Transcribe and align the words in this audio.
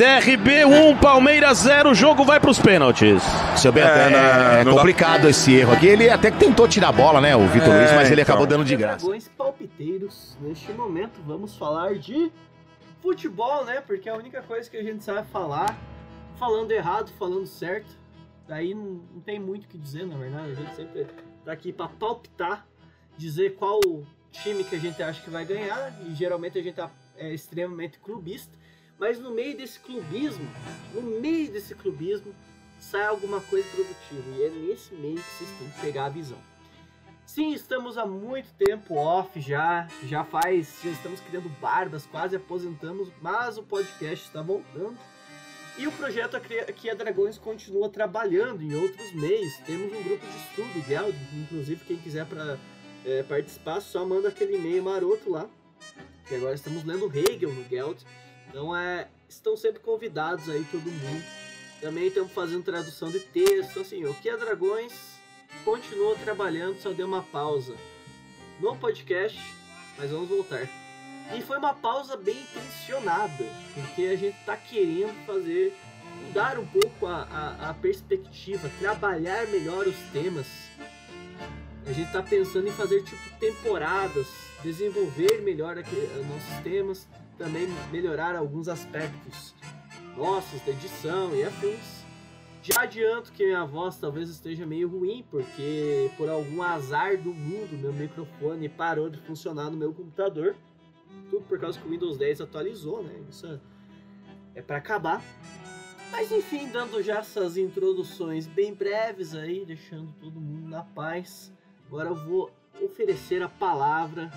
CRB 0.00 0.64
1, 0.64 0.98
Palmeiras 0.98 1.58
0, 1.58 1.90
o 1.90 1.94
jogo 1.94 2.22
vai 2.22 2.38
para 2.38 2.50
os 2.50 2.60
pênaltis. 2.60 3.20
Seu 3.56 3.72
Beto, 3.72 3.88
é, 3.88 4.60
é 4.60 4.64
complicado 4.64 5.22
dá... 5.22 5.30
esse 5.30 5.52
erro 5.52 5.72
aqui. 5.72 5.88
Ele 5.88 6.08
até 6.08 6.30
que 6.30 6.38
tentou 6.38 6.68
tirar 6.68 6.90
a 6.90 6.92
bola, 6.92 7.20
né, 7.20 7.34
o 7.34 7.44
Vitor 7.48 7.74
é, 7.74 7.78
Luiz, 7.78 7.92
mas 7.92 8.08
ele 8.08 8.20
então. 8.20 8.32
acabou 8.32 8.46
dando 8.46 8.64
de 8.64 8.76
graça. 8.76 8.98
Dragões 8.98 9.26
palpiteiros. 9.36 10.38
Neste 10.40 10.72
momento 10.72 11.20
vamos 11.26 11.56
falar 11.56 11.98
de 11.98 12.30
futebol, 13.02 13.64
né? 13.64 13.80
Porque 13.80 14.08
é 14.08 14.12
a 14.12 14.14
única 14.14 14.40
coisa 14.40 14.70
que 14.70 14.76
a 14.76 14.84
gente 14.84 15.02
sabe 15.02 15.28
falar, 15.32 15.76
falando 16.38 16.70
errado, 16.70 17.10
falando 17.18 17.48
certo. 17.48 17.90
Daí 18.46 18.74
não, 18.74 19.00
não 19.12 19.20
tem 19.20 19.40
muito 19.40 19.64
o 19.64 19.66
que 19.66 19.76
dizer, 19.76 20.06
na 20.06 20.16
verdade. 20.16 20.52
A 20.52 20.54
gente 20.54 20.76
sempre 20.76 21.08
tá 21.44 21.50
aqui 21.50 21.72
para 21.72 21.88
palpitar, 21.88 22.64
dizer 23.16 23.56
qual 23.56 23.80
time 24.30 24.62
que 24.62 24.76
a 24.76 24.78
gente 24.78 25.02
acha 25.02 25.20
que 25.20 25.28
vai 25.28 25.44
ganhar. 25.44 25.92
E 26.06 26.14
geralmente 26.14 26.56
a 26.56 26.62
gente 26.62 26.76
tá, 26.76 26.88
é 27.16 27.34
extremamente 27.34 27.98
clubista. 27.98 28.56
Mas 28.98 29.18
no 29.18 29.30
meio 29.30 29.56
desse 29.56 29.78
clubismo, 29.78 30.48
no 30.92 31.02
meio 31.02 31.50
desse 31.50 31.74
clubismo, 31.74 32.34
sai 32.80 33.06
alguma 33.06 33.40
coisa 33.40 33.68
produtiva. 33.70 34.36
E 34.36 34.42
é 34.42 34.50
nesse 34.50 34.94
meio 34.94 35.16
que 35.16 35.30
vocês 35.30 35.50
têm 35.58 35.70
que 35.70 35.80
pegar 35.80 36.06
a 36.06 36.08
visão. 36.08 36.38
Sim, 37.24 37.52
estamos 37.52 37.98
há 37.98 38.06
muito 38.06 38.52
tempo 38.54 38.94
off 38.94 39.38
já, 39.38 39.86
já 40.04 40.24
faz, 40.24 40.80
já 40.82 40.90
estamos 40.90 41.20
criando 41.20 41.48
barbas, 41.60 42.06
quase 42.06 42.34
aposentamos, 42.34 43.10
mas 43.20 43.58
o 43.58 43.62
podcast 43.62 44.26
está 44.26 44.40
voltando. 44.40 44.96
E 45.76 45.86
o 45.86 45.92
projeto 45.92 46.36
Aqui 46.36 46.90
a 46.90 46.94
Dragões 46.94 47.38
continua 47.38 47.88
trabalhando 47.88 48.62
em 48.62 48.74
outros 48.74 49.12
meios. 49.12 49.56
Temos 49.58 49.96
um 49.96 50.02
grupo 50.02 50.26
de 50.26 50.36
estudo, 50.38 50.84
Geld, 50.88 51.16
inclusive 51.34 51.84
quem 51.84 51.96
quiser 51.98 52.26
para 52.26 52.58
é, 53.04 53.22
participar, 53.22 53.80
só 53.80 54.04
manda 54.04 54.28
aquele 54.28 54.56
e-mail 54.56 54.82
maroto 54.82 55.30
lá. 55.30 55.48
Que 56.26 56.34
agora 56.34 56.54
estamos 56.54 56.82
lendo 56.82 57.12
Hegel 57.14 57.52
no 57.52 57.62
Geld. 57.68 58.04
Então 58.48 58.74
é, 58.76 59.08
estão 59.28 59.56
sempre 59.56 59.80
convidados 59.80 60.48
aí 60.48 60.64
todo 60.70 60.84
mundo. 60.84 61.24
Também 61.80 62.08
estamos 62.08 62.32
fazendo 62.32 62.64
tradução 62.64 63.10
de 63.10 63.20
texto, 63.20 63.80
assim, 63.80 64.04
o 64.04 64.14
que 64.14 64.28
é 64.28 64.36
Dragões 64.36 65.18
continua 65.64 66.16
trabalhando, 66.16 66.80
só 66.80 66.92
deu 66.92 67.06
uma 67.06 67.22
pausa 67.22 67.74
no 68.60 68.76
podcast, 68.76 69.38
mas 69.96 70.10
vamos 70.10 70.28
voltar. 70.28 70.68
E 71.34 71.42
foi 71.42 71.58
uma 71.58 71.74
pausa 71.74 72.16
bem 72.16 72.40
intencionada, 72.40 73.44
porque 73.74 74.02
a 74.06 74.16
gente 74.16 74.38
está 74.38 74.56
querendo 74.56 75.14
fazer, 75.26 75.76
mudar 76.26 76.58
um 76.58 76.66
pouco 76.66 77.06
a, 77.06 77.22
a, 77.22 77.70
a, 77.70 77.74
perspectiva, 77.74 78.70
trabalhar 78.78 79.46
melhor 79.48 79.86
os 79.86 79.96
temas. 80.12 80.46
A 81.86 81.92
gente 81.92 82.06
está 82.06 82.22
pensando 82.22 82.68
em 82.68 82.72
fazer 82.72 83.02
tipo 83.02 83.38
temporadas, 83.38 84.26
desenvolver 84.62 85.42
melhor 85.42 85.78
aqui, 85.78 85.96
nossos 86.28 86.62
temas 86.62 87.06
também 87.38 87.68
melhorar 87.90 88.36
alguns 88.36 88.68
aspectos 88.68 89.54
nossos 90.16 90.60
da 90.62 90.72
edição 90.72 91.34
e 91.34 91.44
afins. 91.44 92.04
Já 92.60 92.82
adianto 92.82 93.32
que 93.32 93.46
minha 93.46 93.64
voz 93.64 93.96
talvez 93.96 94.28
esteja 94.28 94.66
meio 94.66 94.88
ruim, 94.88 95.24
porque 95.30 96.10
por 96.16 96.28
algum 96.28 96.60
azar 96.60 97.16
do 97.16 97.32
mundo 97.32 97.78
meu 97.78 97.92
microfone 97.92 98.68
parou 98.68 99.08
de 99.08 99.18
funcionar 99.18 99.70
no 99.70 99.76
meu 99.76 99.94
computador. 99.94 100.56
Tudo 101.30 101.44
por 101.44 101.58
causa 101.58 101.78
que 101.78 101.86
o 101.86 101.90
Windows 101.90 102.18
10 102.18 102.42
atualizou, 102.42 103.02
né? 103.02 103.14
Isso 103.30 103.60
é 104.54 104.60
para 104.60 104.76
acabar. 104.76 105.22
Mas 106.10 106.32
enfim, 106.32 106.68
dando 106.68 107.02
já 107.02 107.18
essas 107.18 107.56
introduções 107.56 108.46
bem 108.46 108.74
breves 108.74 109.34
aí, 109.34 109.64
deixando 109.64 110.12
todo 110.20 110.40
mundo 110.40 110.68
na 110.68 110.82
paz. 110.82 111.52
Agora 111.86 112.08
eu 112.08 112.16
vou 112.16 112.50
oferecer 112.82 113.42
a 113.42 113.48
palavra 113.48 114.30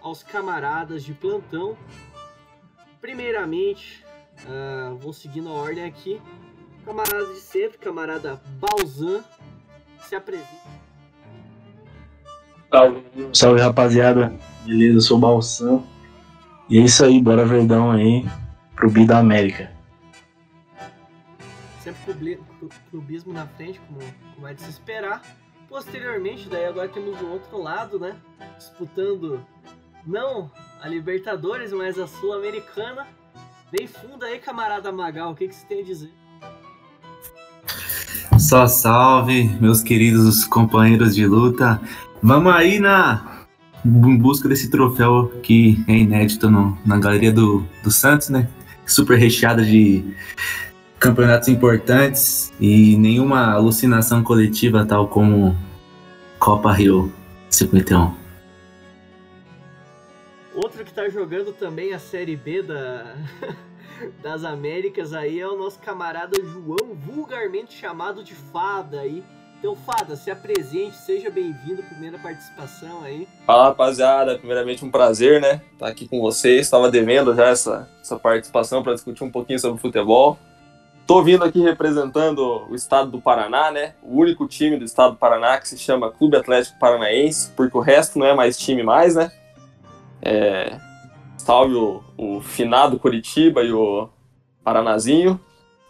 aos 0.00 0.22
camaradas 0.22 1.02
de 1.02 1.12
plantão 1.12 1.76
Primeiramente, 3.00 4.04
uh, 4.44 4.96
vou 4.96 5.12
seguindo 5.12 5.48
a 5.48 5.52
ordem 5.52 5.84
aqui. 5.84 6.20
Camarada 6.84 7.26
de 7.26 7.40
sempre, 7.40 7.78
camarada 7.78 8.40
Balzan, 8.58 9.22
se 10.00 10.14
apresenta. 10.14 10.48
Salve, 12.70 13.02
salve 13.32 13.60
rapaziada, 13.60 14.32
beleza? 14.64 14.96
Eu 14.96 15.00
sou 15.00 15.16
o 15.18 15.20
Balsan. 15.20 15.82
E 16.68 16.78
é 16.78 16.82
isso 16.82 17.04
aí, 17.04 17.20
bora 17.20 17.44
Verdão 17.44 17.90
aí 17.90 18.26
pro 18.74 18.90
Bi 18.90 19.06
da 19.06 19.18
América. 19.18 19.72
Sempre 21.80 22.38
clubismo 22.90 23.32
na 23.32 23.46
frente, 23.46 23.80
como, 23.80 24.00
como 24.34 24.46
é 24.46 24.54
de 24.54 24.62
se 24.62 24.70
esperar. 24.70 25.22
Posteriormente, 25.68 26.48
daí 26.48 26.66
agora 26.66 26.88
temos 26.88 27.20
o 27.20 27.26
outro 27.28 27.62
lado, 27.62 27.98
né? 27.98 28.16
Disputando 28.56 29.44
não 30.06 30.50
a 30.80 30.88
Libertadores, 30.88 31.72
mas 31.72 31.98
a 31.98 32.06
Sul-Americana. 32.06 33.06
Vem 33.70 33.86
fundo 33.86 34.24
aí, 34.24 34.38
camarada 34.38 34.90
Magal, 34.90 35.32
o 35.32 35.34
que, 35.34 35.48
que 35.48 35.54
você 35.54 35.66
tem 35.66 35.80
a 35.80 35.84
dizer? 35.84 36.10
Só 38.38 38.66
salve, 38.66 39.44
meus 39.60 39.82
queridos 39.82 40.44
companheiros 40.44 41.14
de 41.14 41.26
luta. 41.26 41.80
Vamos 42.22 42.54
aí 42.54 42.78
na 42.78 43.38
em 43.84 44.16
busca 44.16 44.48
desse 44.48 44.70
troféu 44.70 45.28
que 45.42 45.82
é 45.86 45.96
inédito 45.96 46.50
no, 46.50 46.76
na 46.84 46.98
galeria 46.98 47.32
do, 47.32 47.64
do 47.82 47.90
Santos, 47.90 48.28
né? 48.28 48.48
Super 48.84 49.18
recheada 49.18 49.64
de 49.64 50.04
campeonatos 50.98 51.48
importantes 51.48 52.52
e 52.58 52.96
nenhuma 52.96 53.52
alucinação 53.52 54.22
coletiva 54.22 54.84
tal 54.84 55.08
como 55.08 55.56
Copa 56.38 56.72
Rio 56.72 57.12
51 57.50 58.17
tá 60.98 61.08
jogando 61.08 61.52
também 61.52 61.94
a 61.94 61.98
Série 61.98 62.34
B 62.34 62.62
da, 62.62 63.14
das 64.20 64.44
Américas 64.44 65.14
aí 65.14 65.38
é 65.38 65.46
o 65.46 65.56
nosso 65.56 65.78
camarada 65.78 66.36
João, 66.42 66.94
vulgarmente 66.94 67.72
chamado 67.72 68.24
de 68.24 68.34
Fada 68.34 69.00
aí. 69.00 69.22
Então, 69.58 69.76
Fada, 69.76 70.16
se 70.16 70.30
apresente, 70.30 70.96
seja 70.96 71.30
bem-vindo, 71.30 71.82
primeira 71.82 72.18
participação 72.18 73.02
aí. 73.04 73.28
Fala, 73.46 73.64
rapaziada, 73.68 74.38
primeiramente 74.38 74.84
um 74.84 74.90
prazer, 74.90 75.40
né, 75.40 75.62
estar 75.72 75.86
tá 75.86 75.88
aqui 75.88 76.08
com 76.08 76.20
vocês. 76.20 76.62
Estava 76.62 76.90
devendo 76.90 77.34
já 77.34 77.48
essa, 77.48 77.88
essa 78.00 78.18
participação 78.18 78.82
para 78.82 78.94
discutir 78.94 79.22
um 79.22 79.30
pouquinho 79.30 79.58
sobre 79.58 79.80
futebol. 79.80 80.38
Tô 81.06 81.22
vindo 81.22 81.42
aqui 81.42 81.60
representando 81.60 82.66
o 82.68 82.74
estado 82.74 83.10
do 83.10 83.20
Paraná, 83.20 83.70
né? 83.70 83.94
O 84.02 84.20
único 84.20 84.46
time 84.46 84.76
do 84.76 84.84
estado 84.84 85.12
do 85.12 85.16
Paraná 85.16 85.58
que 85.58 85.66
se 85.66 85.78
chama 85.78 86.12
Clube 86.12 86.36
Atlético 86.36 86.78
Paranaense, 86.78 87.50
porque 87.56 87.76
o 87.76 87.80
resto 87.80 88.18
não 88.18 88.26
é 88.26 88.34
mais 88.34 88.58
time 88.58 88.82
mais, 88.82 89.14
né? 89.14 89.32
É, 90.22 90.78
salve 91.36 91.74
o, 91.74 92.02
o 92.16 92.40
finado 92.40 92.98
Curitiba 92.98 93.62
e 93.62 93.72
o 93.72 94.08
Paranazinho. 94.62 95.40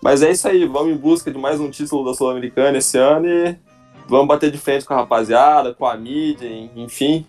Mas 0.00 0.22
é 0.22 0.30
isso 0.30 0.46
aí, 0.46 0.64
vamos 0.64 0.92
em 0.92 0.96
busca 0.96 1.30
de 1.30 1.38
mais 1.38 1.58
um 1.60 1.70
título 1.70 2.04
da 2.04 2.14
Sul-Americana 2.14 2.78
esse 2.78 2.96
ano 2.96 3.26
e 3.26 3.56
vamos 4.06 4.28
bater 4.28 4.50
de 4.50 4.58
frente 4.58 4.84
com 4.84 4.94
a 4.94 4.98
rapaziada, 4.98 5.74
com 5.74 5.84
a 5.84 5.96
mídia, 5.96 6.48
enfim. 6.76 7.26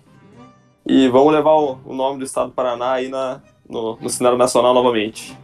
E 0.85 1.07
vamos 1.07 1.33
levar 1.33 1.53
o, 1.53 1.79
o 1.85 1.93
nome 1.93 2.19
do 2.19 2.25
estado 2.25 2.49
do 2.49 2.53
Paraná 2.53 2.93
aí 2.93 3.09
na, 3.09 3.41
no, 3.67 3.97
no 3.99 4.09
cenário 4.09 4.37
nacional 4.37 4.73
novamente. 4.73 5.35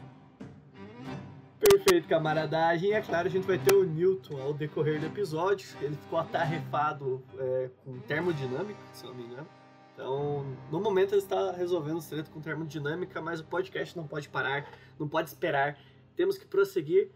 Perfeito, 1.59 2.07
camaradagem. 2.07 2.93
É 2.93 3.01
claro, 3.01 3.27
a 3.27 3.31
gente 3.31 3.47
vai 3.47 3.57
ter 3.57 3.73
o 3.73 3.83
Newton 3.83 4.39
ao 4.41 4.53
decorrer 4.53 4.99
do 4.99 5.07
episódio. 5.07 5.67
Ele 5.81 5.95
ficou 5.95 6.19
atarrefado 6.19 7.23
é, 7.39 7.69
com 7.83 7.97
termodinâmica, 7.99 8.79
se 8.93 9.05
não 9.05 9.15
me 9.15 9.23
engano. 9.23 9.47
Então, 9.95 10.45
no 10.69 10.81
momento 10.81 11.13
ele 11.13 11.21
está 11.21 11.53
resolvendo 11.53 11.99
os 11.99 12.05
tretos 12.05 12.29
com 12.29 12.41
termodinâmica, 12.41 13.21
mas 13.21 13.39
o 13.39 13.45
podcast 13.45 13.95
não 13.95 14.05
pode 14.05 14.27
parar, 14.27 14.69
não 14.99 15.07
pode 15.07 15.29
esperar. 15.29 15.79
Temos 16.17 16.37
que 16.37 16.45
prosseguir. 16.45 17.09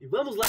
E 0.00 0.06
vamos 0.06 0.34
lá! 0.34 0.46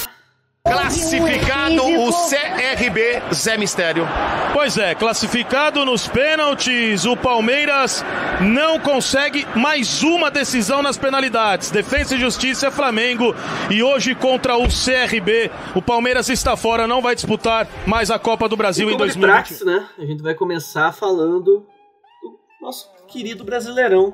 Classificado 0.62 1.82
o 1.82 2.10
CRB 2.28 3.22
Zé 3.32 3.56
Mistério. 3.56 4.06
Pois 4.52 4.76
é, 4.76 4.94
classificado 4.94 5.86
nos 5.86 6.06
pênaltis, 6.06 7.06
o 7.06 7.16
Palmeiras 7.16 8.04
não 8.42 8.78
consegue 8.78 9.46
mais 9.56 10.02
uma 10.02 10.30
decisão 10.30 10.82
nas 10.82 10.98
penalidades. 10.98 11.70
Defesa 11.70 12.14
e 12.14 12.20
Justiça 12.20 12.66
é 12.66 12.70
Flamengo 12.70 13.34
e 13.70 13.82
hoje 13.82 14.14
contra 14.14 14.58
o 14.58 14.64
CRB, 14.64 15.50
o 15.74 15.80
Palmeiras 15.80 16.28
está 16.28 16.54
fora, 16.58 16.86
não 16.86 17.00
vai 17.00 17.14
disputar 17.14 17.66
mais 17.86 18.10
a 18.10 18.18
Copa 18.18 18.46
do 18.46 18.56
Brasil 18.56 18.90
em 18.90 18.96
2020. 18.98 19.30
Praxe, 19.30 19.64
né? 19.64 19.88
A 19.98 20.04
gente 20.04 20.22
vai 20.22 20.34
começar 20.34 20.92
falando 20.92 21.40
do 21.42 22.38
nosso 22.60 22.86
querido 23.08 23.44
Brasileirão. 23.44 24.12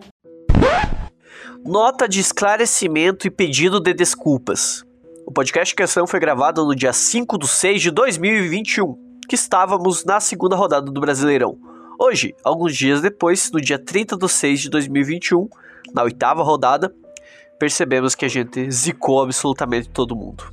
Nota 1.65 2.09
de 2.09 2.21
esclarecimento 2.21 3.27
e 3.27 3.31
pedido 3.31 3.81
de 3.81 3.93
desculpas. 3.93 4.86
O 5.29 5.33
podcast 5.33 5.75
questão 5.75 6.07
foi 6.07 6.21
gravado 6.21 6.65
no 6.65 6.73
dia 6.73 6.93
5 6.93 7.37
de 7.37 7.49
6 7.49 7.83
de 7.83 7.91
2021, 7.91 8.97
que 9.29 9.35
estávamos 9.35 10.05
na 10.05 10.21
segunda 10.21 10.55
rodada 10.55 10.89
do 10.89 11.01
Brasileirão. 11.01 11.59
Hoje, 11.99 12.33
alguns 12.45 12.77
dias 12.77 13.01
depois, 13.01 13.51
no 13.51 13.61
dia 13.61 13.77
30 13.77 14.17
de 14.17 14.29
6 14.29 14.61
de 14.61 14.71
2021, 14.71 15.49
na 15.93 16.05
oitava 16.05 16.45
rodada, 16.45 16.95
percebemos 17.59 18.15
que 18.15 18.25
a 18.25 18.29
gente 18.29 18.71
zicou 18.71 19.21
absolutamente 19.21 19.89
todo 19.89 20.15
mundo. 20.15 20.45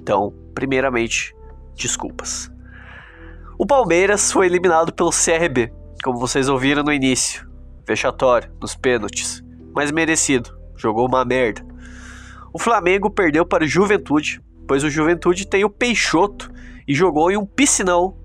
Então, 0.00 0.34
primeiramente, 0.52 1.32
desculpas. 1.76 2.50
O 3.56 3.64
Palmeiras 3.64 4.32
foi 4.32 4.46
eliminado 4.46 4.92
pelo 4.92 5.10
CRB, 5.10 5.72
como 6.02 6.18
vocês 6.18 6.48
ouviram 6.48 6.82
no 6.82 6.92
início. 6.92 7.48
Vexatório, 7.86 8.50
nos 8.60 8.74
pênaltis, 8.74 9.44
mas 9.72 9.92
merecido. 9.92 10.50
Jogou 10.76 11.06
uma 11.06 11.24
merda. 11.24 11.71
O 12.52 12.58
Flamengo 12.58 13.10
perdeu 13.10 13.46
para 13.46 13.64
o 13.64 13.66
Juventude, 13.66 14.42
pois 14.66 14.84
o 14.84 14.90
Juventude 14.90 15.46
tem 15.46 15.64
o 15.64 15.70
Peixoto 15.70 16.52
e 16.86 16.94
jogou 16.94 17.30
em 17.30 17.36
um 17.36 17.46
piscinão. 17.46 18.16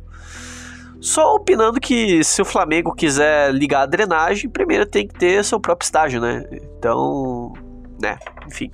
Só 0.99 1.35
opinando 1.35 1.79
que 1.79 2.23
se 2.23 2.41
o 2.41 2.45
Flamengo 2.45 2.93
quiser 2.93 3.53
ligar 3.53 3.83
a 3.83 3.85
drenagem, 3.85 4.49
primeiro 4.49 4.85
tem 4.85 5.07
que 5.07 5.13
ter 5.13 5.43
seu 5.45 5.59
próprio 5.59 5.85
estágio, 5.85 6.19
né? 6.19 6.43
Então, 6.51 7.53
né, 8.01 8.17
enfim. 8.47 8.71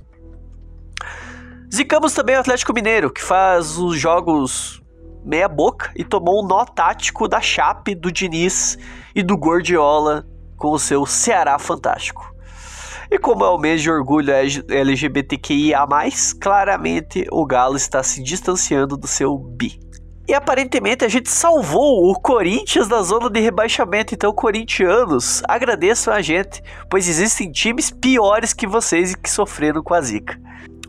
Zicamos 1.72 2.14
também 2.14 2.36
o 2.36 2.40
Atlético 2.40 2.72
Mineiro, 2.72 3.10
que 3.10 3.22
faz 3.22 3.76
os 3.78 3.98
jogos 3.98 4.82
meia 5.24 5.48
boca 5.48 5.90
e 5.96 6.04
tomou 6.04 6.42
um 6.42 6.46
nó 6.46 6.64
tático 6.64 7.26
da 7.28 7.40
Chape, 7.40 7.94
do 7.94 8.12
Diniz 8.12 8.78
e 9.14 9.22
do 9.22 9.36
Gordiola 9.36 10.26
com 10.56 10.70
o 10.70 10.78
seu 10.78 11.06
Ceará 11.06 11.58
fantástico. 11.58 12.33
E 13.14 13.18
como 13.20 13.44
é 13.44 13.48
o 13.48 13.56
mês 13.56 13.80
de 13.80 13.88
orgulho 13.88 14.32
LGBTQIA+, 14.68 15.86
claramente 16.40 17.24
o 17.30 17.46
Galo 17.46 17.76
está 17.76 18.02
se 18.02 18.20
distanciando 18.20 18.96
do 18.96 19.06
seu 19.06 19.38
bi. 19.38 19.78
E 20.26 20.34
aparentemente 20.34 21.04
a 21.04 21.08
gente 21.08 21.30
salvou 21.30 22.10
o 22.10 22.18
Corinthians 22.18 22.88
da 22.88 23.00
zona 23.02 23.30
de 23.30 23.38
rebaixamento. 23.38 24.12
Então, 24.12 24.32
corintianos, 24.32 25.44
agradeçam 25.46 26.12
a 26.12 26.20
gente, 26.20 26.60
pois 26.90 27.08
existem 27.08 27.52
times 27.52 27.88
piores 27.88 28.52
que 28.52 28.66
vocês 28.66 29.12
e 29.12 29.16
que 29.16 29.30
sofreram 29.30 29.80
com 29.80 29.94
a 29.94 30.00
zica. 30.00 30.36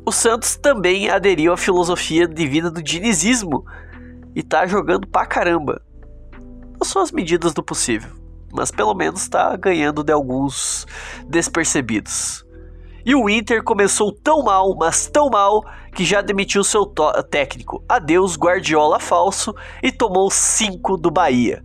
O 0.03 0.11
Santos 0.11 0.57
também 0.57 1.11
aderiu 1.11 1.53
à 1.53 1.57
filosofia 1.57 2.27
divina 2.27 2.71
do 2.71 2.81
dinizismo 2.81 3.63
e 4.33 4.41
tá 4.41 4.65
jogando 4.65 5.07
pra 5.07 5.27
caramba. 5.27 5.79
São 6.81 7.03
as 7.03 7.11
medidas 7.11 7.53
do 7.53 7.61
possível, 7.61 8.09
mas 8.55 8.71
pelo 8.71 8.93
menos 8.93 9.27
tá 9.27 9.55
ganhando 9.55 10.03
de 10.03 10.11
alguns 10.11 10.85
despercebidos. 11.27 12.45
E 13.05 13.13
o 13.13 13.29
Inter 13.29 13.63
começou 13.63 14.11
tão 14.11 14.43
mal, 14.43 14.75
mas 14.75 15.05
tão 15.05 15.29
mal, 15.29 15.63
que 15.93 16.03
já 16.03 16.21
demitiu 16.21 16.63
seu 16.63 16.85
técnico. 17.29 17.83
Adeus 17.87 18.35
Guardiola 18.35 18.99
falso 18.99 19.53
e 19.83 19.91
tomou 19.91 20.31
5 20.31 20.97
do 20.97 21.11
Bahia. 21.11 21.63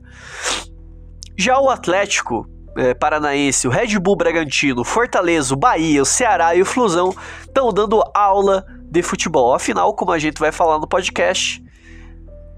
Já 1.39 1.59
o 1.59 1.71
Atlético 1.71 2.47
é, 2.77 2.95
Paranaense, 2.95 3.67
o 3.67 3.71
Red 3.71 3.99
Bull 3.99 4.17
Bragantino, 4.17 4.85
Fortaleza, 4.85 5.55
o 5.55 5.57
Bahia, 5.57 6.03
o 6.03 6.05
Ceará 6.07 6.55
e 6.55 6.63
o 6.63 6.67
Flusão 6.67 7.15
estão 7.41 7.73
dando 7.73 8.03
aula 8.15 8.65
de 8.91 9.03
futebol. 9.03 9.55
Afinal, 9.55 9.95
como 9.95 10.13
a 10.13 10.19
gente 10.19 10.39
vai 10.39 10.53
falar 10.53 10.79
no 10.79 10.87
podcast, 10.87 11.65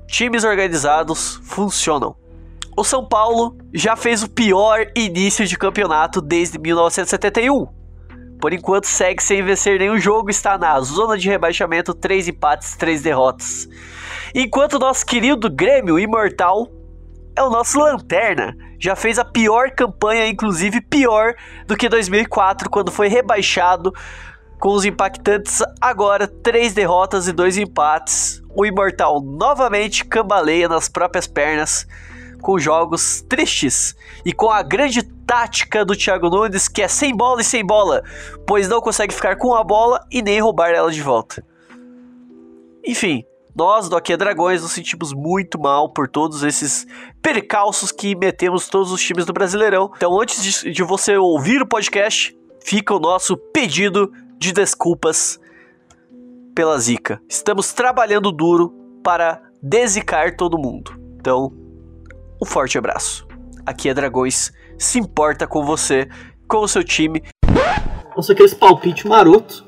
times 0.09 0.45
organizados 0.45 1.41
funcionam. 1.45 2.17
O 2.77 2.85
São 2.85 3.07
Paulo 3.07 3.57
já 3.73 3.97
fez 3.97 4.23
o 4.23 4.29
pior 4.29 4.87
início 4.97 5.47
de 5.47 5.59
campeonato 5.59 6.21
desde 6.21 6.59
1971 6.59 7.83
por 8.43 8.53
enquanto 8.53 8.89
segue 8.89 9.23
sem 9.23 9.41
vencer 9.41 9.79
nenhum 9.79 10.01
jogo, 10.01 10.29
está 10.29 10.59
na 10.59 10.81
zona 10.81 11.17
de 11.17 11.29
rebaixamento, 11.29 11.95
três 11.95 12.27
empates, 12.27 12.75
três 12.75 13.01
derrotas. 13.01 13.69
Enquanto 14.35 14.81
nosso 14.81 15.07
querido 15.07 15.49
Grêmio 15.49 15.97
Imortal 15.97 16.67
é 17.37 17.43
o 17.45 17.51
nosso 17.51 17.79
lanterna, 17.79 18.53
já 18.81 18.97
fez 18.97 19.17
a 19.17 19.25
pior 19.25 19.71
campanha, 19.71 20.27
inclusive 20.27 20.81
pior 20.81 21.35
do 21.69 21.77
que 21.77 21.89
2004, 21.89 22.69
quando 22.69 22.91
foi 22.91 23.07
rebaixado 23.07 23.93
com 24.59 24.71
os 24.71 24.85
impactantes 24.85 25.63
agora 25.81 26.27
três 26.27 26.75
derrotas 26.75 27.29
e 27.29 27.33
dois 27.33 27.57
empates. 27.57 28.43
O 28.57 28.67
Imortal 28.67 29.21
novamente 29.23 30.05
cambaleia 30.05 30.69
nas 30.69 30.89
próprias 30.89 31.29
pernas 31.29 31.87
com 32.43 32.59
jogos 32.59 33.23
tristes 33.23 33.97
e 34.25 34.33
com 34.33 34.51
a 34.51 34.63
grande 34.63 35.03
tática 35.03 35.85
do 35.85 35.97
Thiago 35.97 36.29
Nunes 36.29 36.69
que 36.69 36.83
é 36.83 36.89
sem 36.89 37.17
bola 37.17 37.41
e 37.41 37.45
sem 37.45 37.65
bola, 37.65 38.03
pois 38.47 38.69
não 38.69 38.81
consegue 38.81 39.15
ficar 39.15 39.37
com 39.37 39.55
a 39.55 39.65
bola 39.65 40.05
e 40.11 40.21
nem 40.21 40.41
roubar 40.41 40.71
ela 40.71 40.91
de 40.91 41.01
volta. 41.01 41.43
Enfim, 42.85 43.25
nós 43.55 43.89
do 43.89 43.97
Aqui 43.97 44.13
é 44.13 44.17
Dragões 44.17 44.63
nos 44.63 44.73
sentimos 44.73 45.13
muito 45.13 45.59
mal 45.59 45.89
por 45.89 46.09
todos 46.09 46.43
esses 46.43 46.87
percalços 47.23 47.93
que 47.93 48.17
metemos 48.17 48.69
todos 48.69 48.91
os 48.91 49.01
times 49.01 49.25
do 49.25 49.33
Brasileirão. 49.33 49.91
Então, 49.97 50.21
antes 50.21 50.43
de, 50.43 50.73
de 50.73 50.83
você 50.83 51.17
ouvir 51.17 51.63
o 51.63 51.67
podcast, 51.67 52.37
fica 52.61 52.95
o 52.95 52.99
nosso 52.99 53.37
pedido 53.37 54.11
de 54.39 54.53
desculpas 54.53 55.39
pela 56.55 56.79
zica. 56.79 57.21
Estamos 57.29 57.73
trabalhando 57.73 58.33
duro 58.33 58.75
para 59.03 59.41
desicar 59.63 60.37
todo 60.37 60.59
mundo. 60.59 60.93
Então, 61.21 61.53
um 62.43 62.45
forte 62.45 62.77
abraço. 62.77 63.25
Aqui 63.65 63.89
é 63.89 63.95
Dragões, 63.95 64.53
se 64.77 64.99
importa 64.99 65.47
com 65.47 65.65
você, 65.65 66.09
com 66.49 66.59
o 66.59 66.69
seu 66.69 66.83
time. 66.83 67.23
Nossa, 68.17 68.33
aqueles 68.33 68.53
palpite 68.53 69.07
maroto. 69.07 69.65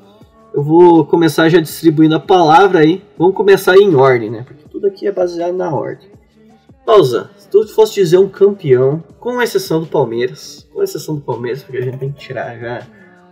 Eu 0.53 0.61
vou 0.61 1.05
começar 1.05 1.47
já 1.47 1.61
distribuindo 1.61 2.15
a 2.15 2.19
palavra 2.19 2.79
aí. 2.79 3.01
Vamos 3.17 3.33
começar 3.33 3.77
em 3.77 3.95
ordem, 3.95 4.29
né? 4.29 4.43
Porque 4.45 4.67
tudo 4.67 4.87
aqui 4.87 5.07
é 5.07 5.11
baseado 5.11 5.55
na 5.55 5.73
ordem. 5.73 6.09
Pausa. 6.85 7.29
Se 7.37 7.49
tu 7.49 7.65
fosse 7.69 7.95
dizer 7.95 8.17
um 8.17 8.27
campeão, 8.27 9.01
com 9.21 9.41
exceção 9.41 9.79
do 9.79 9.87
Palmeiras, 9.87 10.67
com 10.73 10.83
exceção 10.83 11.15
do 11.15 11.21
Palmeiras, 11.21 11.63
porque 11.63 11.77
a 11.77 11.81
gente 11.81 11.97
tem 11.97 12.11
que 12.11 12.19
tirar 12.19 12.57
já 12.59 12.85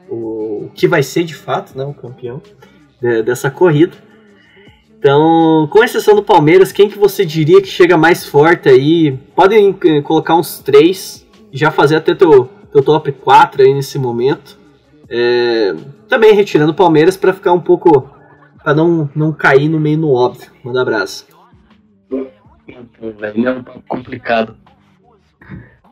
o, 0.09 0.69
que 0.73 0.87
vai 0.87 1.03
ser 1.03 1.25
de 1.25 1.35
fato, 1.35 1.77
né, 1.77 1.83
o 1.83 1.93
campeão 1.93 2.41
de, 3.01 3.21
dessa 3.23 3.51
corrida. 3.51 3.97
Então, 5.03 5.67
com 5.69 5.83
exceção 5.83 6.15
do 6.15 6.23
Palmeiras, 6.23 6.71
quem 6.71 6.89
que 6.89 6.97
você 6.97 7.25
diria 7.25 7.61
que 7.61 7.67
chega 7.67 7.97
mais 7.97 8.25
forte 8.25 8.69
aí? 8.69 9.11
Podem 9.35 9.77
eh, 9.83 10.01
colocar 10.01 10.33
uns 10.33 10.59
três, 10.59 11.27
já 11.51 11.69
fazer 11.69 11.97
até 11.97 12.15
teu, 12.15 12.45
teu 12.71 12.81
top 12.81 13.11
4 13.11 13.63
aí 13.63 13.73
nesse 13.73 13.99
momento. 13.99 14.57
É, 15.09 15.75
também 16.07 16.33
retirando 16.33 16.71
o 16.71 16.73
Palmeiras 16.73 17.17
para 17.17 17.33
ficar 17.33 17.51
um 17.51 17.59
pouco. 17.59 18.09
para 18.63 18.73
não, 18.73 19.09
não 19.13 19.33
cair 19.33 19.67
no 19.67 19.77
meio 19.77 19.97
no 19.97 20.13
óbvio. 20.13 20.49
Manda 20.63 20.81
abraço. 20.81 21.27
É 22.09 23.51
um 23.51 23.61
pouco 23.61 23.83
complicado. 23.85 24.55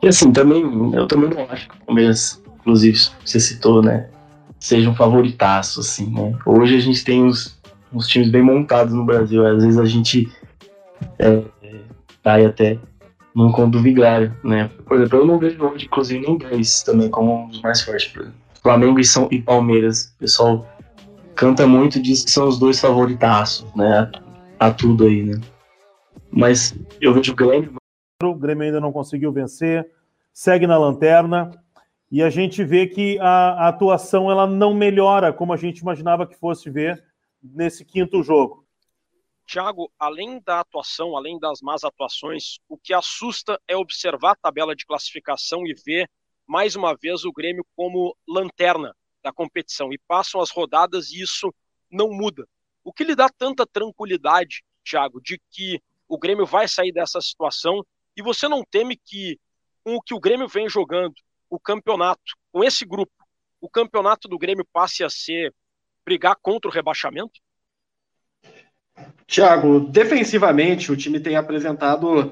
E 0.02 0.08
assim, 0.08 0.32
também, 0.32 0.62
eu 0.94 1.06
também 1.06 1.28
não 1.28 1.44
acho 1.50 1.68
que 1.68 1.76
o 1.76 1.84
Palmeiras, 1.84 2.42
inclusive, 2.60 2.98
você 3.22 3.38
citou, 3.38 3.82
né? 3.82 4.08
Seja 4.58 4.88
um 4.88 4.94
favoritaço, 4.94 5.80
assim, 5.80 6.10
né? 6.10 6.34
Hoje 6.46 6.76
a 6.76 6.80
gente 6.80 7.04
tem 7.04 7.26
os 7.26 7.60
uns 7.92 8.08
times 8.08 8.30
bem 8.30 8.42
montados 8.42 8.94
no 8.94 9.04
Brasil. 9.04 9.46
Às 9.46 9.62
vezes 9.62 9.78
a 9.78 9.84
gente 9.84 10.30
é, 11.18 11.42
cai 12.22 12.44
até 12.44 12.78
num 13.34 13.50
conto 13.50 13.72
do 13.72 13.82
Vigário, 13.82 14.34
né? 14.44 14.70
Por 14.86 14.96
exemplo, 14.96 15.18
eu 15.20 15.26
não 15.26 15.38
vejo 15.38 15.62
hoje, 15.64 15.86
inclusive, 15.86 16.26
nem 16.26 16.38
dois 16.38 16.82
também 16.82 17.10
como 17.10 17.44
um 17.44 17.48
dos 17.48 17.60
mais 17.62 17.82
fortes. 17.82 18.12
Flamengo 18.62 19.00
e, 19.00 19.04
São, 19.04 19.28
e 19.30 19.40
Palmeiras. 19.40 20.14
O 20.16 20.18
pessoal 20.18 20.66
canta 21.34 21.66
muito 21.66 21.98
e 21.98 22.02
diz 22.02 22.24
que 22.24 22.30
são 22.30 22.46
os 22.46 22.58
dois 22.58 22.80
favoritaços, 22.80 23.72
né? 23.74 24.10
A, 24.58 24.66
a 24.66 24.70
tudo 24.70 25.04
aí, 25.04 25.22
né? 25.22 25.40
Mas 26.30 26.74
eu 27.00 27.12
vejo 27.12 27.32
o 27.32 27.36
Grêmio. 27.36 27.74
O 28.22 28.34
Grêmio 28.34 28.64
ainda 28.64 28.80
não 28.80 28.92
conseguiu 28.92 29.32
vencer, 29.32 29.86
segue 30.32 30.66
na 30.66 30.78
lanterna. 30.78 31.50
E 32.10 32.22
a 32.22 32.28
gente 32.28 32.62
vê 32.62 32.86
que 32.86 33.18
a, 33.20 33.64
a 33.64 33.68
atuação 33.68 34.30
ela 34.30 34.46
não 34.46 34.74
melhora 34.74 35.32
como 35.32 35.52
a 35.52 35.56
gente 35.56 35.78
imaginava 35.78 36.26
que 36.26 36.38
fosse 36.38 36.70
ver 36.70 37.02
nesse 37.42 37.84
quinto 37.84 38.22
jogo? 38.22 38.66
Thiago, 39.46 39.92
além 39.98 40.40
da 40.40 40.60
atuação, 40.60 41.16
além 41.16 41.38
das 41.38 41.60
más 41.60 41.84
atuações, 41.84 42.58
o 42.68 42.78
que 42.78 42.94
assusta 42.94 43.60
é 43.66 43.76
observar 43.76 44.32
a 44.32 44.36
tabela 44.36 44.74
de 44.74 44.86
classificação 44.86 45.66
e 45.66 45.74
ver 45.74 46.08
mais 46.46 46.76
uma 46.76 46.94
vez 46.94 47.24
o 47.24 47.32
Grêmio 47.32 47.66
como 47.76 48.16
lanterna 48.26 48.94
da 49.22 49.32
competição. 49.32 49.92
E 49.92 49.98
passam 50.06 50.40
as 50.40 50.50
rodadas 50.50 51.10
e 51.10 51.20
isso 51.20 51.52
não 51.90 52.08
muda. 52.08 52.48
O 52.84 52.92
que 52.92 53.04
lhe 53.04 53.14
dá 53.14 53.28
tanta 53.28 53.66
tranquilidade, 53.66 54.62
Thiago, 54.84 55.20
de 55.20 55.40
que 55.50 55.80
o 56.08 56.18
Grêmio 56.18 56.46
vai 56.46 56.66
sair 56.68 56.92
dessa 56.92 57.20
situação 57.20 57.84
e 58.16 58.22
você 58.22 58.48
não 58.48 58.64
teme 58.64 58.96
que, 58.96 59.38
com 59.84 59.96
o 59.96 60.02
que 60.02 60.14
o 60.14 60.20
Grêmio 60.20 60.48
vem 60.48 60.68
jogando, 60.68 61.14
o 61.48 61.58
campeonato, 61.58 62.22
com 62.50 62.64
esse 62.64 62.84
grupo, 62.84 63.12
o 63.60 63.68
campeonato 63.68 64.28
do 64.28 64.38
Grêmio 64.38 64.66
passe 64.72 65.04
a 65.04 65.10
ser 65.10 65.54
brigar 66.04 66.36
contra 66.40 66.70
o 66.70 66.72
rebaixamento? 66.72 67.40
Tiago, 69.26 69.80
defensivamente 69.80 70.92
o 70.92 70.96
time 70.96 71.18
tem 71.18 71.36
apresentado 71.36 72.30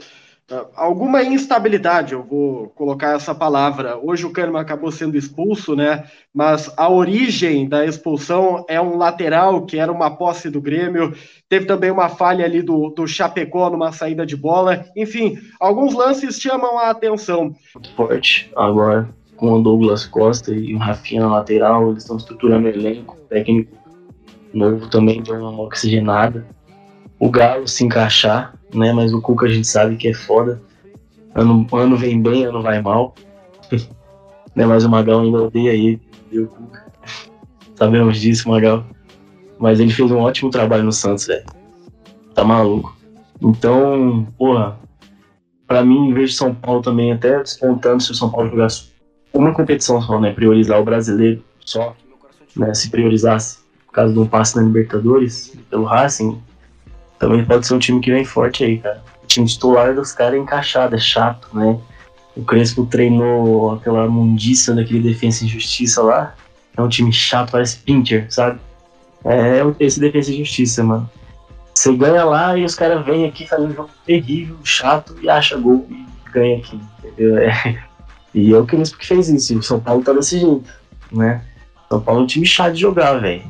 uh, 0.50 0.66
alguma 0.74 1.22
instabilidade, 1.22 2.12
eu 2.12 2.22
vou 2.22 2.68
colocar 2.70 3.16
essa 3.16 3.34
palavra. 3.34 3.96
Hoje 3.96 4.26
o 4.26 4.32
Kahneman 4.32 4.60
acabou 4.60 4.92
sendo 4.92 5.16
expulso, 5.16 5.74
né? 5.74 6.04
Mas 6.34 6.70
a 6.76 6.90
origem 6.90 7.66
da 7.66 7.86
expulsão 7.86 8.66
é 8.68 8.78
um 8.80 8.96
lateral 8.96 9.64
que 9.64 9.78
era 9.78 9.90
uma 9.90 10.10
posse 10.10 10.50
do 10.50 10.60
Grêmio. 10.60 11.14
Teve 11.48 11.64
também 11.64 11.90
uma 11.90 12.10
falha 12.10 12.44
ali 12.44 12.60
do, 12.60 12.90
do 12.90 13.06
Chapecó 13.06 13.70
numa 13.70 13.92
saída 13.92 14.26
de 14.26 14.36
bola. 14.36 14.84
Enfim, 14.94 15.38
alguns 15.58 15.94
lances 15.94 16.38
chamam 16.38 16.78
a 16.78 16.90
atenção. 16.90 17.54
Muito 17.74 17.94
forte 17.94 18.50
agora 18.54 19.19
com 19.40 19.54
o 19.54 19.62
Douglas 19.62 20.06
Costa 20.06 20.54
e 20.54 20.74
o 20.74 20.78
Rafinha 20.78 21.22
na 21.22 21.28
lateral, 21.28 21.90
eles 21.90 22.02
estão 22.02 22.18
estruturando 22.18 22.66
o 22.66 22.70
elenco, 22.70 23.16
técnico 23.28 23.80
novo 24.52 24.88
também 24.88 25.22
deu 25.22 25.36
uma 25.36 25.62
oxigenada. 25.62 26.46
O 27.18 27.30
Galo 27.30 27.66
se 27.66 27.84
encaixar, 27.84 28.54
né? 28.74 28.92
Mas 28.92 29.12
o 29.14 29.20
Cuca 29.20 29.46
a 29.46 29.48
gente 29.48 29.66
sabe 29.66 29.96
que 29.96 30.08
é 30.08 30.14
foda. 30.14 30.60
Ano, 31.34 31.66
ano 31.72 31.96
vem 31.96 32.20
bem, 32.20 32.44
ano 32.44 32.62
vai 32.62 32.82
mal. 32.82 33.14
né? 34.54 34.66
Mas 34.66 34.84
o 34.84 34.90
Magal 34.90 35.20
ainda 35.20 35.44
odeia 35.44 35.72
ele, 35.72 36.00
viu, 36.30 36.46
Cuca? 36.48 36.86
Sabemos 37.76 38.20
disso, 38.20 38.48
Magal. 38.48 38.84
Mas 39.58 39.80
ele 39.80 39.92
fez 39.92 40.10
um 40.10 40.18
ótimo 40.18 40.50
trabalho 40.50 40.84
no 40.84 40.92
Santos, 40.92 41.26
velho. 41.26 41.44
Tá 42.34 42.44
maluco. 42.44 42.96
Então, 43.40 44.26
porra, 44.36 44.78
pra 45.66 45.84
mim, 45.84 46.12
vejo 46.12 46.32
São 46.32 46.54
Paulo 46.54 46.82
também 46.82 47.12
até 47.12 47.38
despontando 47.38 48.02
se 48.02 48.10
o 48.10 48.14
São 48.14 48.30
Paulo 48.30 48.50
jogasse 48.50 48.89
uma 49.32 49.52
competição 49.52 50.00
só, 50.00 50.20
né? 50.20 50.32
Priorizar 50.32 50.80
o 50.80 50.84
brasileiro 50.84 51.42
só, 51.60 51.96
né? 52.56 52.74
Se 52.74 52.90
priorizasse, 52.90 53.58
por 53.86 53.92
causa 53.92 54.12
de 54.12 54.18
um 54.18 54.26
passe 54.26 54.56
na 54.56 54.62
Libertadores, 54.62 55.56
pelo 55.68 55.84
Racing, 55.84 56.40
também 57.18 57.44
pode 57.44 57.66
ser 57.66 57.74
um 57.74 57.78
time 57.78 58.00
que 58.00 58.10
vem 58.10 58.24
forte 58.24 58.64
aí, 58.64 58.78
cara. 58.78 59.02
O 59.22 59.26
time 59.26 59.46
titular 59.46 59.94
dos 59.94 60.12
caras 60.12 60.34
é 60.34 60.38
encaixado, 60.38 60.94
é 60.94 60.98
chato, 60.98 61.48
né? 61.52 61.78
O 62.36 62.44
Crespo 62.44 62.86
treinou 62.86 63.74
aquela 63.74 64.08
mundiça 64.08 64.74
daquele 64.74 65.00
Defensa 65.00 65.44
e 65.44 65.48
Justiça 65.48 66.02
lá. 66.02 66.34
É 66.76 66.80
um 66.80 66.88
time 66.88 67.12
chato, 67.12 67.52
parece 67.52 67.78
Pinter, 67.78 68.26
sabe? 68.30 68.58
É, 69.24 69.58
é 69.58 69.74
esse 69.80 70.00
Defensa 70.00 70.30
e 70.30 70.38
Justiça, 70.38 70.82
mano. 70.82 71.10
Você 71.74 71.94
ganha 71.94 72.24
lá 72.24 72.56
e 72.56 72.64
os 72.64 72.74
caras 72.74 73.04
vêm 73.04 73.26
aqui 73.26 73.46
fazendo 73.46 73.72
um 73.72 73.74
jogo 73.74 73.90
terrível, 74.06 74.56
chato, 74.64 75.16
e 75.20 75.28
acha 75.28 75.56
gol 75.56 75.86
e 75.90 76.06
ganha 76.30 76.58
aqui, 76.58 76.80
entendeu? 77.04 77.38
É. 77.38 77.89
E 78.34 78.52
é 78.52 78.58
o 78.58 78.66
Crespo 78.66 78.98
que 78.98 79.06
fez 79.06 79.28
isso. 79.28 79.52
E 79.52 79.56
o 79.56 79.62
São 79.62 79.80
Paulo 79.80 80.02
tá 80.02 80.12
desse 80.12 80.38
jeito, 80.38 80.70
né? 81.10 81.44
São 81.88 82.00
Paulo 82.00 82.20
é 82.20 82.24
um 82.24 82.26
time 82.26 82.46
chato 82.46 82.74
de 82.74 82.80
jogar, 82.80 83.18
velho. 83.20 83.42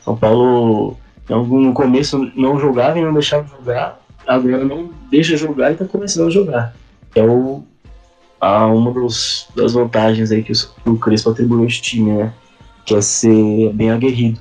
São 0.00 0.16
Paulo 0.16 0.96
no 1.28 1.72
começo 1.72 2.30
não 2.36 2.58
jogava 2.58 2.98
e 2.98 3.02
não 3.02 3.12
deixava 3.12 3.48
jogar, 3.48 4.00
agora 4.26 4.64
não 4.64 4.90
deixa 5.10 5.36
jogar 5.36 5.72
e 5.72 5.76
tá 5.76 5.84
começando 5.84 6.28
a 6.28 6.30
jogar. 6.30 6.76
É 7.14 7.22
o, 7.22 7.64
a, 8.40 8.66
uma 8.66 8.92
dos, 8.92 9.48
das 9.54 9.72
vantagens 9.72 10.30
aí 10.30 10.42
que 10.42 10.52
o, 10.52 10.92
o 10.92 10.98
Crespo 10.98 11.30
atribuiu 11.30 11.66
esse 11.66 11.82
time, 11.82 12.12
né? 12.12 12.32
Que 12.84 12.94
é 12.94 13.00
ser 13.00 13.72
bem 13.72 13.90
aguerrido. 13.90 14.40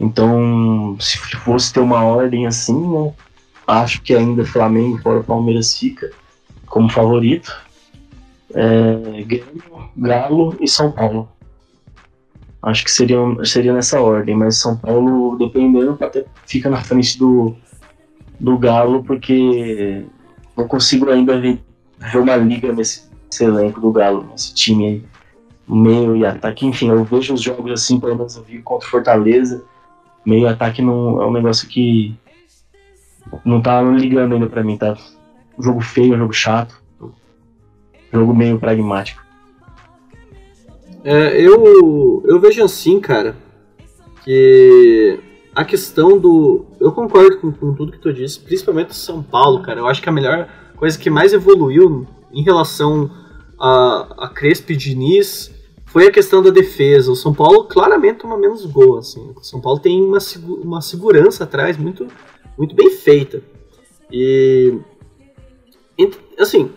Então, 0.00 0.96
se 0.98 1.16
fosse 1.18 1.72
ter 1.72 1.80
uma 1.80 2.02
ordem 2.02 2.46
assim, 2.46 2.74
né? 2.74 3.12
Acho 3.64 4.02
que 4.02 4.12
ainda 4.12 4.44
Flamengo 4.44 5.00
fora 5.00 5.22
Palmeiras 5.22 5.78
fica 5.78 6.10
como 6.66 6.90
favorito. 6.90 7.56
É, 8.54 9.22
Grêmio, 9.22 9.62
Galo 9.96 10.56
e 10.60 10.68
São 10.68 10.92
Paulo. 10.92 11.28
Acho 12.62 12.84
que 12.84 12.90
seria, 12.90 13.18
seria 13.44 13.72
nessa 13.72 14.00
ordem, 14.00 14.36
mas 14.36 14.58
São 14.58 14.76
Paulo, 14.76 15.36
dependendo, 15.36 15.98
até 16.00 16.24
fica 16.46 16.70
na 16.70 16.82
frente 16.82 17.18
do, 17.18 17.56
do 18.38 18.56
Galo, 18.56 19.02
porque 19.02 20.04
não 20.56 20.68
consigo 20.68 21.10
ainda 21.10 21.40
ver, 21.40 21.60
ver 21.98 22.18
uma 22.18 22.36
liga 22.36 22.72
nesse, 22.72 23.10
nesse 23.26 23.44
elenco 23.44 23.80
do 23.80 23.90
Galo, 23.90 24.28
nesse 24.30 24.54
time 24.54 24.86
aí, 24.86 25.04
meio 25.68 26.16
e 26.16 26.24
ataque. 26.24 26.66
Enfim, 26.66 26.90
eu 26.90 27.04
vejo 27.04 27.34
os 27.34 27.40
jogos 27.40 27.72
assim, 27.72 27.98
pelo 27.98 28.16
menos 28.16 28.36
eu 28.36 28.42
vi 28.42 28.60
contra 28.62 28.88
Fortaleza, 28.88 29.64
meio 30.24 30.48
ataque 30.48 30.82
não 30.82 31.20
é 31.20 31.26
um 31.26 31.32
negócio 31.32 31.68
que 31.68 32.14
não 33.44 33.60
tá 33.60 33.80
ligando 33.82 34.34
ainda 34.34 34.46
pra 34.46 34.62
mim, 34.62 34.76
tá? 34.76 34.96
Jogo 35.58 35.80
feio, 35.80 36.16
jogo 36.16 36.32
chato, 36.32 36.81
jogo 38.12 38.34
meio 38.34 38.58
pragmático. 38.58 39.22
É, 41.04 41.40
eu, 41.40 42.22
eu 42.26 42.38
vejo 42.38 42.62
assim, 42.62 43.00
cara, 43.00 43.36
que 44.24 45.18
a 45.54 45.64
questão 45.64 46.18
do. 46.18 46.64
Eu 46.80 46.92
concordo 46.92 47.38
com, 47.38 47.52
com 47.52 47.74
tudo 47.74 47.92
que 47.92 47.98
tu 47.98 48.12
disse, 48.12 48.40
principalmente 48.40 48.94
São 48.94 49.22
Paulo, 49.22 49.62
cara. 49.62 49.80
Eu 49.80 49.86
acho 49.86 50.00
que 50.00 50.08
a 50.08 50.12
melhor 50.12 50.48
coisa 50.76 50.98
que 50.98 51.10
mais 51.10 51.32
evoluiu 51.32 52.06
em 52.32 52.42
relação 52.42 53.10
a, 53.58 54.24
a 54.24 54.28
Crespo 54.28 54.72
e 54.72 54.76
Diniz 54.76 55.52
foi 55.86 56.06
a 56.06 56.10
questão 56.10 56.42
da 56.42 56.50
defesa. 56.50 57.12
O 57.12 57.16
São 57.16 57.34
Paulo 57.34 57.64
claramente 57.64 58.20
toma 58.20 58.36
menos 58.36 58.64
gol, 58.64 58.98
assim. 58.98 59.32
O 59.36 59.42
São 59.42 59.60
Paulo 59.60 59.78
tem 59.78 60.00
uma, 60.02 60.18
uma 60.62 60.80
segurança 60.80 61.44
atrás 61.44 61.76
muito, 61.76 62.06
muito 62.56 62.74
bem 62.74 62.90
feita. 62.90 63.42
E. 64.10 64.78
Assim, 66.38 66.70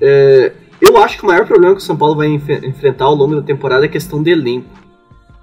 é, 0.00 0.52
eu 0.80 0.96
acho 0.98 1.18
que 1.18 1.24
o 1.24 1.26
maior 1.26 1.46
problema 1.46 1.74
que 1.74 1.82
o 1.82 1.84
São 1.84 1.96
Paulo 1.96 2.16
vai 2.16 2.28
enf 2.28 2.48
enfrentar 2.48 3.04
ao 3.04 3.14
longo 3.14 3.36
da 3.36 3.42
temporada 3.42 3.84
é 3.84 3.88
a 3.88 3.90
questão 3.90 4.22
do 4.22 4.28
elenco. 4.28 4.68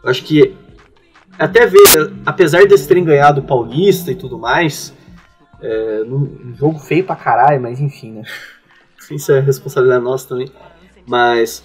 Eu 0.04 0.10
acho 0.10 0.24
que 0.24 0.56
até 1.38 1.68
ver, 1.68 2.14
apesar 2.26 2.66
de 2.66 2.88
terem 2.88 3.04
ganhado 3.04 3.42
o 3.42 3.44
Paulista 3.44 4.12
e 4.12 4.16
tudo 4.16 4.40
mais, 4.40 4.94
é, 5.62 6.04
num 6.04 6.56
jogo 6.56 6.80
feio 6.80 7.04
pra 7.04 7.16
caralho, 7.16 7.62
mas 7.62 7.80
enfim, 7.80 8.14
né? 8.14 8.24
Isso 9.12 9.32
é 9.32 9.40
responsabilidade 9.40 10.04
nossa 10.04 10.28
também. 10.28 10.52
Mas 11.06 11.64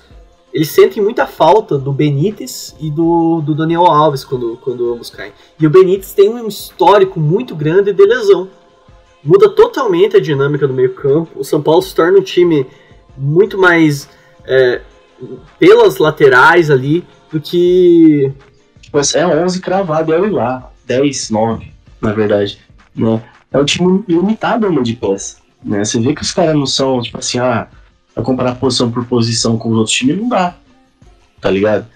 eles 0.52 0.70
sentem 0.70 1.02
muita 1.02 1.26
falta 1.26 1.78
do 1.78 1.92
Benítez 1.92 2.76
e 2.78 2.90
do, 2.90 3.40
do 3.40 3.54
Daniel 3.54 3.86
Alves 3.86 4.24
quando, 4.24 4.58
quando 4.58 4.92
ambos 4.92 5.08
caem. 5.08 5.32
E 5.58 5.66
o 5.66 5.70
Benítez 5.70 6.12
tem 6.12 6.28
um 6.28 6.46
histórico 6.46 7.18
muito 7.18 7.56
grande 7.56 7.92
de 7.92 8.04
lesão. 8.04 8.48
Muda 9.24 9.48
totalmente 9.48 10.16
a 10.16 10.20
dinâmica 10.20 10.68
do 10.68 10.74
meio 10.74 10.94
campo. 10.94 11.40
O 11.40 11.44
São 11.44 11.62
Paulo 11.62 11.80
se 11.80 11.94
torna 11.94 12.18
um 12.18 12.22
time 12.22 12.66
muito 13.16 13.58
mais 13.58 14.08
é, 14.46 14.80
pelas 15.58 15.98
laterais 15.98 16.70
ali 16.70 17.04
do 17.30 17.40
que. 17.40 18.32
Tipo, 18.80 18.98
é 18.98 19.26
11 19.44 19.60
cravado, 19.60 20.12
é 20.12 20.18
lá. 20.30 20.70
10, 20.86 21.30
9, 21.30 21.72
na 22.00 22.12
verdade. 22.12 22.58
Né? 22.94 23.22
É 23.50 23.58
um 23.58 23.64
time 23.64 24.04
limitado 24.08 24.66
a 24.66 24.82
de 24.82 24.94
peça. 24.94 25.38
Né? 25.64 25.84
Você 25.84 26.00
vê 26.00 26.14
que 26.14 26.22
os 26.22 26.32
caras 26.32 26.54
não 26.54 26.66
são, 26.66 27.00
tipo 27.00 27.18
assim, 27.18 27.38
ah, 27.38 27.68
pra 28.14 28.22
comparar 28.22 28.56
posição 28.56 28.90
por 28.90 29.04
posição 29.06 29.56
com 29.56 29.70
os 29.70 29.76
outros 29.76 29.94
times, 29.94 30.18
não 30.18 30.28
dá. 30.28 30.54
Tá 31.40 31.50
ligado? 31.50 31.86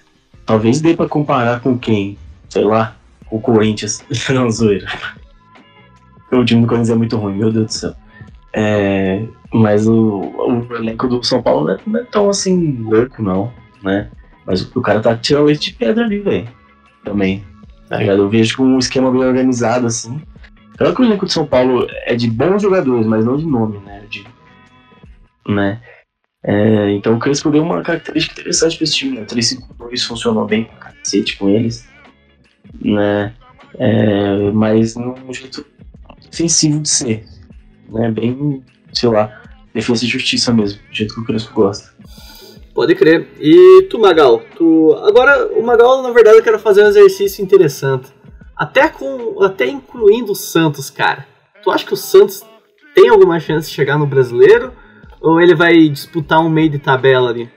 Talvez 0.44 0.80
dê 0.80 0.94
pra 0.94 1.08
comparar 1.08 1.60
com 1.60 1.78
quem? 1.78 2.16
Sei 2.48 2.64
lá, 2.64 2.96
o 3.30 3.40
Corinthians. 3.40 4.04
não, 4.30 4.50
zoeira. 4.50 4.86
O 6.32 6.44
time 6.44 6.62
do 6.62 6.66
Corinthians 6.66 6.90
é 6.90 6.94
muito 6.94 7.16
ruim, 7.16 7.36
meu 7.36 7.52
Deus 7.52 7.66
do 7.66 7.72
céu. 7.72 7.94
É, 8.52 9.24
mas 9.52 9.86
o, 9.86 10.20
o 10.20 10.76
elenco 10.76 11.08
do 11.08 11.22
São 11.22 11.42
Paulo 11.42 11.66
não 11.66 11.74
é, 11.74 11.78
não 11.86 12.00
é, 12.00 12.04
tão 12.04 12.28
assim 12.28 12.82
louco, 12.82 13.22
não, 13.22 13.52
né? 13.82 14.10
Mas 14.44 14.62
o 14.74 14.80
cara 14.80 15.00
tá 15.00 15.16
tirando 15.16 15.46
leite 15.46 15.70
de 15.70 15.76
pedra 15.76 16.04
ali, 16.04 16.20
velho. 16.20 16.48
Também. 17.04 17.44
Tá 17.88 17.98
ligado? 17.98 18.22
Eu 18.22 18.28
vejo 18.28 18.56
com 18.56 18.64
um 18.64 18.78
esquema 18.78 19.10
bem 19.10 19.22
organizado, 19.22 19.86
assim. 19.86 20.20
Claro 20.76 20.94
que 20.94 21.02
o 21.02 21.04
elenco 21.04 21.26
de 21.26 21.32
São 21.32 21.46
Paulo 21.46 21.86
é 22.04 22.14
de 22.14 22.28
bons 22.30 22.62
jogadores, 22.62 23.06
mas 23.06 23.24
não 23.24 23.36
de 23.36 23.46
nome, 23.46 23.78
né? 23.78 24.04
De, 24.08 24.24
né? 25.48 25.80
É, 26.44 26.90
então 26.92 27.14
o 27.14 27.18
Crespo 27.18 27.50
deu 27.50 27.62
uma 27.62 27.82
característica 27.82 28.40
interessante 28.40 28.76
pra 28.76 28.84
esse 28.84 28.94
time, 28.94 29.18
né? 29.18 29.24
3-5-2 29.24 30.06
funcionou 30.06 30.46
bem 30.46 30.64
pra 30.64 30.92
cacete 30.92 31.36
com 31.36 31.48
eles, 31.48 31.88
né? 32.80 33.34
É, 33.78 34.50
mas 34.52 34.94
num 34.94 35.32
jeito 35.32 35.66
ofensivo 36.28 36.80
de 36.80 36.88
ser 36.88 37.26
né? 37.88 38.10
Bem, 38.10 38.62
sei 38.96 39.10
lá, 39.10 39.42
defesa 39.74 40.04
e 40.04 40.08
justiça 40.08 40.52
mesmo, 40.52 40.80
do 40.88 40.94
jeito 40.94 41.14
que 41.14 41.20
o 41.20 41.24
Crespo 41.24 41.54
gosta. 41.54 41.94
Pode 42.74 42.94
crer. 42.94 43.28
E 43.38 43.82
tu, 43.90 43.98
Magal? 43.98 44.42
Tu... 44.56 44.92
Agora, 45.06 45.48
o 45.48 45.62
Magal, 45.62 46.02
na 46.02 46.10
verdade, 46.10 46.38
eu 46.38 46.42
quero 46.42 46.58
fazer 46.58 46.82
um 46.82 46.88
exercício 46.88 47.42
interessante. 47.42 48.08
Até, 48.56 48.88
com... 48.88 49.42
Até 49.42 49.66
incluindo 49.66 50.32
o 50.32 50.36
Santos, 50.36 50.90
cara. 50.90 51.26
Tu 51.62 51.70
acha 51.70 51.84
que 51.84 51.92
o 51.92 51.96
Santos 51.96 52.44
tem 52.94 53.08
alguma 53.08 53.38
chance 53.38 53.68
de 53.68 53.74
chegar 53.74 53.98
no 53.98 54.06
brasileiro? 54.06 54.72
Ou 55.20 55.40
ele 55.40 55.54
vai 55.54 55.88
disputar 55.88 56.40
um 56.40 56.48
meio 56.48 56.70
de 56.70 56.78
tabela 56.78 57.30
ali? 57.30 57.50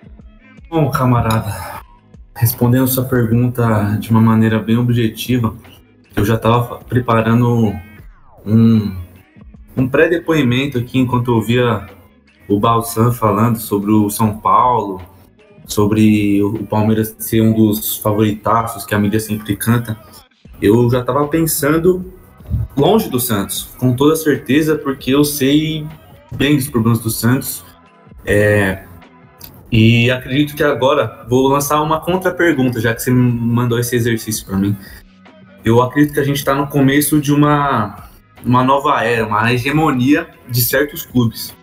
Bom, 0.70 0.90
camarada, 0.90 1.82
respondendo 2.36 2.88
sua 2.88 3.06
pergunta 3.06 3.98
de 4.00 4.12
uma 4.12 4.22
maneira 4.22 4.60
bem 4.60 4.78
objetiva, 4.78 5.56
eu 6.16 6.24
já 6.26 6.36
estava 6.36 6.80
preparando 6.80 7.74
um 8.46 8.96
um 9.76 9.88
pré-depoimento 9.88 10.78
aqui 10.78 11.00
enquanto 11.00 11.32
eu 11.32 11.36
ouvia 11.36 11.88
o 12.48 12.60
Balsan 12.60 13.12
falando 13.12 13.60
sobre 13.60 13.92
o 13.92 14.10
São 14.10 14.38
Paulo, 14.38 15.02
sobre 15.66 16.42
o 16.42 16.66
Palmeiras 16.66 17.16
ser 17.20 17.42
um 17.42 17.54
dos 17.54 17.98
favoritaços 17.98 18.86
que 18.86 18.96
a 18.96 19.00
mídia 19.00 19.20
sempre 19.20 19.56
canta. 19.56 19.98
Eu 20.62 20.90
já 20.90 21.00
estava 21.00 21.28
pensando 21.28 22.14
longe 22.76 23.10
do 23.10 23.20
Santos, 23.20 23.70
com 23.78 23.94
toda 23.94 24.16
certeza, 24.16 24.76
porque 24.76 25.12
eu 25.12 25.24
sei 25.24 25.86
bem 26.36 26.56
dos 26.56 26.68
problemas 26.68 27.00
do 27.00 27.10
Santos. 27.10 27.64
É, 28.26 28.84
e 29.72 30.10
acredito 30.10 30.56
que 30.56 30.64
agora 30.64 31.26
vou 31.30 31.48
lançar 31.48 31.82
uma 31.82 32.00
contra-pergunta, 32.00 32.82
já 32.82 32.94
que 32.94 33.02
você 33.02 33.12
mandou 33.12 33.80
esse 33.80 33.96
exercício 33.96 34.46
para 34.46 34.58
mim. 34.58 34.76
Eu 35.64 35.82
acredito 35.82 36.14
que 36.14 36.20
a 36.20 36.24
gente 36.24 36.38
está 36.38 36.56
no 36.56 36.68
começo 36.68 37.22
de 37.22 37.32
uma 37.32 38.09
uma 38.46 38.64
nova 38.64 39.04
era, 39.04 39.26
uma 39.26 39.52
hegemonia 39.52 40.28
de 40.50 40.62
certos 40.62 41.06
clubes. 41.06 41.56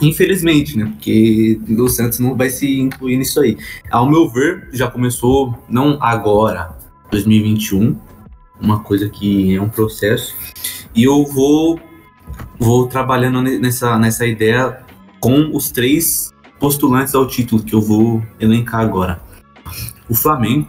Infelizmente, 0.00 0.78
né? 0.78 0.86
Porque 0.86 1.60
o 1.68 1.88
Santos 1.88 2.18
não 2.20 2.36
vai 2.36 2.48
se 2.48 2.80
incluir 2.80 3.16
nisso 3.16 3.40
aí. 3.40 3.58
Ao 3.90 4.08
meu 4.08 4.28
ver, 4.28 4.68
já 4.72 4.90
começou, 4.90 5.54
não 5.68 5.98
agora, 6.02 6.76
2021, 7.10 7.96
uma 8.60 8.80
coisa 8.80 9.08
que 9.08 9.54
é 9.54 9.60
um 9.60 9.68
processo. 9.68 10.34
E 10.94 11.04
eu 11.04 11.24
vou, 11.26 11.78
vou 12.58 12.86
trabalhando 12.86 13.42
nessa, 13.42 13.98
nessa 13.98 14.26
ideia 14.26 14.80
com 15.18 15.54
os 15.54 15.70
três 15.70 16.32
postulantes 16.58 17.14
ao 17.14 17.26
título 17.26 17.62
que 17.62 17.74
eu 17.74 17.80
vou 17.80 18.22
elencar 18.38 18.80
agora. 18.80 19.20
O 20.08 20.14
Flamengo. 20.14 20.68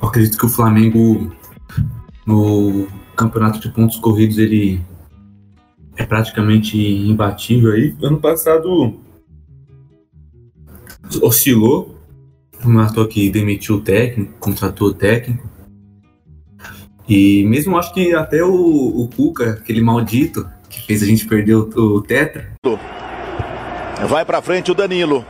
Eu 0.00 0.08
acredito 0.08 0.36
que 0.36 0.44
o 0.44 0.48
Flamengo 0.48 1.32
No 2.26 2.86
campeonato 3.14 3.58
de 3.58 3.68
pontos 3.68 3.96
corridos 3.96 4.38
ele 4.38 4.80
é 5.96 6.04
praticamente 6.04 6.76
imbatível 6.78 7.72
aí. 7.72 7.94
Ano 8.02 8.18
passado 8.18 8.98
oscilou, 11.22 11.96
matou 12.64 13.06
que 13.06 13.30
demitiu 13.30 13.76
o 13.76 13.80
técnico, 13.80 14.34
contratou 14.38 14.88
o 14.88 14.94
técnico. 14.94 15.48
E 17.08 17.44
mesmo 17.44 17.76
acho 17.76 17.92
que 17.92 18.14
até 18.14 18.42
o, 18.42 18.52
o 18.54 19.08
Cuca, 19.14 19.50
aquele 19.50 19.82
maldito, 19.82 20.48
que 20.70 20.80
fez 20.82 21.02
a 21.02 21.06
gente 21.06 21.26
perder 21.26 21.54
o, 21.54 21.68
o 21.76 22.02
Tetra. 22.02 22.52
Vai 24.08 24.24
pra 24.24 24.42
frente 24.42 24.70
o 24.70 24.74
Danilo. 24.74 25.24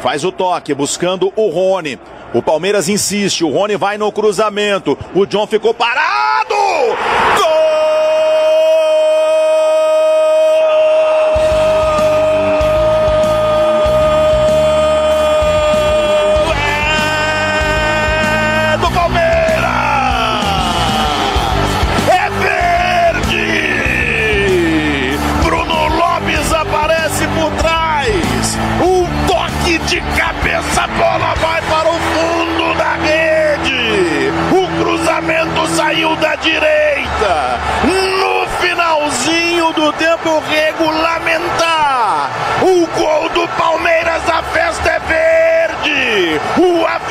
Faz 0.00 0.24
o 0.24 0.32
toque, 0.32 0.74
buscando 0.74 1.32
o 1.36 1.48
Rony. 1.50 1.98
O 2.36 2.42
Palmeiras 2.42 2.86
insiste, 2.86 3.42
o 3.42 3.48
Rony 3.48 3.76
vai 3.76 3.96
no 3.96 4.12
cruzamento. 4.12 4.98
O 5.14 5.24
John 5.24 5.46
ficou 5.46 5.72
parado! 5.72 6.54
Gol! 7.38 7.55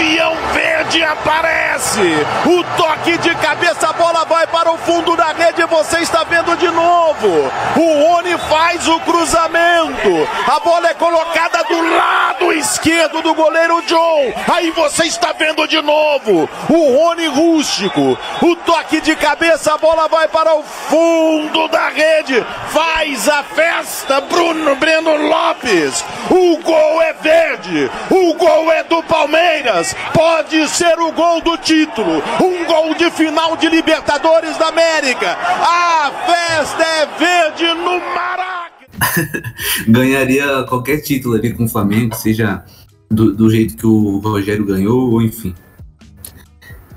O 0.06 0.08
avião 0.08 0.36
verde 0.54 1.04
aparece. 1.04 2.00
O 2.46 2.64
toque 2.78 3.18
de 3.18 3.34
cabeça, 3.36 3.90
a 3.90 3.94
bola 3.94 4.24
vai 4.26 4.46
para 4.46 4.72
o 4.72 4.78
fundo 4.78 5.16
da 5.16 5.34
rede. 5.34 5.66
Você 5.66 5.98
está 5.98 6.24
vendo 6.24 6.56
de 6.58 6.70
novo. 6.70 7.52
O 7.76 8.04
Rony 8.04 8.38
faz 8.48 8.88
o 8.88 9.00
cruzamento. 9.00 10.30
A 10.48 10.60
bola 10.60 10.90
é 10.90 10.94
colocada 10.94 11.64
do 11.64 11.96
lado 11.98 12.35
esquerdo 12.52 13.22
do 13.22 13.34
goleiro 13.34 13.82
John. 13.84 14.34
Aí 14.52 14.72
você 14.72 15.06
está 15.06 15.34
vendo 15.34 15.68
de 15.68 15.82
novo. 15.82 16.50
O 16.70 16.98
Rony 16.98 17.28
rústico. 17.28 18.18
O 18.42 18.56
toque 18.58 19.02
de 19.02 19.16
cabeça, 19.16 19.74
a 19.74 19.78
bola 19.78 20.08
vai 20.08 20.28
para 20.28 20.56
o 20.56 20.64
fundo 20.64 21.68
da 21.68 21.90
rede. 21.90 22.46
Faz 22.70 23.28
a 23.28 23.44
festa, 23.44 24.22
Bruno 24.22 24.76
Breno 24.76 25.16
Lopes. 25.16 26.04
O 26.30 26.58
gol 26.58 27.02
é 27.02 27.14
verde. 27.14 27.90
O 28.10 28.34
gol 28.34 28.72
é 28.72 28.84
do 28.84 29.02
Palmeiras. 29.04 29.96
Pode 30.14 30.68
ser 30.70 31.00
o 31.00 31.12
gol 31.12 31.42
do 31.42 31.58
título. 31.58 32.24
Um 32.42 32.66
gol 32.66 32.94
de 32.96 33.10
final 33.12 33.56
de 33.58 33.68
Libertadores 33.70 34.58
da 34.58 34.68
América. 34.68 35.38
A 35.42 36.12
festa 36.26 36.84
é 36.84 37.06
verde 37.18 37.66
no 37.74 38.00
Maracanã. 38.14 38.75
Ganharia 39.88 40.64
qualquer 40.64 41.02
título 41.02 41.36
ali 41.36 41.54
com 41.54 41.66
o 41.66 41.70
Flamengo, 41.70 42.16
seja 42.16 42.64
do, 43.10 43.34
do 43.34 43.50
jeito 43.50 43.76
que 43.76 43.86
o 43.86 44.20
Rogério 44.20 44.66
ganhou, 44.66 45.12
ou 45.12 45.22
enfim. 45.22 45.54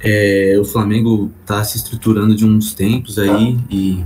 É, 0.01 0.57
o 0.61 0.65
Flamengo 0.65 1.31
tá 1.45 1.63
se 1.65 1.77
estruturando 1.77 2.35
de 2.35 2.45
uns 2.45 2.73
tempos 2.73 3.19
aí 3.19 3.59
e 3.69 4.05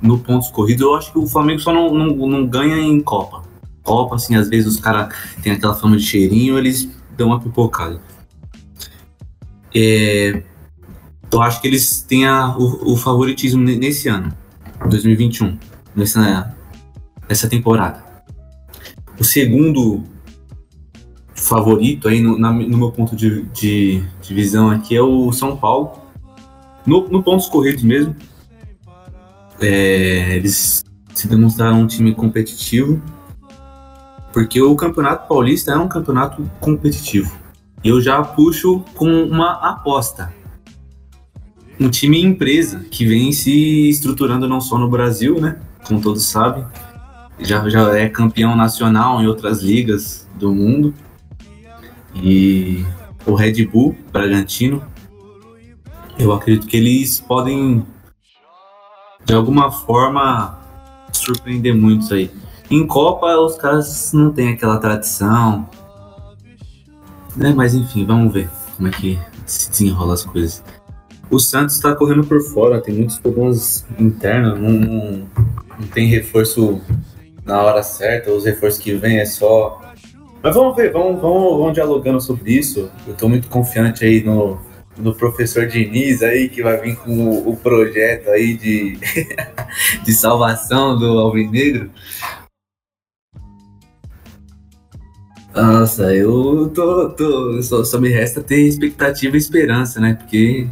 no 0.00 0.18
pontos 0.18 0.48
corridos 0.50 0.82
eu 0.82 0.94
acho 0.94 1.10
que 1.10 1.18
o 1.18 1.26
Flamengo 1.26 1.58
só 1.58 1.72
não, 1.72 1.92
não, 1.92 2.28
não 2.28 2.46
ganha 2.46 2.76
em 2.76 3.00
Copa. 3.00 3.42
Copa, 3.82 4.16
assim, 4.16 4.36
às 4.36 4.48
vezes 4.48 4.74
os 4.74 4.80
caras 4.80 5.14
têm 5.42 5.52
aquela 5.52 5.74
fama 5.74 5.96
de 5.96 6.04
cheirinho, 6.04 6.58
eles 6.58 6.88
dão 7.16 7.28
uma 7.28 7.40
pipocada. 7.40 8.00
É, 9.74 10.42
eu 11.32 11.42
acho 11.42 11.60
que 11.60 11.68
eles 11.68 12.00
têm 12.02 12.24
a, 12.26 12.56
o, 12.56 12.92
o 12.92 12.96
favoritismo 12.96 13.62
ne- 13.62 13.76
nesse 13.76 14.08
ano, 14.08 14.32
2021, 14.88 15.58
nessa, 15.94 16.55
nessa 17.28 17.48
temporada. 17.48 18.04
O 19.18 19.24
segundo 19.24 20.04
favorito 21.34 22.08
aí, 22.08 22.20
no, 22.20 22.38
na- 22.38 22.52
no 22.52 22.78
meu 22.78 22.90
ponto 22.92 23.14
de, 23.14 23.42
de, 23.46 24.02
de 24.22 24.34
visão 24.34 24.70
aqui, 24.70 24.96
é 24.96 25.02
o 25.02 25.32
São 25.32 25.56
Paulo. 25.56 25.92
No, 26.86 27.08
no 27.08 27.22
pontos 27.22 27.48
corridos 27.48 27.82
mesmo. 27.82 28.14
É, 29.60 30.36
eles 30.36 30.84
se 31.14 31.26
demonstraram 31.28 31.80
um 31.80 31.86
time 31.86 32.14
competitivo. 32.14 33.00
Porque 34.32 34.60
o 34.60 34.76
Campeonato 34.76 35.26
Paulista 35.28 35.72
é 35.72 35.76
um 35.78 35.88
campeonato 35.88 36.48
competitivo. 36.60 37.34
E 37.82 37.88
eu 37.88 38.00
já 38.02 38.22
puxo 38.22 38.80
com 38.94 39.06
uma 39.24 39.52
aposta. 39.52 40.34
Um 41.80 41.88
time 41.88 42.22
empresa 42.22 42.80
que 42.90 43.06
vem 43.06 43.32
se 43.32 43.88
estruturando 43.88 44.48
não 44.48 44.60
só 44.60 44.76
no 44.78 44.88
Brasil, 44.90 45.40
né? 45.40 45.58
Como 45.86 46.00
todos 46.00 46.24
sabem. 46.26 46.64
Já, 47.38 47.68
já 47.68 47.96
é 47.96 48.08
campeão 48.08 48.56
nacional 48.56 49.20
em 49.20 49.26
outras 49.26 49.62
ligas 49.62 50.26
do 50.34 50.54
mundo. 50.54 50.94
E 52.14 52.84
o 53.26 53.34
Red 53.34 53.66
Bull 53.66 53.96
Bragantino, 54.10 54.82
eu 56.18 56.32
acredito 56.32 56.66
que 56.66 56.76
eles 56.76 57.20
podem, 57.20 57.84
de 59.24 59.34
alguma 59.34 59.70
forma, 59.70 60.58
surpreender 61.12 61.74
muitos 61.74 62.10
aí. 62.10 62.30
Em 62.70 62.86
Copa, 62.86 63.36
os 63.36 63.56
caras 63.56 64.12
não 64.12 64.32
têm 64.32 64.50
aquela 64.50 64.78
tradição. 64.78 65.68
Né? 67.36 67.52
Mas 67.54 67.74
enfim, 67.74 68.06
vamos 68.06 68.32
ver 68.32 68.48
como 68.76 68.88
é 68.88 68.90
que 68.90 69.18
se 69.44 69.70
desenrola 69.70 70.14
as 70.14 70.24
coisas. 70.24 70.64
O 71.30 71.38
Santos 71.38 71.74
está 71.74 71.94
correndo 71.94 72.24
por 72.24 72.40
fora, 72.40 72.80
tem 72.80 72.94
muitos 72.94 73.18
problemas 73.18 73.84
internos, 73.98 74.58
não, 74.60 74.70
não, 74.70 75.28
não 75.78 75.86
tem 75.92 76.06
reforço 76.06 76.80
na 77.46 77.62
hora 77.62 77.82
certa, 77.82 78.32
os 78.32 78.44
reforços 78.44 78.82
que 78.82 78.92
vêm 78.94 79.18
é 79.18 79.24
só. 79.24 79.80
Mas 80.42 80.54
vamos 80.54 80.74
ver, 80.74 80.92
vamos, 80.92 81.20
vamos, 81.20 81.58
vamos 81.58 81.74
dialogando 81.74 82.20
sobre 82.20 82.52
isso. 82.52 82.90
Eu 83.06 83.12
estou 83.12 83.28
muito 83.28 83.48
confiante 83.48 84.04
aí 84.04 84.22
no, 84.22 84.60
no 84.98 85.14
professor 85.14 85.66
Diniz 85.66 86.22
aí, 86.22 86.48
que 86.48 86.62
vai 86.62 86.76
vir 86.80 86.96
com 86.96 87.12
o, 87.12 87.50
o 87.50 87.56
projeto 87.56 88.28
aí 88.30 88.56
de, 88.56 88.98
de 90.04 90.12
salvação 90.12 90.98
do 90.98 91.18
Alvinegro. 91.18 91.88
Nossa, 95.54 96.14
eu 96.14 96.68
tô. 96.74 97.10
tô 97.10 97.62
só, 97.62 97.82
só 97.84 97.98
me 97.98 98.08
resta 98.08 98.42
ter 98.42 98.60
expectativa 98.60 99.36
e 99.36 99.38
esperança, 99.38 100.00
né? 100.00 100.14
Porque. 100.14 100.68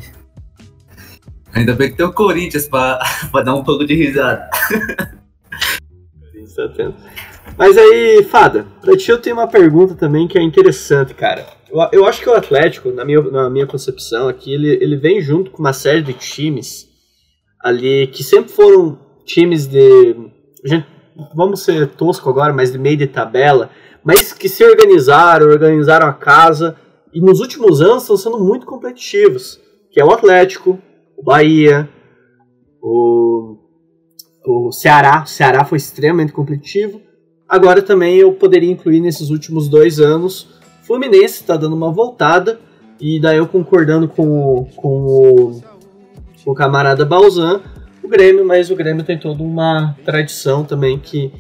Ainda 1.52 1.72
bem 1.72 1.90
que 1.90 1.96
tem 1.96 2.04
o 2.04 2.12
Corinthians 2.12 2.66
pra 2.66 2.98
dar 3.44 3.54
um 3.54 3.62
pouco 3.62 3.87
de 3.87 3.94
risada. 3.94 4.50
Mas 7.57 7.77
aí, 7.77 8.22
Fada, 8.24 8.66
pra 8.81 8.96
ti 8.96 9.11
eu 9.11 9.18
tenho 9.18 9.37
uma 9.37 9.46
pergunta 9.46 9.94
também 9.94 10.27
que 10.27 10.38
é 10.38 10.42
interessante, 10.42 11.14
cara. 11.14 11.46
Eu, 11.70 11.79
eu 11.92 12.07
acho 12.07 12.20
que 12.20 12.29
o 12.29 12.35
Atlético, 12.35 12.90
na 12.90 13.05
minha, 13.05 13.20
na 13.22 13.50
minha 13.50 13.66
concepção 13.66 14.29
aqui, 14.29 14.53
ele, 14.53 14.68
ele 14.81 14.96
vem 14.96 15.20
junto 15.20 15.50
com 15.50 15.59
uma 15.59 15.72
série 15.72 16.03
de 16.03 16.12
times 16.12 16.88
ali 17.64 18.07
que 18.09 18.22
sempre 18.22 18.53
foram 18.53 18.98
times 19.24 19.66
de. 19.66 20.16
Gente, 20.64 20.87
vamos 21.35 21.62
ser 21.62 21.88
tosco 21.88 22.29
agora, 22.29 22.53
mas 22.53 22.72
de 22.72 22.79
meio 22.79 22.96
de 22.96 23.07
tabela, 23.07 23.70
mas 24.05 24.33
que 24.33 24.48
se 24.48 24.64
organizaram, 24.64 25.46
organizaram 25.46 26.07
a 26.07 26.12
casa 26.12 26.77
e 27.12 27.20
nos 27.20 27.40
últimos 27.40 27.81
anos 27.81 28.03
estão 28.03 28.16
sendo 28.16 28.38
muito 28.38 28.66
competitivos. 28.66 29.61
Que 29.90 30.00
é 30.00 30.05
o 30.05 30.11
Atlético, 30.11 30.79
o 31.16 31.22
Bahia, 31.22 31.88
o, 32.83 33.57
o 34.44 34.70
Ceará. 34.70 35.22
O 35.24 35.26
Ceará 35.26 35.64
foi 35.64 35.78
extremamente 35.78 36.33
competitivo. 36.33 37.00
Agora 37.48 37.83
também 37.83 38.16
eu 38.16 38.33
poderia 38.33 38.70
incluir 38.70 39.00
nesses 39.00 39.30
últimos 39.30 39.68
dois 39.68 39.98
anos. 40.00 40.48
Fluminense 40.83 41.40
está 41.40 41.57
dando 41.57 41.74
uma 41.74 41.90
voltada. 41.90 42.61
E 43.00 43.18
daí 43.18 43.38
eu 43.38 43.46
concordando 43.46 44.07
com 44.07 44.28
o, 44.28 44.66
com 44.76 44.88
o, 44.88 45.62
com 46.44 46.50
o 46.50 46.54
camarada 46.54 47.04
Balzan, 47.04 47.61
o 48.02 48.09
Grêmio, 48.09 48.44
mas 48.44 48.70
o 48.70 48.76
Grêmio 48.76 49.02
tem 49.02 49.18
toda 49.18 49.42
uma 49.42 49.96
tradição 50.04 50.64
também 50.64 50.98
que, 50.98 51.33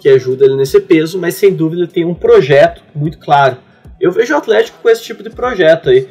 que 0.00 0.08
ajuda 0.08 0.44
ele 0.44 0.56
nesse 0.56 0.80
peso, 0.80 1.18
mas 1.18 1.34
sem 1.34 1.54
dúvida 1.54 1.86
tem 1.86 2.04
um 2.04 2.14
projeto 2.14 2.82
muito 2.94 3.18
claro. 3.18 3.56
Eu 4.00 4.12
vejo 4.12 4.34
o 4.34 4.36
Atlético 4.36 4.78
com 4.82 4.88
esse 4.88 5.02
tipo 5.02 5.22
de 5.22 5.30
projeto 5.30 5.88
aí. 5.88 6.08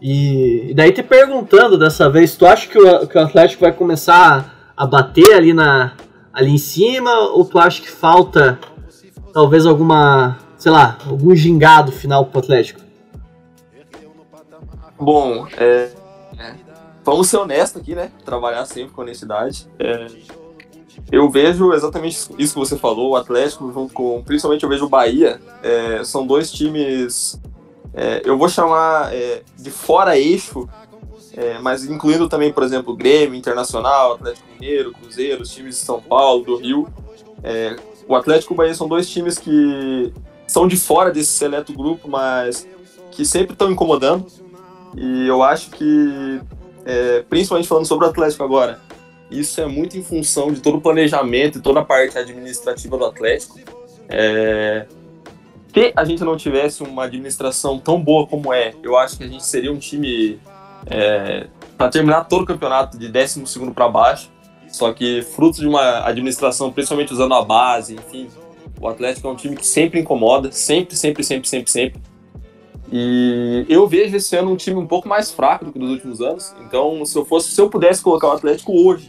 E, 0.00 0.70
e 0.70 0.74
daí 0.74 0.92
te 0.92 1.02
perguntando 1.02 1.76
dessa 1.76 2.08
vez, 2.08 2.34
tu 2.36 2.46
acha 2.46 2.68
que 2.68 2.78
o, 2.78 3.06
que 3.06 3.18
o 3.18 3.20
Atlético 3.20 3.62
vai 3.62 3.72
começar 3.72 4.57
a, 4.78 4.86
bater 4.86 5.34
ali, 5.34 5.52
na, 5.52 5.92
ali 6.32 6.52
em 6.52 6.58
cima, 6.58 7.12
ou 7.30 7.44
tu 7.44 7.58
acha 7.58 7.82
que 7.82 7.90
falta 7.90 8.58
talvez 9.32 9.66
alguma, 9.66 10.38
sei 10.56 10.70
lá, 10.70 10.96
algum 11.06 11.34
gingado 11.34 11.90
final 11.90 12.26
pro 12.26 12.38
Atlético? 12.38 12.80
Bom, 14.98 15.46
é, 15.56 15.90
é, 16.38 16.54
vamos 17.04 17.28
ser 17.28 17.38
honestos 17.38 17.80
aqui, 17.80 17.94
né? 17.94 18.10
Trabalhar 18.24 18.64
sempre 18.64 18.92
com 18.92 19.02
honestidade. 19.02 19.68
É, 19.78 20.06
eu 21.10 21.30
vejo 21.30 21.72
exatamente 21.72 22.16
isso 22.38 22.54
que 22.54 22.58
você 22.58 22.76
falou, 22.76 23.10
o 23.10 23.16
Atlético 23.16 23.72
junto 23.72 23.94
com, 23.94 24.22
principalmente 24.22 24.62
eu 24.62 24.68
vejo 24.68 24.86
o 24.86 24.88
Bahia, 24.88 25.40
é, 25.62 26.04
são 26.04 26.26
dois 26.26 26.50
times, 26.50 27.40
é, 27.94 28.22
eu 28.24 28.36
vou 28.36 28.48
chamar 28.48 29.14
é, 29.14 29.42
de 29.56 29.70
fora 29.70 30.18
eixo, 30.18 30.68
é, 31.38 31.56
mas 31.60 31.84
incluindo 31.84 32.28
também, 32.28 32.52
por 32.52 32.64
exemplo, 32.64 32.96
Grêmio, 32.96 33.38
Internacional, 33.38 34.14
Atlético 34.14 34.48
Mineiro, 34.52 34.92
Cruzeiro, 34.92 35.42
os 35.42 35.54
times 35.54 35.76
de 35.76 35.82
São 35.82 36.02
Paulo, 36.02 36.42
do 36.42 36.56
Rio. 36.56 36.88
É, 37.44 37.76
o 38.08 38.16
Atlético 38.16 38.52
e 38.52 38.54
o 38.54 38.56
Bahia 38.56 38.74
são 38.74 38.88
dois 38.88 39.08
times 39.08 39.38
que 39.38 40.12
são 40.48 40.66
de 40.66 40.76
fora 40.76 41.12
desse 41.12 41.30
seleto 41.30 41.72
grupo, 41.72 42.08
mas 42.08 42.66
que 43.12 43.24
sempre 43.24 43.52
estão 43.52 43.70
incomodando. 43.70 44.26
E 44.96 45.28
eu 45.28 45.40
acho 45.44 45.70
que, 45.70 46.40
é, 46.84 47.24
principalmente 47.30 47.68
falando 47.68 47.86
sobre 47.86 48.04
o 48.04 48.08
Atlético 48.08 48.42
agora, 48.42 48.80
isso 49.30 49.60
é 49.60 49.66
muito 49.66 49.96
em 49.96 50.02
função 50.02 50.50
de 50.50 50.60
todo 50.60 50.78
o 50.78 50.80
planejamento 50.80 51.58
e 51.58 51.62
toda 51.62 51.78
a 51.78 51.84
parte 51.84 52.18
administrativa 52.18 52.98
do 52.98 53.04
Atlético. 53.04 53.60
É, 54.08 54.86
se 55.72 55.92
a 55.94 56.04
gente 56.04 56.24
não 56.24 56.36
tivesse 56.36 56.82
uma 56.82 57.04
administração 57.04 57.78
tão 57.78 58.02
boa 58.02 58.26
como 58.26 58.52
é, 58.52 58.74
eu 58.82 58.96
acho 58.96 59.16
que 59.16 59.22
a 59.22 59.28
gente 59.28 59.46
seria 59.46 59.70
um 59.70 59.78
time 59.78 60.40
é, 60.86 61.46
para 61.76 61.88
terminar 61.88 62.24
todo 62.24 62.42
o 62.42 62.46
campeonato 62.46 62.98
de 62.98 63.08
12 63.08 63.44
para 63.74 63.88
baixo. 63.88 64.30
Só 64.68 64.92
que 64.92 65.22
fruto 65.22 65.60
de 65.60 65.66
uma 65.66 66.06
administração, 66.06 66.70
principalmente 66.70 67.12
usando 67.12 67.34
a 67.34 67.42
base, 67.42 67.94
enfim, 67.94 68.28
o 68.80 68.86
Atlético 68.86 69.28
é 69.28 69.30
um 69.30 69.36
time 69.36 69.56
que 69.56 69.66
sempre 69.66 69.98
incomoda, 69.98 70.52
sempre, 70.52 70.94
sempre, 70.94 71.24
sempre, 71.24 71.48
sempre, 71.48 71.70
sempre. 71.70 72.02
E 72.90 73.66
eu 73.68 73.86
vejo 73.86 74.16
esse 74.16 74.34
ano 74.36 74.52
um 74.52 74.56
time 74.56 74.76
um 74.76 74.86
pouco 74.86 75.08
mais 75.08 75.30
fraco 75.30 75.64
do 75.64 75.72
que 75.72 75.78
nos 75.78 75.90
últimos 75.90 76.20
anos. 76.20 76.54
Então, 76.60 77.04
se 77.04 77.16
eu 77.16 77.24
fosse, 77.24 77.50
se 77.50 77.60
eu 77.60 77.68
pudesse 77.68 78.02
colocar 78.02 78.28
o 78.28 78.32
Atlético 78.32 78.72
hoje 78.72 79.08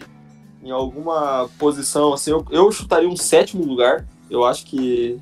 em 0.63 0.71
alguma 0.71 1.49
posição, 1.58 2.13
assim, 2.13 2.32
eu, 2.32 2.45
eu 2.51 2.71
chutaria 2.71 3.08
um 3.08 3.15
sétimo 3.15 3.65
lugar. 3.65 4.05
Eu 4.29 4.43
acho 4.43 4.65
que 4.65 5.17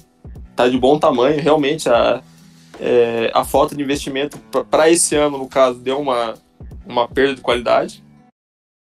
tá 0.56 0.68
de 0.68 0.78
bom 0.78 0.98
tamanho. 0.98 1.40
Realmente 1.40 1.88
a, 1.88 2.22
é, 2.80 3.32
a 3.34 3.44
falta 3.44 3.76
de 3.76 3.82
investimento 3.82 4.38
para 4.70 4.90
esse 4.90 5.16
ano, 5.16 5.38
no 5.38 5.48
caso, 5.48 5.80
deu 5.80 6.00
uma, 6.00 6.36
uma 6.86 7.08
perda 7.08 7.36
de 7.36 7.42
qualidade. 7.42 8.04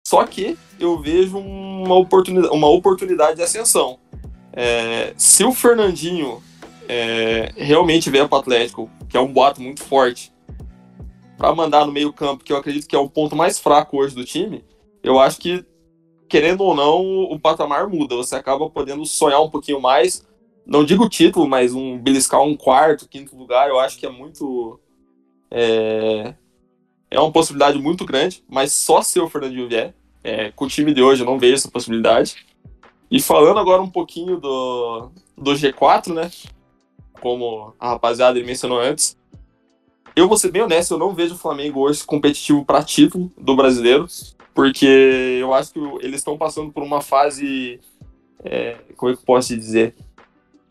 Só 0.07 0.25
que 0.27 0.57
eu 0.79 1.01
vejo 1.01 1.39
uma 1.39 1.97
oportunidade, 1.97 2.55
uma 2.55 2.69
oportunidade 2.69 3.37
de 3.37 3.43
ascensão. 3.43 3.99
É, 4.53 5.15
se 5.17 5.45
o 5.45 5.53
Fernandinho 5.53 6.43
é, 6.89 7.53
realmente 7.57 8.11
vier 8.11 8.29
para 8.29 8.37
o 8.37 8.41
Atlético, 8.41 8.91
que 9.09 9.17
é 9.17 9.21
um 9.21 9.33
boato 9.33 9.61
muito 9.61 9.83
forte, 9.83 10.33
para 11.37 11.55
mandar 11.55 11.87
no 11.87 11.93
meio-campo, 11.93 12.45
que 12.45 12.53
eu 12.53 12.57
acredito 12.57 12.87
que 12.87 12.95
é 12.95 12.99
o 12.99 13.09
ponto 13.09 13.35
mais 13.35 13.59
fraco 13.59 13.99
hoje 13.99 14.15
do 14.15 14.25
time, 14.25 14.65
eu 15.03 15.19
acho 15.19 15.39
que, 15.39 15.65
querendo 16.29 16.63
ou 16.63 16.75
não, 16.75 17.03
o 17.25 17.39
patamar 17.39 17.89
muda. 17.89 18.17
Você 18.17 18.37
acaba 18.37 18.71
podendo 18.71 19.05
sonhar 19.05 19.43
um 19.43 19.51
pouquinho 19.51 19.81
mais. 19.81 20.27
Não 20.67 20.85
digo 20.85 21.09
título, 21.09 21.49
mas 21.49 21.75
um 21.75 21.99
beliscar 21.99 22.41
um 22.43 22.57
quarto, 22.57 23.09
quinto 23.09 23.37
lugar, 23.37 23.69
eu 23.69 23.79
acho 23.79 23.99
que 23.99 24.07
é 24.07 24.11
muito. 24.11 24.81
É, 25.51 26.35
é 27.11 27.21
uma 27.21 27.31
possibilidade 27.31 27.79
muito 27.79 28.05
grande, 28.05 28.43
mas 28.49 28.73
só 28.73 29.03
se 29.03 29.21
o 29.21 29.29
Fernandinho 29.29 29.69
vier. 29.69 29.95
É, 30.23 30.51
com 30.53 30.65
o 30.65 30.69
time 30.69 30.95
de 30.95 31.03
hoje 31.03 31.23
eu 31.23 31.27
não 31.27 31.39
vejo 31.39 31.55
essa 31.55 31.71
possibilidade. 31.71 32.47
E 33.11 33.21
falando 33.21 33.61
agora 33.61 33.83
um 33.83 33.91
pouquinho 33.91 34.41
do, 34.41 35.11
do 35.37 35.53
G4, 35.53 36.15
né? 36.15 36.31
Como 37.21 37.75
a 37.79 37.91
rapaziada 37.91 38.43
mencionou 38.43 38.81
antes, 38.81 39.17
eu 40.17 40.29
vou 40.29 40.39
ser 40.39 40.51
bem 40.51 40.63
honesto, 40.63 40.93
eu 40.95 40.99
não 40.99 41.15
vejo 41.15 41.35
o 41.35 41.39
Flamengo 41.39 41.81
hoje 41.81 42.05
competitivo 42.05 42.65
para 42.65 42.83
título 42.85 43.33
do 43.37 43.57
brasileiro, 43.57 44.07
porque 44.55 45.39
eu 45.41 45.53
acho 45.53 45.73
que 45.73 45.81
eles 46.01 46.17
estão 46.17 46.39
passando 46.39 46.73
por 46.73 46.83
uma 46.83 47.01
fase, 47.01 47.81
é, 48.45 48.77
como 48.97 49.11
é 49.11 49.15
que 49.15 49.23
eu 49.23 49.27
posso 49.27 49.57
dizer, 49.57 49.95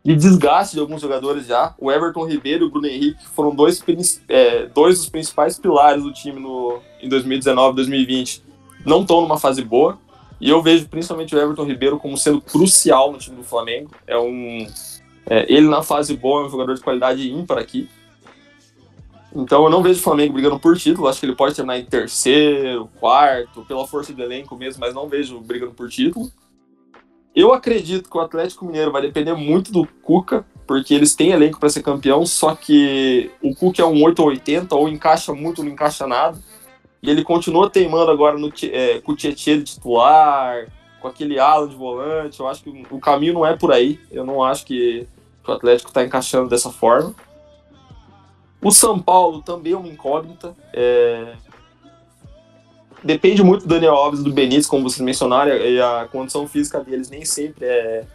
de 0.03 0.15
desgaste 0.15 0.75
de 0.75 0.81
alguns 0.81 1.01
jogadores 1.01 1.47
já. 1.47 1.73
O 1.77 1.91
Everton 1.91 2.25
Ribeiro 2.25 2.65
e 2.65 2.67
o 2.67 2.69
Bruno 2.69 2.87
Henrique 2.87 3.25
foram 3.33 3.55
dois, 3.55 3.81
é, 4.27 4.65
dois 4.65 4.97
dos 4.97 5.09
principais 5.09 5.57
pilares 5.57 6.03
do 6.03 6.11
time 6.11 6.39
no, 6.39 6.79
em 7.01 7.07
2019 7.07 7.75
2020. 7.75 8.43
Não 8.85 9.01
estão 9.01 9.21
numa 9.21 9.39
fase 9.39 9.63
boa. 9.63 9.97
E 10.41 10.49
eu 10.49 10.61
vejo 10.61 10.89
principalmente 10.89 11.33
o 11.33 11.39
Everton 11.39 11.63
Ribeiro 11.63 11.97
como 11.97 12.17
sendo 12.17 12.41
crucial 12.41 13.13
no 13.13 13.17
time 13.17 13.37
do 13.37 13.43
Flamengo. 13.43 13.91
É 14.05 14.17
um, 14.17 14.67
é, 15.25 15.45
ele 15.47 15.69
na 15.69 15.81
fase 15.81 16.17
boa 16.17 16.43
é 16.43 16.45
um 16.47 16.49
jogador 16.49 16.75
de 16.75 16.81
qualidade 16.81 17.31
ímpar 17.31 17.59
aqui. 17.59 17.89
Então 19.33 19.63
eu 19.63 19.69
não 19.69 19.81
vejo 19.81 19.99
o 19.99 20.03
Flamengo 20.03 20.33
brigando 20.33 20.59
por 20.59 20.77
título. 20.77 21.07
Acho 21.07 21.21
que 21.21 21.25
ele 21.25 21.35
pode 21.35 21.55
terminar 21.55 21.79
em 21.79 21.85
terceiro, 21.85 22.89
quarto, 22.99 23.63
pela 23.65 23.87
força 23.87 24.11
do 24.11 24.21
elenco 24.21 24.55
mesmo, 24.57 24.81
mas 24.81 24.93
não 24.93 25.07
vejo 25.07 25.39
brigando 25.39 25.71
por 25.71 25.89
título. 25.89 26.29
Eu 27.35 27.53
acredito 27.53 28.09
que 28.09 28.17
o 28.17 28.21
Atlético 28.21 28.65
Mineiro 28.65 28.91
vai 28.91 29.01
depender 29.01 29.33
muito 29.33 29.71
do 29.71 29.87
Cuca, 30.03 30.45
porque 30.67 30.93
eles 30.93 31.15
têm 31.15 31.31
elenco 31.31 31.59
para 31.59 31.69
ser 31.69 31.81
campeão, 31.81 32.25
só 32.25 32.55
que 32.55 33.31
o 33.41 33.55
Cuca 33.55 33.81
é 33.81 33.85
um 33.85 34.03
8 34.03 34.19
ou 34.19 34.27
80, 34.27 34.75
ou 34.75 34.87
encaixa 34.87 35.33
muito 35.33 35.59
ou 35.59 35.65
não 35.65 35.71
encaixa 35.71 36.05
nada. 36.05 36.37
E 37.01 37.09
ele 37.09 37.23
continua 37.23 37.69
teimando 37.69 38.11
agora 38.11 38.37
no, 38.37 38.51
é, 38.71 38.99
com 39.01 39.11
o 39.11 39.15
Tietchan 39.15 39.57
de 39.57 39.63
titular, 39.63 40.67
com 41.01 41.07
aquele 41.09 41.37
ala 41.37 41.67
de 41.67 41.75
volante. 41.75 42.39
Eu 42.39 42.47
acho 42.47 42.63
que 42.63 42.85
o 42.89 42.99
caminho 42.99 43.33
não 43.33 43.45
é 43.45 43.57
por 43.57 43.73
aí. 43.73 43.99
Eu 44.09 44.23
não 44.23 44.41
acho 44.41 44.65
que, 44.65 45.05
que 45.43 45.51
o 45.51 45.53
Atlético 45.53 45.89
está 45.89 46.03
encaixando 46.03 46.47
dessa 46.47 46.71
forma. 46.71 47.13
O 48.61 48.71
São 48.71 48.97
Paulo 48.97 49.41
também 49.41 49.73
é 49.73 49.77
uma 49.77 49.89
incógnita. 49.89 50.55
É... 50.71 51.33
Depende 53.03 53.43
muito 53.43 53.67
do 53.67 53.73
Daniel 53.73 53.95
Alves 53.95 54.23
do 54.23 54.31
Benítez, 54.31 54.65
como 54.65 54.89
vocês 54.89 55.01
mencionaram, 55.01 55.55
e 55.57 55.81
a 55.81 56.07
condição 56.09 56.47
física 56.47 56.79
deles 56.79 57.09
nem 57.09 57.25
sempre 57.25 57.65
é, 57.65 58.05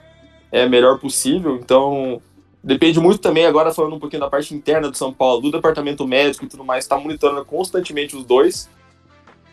é 0.50 0.62
a 0.62 0.68
melhor 0.68 0.98
possível. 0.98 1.56
Então, 1.56 2.22
depende 2.64 2.98
muito 2.98 3.18
também, 3.18 3.44
agora 3.44 3.74
falando 3.74 3.96
um 3.96 3.98
pouquinho 3.98 4.20
da 4.20 4.30
parte 4.30 4.54
interna 4.54 4.90
do 4.90 4.96
São 4.96 5.12
Paulo, 5.12 5.42
do 5.42 5.52
departamento 5.52 6.06
médico 6.06 6.44
e 6.44 6.48
tudo 6.48 6.64
mais, 6.64 6.84
está 6.84 6.98
monitorando 6.98 7.44
constantemente 7.44 8.16
os 8.16 8.24
dois, 8.24 8.68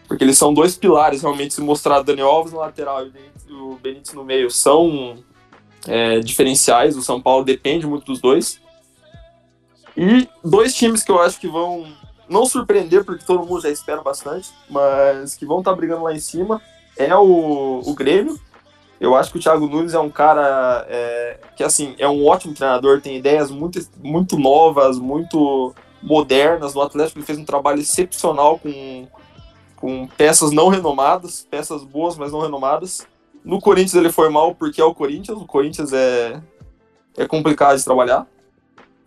porque 0.08 0.24
eles 0.24 0.38
são 0.38 0.54
dois 0.54 0.78
pilares, 0.78 1.22
realmente, 1.22 1.54
se 1.54 1.62
mostrar 1.62 2.02
Daniel 2.02 2.28
Alves 2.28 2.54
no 2.54 2.60
lateral 2.60 3.06
e 3.06 3.54
o 3.54 3.78
Benítez 3.82 4.14
no 4.14 4.24
meio 4.24 4.50
são 4.50 5.18
é, 5.86 6.20
diferenciais, 6.20 6.96
o 6.96 7.02
São 7.02 7.22
Paulo 7.22 7.44
depende 7.44 7.86
muito 7.86 8.06
dos 8.06 8.22
dois. 8.22 8.62
E 9.98 10.28
dois 10.44 10.74
times 10.74 11.04
que 11.04 11.12
eu 11.12 11.22
acho 11.22 11.40
que 11.40 11.48
vão 11.48 11.88
não 12.28 12.46
surpreender, 12.46 13.04
porque 13.04 13.26
todo 13.26 13.46
mundo 13.46 13.62
já 13.62 13.70
espera 13.70 14.02
bastante, 14.02 14.50
mas 14.70 15.36
que 15.36 15.46
vão 15.46 15.60
estar 15.60 15.72
tá 15.72 15.78
brigando 15.78 16.04
lá 16.04 16.14
em 16.14 16.20
cima, 16.20 16.62
é 16.98 17.16
o, 17.16 17.82
o 17.86 17.94
Grêmio. 17.94 18.40
Eu 19.00 19.14
acho 19.14 19.32
que 19.32 19.38
o 19.38 19.42
Thiago 19.42 19.68
Nunes 19.68 19.94
é 19.94 20.00
um 20.00 20.10
cara 20.10 20.86
é, 20.90 21.38
que, 21.56 21.64
assim, 21.64 21.96
é 22.00 22.08
um 22.08 22.26
ótimo 22.26 22.54
treinador, 22.54 23.02
tem 23.02 23.18
ideias 23.18 23.52
muito, 23.52 23.80
muito 24.02 24.38
novas, 24.38 24.98
muito 24.98 25.76
modernas. 26.02 26.74
No 26.74 26.82
Atlético 26.82 27.20
ele 27.20 27.26
fez 27.26 27.38
um 27.38 27.46
trabalho 27.46 27.82
excepcional 27.82 28.58
com, 28.58 29.08
com 29.76 30.08
peças 30.08 30.52
não 30.52 30.70
renomadas, 30.70 31.46
peças 31.50 31.84
boas, 31.84 32.18
mas 32.18 32.32
não 32.32 32.40
renomadas. 32.40 33.06
No 33.44 33.60
Corinthians 33.60 33.96
ele 33.96 34.12
foi 34.12 34.30
mal 34.30 34.56
porque 34.56 34.82
é 34.82 34.86
o 34.86 34.96
Corinthians, 34.96 35.38
o 35.38 35.46
Corinthians 35.46 35.92
é, 35.92 36.42
é 37.18 37.28
complicado 37.28 37.78
de 37.78 37.84
trabalhar. 37.84 38.26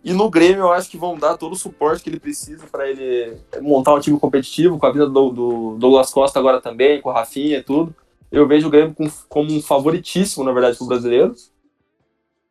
E 0.03 0.13
no 0.13 0.29
Grêmio 0.29 0.61
eu 0.61 0.71
acho 0.71 0.89
que 0.89 0.97
vão 0.97 1.17
dar 1.17 1.37
todo 1.37 1.53
o 1.53 1.57
suporte 1.57 2.03
que 2.03 2.09
ele 2.09 2.19
precisa 2.19 2.65
para 2.71 2.89
ele 2.89 3.37
montar 3.61 3.93
um 3.93 3.99
time 3.99 4.17
competitivo, 4.19 4.79
com 4.79 4.85
a 4.85 4.91
vida 4.91 5.07
do, 5.07 5.29
do, 5.29 5.75
Douglas 5.77 6.09
Costa 6.09 6.39
agora 6.39 6.61
também, 6.61 7.01
com 7.01 7.09
o 7.09 7.13
Rafinha 7.13 7.57
e 7.57 7.63
tudo. 7.63 7.93
Eu 8.31 8.47
vejo 8.47 8.67
o 8.67 8.69
Grêmio 8.69 8.93
com, 8.93 9.09
como 9.27 9.51
um 9.51 9.61
favoritíssimo, 9.61 10.45
na 10.45 10.53
verdade, 10.53 10.77
para 10.77 10.85
o 10.85 10.87
brasileiro. 10.87 11.35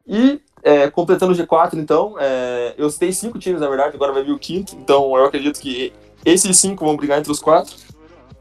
E 0.06 0.40
é, 0.62 0.90
completando 0.90 1.32
o 1.32 1.36
G4, 1.36 1.74
então, 1.74 2.16
é, 2.18 2.74
eu 2.76 2.90
citei 2.90 3.12
cinco 3.12 3.38
times, 3.38 3.60
na 3.60 3.68
verdade, 3.68 3.94
agora 3.94 4.12
vai 4.12 4.24
vir 4.24 4.32
o 4.32 4.38
quinto, 4.38 4.74
então 4.76 5.16
eu 5.16 5.24
acredito 5.24 5.60
que 5.60 5.92
esses 6.24 6.58
cinco 6.58 6.84
vão 6.84 6.96
brigar 6.96 7.18
entre 7.18 7.30
os 7.30 7.40
quatro. 7.40 7.74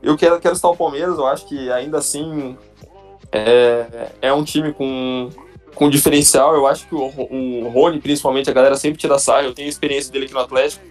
Eu 0.02 0.17
quero, 0.17 0.39
quero 0.39 0.56
citar 0.56 0.72
o 0.72 0.78
Palmeiras, 0.78 1.17
eu 1.17 1.26
acho 1.26 1.46
que 1.48 1.72
ainda 1.72 1.98
assim 1.98 2.58
é, 3.32 4.12
é 4.22 4.34
um 4.34 4.43
time 4.43 4.74
com 4.74 5.30
com 5.78 5.90
diferencial. 5.90 6.56
Eu 6.56 6.66
acho 6.66 6.88
que 6.88 6.96
o, 6.96 7.06
o 7.06 7.70
Rony, 7.70 8.02
principalmente, 8.02 8.50
a 8.50 8.54
galera 8.54 8.76
sempre 8.76 9.00
tira 9.00 9.20
sarro. 9.20 9.46
Eu 9.46 9.54
tenho 9.54 9.70
experiência 9.70 10.12
dele 10.12 10.26
aqui 10.26 10.34
no 10.34 10.40
Atlético. 10.40 10.84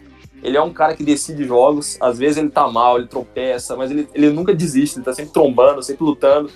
Ele 0.42 0.56
é 0.56 0.62
um 0.62 0.72
cara 0.72 0.94
que 0.94 1.02
decide 1.02 1.44
jogos. 1.44 1.98
Às 2.00 2.18
vezes 2.18 2.38
ele 2.38 2.50
tá 2.50 2.68
mal, 2.68 2.98
ele 2.98 3.08
tropeça, 3.08 3.76
mas 3.76 3.90
ele, 3.90 4.08
ele 4.14 4.30
nunca 4.30 4.54
desiste. 4.54 4.98
Ele 4.98 5.04
tá 5.04 5.12
sempre 5.12 5.32
trombando, 5.32 5.82
sempre 5.82 6.04
lutando. 6.04 6.50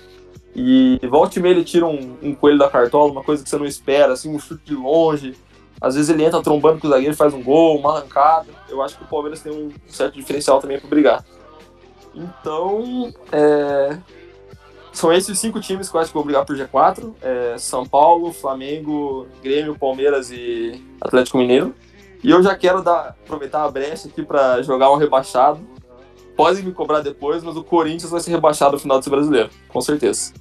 E 0.55 0.99
volta 1.09 1.37
e 1.37 1.41
meia 1.41 1.53
ele 1.53 1.63
tira 1.63 1.85
um, 1.85 2.17
um 2.21 2.33
coelho 2.33 2.57
da 2.57 2.69
cartola, 2.69 3.11
uma 3.11 3.23
coisa 3.23 3.43
que 3.43 3.49
você 3.49 3.57
não 3.57 3.65
espera, 3.65 4.13
assim, 4.13 4.33
um 4.33 4.39
chute 4.39 4.63
de 4.65 4.75
longe. 4.75 5.35
Às 5.79 5.95
vezes 5.95 6.09
ele 6.09 6.23
entra 6.23 6.41
trombando 6.41 6.79
com 6.79 6.87
o 6.87 6.89
zagueiro, 6.89 7.15
faz 7.15 7.33
um 7.33 7.43
gol, 7.43 7.77
uma 7.79 7.97
arrancada. 7.97 8.47
Eu 8.69 8.81
acho 8.81 8.97
que 8.97 9.03
o 9.03 9.07
Palmeiras 9.07 9.41
tem 9.41 9.51
um 9.51 9.71
certo 9.87 10.15
diferencial 10.15 10.59
também 10.59 10.79
para 10.79 10.89
brigar. 10.89 11.25
Então, 12.13 13.11
é, 13.31 13.97
são 14.93 15.11
esses 15.11 15.39
cinco 15.39 15.59
times 15.59 15.89
que 15.89 15.95
eu 15.95 16.01
acho 16.01 16.09
que 16.09 16.13
vão 16.13 16.23
brigar 16.23 16.45
por 16.45 16.55
G4. 16.55 17.13
É 17.21 17.55
São 17.57 17.85
Paulo, 17.85 18.33
Flamengo, 18.33 19.27
Grêmio, 19.41 19.77
Palmeiras 19.77 20.31
e 20.31 20.83
Atlético 20.99 21.37
Mineiro. 21.37 21.73
E 22.23 22.29
eu 22.29 22.43
já 22.43 22.55
quero 22.55 22.83
dar, 22.83 23.15
aproveitar 23.23 23.63
a 23.63 23.71
brecha 23.71 24.07
aqui 24.07 24.21
para 24.21 24.61
jogar 24.61 24.91
um 24.91 24.97
rebaixado. 24.97 25.59
podem 26.35 26.63
me 26.63 26.71
cobrar 26.71 27.01
depois, 27.01 27.43
mas 27.43 27.55
o 27.55 27.63
Corinthians 27.63 28.11
vai 28.11 28.19
ser 28.19 28.31
rebaixado 28.31 28.73
no 28.73 28.79
final 28.79 28.97
desse 28.97 29.09
brasileiro, 29.09 29.49
com 29.67 29.81
certeza. 29.81 30.33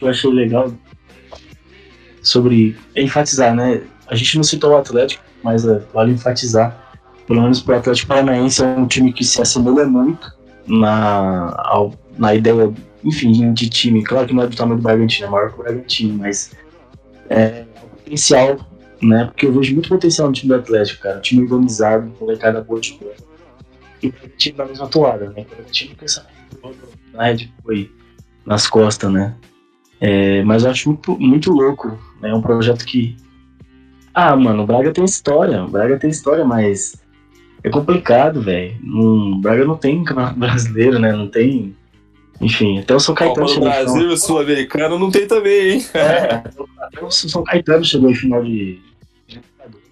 Eu 0.00 0.08
achei 0.08 0.30
legal 0.30 0.72
sobre 2.22 2.76
enfatizar, 2.96 3.54
né? 3.54 3.82
A 4.06 4.14
gente 4.14 4.36
não 4.36 4.44
citou 4.44 4.72
o 4.72 4.76
Atlético, 4.76 5.24
mas 5.42 5.64
uh, 5.64 5.82
vale 5.92 6.12
enfatizar. 6.12 6.76
Pelo 7.26 7.40
menos 7.40 7.62
para 7.62 7.76
o 7.76 7.78
Atlético 7.78 8.08
Paranaense 8.08 8.62
é 8.62 8.66
um 8.66 8.86
time 8.86 9.12
que 9.12 9.24
se 9.24 9.40
assemelha 9.40 9.86
muito 9.86 10.30
na, 10.66 11.54
ao, 11.64 11.94
na 12.18 12.34
ideia, 12.34 12.72
enfim, 13.02 13.52
de 13.52 13.68
time. 13.68 14.02
Claro 14.02 14.26
que 14.26 14.34
não 14.34 14.42
é 14.42 14.46
do 14.46 14.56
tamanho 14.56 14.78
do 14.78 14.82
Bragantino, 14.82 15.26
é 15.26 15.30
maior 15.30 15.52
que 15.52 15.60
o 15.60 15.62
Bragantino, 15.62 16.18
mas 16.18 16.52
é 17.28 17.64
potencial, 18.04 18.58
né? 19.02 19.26
Porque 19.26 19.46
eu 19.46 19.52
vejo 19.52 19.72
muito 19.72 19.88
potencial 19.88 20.28
no 20.28 20.34
time 20.34 20.48
do 20.48 20.58
Atlético, 20.58 21.02
cara. 21.02 21.18
Um 21.18 21.22
time 21.22 21.42
organizado, 21.42 22.12
molecada 22.20 22.60
boa 22.60 22.80
de 22.80 22.94
boa. 22.94 23.14
E 24.02 24.08
o 24.08 24.12
time 24.36 24.56
da 24.56 24.66
mesma 24.66 24.86
toada, 24.86 25.30
né? 25.30 25.46
O 25.58 25.70
time 25.70 25.94
com 25.94 26.04
essa 26.04 26.26
na 27.14 27.24
Red 27.24 27.48
Bull 27.62 27.88
nas 28.44 28.66
costas, 28.66 29.10
né? 29.10 29.34
É, 30.00 30.42
mas 30.42 30.64
eu 30.64 30.70
acho 30.70 30.88
muito, 30.90 31.18
muito 31.18 31.50
louco. 31.50 31.98
É 32.22 32.28
né? 32.28 32.34
um 32.34 32.42
projeto 32.42 32.84
que. 32.84 33.16
Ah, 34.12 34.36
mano, 34.36 34.62
o 34.62 34.66
Braga 34.66 34.92
tem 34.92 35.04
história. 35.04 35.64
O 35.64 35.68
Braga 35.68 35.98
tem 35.98 36.10
história, 36.10 36.44
mas 36.44 36.94
é 37.62 37.70
complicado, 37.70 38.42
velho. 38.42 38.76
O 38.84 39.38
Braga 39.40 39.64
não 39.64 39.76
tem 39.76 40.04
campeonato 40.04 40.38
brasileiro, 40.38 40.98
né? 40.98 41.12
Não 41.12 41.28
tem. 41.28 41.74
Enfim, 42.40 42.80
até 42.80 42.94
o 42.94 43.00
São 43.00 43.14
Caetano 43.14 43.48
chegou. 43.48 43.68
O 43.68 43.70
Brasil 43.70 44.12
e 44.12 44.18
Sul-Americano 44.18 44.98
não 44.98 45.10
tem 45.10 45.26
também, 45.26 45.72
hein? 45.72 45.86
É, 45.94 46.42
até 46.78 47.04
o 47.04 47.10
São 47.10 47.44
Caetano 47.44 47.84
chegou 47.84 48.10
em 48.10 48.14
final 48.14 48.42
de. 48.42 48.80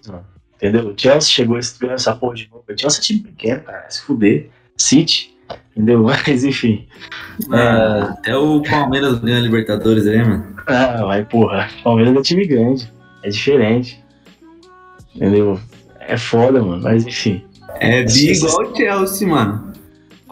mano. 0.07 0.25
Entendeu? 0.55 0.89
O 0.89 0.93
Chelsea 0.95 1.29
chegou 1.29 1.57
essa 1.57 2.15
porra 2.15 2.35
de 2.35 2.49
novo. 2.49 2.63
O 2.69 2.79
Chelsea 2.79 2.99
é 2.99 3.03
time 3.03 3.19
pequeno, 3.19 3.61
cara. 3.61 3.89
Se 3.89 4.01
fuder. 4.01 4.49
City. 4.77 5.35
Entendeu? 5.75 6.03
Mas 6.03 6.43
enfim. 6.43 6.87
É, 7.51 7.57
é... 7.57 8.01
Até 8.03 8.37
o 8.37 8.61
Palmeiras 8.61 9.19
ganha 9.19 9.37
a 9.37 9.41
Libertadores 9.41 10.07
aí, 10.07 10.23
mano. 10.23 10.55
Ah, 10.67 11.03
vai, 11.05 11.25
porra. 11.25 11.69
Palmeiras 11.83 12.15
é 12.15 12.21
time 12.21 12.47
grande. 12.47 12.91
É 13.23 13.29
diferente. 13.29 14.01
Entendeu? 15.15 15.59
É 15.99 16.17
foda, 16.17 16.61
mano. 16.61 16.81
Mas 16.81 17.05
enfim. 17.05 17.43
É 17.79 18.03
bi 18.03 18.31
igual 18.31 18.71
o 18.71 18.75
Chelsea, 18.75 19.27
mano. 19.27 19.72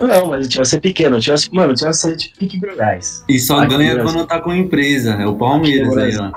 Não, 0.01 0.27
mas 0.27 0.47
o 0.47 0.51
Chelsea 0.51 0.77
é 0.77 0.81
pequeno. 0.81 1.17
O 1.17 1.21
Chelsea, 1.21 1.49
mano, 1.51 1.73
o 1.73 1.77
Chelsea 1.77 2.11
é 2.11 2.15
tipo 2.15 2.37
pique 2.37 2.59
Gregais. 2.59 3.23
E 3.29 3.39
só 3.39 3.59
Aqui 3.59 3.77
ganha 3.77 4.03
quando 4.03 4.25
tá 4.25 4.39
com 4.39 4.53
empresa. 4.53 5.13
É 5.13 5.25
o 5.25 5.35
Palmeiras 5.35 5.95
aí, 5.97 6.17
ó. 6.17 6.31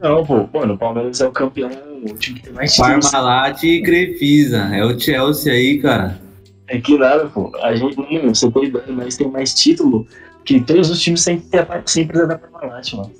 Não, 0.00 0.24
pô, 0.24 0.48
mano, 0.52 0.74
o 0.74 0.78
Palmeiras 0.78 1.20
é 1.20 1.26
o 1.26 1.32
campeão, 1.32 1.70
o 2.02 2.14
time 2.14 2.38
que 2.38 2.44
tem 2.44 2.52
mais 2.52 2.72
títulos. 2.74 3.10
Parmalat 3.10 3.62
e 3.62 3.82
Crefisa. 3.82 4.58
É 4.74 4.84
o 4.84 4.98
Chelsea 4.98 5.52
aí, 5.52 5.78
cara. 5.78 6.20
É 6.68 6.78
que 6.78 6.98
nada, 6.98 7.26
pô. 7.26 7.50
A 7.62 7.74
gente, 7.74 7.96
não, 7.96 8.34
você 8.34 8.50
tem 8.50 8.64
ideia, 8.64 8.84
mas 8.88 9.16
tem 9.16 9.28
mais 9.30 9.54
título 9.54 10.06
que 10.44 10.60
todos 10.60 10.90
os 10.90 11.00
times 11.00 11.22
sem, 11.22 11.42
sem 11.86 12.06
precisar 12.06 12.26
da 12.26 12.38
Parmalat, 12.38 12.92
mano. 12.94 13.12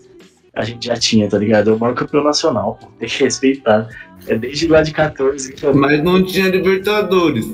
A 0.54 0.64
gente 0.64 0.87
já 0.87 0.96
tinha, 0.96 1.28
tá 1.28 1.38
ligado? 1.38 1.70
É 1.70 1.72
o 1.74 1.78
maior 1.78 1.94
campeão 1.94 2.24
nacional, 2.24 2.78
pô. 2.80 2.88
Tem 2.98 3.09
que 3.09 3.24
respeitar. 3.24 3.88
É 4.26 4.37
desde 4.37 4.66
lá 4.68 4.82
de 4.82 4.90
14. 4.90 5.52
Que 5.52 5.66
mas 5.66 6.02
não 6.02 6.24
tinha 6.24 6.48
Libertadores. 6.48 7.46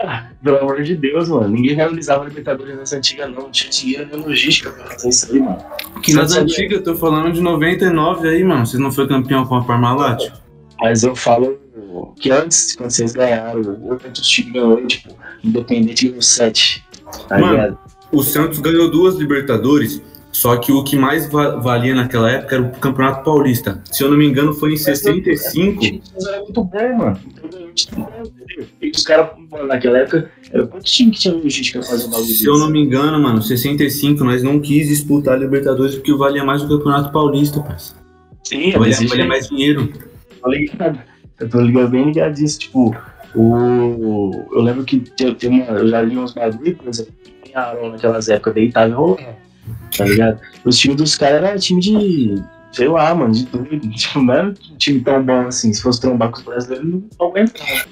Ah, 0.00 0.28
pelo 0.42 0.58
amor 0.58 0.82
de 0.82 0.94
Deus, 0.94 1.28
mano. 1.28 1.48
Ninguém 1.48 1.74
realizava 1.74 2.24
Libertadores 2.24 2.76
nessa 2.76 2.96
antiga, 2.96 3.26
não. 3.26 3.42
Não 3.42 3.50
tinha 3.50 3.70
dinheiro 3.70 4.08
nem 4.12 4.20
logística 4.20 4.70
pra 4.70 4.86
fazer 4.86 5.08
isso 5.08 5.32
aí, 5.32 5.40
mano. 5.40 5.58
Que 6.02 6.12
nas 6.14 6.36
antigas, 6.36 6.78
eu 6.78 6.84
tô 6.84 6.94
falando 6.96 7.32
de 7.32 7.40
99 7.40 8.28
aí, 8.28 8.44
mano. 8.44 8.66
Vocês 8.66 8.80
não 8.80 8.92
foi 8.92 9.08
campeão 9.08 9.44
com 9.46 9.56
a 9.56 9.64
Parmalat? 9.64 10.30
Mas 10.80 11.02
eu 11.02 11.16
falo 11.16 11.58
que 12.20 12.30
antes, 12.30 12.76
quando 12.76 12.90
vocês 12.90 13.12
ganharam, 13.12 13.60
outros 13.82 14.26
times 14.28 14.52
ganhou, 14.52 14.86
tipo, 14.86 15.16
Independente 15.42 16.10
no 16.10 16.22
7. 16.22 16.84
Tá 17.28 17.38
Mano, 17.38 17.52
ligado? 17.52 17.78
o 18.12 18.22
Santos 18.22 18.58
ganhou 18.58 18.90
duas 18.90 19.16
Libertadores, 19.16 20.02
só 20.38 20.56
que 20.56 20.70
o 20.70 20.84
que 20.84 20.94
mais 20.94 21.28
valia 21.28 21.96
naquela 21.96 22.30
época 22.30 22.54
era 22.54 22.64
o 22.64 22.70
Campeonato 22.70 23.24
Paulista. 23.24 23.82
Se 23.90 24.04
eu 24.04 24.08
não 24.08 24.16
me 24.16 24.24
engano, 24.24 24.52
foi 24.52 24.74
em 24.74 24.76
65. 24.76 25.84
Era 25.84 26.42
muito 26.42 26.62
bom, 26.62 26.96
mano. 26.96 27.18
E 28.80 28.90
os 28.94 29.02
caras, 29.02 29.30
naquela 29.66 29.98
época, 29.98 30.30
era 30.52 30.64
quantos 30.64 30.92
times 30.92 31.16
que 31.16 31.22
tinha 31.22 31.34
logística 31.34 31.80
pra 31.80 31.88
fazer 31.88 32.06
um 32.06 32.10
bagulho 32.10 32.28
Se 32.28 32.46
eu 32.46 32.56
não 32.56 32.70
me 32.70 32.80
engano, 32.80 33.20
mano, 33.20 33.42
65, 33.42 34.22
nós 34.22 34.40
não 34.40 34.60
quis 34.60 34.86
disputar 34.86 35.34
a 35.34 35.38
Libertadores 35.38 35.96
porque 35.96 36.14
valia 36.14 36.44
mais 36.44 36.62
o 36.62 36.68
Campeonato 36.68 37.12
Paulista, 37.12 37.60
parceiro. 37.60 38.00
Sim, 38.44 38.70
valia, 38.78 39.08
valia 39.08 39.26
mais 39.26 39.48
dinheiro. 39.48 39.92
Tô 40.40 40.50
ligado. 40.50 41.00
Eu 41.40 41.48
tô 41.48 41.60
ligado, 41.60 41.90
bem 41.90 42.04
ligado 42.04 42.34
disso, 42.34 42.60
tipo, 42.60 42.96
o, 43.34 44.46
eu 44.52 44.60
lembro 44.60 44.84
que 44.84 45.00
tem, 45.00 45.34
tem 45.34 45.50
uma, 45.50 45.64
eu 45.64 45.88
já 45.88 46.00
li 46.00 46.16
uns 46.16 46.32
bagulho, 46.32 46.76
por 46.76 46.88
exemplo, 46.88 47.12
tem 47.42 47.56
Aaron 47.56 47.90
naquelas 47.90 48.28
épocas, 48.28 48.54
deitava 48.54 48.88
e 48.88 48.92
rolava, 48.92 49.47
tá 49.96 50.04
ligado? 50.04 50.40
Os 50.64 50.78
times 50.78 50.96
dos 50.96 51.16
caras 51.16 51.42
eram 51.42 51.58
time 51.58 51.80
de, 51.80 52.42
sei 52.72 52.88
lá, 52.88 53.14
mano, 53.14 53.32
de 53.32 53.46
doido. 53.46 53.88
Tipo, 53.90 54.22
não 54.22 54.34
era 54.34 54.48
um 54.48 54.76
time 54.76 55.00
tão 55.00 55.24
bom 55.24 55.46
assim. 55.46 55.72
Se 55.72 55.82
fosse 55.82 56.00
trombar 56.00 56.30
com 56.30 56.38
os 56.38 56.44
brasileiros, 56.44 56.88
não 56.88 57.28
aguentava. 57.28 57.86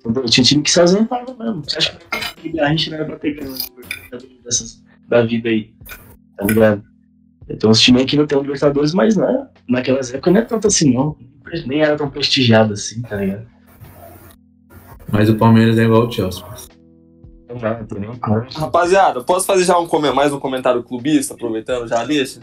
Entendeu? 0.00 0.24
Tinha 0.26 0.44
time 0.44 0.62
que 0.62 0.70
se 0.70 0.80
ausentava 0.80 1.34
mesmo. 1.38 1.62
Você 1.64 1.78
acha 1.78 1.98
que 2.36 2.60
a 2.60 2.68
gente 2.68 2.90
não 2.90 2.96
era 2.96 3.06
pra 3.06 3.16
ter 3.16 3.34
ganho 3.34 3.54
dessas 4.44 4.82
da 5.08 5.22
vida 5.22 5.48
aí, 5.48 5.72
tá 6.36 6.44
ligado? 6.44 6.82
Tem 7.46 7.70
uns 7.70 7.80
times 7.80 8.04
que 8.04 8.16
não 8.16 8.26
tem 8.26 8.38
Libertadores, 8.40 8.92
mas 8.92 9.16
não 9.16 9.28
é. 9.28 9.48
Naquelas 9.68 10.12
épocas 10.12 10.32
não 10.32 10.40
é 10.40 10.44
tanto 10.44 10.66
assim, 10.66 10.92
não. 10.92 11.16
Nem 11.66 11.80
era 11.80 11.96
tão 11.96 12.10
prestigiado 12.10 12.74
assim, 12.74 13.00
tá 13.00 13.16
ligado? 13.16 13.46
Mas 15.10 15.30
o 15.30 15.36
Palmeiras 15.36 15.78
é 15.78 15.84
igual 15.84 16.06
o 16.06 16.12
Chelsea. 16.12 16.44
Rapaziada, 18.54 19.22
posso 19.22 19.46
fazer 19.46 19.64
já 19.64 19.78
um, 19.78 19.88
mais 20.14 20.32
um 20.32 20.40
comentário 20.40 20.82
clubista, 20.82 21.34
aproveitando 21.34 21.88
já 21.88 22.04
deixa? 22.04 22.40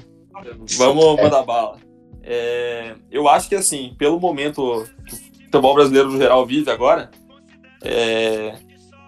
Vamos 0.78 1.22
mandar 1.22 1.44
bala. 1.44 1.78
É, 2.22 2.96
eu 3.12 3.30
acho 3.30 3.48
que 3.48 3.56
assim, 3.56 3.96
pelo 3.98 4.20
momento 4.20 4.86
que 5.06 5.14
o 5.14 5.46
futebol 5.46 5.76
brasileiro 5.76 6.12
no 6.12 6.18
geral 6.18 6.46
vive 6.46 6.72
agora, 6.72 7.12
é, 7.84 8.56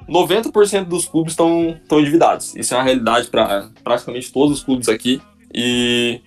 90% 0.08 0.86
dos 0.86 1.06
clubes 1.06 1.34
estão 1.34 1.78
endividados. 1.92 2.56
Isso 2.56 2.74
é 2.74 2.78
uma 2.78 2.84
realidade 2.84 3.28
para 3.28 3.70
praticamente 3.84 4.32
todos 4.32 4.60
os 4.60 4.64
clubes 4.64 4.88
aqui. 4.88 5.22
E 5.54 6.22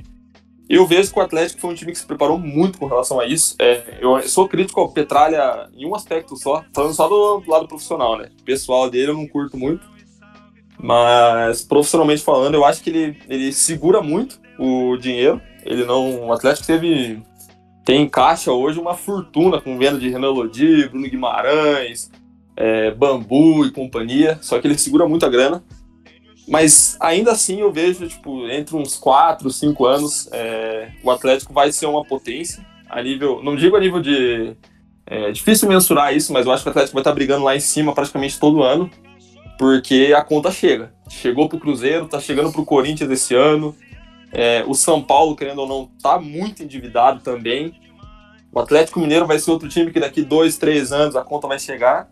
eu 0.76 0.86
vejo 0.86 1.12
que 1.12 1.18
o 1.18 1.22
Atlético 1.22 1.60
foi 1.60 1.70
um 1.70 1.74
time 1.74 1.90
que 1.90 1.98
se 1.98 2.06
preparou 2.06 2.38
muito 2.38 2.78
com 2.78 2.86
relação 2.86 3.18
a 3.18 3.26
isso. 3.26 3.56
É, 3.58 3.98
eu 4.00 4.22
sou 4.28 4.48
crítico 4.48 4.80
ao 4.80 4.88
Petralha 4.88 5.68
em 5.74 5.84
um 5.84 5.96
aspecto 5.96 6.36
só, 6.36 6.64
falando 6.72 6.94
só 6.94 7.08
do 7.08 7.42
lado 7.50 7.66
profissional, 7.66 8.16
né? 8.16 8.28
O 8.40 8.44
pessoal 8.44 8.88
dele 8.88 9.10
eu 9.10 9.14
não 9.14 9.26
curto 9.26 9.56
muito. 9.56 9.84
Mas 10.78 11.62
profissionalmente 11.62 12.22
falando, 12.22 12.54
eu 12.54 12.64
acho 12.64 12.82
que 12.82 12.90
ele, 12.90 13.18
ele 13.28 13.52
segura 13.52 14.00
muito 14.00 14.40
o 14.60 14.96
dinheiro. 14.96 15.40
Ele 15.64 15.84
não. 15.84 16.28
O 16.28 16.32
Atlético 16.32 16.66
teve. 16.66 17.20
Tem 17.84 18.02
em 18.02 18.08
caixa 18.08 18.52
hoje 18.52 18.78
uma 18.78 18.94
fortuna 18.94 19.60
com 19.60 19.76
venda 19.76 19.98
de 19.98 20.08
Renan 20.08 20.30
Lodi, 20.30 20.88
Bruno 20.88 21.08
Guimarães, 21.08 22.10
é, 22.56 22.92
Bambu 22.92 23.66
e 23.66 23.72
companhia. 23.72 24.38
Só 24.40 24.60
que 24.60 24.68
ele 24.68 24.78
segura 24.78 25.08
muito 25.08 25.26
a 25.26 25.28
grana. 25.28 25.64
Mas 26.50 26.96
ainda 26.98 27.30
assim 27.30 27.60
eu 27.60 27.70
vejo, 27.70 28.08
tipo, 28.08 28.48
entre 28.48 28.74
uns 28.76 28.96
4, 28.96 29.48
5 29.48 29.86
anos, 29.86 30.28
é, 30.32 30.90
o 31.04 31.10
Atlético 31.10 31.52
vai 31.52 31.70
ser 31.70 31.86
uma 31.86 32.04
potência. 32.04 32.66
A 32.88 33.00
nível. 33.00 33.40
Não 33.40 33.54
digo 33.54 33.76
a 33.76 33.80
nível 33.80 34.00
de. 34.00 34.56
É 35.06 35.30
difícil 35.30 35.68
mensurar 35.68 36.12
isso, 36.12 36.32
mas 36.32 36.44
eu 36.44 36.52
acho 36.52 36.64
que 36.64 36.68
o 36.68 36.72
Atlético 36.72 36.94
vai 36.94 37.02
estar 37.02 37.12
brigando 37.12 37.44
lá 37.44 37.54
em 37.54 37.60
cima 37.60 37.94
praticamente 37.94 38.40
todo 38.40 38.64
ano. 38.64 38.90
Porque 39.56 40.12
a 40.16 40.24
conta 40.24 40.50
chega. 40.50 40.92
Chegou 41.08 41.48
pro 41.48 41.60
Cruzeiro, 41.60 42.08
tá 42.08 42.18
chegando 42.18 42.50
pro 42.50 42.64
Corinthians 42.64 43.10
esse 43.12 43.32
ano. 43.32 43.72
É, 44.32 44.64
o 44.66 44.74
São 44.74 45.00
Paulo, 45.00 45.36
querendo 45.36 45.60
ou 45.60 45.68
não, 45.68 45.88
tá 46.02 46.18
muito 46.18 46.64
endividado 46.64 47.20
também. 47.20 47.74
O 48.52 48.58
Atlético 48.58 48.98
Mineiro 48.98 49.24
vai 49.24 49.38
ser 49.38 49.52
outro 49.52 49.68
time 49.68 49.92
que 49.92 50.00
daqui 50.00 50.22
dois, 50.22 50.58
três 50.58 50.90
anos 50.90 51.14
a 51.14 51.22
conta 51.22 51.46
vai 51.46 51.60
chegar. 51.60 52.10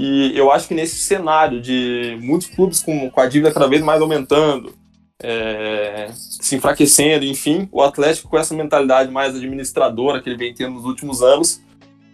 E 0.00 0.30
eu 0.38 0.52
acho 0.52 0.68
que 0.68 0.74
nesse 0.74 0.94
cenário 0.94 1.60
de 1.60 2.16
muitos 2.22 2.46
clubes 2.46 2.80
com, 2.80 3.10
com 3.10 3.20
a 3.20 3.26
dívida 3.26 3.52
cada 3.52 3.66
vez 3.66 3.82
mais 3.82 4.00
aumentando, 4.00 4.72
é, 5.20 6.08
se 6.14 6.54
enfraquecendo, 6.54 7.24
enfim, 7.24 7.68
o 7.72 7.82
Atlético 7.82 8.28
com 8.28 8.38
essa 8.38 8.54
mentalidade 8.54 9.10
mais 9.10 9.34
administradora 9.34 10.22
que 10.22 10.28
ele 10.28 10.38
vem 10.38 10.54
tendo 10.54 10.74
nos 10.74 10.84
últimos 10.84 11.20
anos, 11.20 11.60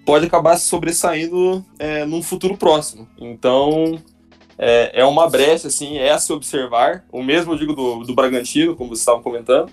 pode 0.07 0.25
acabar 0.25 0.57
se 0.57 0.67
sobressaindo 0.67 1.63
é, 1.79 2.07
num 2.07 2.23
futuro 2.23 2.57
próximo. 2.57 3.07
Então, 3.19 4.01
é, 4.57 5.03
é, 5.03 5.05
uma 5.05 5.29
brecha, 5.29 5.69
assim, 5.69 5.99
é 5.99 6.11
a 6.11 6.19
se 6.19 6.33
observar. 6.33 7.05
O 7.13 7.23
mesmo 7.23 7.53
eu 7.53 7.59
digo 7.59 7.75
do, 7.75 8.03
do 8.03 8.15
Bragantino, 8.15 8.75
como 8.75 8.89
vocês 8.89 9.01
estavam 9.01 9.23
comentando. 9.23 9.71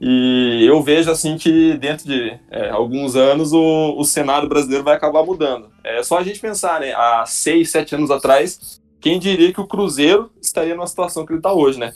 E 0.00 0.64
eu 0.66 0.82
vejo 0.82 1.10
assim 1.10 1.36
que 1.36 1.74
dentro 1.78 2.06
de 2.06 2.38
é, 2.50 2.68
alguns 2.70 3.16
anos 3.16 3.52
o, 3.52 3.94
o 3.96 4.04
cenário 4.04 4.48
brasileiro 4.48 4.84
vai 4.84 4.94
acabar 4.94 5.24
mudando. 5.24 5.68
É 5.84 6.02
só 6.02 6.18
a 6.18 6.22
gente 6.22 6.40
pensar, 6.40 6.80
né? 6.80 6.92
Há 6.92 7.24
seis, 7.26 7.70
sete 7.70 7.94
anos 7.94 8.10
atrás, 8.10 8.80
quem 9.00 9.18
diria 9.18 9.52
que 9.52 9.60
o 9.60 9.66
Cruzeiro 9.66 10.30
estaria 10.42 10.74
numa 10.74 10.86
situação 10.86 11.24
que 11.24 11.32
ele 11.32 11.38
está 11.38 11.52
hoje, 11.52 11.78
né? 11.78 11.92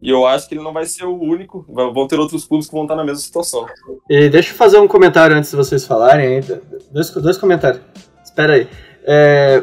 E 0.00 0.10
eu 0.10 0.26
acho 0.26 0.48
que 0.48 0.54
ele 0.54 0.64
não 0.64 0.72
vai 0.72 0.84
ser 0.84 1.04
o 1.04 1.16
único, 1.16 1.64
vão 1.68 2.08
ter 2.08 2.18
outros 2.18 2.44
clubes 2.44 2.66
que 2.66 2.72
vão 2.72 2.82
estar 2.82 2.96
na 2.96 3.04
mesma 3.04 3.20
situação. 3.20 3.66
E 4.10 4.28
deixa 4.28 4.50
eu 4.50 4.56
fazer 4.56 4.78
um 4.78 4.88
comentário 4.88 5.36
antes 5.36 5.50
de 5.50 5.56
vocês 5.56 5.86
falarem 5.86 6.26
ainda. 6.26 6.60
Dois, 6.90 7.10
dois 7.10 7.36
comentários. 7.36 7.80
Espera 8.24 8.54
aí. 8.54 8.68
É, 9.04 9.62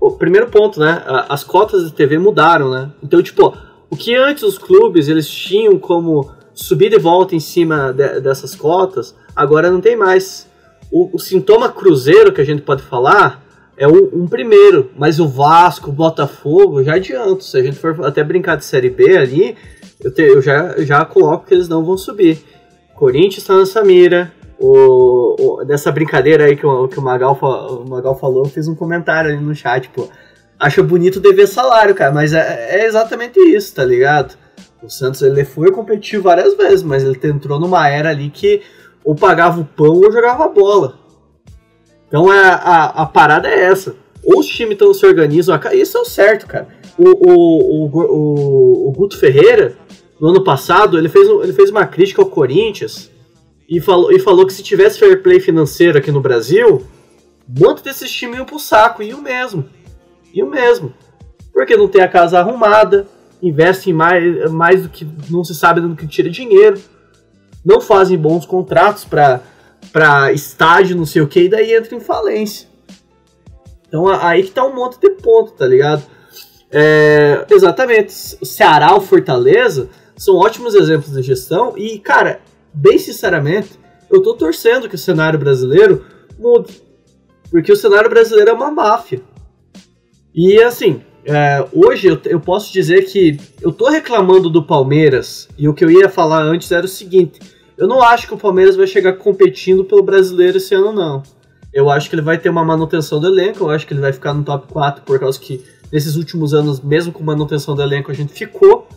o 0.00 0.10
primeiro 0.10 0.48
ponto, 0.48 0.80
né? 0.80 1.04
As 1.28 1.44
cotas 1.44 1.84
de 1.84 1.92
TV 1.92 2.18
mudaram, 2.18 2.70
né? 2.70 2.90
Então, 3.00 3.22
tipo, 3.22 3.56
o 3.88 3.96
que 3.96 4.14
antes 4.16 4.42
os 4.42 4.58
clubes 4.58 5.08
eles 5.08 5.28
tinham 5.28 5.78
como 5.78 6.32
subida 6.56 6.96
e 6.96 6.98
volta 6.98 7.36
em 7.36 7.40
cima 7.40 7.92
de- 7.92 8.20
dessas 8.20 8.54
cotas, 8.54 9.14
agora 9.36 9.70
não 9.70 9.80
tem 9.80 9.94
mais. 9.94 10.48
O, 10.90 11.14
o 11.16 11.18
sintoma 11.18 11.68
cruzeiro 11.70 12.32
que 12.32 12.40
a 12.40 12.44
gente 12.44 12.62
pode 12.62 12.82
falar 12.82 13.44
é 13.76 13.86
um, 13.86 14.10
um 14.22 14.26
primeiro, 14.26 14.90
mas 14.96 15.20
o 15.20 15.28
Vasco, 15.28 15.90
o 15.90 15.92
Botafogo, 15.92 16.82
já 16.82 16.94
adianto. 16.94 17.44
Se 17.44 17.58
a 17.58 17.62
gente 17.62 17.76
for 17.78 18.04
até 18.04 18.24
brincar 18.24 18.56
de 18.56 18.64
Série 18.64 18.88
B 18.90 19.16
ali, 19.16 19.56
eu, 20.02 20.10
te- 20.12 20.22
eu 20.22 20.40
já, 20.40 20.74
já 20.78 21.04
coloco 21.04 21.46
que 21.46 21.52
eles 21.54 21.68
não 21.68 21.84
vão 21.84 21.98
subir. 21.98 22.42
Corinthians 22.94 23.38
está 23.42 23.56
nessa 23.58 23.84
mira. 23.84 24.32
O, 24.58 25.36
o- 25.60 25.64
nessa 25.64 25.92
brincadeira 25.92 26.44
aí 26.46 26.56
que 26.56 26.64
o, 26.66 26.88
que 26.88 26.98
o, 26.98 27.02
Magal, 27.02 27.38
o 27.42 27.88
Magal 27.88 28.18
falou, 28.18 28.46
fiz 28.46 28.66
um 28.66 28.74
comentário 28.74 29.30
ali 29.30 29.38
no 29.44 29.54
chat, 29.54 29.90
pô. 29.90 30.08
Acho 30.58 30.82
bonito 30.82 31.20
dever 31.20 31.46
salário, 31.46 31.94
cara, 31.94 32.10
mas 32.12 32.32
é, 32.32 32.80
é 32.80 32.86
exatamente 32.86 33.38
isso, 33.38 33.74
tá 33.74 33.84
ligado? 33.84 34.34
O 34.82 34.88
Santos 34.88 35.22
ele 35.22 35.44
foi 35.44 35.70
competir 35.70 36.20
várias 36.20 36.56
vezes, 36.56 36.82
mas 36.82 37.02
ele 37.02 37.18
entrou 37.24 37.58
numa 37.58 37.88
era 37.88 38.10
ali 38.10 38.30
que 38.30 38.62
ou 39.04 39.14
pagava 39.14 39.60
o 39.60 39.64
pão 39.64 40.00
ou 40.00 40.12
jogava 40.12 40.44
a 40.44 40.48
bola. 40.48 40.98
Então 42.08 42.30
a, 42.30 42.48
a, 42.48 42.84
a 43.02 43.06
parada 43.06 43.48
é 43.48 43.64
essa. 43.64 43.96
Ou 44.24 44.40
os 44.40 44.46
times 44.46 44.74
então 44.74 44.92
se 44.92 45.06
organizam, 45.06 45.58
isso 45.72 45.96
é 45.96 46.00
o 46.00 46.04
certo, 46.04 46.46
cara. 46.46 46.68
O, 46.98 47.04
o, 47.04 47.84
o, 47.84 47.86
o, 47.86 48.88
o 48.88 48.92
Guto 48.92 49.18
Ferreira, 49.18 49.76
no 50.20 50.28
ano 50.28 50.42
passado, 50.42 50.98
ele 50.98 51.08
fez, 51.08 51.28
ele 51.28 51.52
fez 51.52 51.70
uma 51.70 51.86
crítica 51.86 52.22
ao 52.22 52.28
Corinthians 52.28 53.10
e 53.68 53.80
falou, 53.80 54.10
e 54.12 54.18
falou 54.18 54.46
que 54.46 54.52
se 54.52 54.62
tivesse 54.62 54.98
fair 54.98 55.22
play 55.22 55.38
financeiro 55.40 55.98
aqui 55.98 56.10
no 56.10 56.20
Brasil, 56.20 56.84
um 57.48 57.66
monte 57.66 57.82
desses 57.82 58.10
times 58.10 58.36
iam 58.36 58.46
pro 58.46 58.58
saco, 58.58 59.02
e 59.02 59.14
o 59.14 59.22
mesmo. 59.22 59.68
E 60.32 60.42
o 60.42 60.50
mesmo. 60.50 60.92
Porque 61.52 61.76
não 61.76 61.88
tem 61.88 62.02
a 62.02 62.08
casa 62.08 62.38
arrumada, 62.38 63.06
investem 63.46 63.92
mais, 63.92 64.50
mais 64.52 64.82
do 64.82 64.88
que 64.88 65.06
não 65.30 65.44
se 65.44 65.54
sabe 65.54 65.80
do 65.80 65.94
que 65.94 66.06
tira 66.06 66.30
dinheiro, 66.30 66.80
não 67.64 67.80
fazem 67.80 68.16
bons 68.18 68.46
contratos 68.46 69.04
para 69.04 70.32
estádio, 70.32 70.96
não 70.96 71.06
sei 71.06 71.22
o 71.22 71.28
que, 71.28 71.40
e 71.40 71.48
daí 71.48 71.74
entra 71.74 71.94
em 71.94 72.00
falência. 72.00 72.68
Então 73.88 74.08
aí 74.08 74.42
que 74.42 74.50
tá 74.50 74.64
um 74.64 74.74
monte 74.74 74.98
de 75.00 75.10
ponto, 75.10 75.52
tá 75.52 75.66
ligado? 75.66 76.02
É, 76.70 77.46
exatamente. 77.50 78.36
O 78.40 78.46
Ceará, 78.46 78.94
o 78.94 79.00
Fortaleza 79.00 79.88
são 80.16 80.36
ótimos 80.36 80.74
exemplos 80.74 81.12
de 81.12 81.22
gestão 81.22 81.74
e, 81.76 81.98
cara, 81.98 82.40
bem 82.72 82.98
sinceramente, 82.98 83.70
eu 84.10 84.22
tô 84.22 84.34
torcendo 84.34 84.88
que 84.88 84.94
o 84.94 84.98
cenário 84.98 85.38
brasileiro 85.38 86.04
mude. 86.38 86.82
Porque 87.50 87.72
o 87.72 87.76
cenário 87.76 88.10
brasileiro 88.10 88.50
é 88.50 88.52
uma 88.52 88.70
máfia. 88.70 89.22
E 90.34 90.60
assim, 90.62 91.02
é, 91.26 91.66
hoje 91.72 92.06
eu, 92.06 92.20
eu 92.26 92.38
posso 92.38 92.72
dizer 92.72 93.04
que 93.06 93.36
eu 93.60 93.72
tô 93.72 93.88
reclamando 93.90 94.48
do 94.48 94.62
Palmeiras, 94.62 95.48
e 95.58 95.68
o 95.68 95.74
que 95.74 95.84
eu 95.84 95.90
ia 95.90 96.08
falar 96.08 96.40
antes 96.42 96.70
era 96.70 96.86
o 96.86 96.88
seguinte: 96.88 97.40
eu 97.76 97.88
não 97.88 98.00
acho 98.00 98.28
que 98.28 98.34
o 98.34 98.38
Palmeiras 98.38 98.76
vai 98.76 98.86
chegar 98.86 99.14
competindo 99.14 99.84
pelo 99.84 100.04
brasileiro 100.04 100.58
esse 100.58 100.72
ano, 100.74 100.92
não. 100.92 101.22
Eu 101.72 101.90
acho 101.90 102.08
que 102.08 102.14
ele 102.14 102.22
vai 102.22 102.38
ter 102.38 102.48
uma 102.48 102.64
manutenção 102.64 103.20
do 103.20 103.26
elenco, 103.26 103.64
eu 103.64 103.70
acho 103.70 103.86
que 103.86 103.92
ele 103.92 104.00
vai 104.00 104.12
ficar 104.12 104.32
no 104.32 104.44
top 104.44 104.72
4, 104.72 105.02
por 105.02 105.18
causa 105.18 105.38
que 105.38 105.64
nesses 105.92 106.14
últimos 106.14 106.54
anos, 106.54 106.80
mesmo 106.80 107.12
com 107.12 107.24
manutenção 107.24 107.74
do 107.74 107.82
elenco, 107.82 108.10
a 108.10 108.14
gente 108.14 108.32
ficou. 108.32 108.88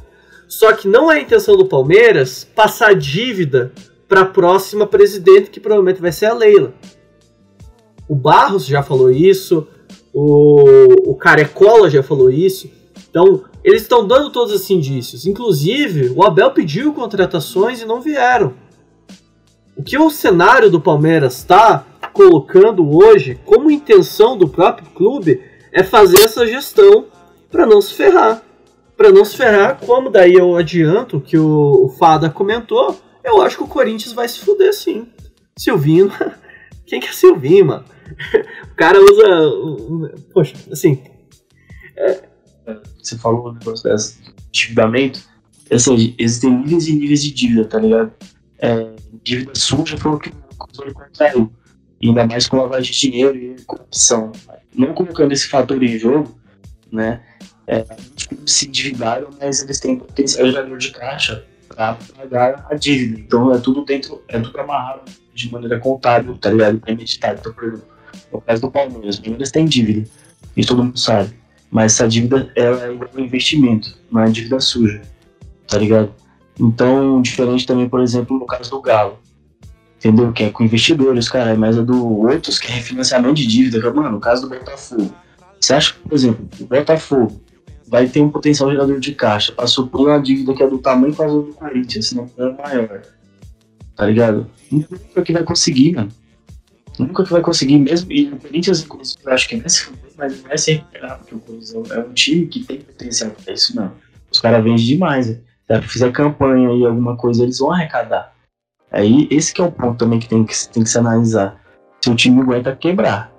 Só 0.48 0.72
que 0.74 0.88
não 0.88 1.12
é 1.12 1.18
a 1.18 1.22
intenção 1.22 1.58
do 1.58 1.66
Palmeiras 1.66 2.48
passar 2.56 2.94
dívida 2.96 3.72
para 4.08 4.22
a 4.22 4.26
próxima 4.26 4.86
presidente, 4.86 5.50
que 5.50 5.60
provavelmente 5.60 6.00
vai 6.00 6.12
ser 6.12 6.28
a 6.28 6.34
Leila. 6.34 6.74
O 8.08 8.16
Barros 8.16 8.66
já 8.66 8.82
falou 8.82 9.12
isso, 9.12 9.68
o, 10.14 11.12
o 11.12 11.16
Carecola 11.16 11.90
já 11.90 12.04
falou 12.04 12.30
isso. 12.30 12.70
Então, 13.10 13.44
eles 13.64 13.82
estão 13.82 14.06
dando 14.06 14.32
todos 14.32 14.54
esses 14.54 14.70
indícios. 14.70 15.26
Inclusive, 15.26 16.14
o 16.16 16.24
Abel 16.24 16.52
pediu 16.52 16.94
contratações 16.94 17.82
e 17.82 17.86
não 17.86 18.02
vieram. 18.02 18.54
O 19.76 19.84
que 19.84 19.98
o 19.98 20.10
cenário 20.10 20.70
do 20.70 20.82
Palmeiras 20.82 21.38
está 21.38 21.86
colocando 22.14 22.98
hoje 22.98 23.40
como 23.46 23.72
intenção 23.72 24.38
do 24.38 24.48
próprio 24.48 24.90
clube 24.92 25.42
é 25.72 25.84
fazer 25.84 26.20
essa 26.20 26.46
gestão 26.46 27.06
para 27.50 27.66
não 27.66 27.82
se 27.82 27.94
ferrar. 27.94 28.44
Para 28.98 29.12
não 29.12 29.24
se 29.24 29.38
ferrar, 29.38 29.80
como 29.80 30.10
daí 30.10 30.34
eu 30.34 30.58
adianto 30.58 31.22
que 31.22 31.38
o, 31.38 31.86
o 31.86 31.90
Fada 31.90 32.30
comentou, 32.30 33.00
eu 33.24 33.42
acho 33.42 33.58
que 33.58 33.64
o 33.64 33.68
Corinthians 33.68 34.14
vai 34.14 34.28
se 34.28 34.40
fuder 34.40 34.74
sim. 34.74 35.08
Silvino, 35.58 36.12
quem 36.86 37.00
que 37.00 37.08
é 37.08 37.14
Silvinho, 37.14 37.68
mano? 37.68 37.86
O 38.72 38.76
cara 38.76 38.98
usa. 39.00 40.12
Poxa, 40.34 40.56
assim. 40.72 41.02
Você 43.02 43.18
falou 43.18 43.50
o 43.50 43.54
negócio 43.54 43.90
desse 43.90 44.20
endividamento. 44.50 45.22
Assim, 45.72 46.16
existem 46.18 46.52
níveis 46.52 46.88
e 46.88 46.94
níveis 46.94 47.24
de 47.24 47.32
dívida, 47.32 47.66
tá 47.66 47.80
ligado? 47.80 48.12
É, 48.58 48.92
dívida 49.24 49.52
suja 49.56 49.98
foi 49.98 50.12
o 50.12 50.20
que 50.20 50.30
o 50.30 50.58
Cruzeiro 50.58 50.94
contraiu. 50.94 51.52
Ainda 52.02 52.26
mais 52.26 52.48
com 52.48 52.58
lavagem 52.58 52.92
de 52.92 53.00
dinheiro 53.00 53.38
e 53.38 53.62
corrupção. 53.64 54.32
Não 54.74 54.94
colocando 54.94 55.32
esse 55.32 55.48
fator 55.48 55.82
em 55.84 55.98
jogo, 55.98 56.40
né? 56.92 57.22
É, 57.68 57.86
se 58.46 58.68
endividaram, 58.68 59.30
mas 59.40 59.62
eles 59.62 59.80
têm 59.80 59.98
potencial 59.98 60.48
gerador 60.48 60.78
de 60.78 60.92
caixa 60.92 61.46
para 61.68 61.98
pagar 62.16 62.66
a 62.70 62.76
dívida. 62.76 63.20
Então 63.20 63.54
é 63.54 63.60
tudo 63.60 63.86
dentro, 63.86 64.24
é 64.28 64.40
tudo 64.40 64.60
amarrado 64.60 65.12
de 65.34 65.52
maneira 65.52 65.80
contábil, 65.80 66.38
tá 66.38 66.50
ligado? 66.50 66.80
Premeditado. 66.80 67.40
Então, 67.40 67.54
por 67.54 67.64
exemplo, 67.66 67.86
no 68.32 68.42
caso 68.42 68.62
do 68.62 68.72
Palmeiras, 68.72 69.18
o 69.18 69.22
Palmeiras 69.22 69.52
tem 69.52 69.66
dívida, 69.66 70.08
isso 70.56 70.70
todo 70.70 70.84
mundo 70.84 70.98
sabe. 70.98 71.34
Mas 71.72 71.94
essa 71.94 72.08
dívida 72.08 72.52
ela 72.56 72.84
é 72.84 72.88
ao 72.88 73.20
investimento, 73.20 73.98
não 74.12 74.22
é 74.22 74.30
dívida 74.30 74.60
suja, 74.60 75.02
tá 75.68 75.78
ligado? 75.78 76.12
Então, 76.60 77.22
diferente 77.22 77.66
também, 77.66 77.88
por 77.88 78.02
exemplo, 78.02 78.38
no 78.38 78.46
caso 78.46 78.70
do 78.70 78.82
Galo, 78.82 79.20
entendeu? 79.98 80.32
Que 80.34 80.46
é 80.46 80.50
com 80.50 80.64
investidores, 80.64 81.30
cara, 81.30 81.56
mas 81.56 81.78
a 81.78 81.82
do 81.82 82.22
outros 82.22 82.58
que 82.58 82.68
é 82.72 82.76
refinanciamento 82.76 83.36
de 83.36 83.48
dívida, 83.48 83.80
que 83.80 83.88
é, 83.88 83.94
mano, 83.94 84.12
no 84.12 84.20
caso 84.20 84.42
do 84.42 84.50
Botafogo. 84.50 85.14
Você 85.60 85.74
acha 85.74 85.94
que, 85.94 86.00
por 86.00 86.14
exemplo, 86.14 86.48
o 86.60 86.66
Botafogo 86.66 87.42
vai 87.88 88.08
ter 88.08 88.22
um 88.22 88.30
potencial 88.30 88.72
gerador 88.72 89.00
de 89.00 89.14
caixa 89.14 89.52
para 89.52 89.68
suprir 89.68 90.06
uma 90.06 90.20
dívida 90.20 90.54
que 90.54 90.64
é 90.64 90.68
do 90.68 90.78
tamanho 90.78 91.14
quase 91.14 91.34
do 91.34 91.54
Corinthians, 91.54 92.08
se 92.08 92.16
não 92.16 92.28
for 92.28 92.56
maior, 92.56 93.02
tá 93.96 94.06
ligado? 94.06 94.48
Nunca 94.72 95.22
que 95.24 95.34
vai 95.34 95.44
conseguir, 95.44 95.94
mano. 95.94 96.12
Nunca 97.00 97.24
que 97.24 97.32
vai 97.32 97.42
conseguir 97.42 97.80
mesmo. 97.80 98.12
E 98.12 98.28
o 98.28 98.38
Corinthians, 98.38 98.84
inclusive, 98.84 99.20
eu 99.26 99.32
acho 99.32 99.48
que 99.48 99.56
vai 99.56 99.70
se 99.70 99.82
fuder, 99.84 100.12
mas 100.18 100.42
não 100.42 100.50
vai 100.50 100.58
se 100.58 100.74
recuperar, 100.74 101.18
porque 101.18 101.36
o 101.36 101.40
Corinthians 101.40 101.92
é 101.92 102.00
um 102.00 102.14
time 102.14 102.46
que 102.48 102.64
tem 102.64 102.82
potencial 102.82 103.32
pra 103.32 103.54
isso, 103.54 103.76
não. 103.76 103.92
Os 104.30 104.40
caras 104.40 104.64
vendem 104.64 104.86
demais, 104.86 105.30
né? 105.30 105.38
Se 105.70 105.82
fizer 105.88 106.12
campanha 106.12 106.72
e 106.72 106.86
alguma 106.86 107.16
coisa, 107.16 107.44
eles 107.44 107.60
vão 107.60 107.72
arrecadar. 107.72 108.34
Aí, 108.92 109.28
esse 109.32 109.54
que 109.54 109.62
é 109.62 109.64
o 109.64 109.72
ponto 109.72 109.98
também 109.98 110.20
que 110.20 110.28
tem 110.28 110.44
que, 110.44 110.54
tem 110.70 110.84
que 110.84 110.90
se 110.90 110.98
analisar. 110.98 111.62
Se 112.02 112.10
o 112.10 112.16
time 112.16 112.42
aguenta 112.42 112.76
quebrar. 112.76 113.32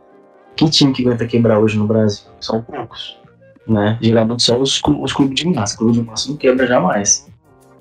Que 0.56 0.68
time 0.70 0.92
que 0.92 1.02
aguenta 1.02 1.26
quebrar 1.26 1.58
hoje 1.58 1.76
no 1.76 1.86
Brasil? 1.86 2.24
São 2.40 2.62
poucos. 2.62 3.18
Né? 3.66 3.98
Geralmente 4.00 4.42
só 4.42 4.58
os, 4.58 4.80
os 4.82 5.12
clubes 5.12 5.34
de 5.34 5.48
massa. 5.48 5.76
Clube 5.76 5.92
de 5.92 6.02
massa 6.02 6.28
não 6.28 6.36
quebra 6.36 6.66
jamais. 6.66 7.28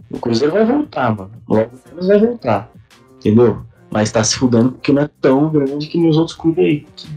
O 0.09 0.19
Cruzeiro 0.19 0.53
vai 0.53 0.65
voltar, 0.65 1.15
mano. 1.15 1.31
Logo 1.47 1.71
menos 1.87 2.07
vai 2.07 2.19
voltar. 2.19 2.71
Entendeu? 3.17 3.63
Mas 3.91 4.11
tá 4.11 4.23
se 4.23 4.35
fudendo 4.35 4.73
porque 4.73 4.91
não 4.91 5.03
é 5.03 5.09
tão 5.19 5.49
grande 5.49 5.87
que 5.87 5.99
nos 5.99 6.17
outros 6.17 6.37
clubes 6.37 6.65
aí. 6.65 6.85
Que 6.95 7.07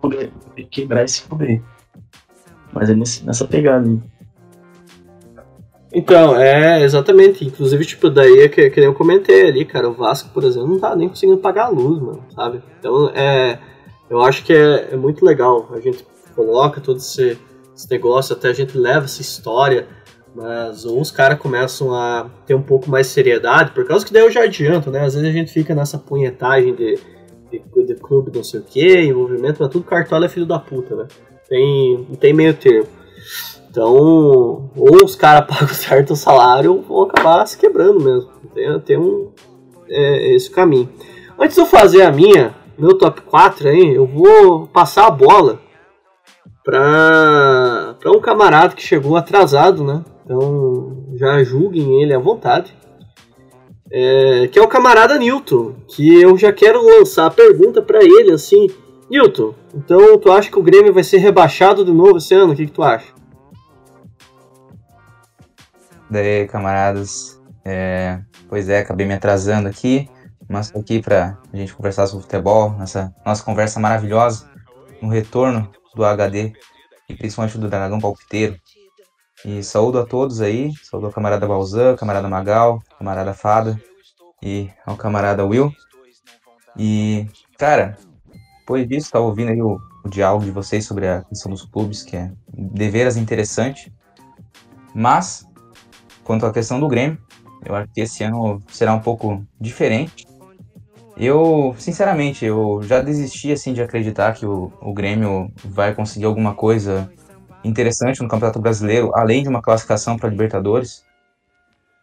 poder 0.00 0.32
quebrar 0.70 1.04
e 1.04 1.08
se 1.08 1.22
fuder. 1.22 1.62
Mas 2.72 2.90
é 2.90 2.94
nesse, 2.94 3.24
nessa 3.24 3.46
pegada 3.46 3.88
aí. 3.88 3.98
Então, 5.94 6.36
é, 6.36 6.82
exatamente. 6.82 7.44
Inclusive, 7.44 7.84
tipo, 7.84 8.08
daí 8.08 8.40
é 8.40 8.48
que, 8.48 8.70
que 8.70 8.80
nem 8.80 8.88
eu 8.88 8.94
comentei 8.94 9.48
ali, 9.48 9.64
cara. 9.64 9.88
O 9.88 9.94
Vasco, 9.94 10.30
por 10.30 10.42
exemplo, 10.42 10.68
não 10.68 10.78
tá 10.78 10.96
nem 10.96 11.08
conseguindo 11.08 11.38
pagar 11.38 11.66
a 11.66 11.68
luz, 11.68 12.00
mano, 12.00 12.24
sabe? 12.34 12.62
Então, 12.78 13.10
é. 13.14 13.58
Eu 14.08 14.20
acho 14.20 14.44
que 14.44 14.52
é, 14.52 14.90
é 14.92 14.96
muito 14.96 15.24
legal. 15.24 15.70
A 15.72 15.80
gente 15.80 16.04
coloca 16.34 16.80
todo 16.80 16.98
esse, 16.98 17.38
esse 17.74 17.90
negócio, 17.90 18.34
até 18.34 18.48
a 18.48 18.52
gente 18.52 18.76
leva 18.76 19.04
essa 19.04 19.20
história. 19.20 19.86
Mas 20.34 20.84
ou 20.84 21.00
os 21.00 21.10
caras 21.10 21.38
começam 21.38 21.94
a 21.94 22.30
ter 22.46 22.54
um 22.54 22.62
pouco 22.62 22.90
mais 22.90 23.06
de 23.06 23.12
seriedade, 23.12 23.72
por 23.72 23.86
causa 23.86 24.04
que 24.04 24.12
daí 24.12 24.22
eu 24.22 24.30
já 24.30 24.44
adianto, 24.44 24.90
né? 24.90 25.04
Às 25.04 25.14
vezes 25.14 25.28
a 25.28 25.32
gente 25.32 25.52
fica 25.52 25.74
nessa 25.74 25.98
punhetagem 25.98 26.74
de, 26.74 26.98
de, 27.50 27.86
de 27.86 27.94
clube 27.96 28.32
não 28.34 28.42
sei 28.42 28.60
o 28.60 28.62
que, 28.62 29.00
envolvimento, 29.00 29.58
mas 29.60 29.68
tudo 29.68 29.84
cartola 29.84 30.26
é 30.26 30.28
filho 30.28 30.46
da 30.46 30.58
puta, 30.58 30.96
né? 30.96 31.06
Tem, 31.48 32.06
não 32.08 32.16
tem 32.16 32.32
meio 32.32 32.54
termo. 32.54 32.88
Então, 33.68 34.70
ou 34.76 35.04
os 35.04 35.14
caras 35.14 35.46
pagam 35.48 35.68
certo 35.68 36.16
salário 36.16 36.72
ou 36.72 36.82
vão 36.82 37.02
acabar 37.02 37.46
se 37.46 37.58
quebrando 37.58 38.00
mesmo. 38.00 38.30
Tem, 38.54 38.80
tem 38.80 38.98
um, 38.98 39.30
é, 39.88 40.34
esse 40.34 40.50
caminho. 40.50 40.88
Antes 41.38 41.56
de 41.56 41.60
eu 41.60 41.66
fazer 41.66 42.02
a 42.02 42.12
minha, 42.12 42.54
meu 42.78 42.96
top 42.96 43.20
4 43.22 43.68
aí, 43.68 43.94
eu 43.94 44.06
vou 44.06 44.66
passar 44.66 45.06
a 45.06 45.10
bola 45.10 45.60
para 46.64 47.96
um 48.06 48.20
camarada 48.20 48.74
que 48.74 48.82
chegou 48.82 49.16
atrasado, 49.16 49.84
né? 49.84 50.02
Então 50.24 51.06
já 51.14 51.42
julguem 51.44 52.02
ele 52.02 52.14
à 52.14 52.18
vontade. 52.18 52.74
É, 53.90 54.48
que 54.48 54.58
é 54.58 54.62
o 54.62 54.68
camarada 54.68 55.18
Newton, 55.18 55.74
que 55.86 56.22
eu 56.22 56.36
já 56.38 56.50
quero 56.50 56.82
lançar 56.82 57.26
a 57.26 57.30
pergunta 57.30 57.82
para 57.82 58.02
ele 58.02 58.32
assim, 58.32 58.66
Hilton, 59.10 59.54
então 59.74 60.16
tu 60.18 60.32
acha 60.32 60.50
que 60.50 60.58
o 60.58 60.62
Grêmio 60.62 60.94
vai 60.94 61.04
ser 61.04 61.18
rebaixado 61.18 61.84
de 61.84 61.92
novo 61.92 62.16
esse 62.16 62.32
ano? 62.34 62.54
O 62.54 62.56
que, 62.56 62.64
que 62.64 62.72
tu 62.72 62.82
acha? 62.82 63.12
Daí, 66.10 66.46
camaradas. 66.46 67.38
É, 67.64 68.20
pois 68.48 68.70
é, 68.70 68.80
acabei 68.80 69.06
me 69.06 69.12
atrasando 69.12 69.68
aqui, 69.68 70.08
mas 70.48 70.70
tô 70.70 70.78
aqui 70.78 71.00
pra 71.00 71.38
gente 71.52 71.74
conversar 71.74 72.06
sobre 72.06 72.24
futebol, 72.24 72.72
nessa 72.72 73.14
nossa 73.24 73.44
conversa 73.44 73.78
maravilhosa, 73.78 74.50
no 75.00 75.08
retorno 75.08 75.70
do 75.94 76.04
HD 76.04 76.52
e 77.08 77.14
principalmente 77.14 77.58
do 77.58 77.68
Dragão 77.68 78.00
Palpiteiro. 78.00 78.56
E 79.44 79.62
saúdo 79.62 79.98
a 79.98 80.06
todos 80.06 80.40
aí, 80.40 80.72
saúdo 80.84 81.06
ao 81.06 81.12
camarada 81.12 81.46
Balzan, 81.46 81.96
camarada 81.96 82.28
Magal, 82.28 82.80
camarada 82.96 83.34
Fada 83.34 83.80
e 84.40 84.70
ao 84.86 84.96
camarada 84.96 85.44
Will. 85.44 85.72
E, 86.76 87.26
cara, 87.58 87.98
depois 88.60 88.88
disso, 88.88 89.10
tava 89.10 89.24
ouvindo 89.24 89.50
aí 89.50 89.60
o, 89.60 89.80
o 90.04 90.08
diálogo 90.08 90.44
de 90.44 90.50
vocês 90.52 90.86
sobre 90.86 91.08
a 91.08 91.22
questão 91.22 91.50
dos 91.50 91.64
clubes, 91.64 92.02
que 92.02 92.16
é 92.16 92.30
deveras 92.48 93.16
interessante. 93.16 93.92
Mas, 94.94 95.44
quanto 96.22 96.46
à 96.46 96.52
questão 96.52 96.78
do 96.78 96.86
Grêmio, 96.86 97.18
eu 97.64 97.74
acho 97.74 97.88
que 97.92 98.00
esse 98.00 98.22
ano 98.22 98.62
será 98.68 98.94
um 98.94 99.00
pouco 99.00 99.44
diferente. 99.60 100.26
Eu, 101.16 101.74
sinceramente, 101.78 102.44
eu 102.44 102.80
já 102.82 103.00
desisti 103.00 103.52
assim 103.52 103.72
de 103.72 103.82
acreditar 103.82 104.32
que 104.32 104.46
o, 104.46 104.72
o 104.80 104.92
Grêmio 104.92 105.52
vai 105.64 105.94
conseguir 105.94 106.24
alguma 106.24 106.54
coisa 106.54 107.12
interessante 107.64 108.22
no 108.22 108.28
Campeonato 108.28 108.60
Brasileiro, 108.60 109.12
além 109.14 109.42
de 109.42 109.48
uma 109.48 109.62
classificação 109.62 110.16
para 110.16 110.28
Libertadores. 110.28 111.04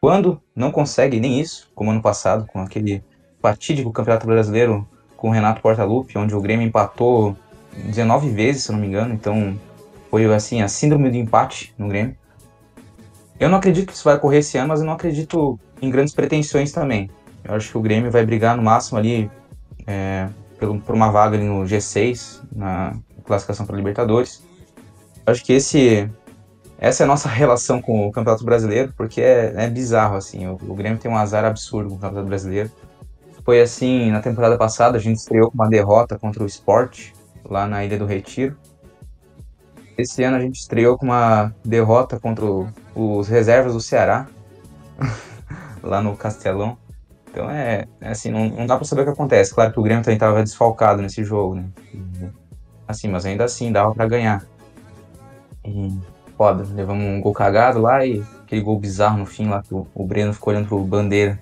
Quando 0.02 0.42
não 0.56 0.72
consegue 0.72 1.20
nem 1.20 1.40
isso, 1.40 1.70
como 1.76 1.92
ano 1.92 2.02
passado, 2.02 2.46
com 2.48 2.62
aquele 2.62 3.04
fatídico 3.42 3.92
Campeonato 3.92 4.26
Brasileiro 4.26 4.88
com 5.18 5.30
o 5.30 5.32
Renato 5.32 5.62
Portaluppi, 5.62 6.18
onde 6.18 6.34
o 6.34 6.42
Grêmio 6.42 6.66
empatou 6.66 7.36
19 7.74 8.30
vezes, 8.30 8.64
se 8.64 8.72
não 8.72 8.80
me 8.80 8.88
engano, 8.88 9.14
então 9.14 9.60
foi 10.10 10.26
assim 10.34 10.62
a 10.62 10.68
síndrome 10.68 11.10
do 11.10 11.18
empate 11.18 11.74
no 11.78 11.88
Grêmio. 11.88 12.16
Eu 13.40 13.50
não 13.50 13.58
acredito 13.58 13.88
que 13.88 13.94
isso 13.94 14.04
vai 14.04 14.16
ocorrer 14.16 14.40
esse 14.40 14.58
ano, 14.58 14.70
mas 14.70 14.80
eu 14.80 14.86
não 14.86 14.94
acredito 14.94 15.60
em 15.82 15.90
grandes 15.90 16.14
pretensões 16.14 16.72
também. 16.72 17.10
Eu 17.44 17.56
acho 17.56 17.72
que 17.72 17.78
o 17.78 17.82
Grêmio 17.82 18.12
vai 18.12 18.26
brigar 18.26 18.56
no 18.56 18.64
máximo 18.64 18.98
ali 18.98 19.30
é, 19.88 20.28
por 20.58 20.96
uma 20.96 21.10
vaga 21.10 21.38
ali 21.38 21.46
no 21.46 21.64
G6, 21.64 22.42
na 22.54 22.96
classificação 23.24 23.66
para 23.66 23.78
Libertadores. 23.78 24.44
Acho 25.30 25.44
que 25.44 25.54
esse 25.54 26.10
essa 26.80 27.04
é 27.04 27.06
a 27.06 27.08
nossa 27.08 27.28
relação 27.30 27.82
com 27.82 28.08
o 28.08 28.12
Campeonato 28.12 28.46
Brasileiro, 28.46 28.94
porque 28.96 29.22
é, 29.22 29.54
é 29.56 29.70
bizarro, 29.70 30.16
assim. 30.16 30.48
O, 30.48 30.54
o, 30.54 30.74
Grêmio 30.74 30.98
tem 30.98 31.12
um 31.12 31.18
azar 31.18 31.44
absurdo 31.44 31.90
com 31.90 31.96
o 31.96 32.00
Campeonato 32.00 32.28
Brasileiro. 32.28 32.72
Foi 33.44 33.62
assim, 33.62 34.12
na 34.12 34.22
temporada 34.22 34.58
passada, 34.58 34.98
a 34.98 35.02
gente 35.02 35.18
estreou 35.18 35.50
com 35.50 35.56
uma 35.56 35.68
derrota 35.68 36.18
contra 36.18 36.44
o 36.44 36.46
Sport, 36.46 37.12
lá 37.44 37.68
na 37.68 37.84
Ilha 37.84 37.98
do 37.98 38.06
Retiro. 38.06 38.56
Esse 39.98 40.24
ano 40.24 40.38
a 40.38 40.40
gente 40.40 40.60
estreou 40.60 40.98
com 40.98 41.06
uma 41.06 41.54
derrota 41.66 42.20
contra 42.20 42.46
o, 42.46 42.70
os 42.96 43.28
reservas 43.28 43.74
do 43.74 43.82
Ceará, 43.82 44.28
lá 45.84 46.02
no 46.02 46.16
Castelão. 46.16 46.78
Então 47.30 47.50
é, 47.50 47.86
é 48.00 48.10
assim, 48.10 48.32
não, 48.32 48.48
não, 48.50 48.66
dá 48.66 48.78
pra 48.78 48.86
saber 48.86 49.02
o 49.02 49.06
que 49.06 49.12
acontece. 49.12 49.54
Claro 49.54 49.74
que 49.74 49.80
o 49.80 49.84
Grêmio 49.84 50.04
também 50.04 50.16
estava 50.16 50.42
desfalcado 50.42 51.02
nesse 51.02 51.24
jogo, 51.24 51.56
né? 51.56 51.70
Assim, 52.88 53.08
mas 53.08 53.26
ainda 53.26 53.44
assim 53.44 53.72
dava 53.72 53.94
para 53.94 54.08
ganhar. 54.08 54.46
Foda. 56.38 56.66
Levamos 56.74 57.04
um 57.04 57.20
gol 57.20 57.34
cagado 57.34 57.80
lá 57.80 58.06
e 58.06 58.24
aquele 58.42 58.62
gol 58.62 58.80
bizarro 58.80 59.18
no 59.18 59.26
fim 59.26 59.48
lá 59.48 59.62
que 59.62 59.74
o, 59.74 59.86
o 59.94 60.06
Breno 60.06 60.34
ficou 60.34 60.54
olhando 60.54 60.68
pro 60.68 60.84
bandeira 60.84 61.40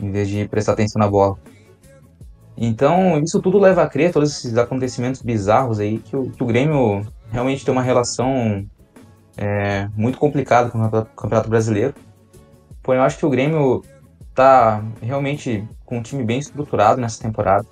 em 0.00 0.10
vez 0.10 0.28
de 0.28 0.46
prestar 0.48 0.72
atenção 0.72 0.98
na 1.00 1.08
bola. 1.08 1.36
Então, 2.56 3.20
isso 3.22 3.40
tudo 3.40 3.58
leva 3.58 3.82
a 3.82 3.88
crer, 3.88 4.12
todos 4.12 4.30
esses 4.30 4.56
acontecimentos 4.56 5.22
bizarros 5.22 5.78
aí, 5.78 5.98
que 5.98 6.16
o, 6.16 6.30
que 6.30 6.42
o 6.42 6.46
Grêmio 6.46 7.06
realmente 7.30 7.64
tem 7.64 7.70
uma 7.70 7.82
relação 7.82 8.66
é, 9.36 9.88
muito 9.94 10.18
complicada 10.18 10.68
com 10.70 10.82
o 10.82 11.04
Campeonato 11.04 11.48
Brasileiro. 11.48 11.94
Porém, 12.82 13.00
eu 13.00 13.04
acho 13.04 13.18
que 13.18 13.26
o 13.26 13.30
Grêmio 13.30 13.84
tá 14.34 14.82
realmente 15.00 15.68
com 15.84 15.98
um 15.98 16.02
time 16.02 16.24
bem 16.24 16.38
estruturado 16.38 17.00
nessa 17.00 17.22
temporada. 17.22 17.66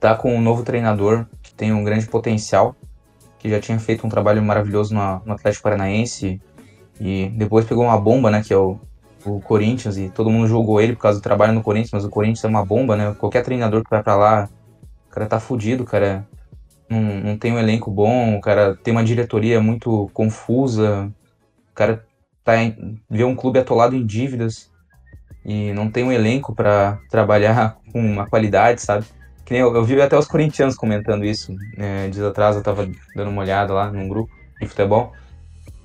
Tá 0.00 0.16
com 0.16 0.34
um 0.34 0.40
novo 0.40 0.64
treinador 0.64 1.26
que 1.42 1.54
tem 1.54 1.72
um 1.72 1.84
grande 1.84 2.06
potencial 2.06 2.74
que 3.40 3.48
já 3.48 3.58
tinha 3.58 3.78
feito 3.80 4.06
um 4.06 4.10
trabalho 4.10 4.42
maravilhoso 4.42 4.94
no, 4.94 5.22
no 5.24 5.32
Atlético 5.32 5.64
Paranaense 5.64 6.40
e 7.00 7.28
depois 7.30 7.64
pegou 7.64 7.84
uma 7.84 7.98
bomba, 7.98 8.30
né, 8.30 8.42
que 8.42 8.52
é 8.52 8.56
o, 8.56 8.78
o 9.24 9.40
Corinthians, 9.40 9.96
e 9.96 10.10
todo 10.10 10.30
mundo 10.30 10.46
julgou 10.46 10.80
ele 10.80 10.94
por 10.94 11.02
causa 11.02 11.18
do 11.18 11.22
trabalho 11.22 11.54
no 11.54 11.62
Corinthians, 11.62 11.90
mas 11.90 12.04
o 12.04 12.10
Corinthians 12.10 12.44
é 12.44 12.48
uma 12.48 12.64
bomba, 12.64 12.94
né? 12.94 13.14
Qualquer 13.18 13.42
treinador 13.42 13.82
que 13.82 13.90
vai 13.90 14.02
para 14.02 14.14
lá, 14.14 14.48
o 15.08 15.10
cara 15.10 15.26
tá 15.26 15.40
fudido, 15.40 15.84
cara. 15.84 16.28
Não, 16.88 17.00
não 17.00 17.38
tem 17.38 17.52
um 17.52 17.58
elenco 17.58 17.90
bom, 17.90 18.36
o 18.36 18.40
cara 18.40 18.76
tem 18.76 18.92
uma 18.92 19.04
diretoria 19.04 19.60
muito 19.60 20.10
confusa, 20.12 21.10
o 21.70 21.74
cara 21.74 22.04
tá 22.44 22.62
em, 22.62 23.00
vê 23.08 23.24
um 23.24 23.36
clube 23.36 23.58
atolado 23.58 23.96
em 23.96 24.04
dívidas 24.04 24.70
e 25.44 25.72
não 25.72 25.90
tem 25.90 26.04
um 26.04 26.12
elenco 26.12 26.54
para 26.54 26.98
trabalhar 27.08 27.78
com 27.92 28.00
uma 28.00 28.26
qualidade, 28.28 28.82
sabe? 28.82 29.06
Eu, 29.48 29.74
eu 29.74 29.84
vi 29.84 30.00
até 30.00 30.16
os 30.16 30.28
corintianos 30.28 30.76
comentando 30.76 31.24
isso. 31.24 31.56
Né? 31.76 32.08
Dias 32.08 32.24
atrás 32.24 32.56
eu 32.56 32.62
tava 32.62 32.88
dando 33.14 33.30
uma 33.30 33.42
olhada 33.42 33.72
lá 33.72 33.90
num 33.90 34.08
grupo 34.08 34.32
de 34.60 34.66
futebol. 34.68 35.12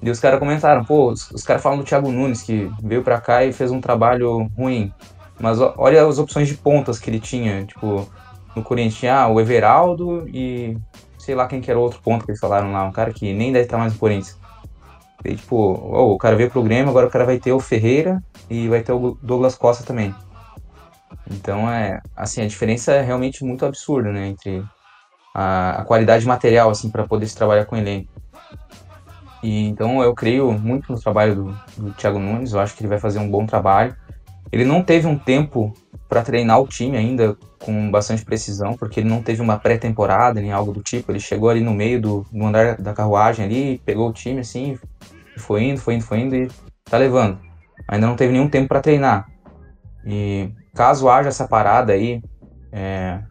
E 0.02 0.10
os 0.10 0.20
caras 0.20 0.40
comentaram, 0.40 0.86
pô, 0.86 1.12
os, 1.12 1.32
os 1.32 1.44
caras 1.44 1.64
falam 1.64 1.80
do 1.80 1.84
Thiago 1.84 2.12
Nunes, 2.12 2.44
que 2.44 2.72
veio 2.84 3.02
pra 3.02 3.20
cá 3.20 3.44
e 3.44 3.52
fez 3.52 3.72
um 3.72 3.82
trabalho 3.82 4.52
ruim. 4.56 4.94
Mas 5.40 5.60
ó, 5.60 5.74
olha 5.78 6.06
as 6.06 6.20
opções 6.20 6.48
de 6.48 6.56
pontas 6.56 7.00
que 7.00 7.10
ele 7.10 7.20
tinha. 7.20 7.66
Tipo, 7.66 8.08
no 8.56 8.64
Corinthians 8.64 9.12
ah, 9.12 9.28
o 9.28 9.40
Everaldo 9.40 10.28
e 10.30 10.78
sei 11.18 11.34
lá 11.34 11.48
quem 11.48 11.60
que 11.60 11.72
era 11.72 11.80
o 11.80 11.82
outro 11.82 12.00
ponto 12.04 12.24
que 12.24 12.32
eles 12.32 12.40
falaram 12.40 12.72
lá. 12.72 12.84
Um 12.86 12.92
cara 12.92 13.12
que 13.12 13.34
nem 13.34 13.52
deve 13.52 13.66
estar 13.66 13.78
mais 13.78 13.94
no 13.94 14.00
Corinthians. 14.00 14.38
E, 15.24 15.36
tipo, 15.36 15.56
oh, 15.56 16.14
o 16.14 16.18
cara 16.20 16.36
veio 16.36 16.52
pro 16.52 16.62
Grêmio, 16.62 16.90
agora 16.90 17.08
o 17.08 17.10
cara 17.10 17.26
vai 17.26 17.40
ter 17.40 17.52
o 17.52 17.60
Ferreira 17.60 18.22
e 18.48 18.68
vai 18.68 18.82
ter 18.82 18.92
o 18.92 19.18
Douglas 19.24 19.56
Costa 19.56 19.84
também. 19.84 20.14
Então, 21.30 21.70
é, 21.70 22.02
assim, 22.16 22.42
a 22.42 22.48
diferença 22.48 22.92
é 22.92 23.02
realmente 23.02 23.44
muito 23.44 23.66
absurda, 23.66 24.12
né, 24.12 24.28
entre 24.28 24.64
a, 25.34 25.82
a 25.82 25.86
qualidade 25.86 26.26
material, 26.26 26.70
assim, 26.70 26.90
para 26.90 27.08
poder 27.08 27.28
se 27.28 27.36
trabalhar 27.36 27.66
com 27.66 27.76
elenco. 27.76 28.10
E, 29.42 29.68
então, 29.68 30.02
eu 30.02 30.14
creio 30.14 30.52
muito 30.52 30.92
no 30.92 31.00
trabalho 31.00 31.36
do, 31.36 31.60
do 31.78 31.94
Thiago 31.94 32.20
Nunes, 32.20 32.54
eu 32.54 32.60
acho 32.60 32.76
que 32.76 32.82
ele 32.82 32.90
vai 32.90 33.00
fazer 33.00 33.20
um 33.20 33.30
bom 33.30 33.46
trabalho. 33.46 33.96
Ele 34.52 34.64
não 34.66 34.84
teve 34.84 35.08
um 35.08 35.18
tempo 35.18 35.74
para 36.08 36.22
treinar 36.22 36.62
o 36.62 36.68
time 36.68 36.98
ainda 36.98 37.36
com 37.60 37.90
bastante 37.90 38.24
precisão, 38.24 38.74
porque 38.74 39.00
ele 39.00 39.10
não 39.10 39.22
teve 39.22 39.42
uma 39.42 39.58
pré-temporada 39.58 40.40
nem 40.40 40.52
algo 40.52 40.72
do 40.72 40.82
tipo. 40.82 41.12
Ele 41.12 41.20
chegou 41.20 41.50
ali 41.50 41.62
no 41.62 41.74
meio 41.74 42.00
do, 42.00 42.26
do 42.32 42.46
andar 42.46 42.78
da 42.78 42.94
carruagem 42.94 43.44
ali, 43.44 43.82
pegou 43.84 44.10
o 44.10 44.14
time 44.14 44.40
assim, 44.40 44.78
foi 45.38 45.64
indo, 45.64 45.80
foi 45.80 45.96
indo, 45.96 46.04
foi 46.04 46.20
indo 46.20 46.36
e 46.36 46.48
tá 46.86 46.98
levando. 46.98 47.40
Ainda 47.88 48.08
não 48.08 48.16
teve 48.16 48.34
nenhum 48.34 48.48
tempo 48.48 48.68
para 48.68 48.82
treinar. 48.82 49.28
E 50.06 50.50
caso 50.76 51.10
haja 51.10 51.30
essa 51.30 51.48
parada 51.48 51.94
aí 51.94 52.22
é, 52.72 53.22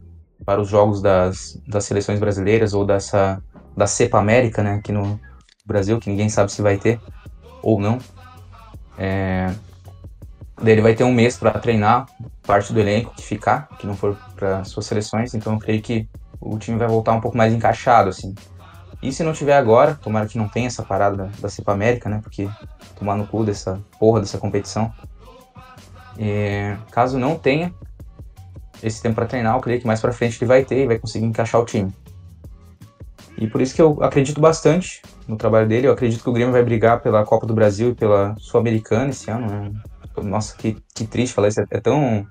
para 0.45 0.61
os 0.61 0.69
jogos 0.69 1.01
das, 1.01 1.61
das 1.69 1.85
seleções 1.85 2.19
brasileiras 2.19 2.75
ou 2.75 2.85
dessa 2.85 3.41
da 3.77 3.87
Cepa 3.87 4.19
América, 4.19 4.63
né, 4.63 4.75
aqui 4.75 4.93
no 4.93 5.21
Brasil, 5.67 5.99
que 5.99 6.09
ninguém 6.09 6.29
sabe 6.29 6.51
se 6.51 6.63
vai 6.63 6.77
ter 6.77 7.01
ou 7.63 7.81
não. 7.81 7.99
É, 8.97 9.53
ele 10.65 10.81
vai 10.81 10.95
ter 10.95 11.05
um 11.05 11.13
mês 11.13 11.37
para 11.37 11.51
treinar 11.59 12.07
parte 12.47 12.73
do 12.73 12.81
elenco 12.81 13.13
que 13.15 13.23
ficar, 13.23 13.69
que 13.79 13.87
não 13.87 13.97
for 13.97 14.17
para 14.37 14.63
suas 14.65 14.87
seleções, 14.87 15.35
então 15.35 15.55
eu 15.55 15.59
creio 15.59 15.83
que 15.83 16.09
o 16.41 16.59
time 16.59 16.79
vai 16.79 16.87
voltar 16.87 17.13
um 17.13 17.21
pouco 17.21 17.37
mais 17.37 17.53
encaixado, 17.53 18.11
assim. 18.11 18.35
E 19.03 19.13
se 19.13 19.23
não 19.23 19.33
tiver 19.33 19.57
agora, 19.57 19.99
tomara 20.01 20.27
que 20.27 20.39
não 20.39 20.49
tenha 20.49 20.67
essa 20.67 20.83
parada 20.83 21.17
da, 21.17 21.31
da 21.41 21.49
Cepa 21.49 21.73
América, 21.73 22.09
né? 22.09 22.21
Porque 22.23 22.49
tomar 22.97 23.17
no 23.17 23.27
cu 23.27 23.45
dessa 23.45 23.79
porra 23.99 24.21
dessa 24.21 24.39
competição. 24.39 24.93
E, 26.19 26.77
caso 26.91 27.19
não 27.19 27.37
tenha 27.37 27.75
esse 28.83 29.03
tempo 29.03 29.15
para 29.15 29.27
treinar, 29.27 29.57
eu 29.57 29.61
creio 29.61 29.81
que 29.81 29.87
mais 29.87 30.01
para 30.01 30.12
frente 30.12 30.39
ele 30.41 30.49
vai 30.49 30.65
ter 30.65 30.85
e 30.85 30.87
vai 30.87 30.99
conseguir 30.99 31.25
encaixar 31.25 31.61
o 31.61 31.65
time. 31.65 31.93
E 33.37 33.49
por 33.49 33.61
isso 33.61 33.75
que 33.75 33.83
eu 33.83 34.03
acredito 34.03 34.41
bastante 34.41 35.03
no 35.27 35.37
trabalho 35.37 35.69
dele. 35.69 35.89
Eu 35.89 35.93
acredito 35.93 36.23
que 36.23 36.31
o 36.31 36.33
Grêmio 36.33 36.53
vai 36.53 36.62
brigar 36.62 37.01
pela 37.01 37.25
Copa 37.25 37.47
do 37.47 37.55
Brasil 37.55 37.91
e 37.91 37.95
pela 37.95 38.35
Sul-Americana 38.39 39.11
esse 39.11 39.31
ano. 39.31 39.47
Né? 39.47 39.73
Nossa, 40.23 40.57
que, 40.57 40.77
que 40.95 41.07
triste 41.07 41.35
falar 41.35 41.49
isso. 41.49 41.61
É, 41.71 41.81
tão, 41.81 42.27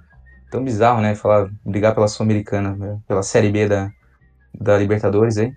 tão 0.50 0.64
bizarro, 0.64 1.02
né? 1.02 1.14
Falar 1.16 1.50
brigar 1.66 1.94
pela 1.94 2.08
Sul-Americana, 2.08 2.76
né? 2.76 3.00
pela 3.08 3.22
Série 3.22 3.52
B 3.52 3.68
da, 3.68 3.92
da 4.54 4.78
Libertadores 4.78 5.38
aí. 5.38 5.52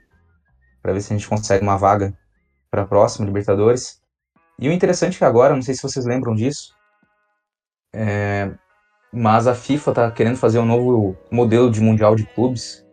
Para 0.83 0.93
ver 0.93 1.01
se 1.01 1.13
a 1.13 1.17
gente 1.17 1.29
consegue 1.29 1.63
uma 1.63 1.77
vaga 1.77 2.13
para 2.71 2.83
a 2.83 2.87
próxima 2.87 3.27
Libertadores. 3.27 4.01
E 4.59 4.69
o 4.69 4.73
interessante 4.73 5.17
é 5.17 5.19
que 5.19 5.25
agora, 5.25 5.55
não 5.55 5.63
sei 5.63 5.75
se 5.75 5.83
vocês 5.83 6.05
lembram 6.05 6.35
disso, 6.35 6.75
é, 7.97 8.51
mas 9.11 9.47
a 9.47 9.55
FIFA 9.55 9.91
está 9.91 10.11
querendo 10.11 10.37
fazer 10.37 10.59
um 10.59 10.67
novo 10.67 11.17
modelo 11.31 11.71
de 11.71 11.81
mundial 11.81 12.15
de 12.15 12.27
clubes, 12.27 12.85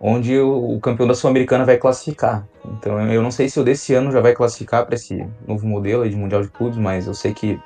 onde 0.00 0.38
o, 0.38 0.76
o 0.76 0.80
campeão 0.80 1.08
da 1.08 1.14
Sul-Americana 1.14 1.64
vai 1.64 1.76
classificar. 1.76 2.46
Então 2.64 3.00
eu 3.12 3.20
não 3.20 3.32
sei 3.32 3.48
se 3.48 3.58
o 3.58 3.64
desse 3.64 3.92
ano 3.94 4.12
já 4.12 4.20
vai 4.20 4.32
classificar 4.32 4.86
para 4.86 4.94
esse 4.94 5.26
novo 5.46 5.66
modelo 5.66 6.08
de 6.08 6.14
mundial 6.14 6.42
de 6.42 6.48
clubes, 6.48 6.78
mas 6.78 7.08
eu 7.08 7.14
sei 7.14 7.34
que 7.34 7.60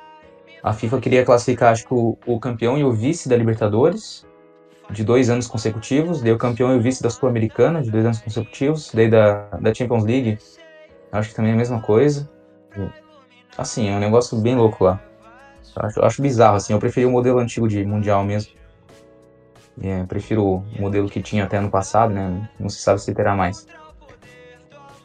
a 0.63 0.73
FIFA 0.73 0.99
queria 0.99 1.23
classificar, 1.23 1.71
acho 1.71 1.85
que 1.85 1.93
o, 1.93 2.17
o 2.25 2.39
campeão 2.39 2.77
e 2.77 2.83
o 2.83 2.91
vice 2.91 3.29
da 3.29 3.37
Libertadores 3.37 4.25
de 4.89 5.03
dois 5.03 5.29
anos 5.29 5.45
consecutivos, 5.45 6.21
daí 6.21 6.31
o 6.31 6.37
campeão 6.37 6.73
e 6.73 6.77
o 6.77 6.81
vice 6.81 7.03
da 7.03 7.11
Sul-Americana 7.11 7.81
de 7.81 7.91
dois 7.91 8.05
anos 8.05 8.19
consecutivos, 8.19 8.89
daí 8.91 9.07
da, 9.07 9.43
da 9.61 9.71
Champions 9.71 10.03
League, 10.03 10.39
acho 11.11 11.29
que 11.29 11.35
também 11.35 11.51
é 11.51 11.53
a 11.53 11.57
mesma 11.57 11.79
coisa. 11.79 12.27
Assim, 13.55 13.87
é 13.87 13.95
um 13.95 13.99
negócio 13.99 14.35
bem 14.39 14.55
louco 14.55 14.83
lá. 14.83 14.99
Acho, 15.75 16.03
acho 16.03 16.21
bizarro, 16.21 16.55
assim, 16.55 16.73
eu 16.73 16.79
preferi 16.79 17.05
o 17.05 17.11
modelo 17.11 17.39
antigo 17.39 17.67
de 17.67 17.85
Mundial 17.85 18.23
mesmo. 18.23 18.51
É, 19.81 20.03
prefiro 20.03 20.45
o 20.45 20.81
modelo 20.81 21.09
que 21.09 21.21
tinha 21.21 21.45
até 21.45 21.57
ano 21.57 21.69
passado, 21.69 22.13
né? 22.13 22.49
Não 22.59 22.67
se 22.67 22.81
sabe 22.81 23.01
se 23.01 23.13
terá 23.13 23.35
mais. 23.35 23.65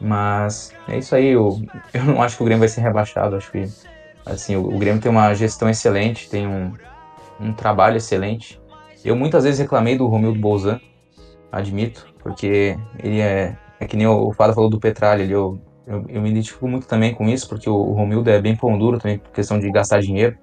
Mas 0.01 0.73
é 0.89 0.99
isso 0.99 1.15
aí, 1.15 1.29
eu, 1.29 1.61
eu 1.95 2.05
não 2.05 2.23
acho 2.23 2.37
que 2.37 2.43
o 2.43 2.47
Grêmio 2.47 2.61
vai 2.61 2.69
ser 2.69 2.81
rebaixado, 2.81 3.37
acho 3.37 3.51
que 3.53 3.69
assim, 4.27 4.57
o, 4.57 4.67
o 4.67 4.79
Grêmio 4.79 5.01
tem 5.01 5.11
uma 5.11 5.33
gestão 5.35 5.69
excelente, 5.69 6.29
tem 6.29 6.47
um, 6.47 6.73
um 7.41 7.53
trabalho 7.53 7.97
excelente. 7.97 8.61
Eu 9.05 9.15
muitas 9.15 9.45
vezes 9.45 9.61
reclamei 9.61 9.97
do 9.97 10.07
Romildo 10.07 10.39
Bolzan, 10.39 10.81
admito, 11.53 12.07
porque 12.19 12.77
ele 12.99 13.21
é, 13.21 13.57
é 13.79 13.87
que 13.87 13.97
nem 13.97 14.07
o, 14.07 14.29
o 14.29 14.33
Fada 14.33 14.53
falou 14.53 14.69
do 14.69 14.81
Petralha, 14.81 15.23
eu, 15.23 15.61
eu, 15.87 16.05
eu, 16.09 16.23
me 16.23 16.31
identifico 16.31 16.67
muito 16.67 16.87
também 16.87 17.15
com 17.15 17.29
isso, 17.29 17.49
porque 17.49 17.69
o, 17.69 17.75
o 17.75 17.93
Romildo 17.93 18.29
é 18.31 18.41
bem 18.41 18.57
pão 18.57 18.77
duro 18.79 18.99
também, 18.99 19.19
por 19.19 19.31
questão 19.31 19.59
de 19.59 19.71
gastar 19.71 20.01
dinheiro. 20.01 20.37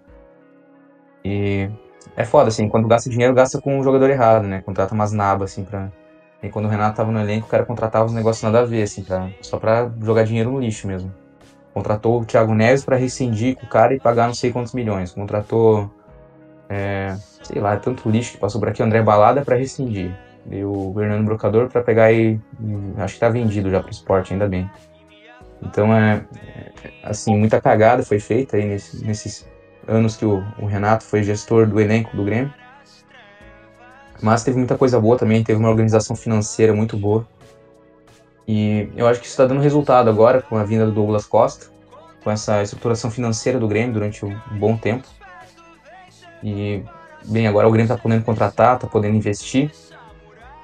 E 1.24 1.70
é 2.16 2.26
foda, 2.26 2.50
assim, 2.50 2.68
quando 2.68 2.88
gasta 2.88 3.10
dinheiro, 3.10 3.34
gasta 3.34 3.62
com 3.62 3.80
o 3.80 3.84
jogador 3.84 4.10
errado, 4.10 4.48
né? 4.48 4.62
Contrata 4.62 4.94
umas 4.94 5.12
nabas, 5.12 5.52
assim, 5.52 5.64
pra. 5.64 5.92
E 6.44 6.50
quando 6.50 6.66
o 6.66 6.68
Renato 6.68 6.98
tava 6.98 7.12
no 7.12 7.20
elenco, 7.20 7.46
o 7.46 7.50
cara 7.50 7.66
contratava 7.66 8.06
os 8.06 8.14
negócios 8.14 8.44
nada 8.44 8.62
a 8.62 8.66
ver, 8.66 8.84
assim, 8.84 9.04
pra... 9.04 9.30
só 9.42 9.60
pra 9.60 9.92
jogar 10.02 10.24
dinheiro 10.24 10.52
no 10.52 10.60
lixo 10.60 10.88
mesmo. 10.88 11.14
Contratou 11.74 12.22
o 12.22 12.26
Thiago 12.26 12.54
Neves 12.54 12.84
para 12.84 12.98
rescindir 12.98 13.56
com 13.56 13.66
o 13.66 13.70
cara 13.70 13.94
e 13.94 14.00
pagar 14.00 14.28
não 14.28 14.34
sei 14.34 14.52
quantos 14.52 14.74
milhões. 14.74 15.12
Contratou, 15.12 15.90
é, 16.68 17.16
sei 17.44 17.62
lá, 17.62 17.78
tanto 17.78 18.10
lixo 18.10 18.34
que 18.34 18.38
passou 18.40 18.60
por 18.60 18.70
aqui, 18.70 18.82
o 18.82 18.86
André 18.86 19.02
Balada 19.02 19.44
para 19.44 19.56
rescindir. 19.56 20.12
E 20.50 20.64
o 20.64 20.92
Fernando 20.96 21.26
Brocador 21.26 21.70
para 21.70 21.84
pegar 21.84 22.12
e. 22.12 22.40
Acho 22.98 23.14
que 23.14 23.20
tá 23.20 23.30
vendido 23.30 23.70
já 23.70 23.80
pro 23.80 23.92
esporte, 23.92 24.34
ainda 24.34 24.48
bem. 24.48 24.70
Então 25.62 25.94
é. 25.96 26.26
Assim, 27.04 27.38
muita 27.38 27.62
cagada 27.62 28.04
foi 28.04 28.20
feita 28.20 28.58
aí 28.58 28.66
nesse, 28.66 29.06
nesses 29.06 29.48
anos 29.88 30.16
que 30.16 30.26
o, 30.26 30.44
o 30.60 30.66
Renato 30.66 31.04
foi 31.04 31.24
gestor 31.24 31.68
do 31.68 31.80
elenco 31.80 32.16
do 32.16 32.24
Grêmio. 32.24 32.54
Mas 34.22 34.44
teve 34.44 34.58
muita 34.58 34.78
coisa 34.78 35.00
boa 35.00 35.18
também, 35.18 35.44
teve 35.44 35.60
uma 35.60 35.70
organização 35.70 36.16
financeira 36.16 36.74
muito 36.74 36.96
boa. 36.96 37.28
E 38.48 38.90
eu 38.96 39.08
acho 39.08 39.20
que 39.20 39.26
isso 39.26 39.34
está 39.34 39.46
dando 39.46 39.62
resultado 39.62 40.10
agora 40.10 40.42
com 40.42 40.58
a 40.58 40.64
vinda 40.64 40.86
do 40.86 40.92
Douglas 40.92 41.26
Costa, 41.26 41.68
com 42.24 42.30
essa 42.30 42.62
estruturação 42.62 43.10
financeira 43.10 43.60
do 43.60 43.68
Grêmio 43.68 43.94
durante 43.94 44.26
um 44.26 44.38
bom 44.52 44.78
tempo. 44.78 45.08
E, 46.44 46.84
bem, 47.26 47.48
agora 47.48 47.68
o 47.68 47.72
Grêmio 47.72 47.92
está 47.92 48.02
podendo 48.02 48.24
contratar, 48.24 48.76
está 48.76 48.88
podendo 48.88 49.16
investir. 49.16 49.72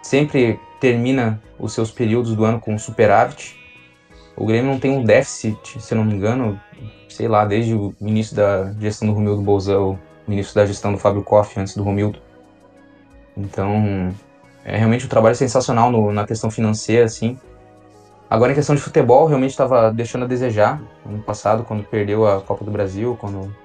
Sempre 0.03 0.59
termina 0.79 1.41
os 1.59 1.73
seus 1.73 1.91
períodos 1.91 2.35
do 2.35 2.45
ano 2.45 2.59
com 2.59 2.77
superávit. 2.77 3.57
O 4.35 4.45
Grêmio 4.45 4.71
não 4.71 4.79
tem 4.79 4.91
um 4.91 5.03
déficit, 5.03 5.81
se 5.81 5.93
eu 5.93 5.97
não 5.97 6.05
me 6.05 6.13
engano, 6.13 6.59
sei 7.09 7.27
lá, 7.27 7.45
desde 7.45 7.73
o 7.73 7.93
início 8.01 8.35
da 8.35 8.73
gestão 8.79 9.07
do 9.07 9.13
Romildo 9.13 9.41
Bolzão, 9.41 9.99
início 10.27 10.53
da 10.53 10.65
gestão 10.65 10.91
do 10.91 10.97
Fábio 10.97 11.23
Koff 11.23 11.59
antes 11.59 11.75
do 11.75 11.83
Romildo. 11.83 12.19
Então, 13.35 14.13
é 14.65 14.77
realmente 14.77 15.05
um 15.05 15.09
trabalho 15.09 15.35
sensacional 15.35 15.91
no, 15.91 16.11
na 16.11 16.25
questão 16.25 16.49
financeira, 16.51 17.05
assim. 17.05 17.39
Agora, 18.29 18.51
em 18.51 18.55
questão 18.55 18.75
de 18.75 18.81
futebol, 18.81 19.25
realmente 19.27 19.51
estava 19.51 19.91
deixando 19.91 20.25
a 20.25 20.27
desejar. 20.27 20.81
No 21.05 21.19
passado, 21.19 21.63
quando 21.63 21.83
perdeu 21.83 22.27
a 22.27 22.41
Copa 22.41 22.65
do 22.65 22.71
Brasil, 22.71 23.17
quando 23.19 23.55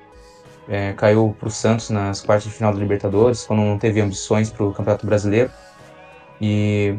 é, 0.68 0.92
caiu 0.92 1.34
para 1.38 1.48
o 1.48 1.50
Santos 1.50 1.90
nas 1.90 2.20
quartas 2.20 2.44
de 2.44 2.50
final 2.50 2.72
da 2.72 2.78
Libertadores, 2.78 3.44
quando 3.44 3.60
não 3.60 3.78
teve 3.78 4.00
ambições 4.00 4.50
para 4.50 4.64
o 4.64 4.72
Campeonato 4.72 5.04
Brasileiro. 5.06 5.50
E 6.40 6.96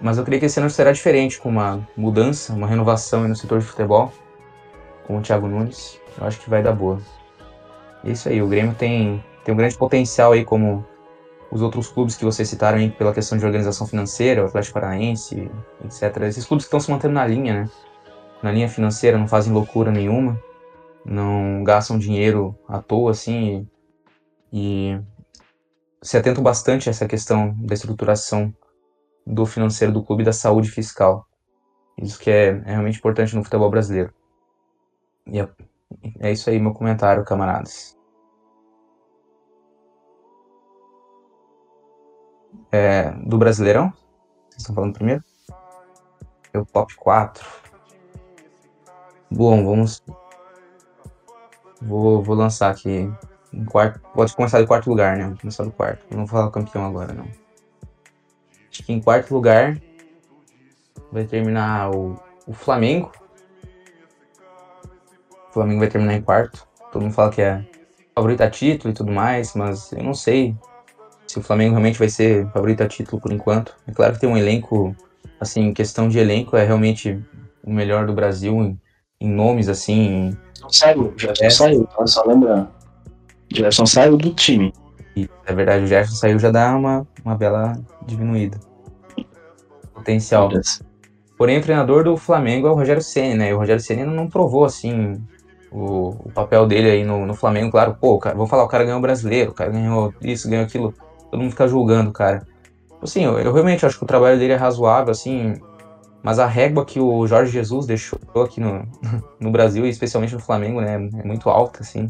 mas 0.00 0.16
eu 0.16 0.24
creio 0.24 0.40
que 0.40 0.46
esse 0.46 0.58
ano 0.58 0.70
será 0.70 0.92
diferente, 0.92 1.38
com 1.38 1.50
uma 1.50 1.86
mudança, 1.94 2.54
uma 2.54 2.66
renovação 2.66 3.28
no 3.28 3.36
setor 3.36 3.58
de 3.58 3.66
futebol, 3.66 4.10
com 5.10 5.18
o 5.18 5.22
Thiago 5.22 5.48
Nunes. 5.48 6.00
Eu 6.16 6.24
acho 6.24 6.38
que 6.38 6.48
vai 6.48 6.62
dar 6.62 6.72
boa. 6.72 7.00
É 8.04 8.12
isso 8.12 8.28
aí, 8.28 8.40
o 8.40 8.46
Grêmio 8.46 8.74
tem, 8.76 9.22
tem 9.44 9.52
um 9.52 9.56
grande 9.56 9.76
potencial 9.76 10.30
aí, 10.30 10.44
como 10.44 10.86
os 11.50 11.60
outros 11.62 11.88
clubes 11.88 12.16
que 12.16 12.24
vocês 12.24 12.48
citaram 12.48 12.78
aí 12.78 12.90
pela 12.90 13.12
questão 13.12 13.36
de 13.36 13.44
organização 13.44 13.88
financeira, 13.88 14.42
o 14.42 14.46
Atlético 14.46 14.74
Paranaense, 14.74 15.50
etc. 15.84 16.22
Esses 16.22 16.46
clubes 16.46 16.64
que 16.64 16.68
estão 16.68 16.78
se 16.78 16.90
mantendo 16.90 17.14
na 17.14 17.26
linha, 17.26 17.64
né? 17.64 17.70
Na 18.40 18.52
linha 18.52 18.68
financeira, 18.68 19.18
não 19.18 19.26
fazem 19.26 19.52
loucura 19.52 19.90
nenhuma, 19.90 20.40
não 21.04 21.64
gastam 21.64 21.98
dinheiro 21.98 22.56
à 22.68 22.80
toa, 22.80 23.10
assim, 23.10 23.66
e, 24.52 24.92
e 24.92 25.00
se 26.00 26.16
atentam 26.16 26.42
bastante 26.42 26.88
a 26.88 26.90
essa 26.90 27.06
questão 27.06 27.52
da 27.58 27.74
estruturação 27.74 28.54
do 29.26 29.44
financeiro 29.44 29.92
do 29.92 30.04
clube 30.04 30.22
e 30.22 30.26
da 30.26 30.32
saúde 30.32 30.70
fiscal. 30.70 31.26
Isso 32.00 32.18
que 32.18 32.30
é, 32.30 32.62
é 32.64 32.70
realmente 32.70 32.98
importante 32.98 33.34
no 33.34 33.42
futebol 33.42 33.68
brasileiro. 33.68 34.14
É, 35.26 35.48
é 36.20 36.32
isso 36.32 36.50
aí, 36.50 36.58
meu 36.58 36.72
comentário, 36.72 37.24
camaradas. 37.24 37.96
É, 42.72 43.10
do 43.26 43.36
Brasileirão? 43.36 43.92
Vocês 44.48 44.62
estão 44.62 44.74
falando 44.74 44.94
primeiro? 44.94 45.24
É 46.52 46.58
o 46.58 46.64
top 46.64 46.94
4. 46.96 47.46
Bom, 49.30 49.64
vamos. 49.64 50.02
Vou, 51.80 52.22
vou 52.22 52.36
lançar 52.36 52.70
aqui. 52.70 53.10
Em 53.52 53.64
quarto, 53.64 54.00
pode 54.14 54.34
começar 54.34 54.60
do 54.60 54.66
quarto 54.66 54.88
lugar, 54.88 55.16
né? 55.16 55.26
Vou 55.26 55.38
começar 55.38 55.64
do 55.64 55.72
quarto. 55.72 56.04
Não 56.10 56.18
vou 56.18 56.26
falar 56.26 56.50
campeão 56.50 56.84
agora, 56.84 57.12
não. 57.12 57.26
Acho 58.70 58.84
que 58.84 58.92
em 58.92 59.00
quarto 59.00 59.34
lugar 59.34 59.80
vai 61.10 61.24
terminar 61.24 61.90
o, 61.90 62.16
o 62.46 62.52
Flamengo. 62.52 63.10
O 65.50 65.52
Flamengo 65.52 65.80
vai 65.80 65.88
terminar 65.88 66.14
em 66.14 66.22
quarto. 66.22 66.66
Todo 66.92 67.02
mundo 67.02 67.12
fala 67.12 67.30
que 67.30 67.42
é 67.42 67.64
favorito 68.14 68.40
a 68.42 68.50
título 68.50 68.92
e 68.92 68.96
tudo 68.96 69.12
mais, 69.12 69.54
mas 69.54 69.92
eu 69.92 70.02
não 70.02 70.14
sei 70.14 70.56
se 71.26 71.38
o 71.38 71.42
Flamengo 71.42 71.70
realmente 71.70 71.98
vai 71.98 72.08
ser 72.08 72.48
favorito 72.50 72.82
a 72.82 72.88
título 72.88 73.20
por 73.20 73.32
enquanto. 73.32 73.74
É 73.86 73.92
claro 73.92 74.14
que 74.14 74.20
tem 74.20 74.28
um 74.28 74.36
elenco, 74.36 74.94
assim, 75.40 75.72
questão 75.72 76.08
de 76.08 76.18
elenco, 76.18 76.56
é 76.56 76.64
realmente 76.64 77.20
o 77.62 77.72
melhor 77.72 78.06
do 78.06 78.12
Brasil 78.12 78.54
em, 78.62 78.80
em 79.20 79.28
nomes, 79.28 79.68
assim. 79.68 80.36
Saiu, 80.68 81.14
já 81.16 81.32
é. 81.40 81.50
saiu? 81.50 81.88
Só 82.06 82.24
lembrando. 82.24 82.68
Gerson 83.52 83.86
saiu 83.86 84.16
do 84.16 84.32
time. 84.34 84.72
E, 85.16 85.28
é 85.46 85.52
verdade, 85.52 85.84
o 85.84 85.86
Gerson 85.86 86.14
saiu 86.14 86.38
já 86.38 86.50
dá 86.50 86.76
uma, 86.76 87.06
uma 87.24 87.34
bela 87.34 87.80
diminuída. 88.06 88.58
Potencial. 89.94 90.48
Porém, 91.36 91.58
o 91.58 91.62
treinador 91.62 92.04
do 92.04 92.16
Flamengo 92.16 92.66
é 92.66 92.70
o 92.70 92.74
Rogério 92.74 93.02
Senna, 93.02 93.36
né? 93.36 93.50
E 93.50 93.54
o 93.54 93.58
Rogério 93.58 93.82
Senna 93.82 94.04
não 94.04 94.28
provou, 94.28 94.64
assim, 94.64 95.20
o, 95.70 96.16
o 96.24 96.32
papel 96.32 96.66
dele 96.66 96.90
aí 96.90 97.04
no, 97.04 97.26
no 97.26 97.34
Flamengo. 97.34 97.70
Claro, 97.70 97.96
pô, 98.00 98.18
cara, 98.18 98.36
vou 98.36 98.46
falar, 98.46 98.64
o 98.64 98.68
cara 98.68 98.84
ganhou 98.84 98.98
o 98.98 99.02
brasileiro, 99.02 99.50
o 99.50 99.54
cara 99.54 99.70
ganhou 99.70 100.12
isso, 100.22 100.48
ganhou 100.48 100.64
aquilo 100.64 100.94
todo 101.30 101.40
mundo 101.40 101.50
fica 101.50 101.68
julgando, 101.68 102.10
cara. 102.12 102.46
Assim, 103.00 103.24
eu, 103.24 103.38
eu, 103.38 103.52
realmente 103.52 103.86
acho 103.86 103.96
que 103.96 104.04
o 104.04 104.06
trabalho 104.06 104.38
dele 104.38 104.52
é 104.52 104.56
razoável, 104.56 105.10
assim, 105.10 105.54
mas 106.22 106.38
a 106.38 106.46
régua 106.46 106.84
que 106.84 107.00
o 107.00 107.26
Jorge 107.26 107.52
Jesus 107.52 107.86
deixou 107.86 108.18
aqui 108.44 108.60
no, 108.60 108.86
no 109.40 109.50
Brasil, 109.50 109.86
e 109.86 109.88
especialmente 109.88 110.34
no 110.34 110.40
Flamengo, 110.40 110.80
né, 110.80 110.96
é 110.96 111.24
muito 111.24 111.48
alta, 111.48 111.80
assim. 111.80 112.08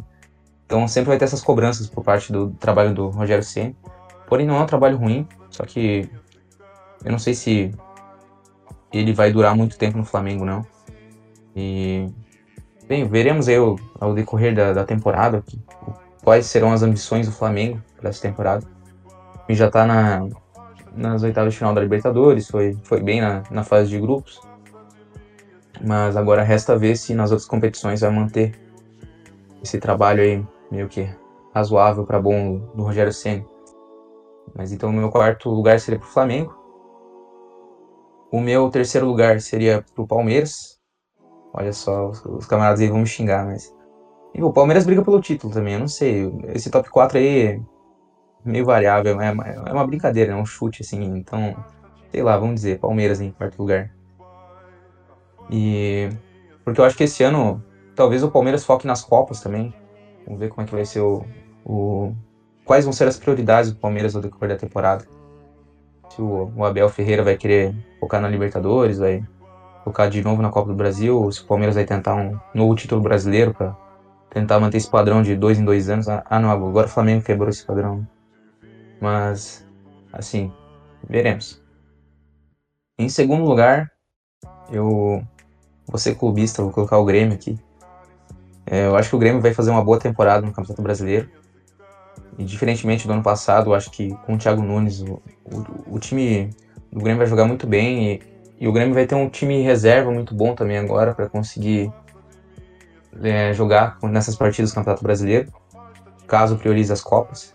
Então 0.66 0.88
sempre 0.88 1.08
vai 1.08 1.18
ter 1.18 1.24
essas 1.24 1.42
cobranças 1.42 1.88
por 1.88 2.02
parte 2.02 2.32
do 2.32 2.50
trabalho 2.52 2.94
do 2.94 3.08
Rogério 3.08 3.44
Ceni. 3.44 3.76
Porém, 4.26 4.46
não 4.46 4.56
é 4.56 4.60
um 4.60 4.66
trabalho 4.66 4.96
ruim, 4.96 5.26
só 5.50 5.64
que 5.64 6.08
eu 7.04 7.10
não 7.10 7.18
sei 7.18 7.34
se 7.34 7.72
ele 8.92 9.12
vai 9.12 9.32
durar 9.32 9.56
muito 9.56 9.76
tempo 9.76 9.98
no 9.98 10.04
Flamengo, 10.04 10.44
não. 10.44 10.64
E, 11.54 12.08
bem, 12.90 13.08
veremos 13.08 13.48
aí 13.48 13.56
ao, 13.56 14.14
decorrer 14.14 14.54
da, 14.54 14.72
da 14.74 14.84
temporada 14.84 15.42
quais 16.22 16.44
serão 16.44 16.72
as 16.72 16.82
ambições 16.82 17.26
do 17.26 17.32
Flamengo 17.32 17.80
para 17.96 18.10
essa 18.10 18.20
temporada 18.20 18.66
já 19.54 19.66
está 19.66 19.86
na, 19.86 20.26
nas 20.94 21.22
oitavas 21.22 21.52
de 21.52 21.58
final 21.58 21.74
da 21.74 21.80
Libertadores, 21.80 22.48
foi, 22.48 22.76
foi 22.82 23.00
bem 23.00 23.20
na, 23.20 23.42
na 23.50 23.64
fase 23.64 23.90
de 23.90 23.98
grupos. 23.98 24.40
Mas 25.82 26.16
agora 26.16 26.42
resta 26.42 26.76
ver 26.76 26.96
se 26.96 27.14
nas 27.14 27.30
outras 27.30 27.48
competições 27.48 28.00
vai 28.00 28.10
manter 28.10 28.54
esse 29.62 29.78
trabalho 29.78 30.22
aí 30.22 30.46
meio 30.70 30.88
que 30.88 31.08
razoável 31.54 32.04
para 32.04 32.20
bom 32.20 32.58
do 32.74 32.82
Rogério 32.82 33.12
Ceni. 33.12 33.46
Mas 34.54 34.72
então 34.72 34.90
o 34.90 34.92
meu 34.92 35.10
quarto 35.10 35.48
lugar 35.48 35.80
seria 35.80 35.98
para 35.98 36.08
o 36.08 36.10
Flamengo. 36.10 36.58
O 38.30 38.40
meu 38.40 38.68
terceiro 38.68 39.06
lugar 39.06 39.40
seria 39.40 39.84
para 39.94 40.04
o 40.04 40.06
Palmeiras. 40.06 40.69
Olha 41.52 41.72
só, 41.72 42.08
os, 42.08 42.46
camaradas 42.46 42.80
aí 42.80 42.88
vão 42.88 43.00
me 43.00 43.06
xingar, 43.06 43.44
mas. 43.44 43.74
E 44.34 44.42
o 44.42 44.52
Palmeiras 44.52 44.86
briga 44.86 45.02
pelo 45.02 45.20
título 45.20 45.52
também, 45.52 45.74
eu 45.74 45.80
não 45.80 45.88
sei. 45.88 46.32
Esse 46.54 46.70
top 46.70 46.88
4 46.88 47.18
aí 47.18 47.60
meio 48.44 48.64
variável, 48.64 49.20
é, 49.20 49.28
é 49.66 49.72
uma 49.72 49.86
brincadeira, 49.86 50.32
é 50.32 50.36
um 50.36 50.46
chute, 50.46 50.82
assim, 50.82 51.02
então, 51.02 51.54
sei 52.10 52.22
lá, 52.22 52.36
vamos 52.36 52.56
dizer, 52.56 52.78
Palmeiras 52.78 53.20
em 53.20 53.32
quarto 53.32 53.58
lugar. 53.58 53.90
E. 55.50 56.08
Porque 56.64 56.80
eu 56.80 56.84
acho 56.84 56.96
que 56.96 57.04
esse 57.04 57.22
ano, 57.24 57.62
talvez 57.96 58.22
o 58.22 58.30
Palmeiras 58.30 58.64
foque 58.64 58.86
nas 58.86 59.02
Copas 59.02 59.40
também. 59.40 59.74
Vamos 60.24 60.38
ver 60.38 60.48
como 60.48 60.62
é 60.62 60.64
que 60.64 60.74
vai 60.74 60.84
ser 60.84 61.00
o. 61.00 61.24
o 61.64 62.14
quais 62.64 62.84
vão 62.84 62.92
ser 62.92 63.08
as 63.08 63.18
prioridades 63.18 63.72
do 63.72 63.80
Palmeiras 63.80 64.14
ao 64.14 64.22
decorrer 64.22 64.50
da 64.50 64.56
temporada. 64.56 65.04
se 66.08 66.22
o, 66.22 66.52
o 66.56 66.64
Abel 66.64 66.88
Ferreira 66.88 67.24
vai 67.24 67.36
querer 67.36 67.74
focar 67.98 68.20
na 68.20 68.28
Libertadores, 68.28 68.98
vai 68.98 69.24
focar 69.84 70.10
de 70.10 70.22
novo 70.22 70.42
na 70.42 70.50
Copa 70.50 70.68
do 70.68 70.74
Brasil, 70.74 71.20
ou 71.20 71.30
se 71.32 71.42
o 71.42 71.46
Palmeiras 71.46 71.74
vai 71.74 71.84
tentar 71.84 72.14
um 72.14 72.38
novo 72.54 72.74
título 72.74 73.00
brasileiro 73.00 73.54
para 73.54 73.76
tentar 74.30 74.60
manter 74.60 74.76
esse 74.76 74.90
padrão 74.90 75.22
de 75.22 75.34
dois 75.34 75.58
em 75.58 75.64
dois 75.64 75.88
anos. 75.88 76.08
Ah, 76.08 76.38
não, 76.38 76.50
agora 76.50 76.86
o 76.86 76.90
Flamengo 76.90 77.24
quebrou 77.24 77.48
esse 77.48 77.64
padrão. 77.64 78.06
Mas, 79.00 79.66
assim, 80.12 80.52
veremos. 81.08 81.60
Em 82.98 83.08
segundo 83.08 83.44
lugar, 83.44 83.90
eu 84.70 85.24
vou 85.86 85.98
ser 85.98 86.14
clubista, 86.14 86.62
vou 86.62 86.70
colocar 86.70 86.98
o 86.98 87.04
Grêmio 87.04 87.34
aqui. 87.34 87.58
É, 88.66 88.86
eu 88.86 88.96
acho 88.96 89.08
que 89.08 89.16
o 89.16 89.18
Grêmio 89.18 89.40
vai 89.40 89.52
fazer 89.52 89.70
uma 89.70 89.82
boa 89.82 89.98
temporada 89.98 90.46
no 90.46 90.52
Campeonato 90.52 90.82
Brasileiro. 90.82 91.28
E 92.38 92.44
diferentemente 92.44 93.06
do 93.06 93.12
ano 93.12 93.22
passado, 93.22 93.70
eu 93.70 93.74
acho 93.74 93.90
que 93.90 94.14
com 94.26 94.34
o 94.34 94.38
Thiago 94.38 94.62
Nunes, 94.62 95.00
o, 95.02 95.20
o, 95.44 95.94
o 95.96 95.98
time 95.98 96.50
do 96.92 97.00
Grêmio 97.00 97.18
vai 97.18 97.26
jogar 97.26 97.44
muito 97.46 97.66
bem 97.66 98.12
e, 98.12 98.22
e, 98.60 98.68
o 98.68 98.72
Grêmio 98.72 98.94
vai 98.94 99.06
ter 99.06 99.14
um 99.14 99.28
time 99.28 99.62
reserva 99.62 100.10
muito 100.10 100.34
bom 100.34 100.54
também 100.54 100.76
agora 100.76 101.14
para 101.14 101.28
conseguir 101.28 101.90
é, 103.22 103.52
jogar 103.54 103.98
nessas 104.02 104.36
partidas 104.36 104.70
do 104.70 104.74
Campeonato 104.74 105.02
Brasileiro, 105.02 105.52
caso 106.26 106.56
priorize 106.56 106.92
as 106.92 107.00
Copas. 107.00 107.54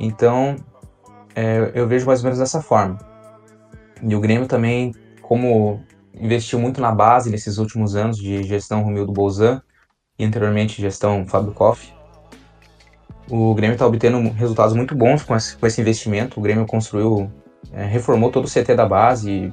Então, 0.00 0.56
é, 1.34 1.70
eu 1.74 1.86
vejo 1.86 2.06
mais 2.06 2.20
ou 2.20 2.24
menos 2.24 2.38
dessa 2.38 2.62
forma. 2.62 2.98
E 4.02 4.14
o 4.14 4.20
Grêmio 4.20 4.46
também, 4.46 4.94
como 5.20 5.82
investiu 6.14 6.58
muito 6.58 6.80
na 6.80 6.90
base 6.90 7.30
nesses 7.30 7.58
últimos 7.58 7.94
anos 7.94 8.16
de 8.16 8.42
gestão 8.42 8.82
Romildo 8.82 9.12
Bolzan 9.12 9.62
e 10.18 10.24
anteriormente 10.24 10.80
gestão 10.80 11.26
Fábio 11.26 11.52
Koff, 11.52 11.92
o 13.30 13.54
Grêmio 13.54 13.74
está 13.74 13.86
obtendo 13.86 14.18
resultados 14.30 14.74
muito 14.74 14.94
bons 14.94 15.22
com 15.22 15.36
esse, 15.36 15.56
com 15.56 15.66
esse 15.66 15.80
investimento. 15.80 16.40
O 16.40 16.42
Grêmio 16.42 16.66
construiu, 16.66 17.30
é, 17.72 17.84
reformou 17.84 18.30
todo 18.30 18.46
o 18.46 18.48
CT 18.48 18.74
da 18.74 18.86
base, 18.86 19.52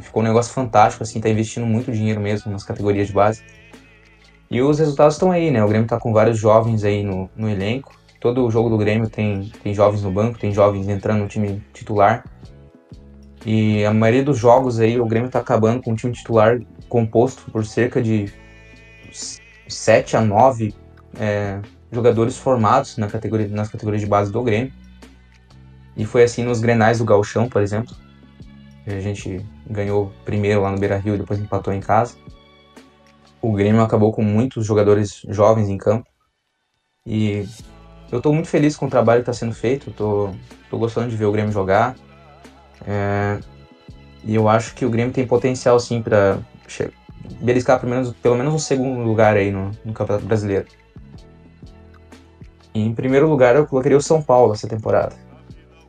ficou 0.00 0.22
um 0.22 0.26
negócio 0.26 0.52
fantástico, 0.52 1.02
assim, 1.02 1.18
está 1.18 1.28
investindo 1.28 1.66
muito 1.66 1.92
dinheiro 1.92 2.20
mesmo 2.20 2.50
nas 2.50 2.64
categorias 2.64 3.08
de 3.08 3.12
base. 3.12 3.42
E 4.50 4.62
os 4.62 4.78
resultados 4.78 5.14
estão 5.14 5.30
aí, 5.30 5.50
né? 5.50 5.62
O 5.62 5.68
Grêmio 5.68 5.84
está 5.84 5.98
com 5.98 6.12
vários 6.12 6.38
jovens 6.38 6.84
aí 6.84 7.02
no, 7.02 7.28
no 7.36 7.48
elenco. 7.48 7.94
Todo 8.20 8.50
jogo 8.50 8.70
do 8.70 8.78
Grêmio 8.78 9.08
tem, 9.08 9.52
tem 9.62 9.74
jovens 9.74 10.02
no 10.02 10.10
banco, 10.10 10.38
tem 10.38 10.52
jovens 10.52 10.88
entrando 10.88 11.20
no 11.20 11.28
time 11.28 11.62
titular. 11.72 12.24
E 13.44 13.84
a 13.84 13.92
maioria 13.92 14.24
dos 14.24 14.38
jogos 14.38 14.80
aí, 14.80 14.98
o 14.98 15.06
Grêmio 15.06 15.26
está 15.28 15.38
acabando 15.38 15.82
com 15.82 15.92
um 15.92 15.94
time 15.94 16.12
titular 16.12 16.58
composto 16.88 17.50
por 17.50 17.64
cerca 17.64 18.02
de 18.02 18.32
7 19.68 20.16
a 20.16 20.20
9 20.20 20.74
é, 21.20 21.60
jogadores 21.92 22.36
formados 22.36 22.96
na 22.96 23.06
categoria, 23.06 23.48
nas 23.48 23.68
categorias 23.68 24.00
de 24.00 24.08
base 24.08 24.32
do 24.32 24.42
Grêmio. 24.42 24.72
E 25.96 26.04
foi 26.04 26.22
assim 26.22 26.42
nos 26.42 26.60
Grenais 26.60 26.98
do 26.98 27.04
Galchão, 27.04 27.48
por 27.48 27.60
exemplo. 27.60 27.94
A 28.88 29.00
gente 29.00 29.44
ganhou 29.68 30.12
primeiro 30.24 30.62
lá 30.62 30.70
no 30.70 30.78
Beira-Rio 30.78 31.14
e 31.14 31.18
depois 31.18 31.38
empatou 31.38 31.72
em 31.72 31.80
casa. 31.80 32.16
O 33.40 33.52
Grêmio 33.52 33.82
acabou 33.82 34.12
com 34.12 34.22
muitos 34.22 34.64
jogadores 34.64 35.22
jovens 35.28 35.68
em 35.68 35.76
campo. 35.76 36.08
E 37.06 37.46
eu 38.10 38.18
estou 38.18 38.32
muito 38.32 38.48
feliz 38.48 38.76
com 38.76 38.86
o 38.86 38.90
trabalho 38.90 39.22
que 39.22 39.30
está 39.30 39.38
sendo 39.38 39.54
feito. 39.54 39.90
Estou 39.90 40.34
gostando 40.72 41.08
de 41.08 41.16
ver 41.16 41.26
o 41.26 41.32
Grêmio 41.32 41.52
jogar. 41.52 41.94
É, 42.86 43.38
e 44.24 44.34
eu 44.34 44.48
acho 44.48 44.74
que 44.74 44.84
o 44.84 44.90
Grêmio 44.90 45.12
tem 45.12 45.26
potencial 45.26 45.78
sim 45.78 46.02
para 46.02 46.38
beliscar 47.40 47.78
pelo 47.78 47.90
menos, 47.90 48.12
pelo 48.14 48.36
menos 48.36 48.54
um 48.54 48.58
segundo 48.58 49.00
lugar 49.02 49.36
aí 49.36 49.50
no, 49.50 49.70
no 49.84 49.92
Campeonato 49.92 50.26
Brasileiro. 50.26 50.66
E, 52.74 52.80
em 52.80 52.94
primeiro 52.94 53.28
lugar, 53.28 53.56
eu 53.56 53.66
colocaria 53.66 53.96
o 53.96 54.02
São 54.02 54.22
Paulo 54.22 54.54
essa 54.54 54.68
temporada. 54.68 55.14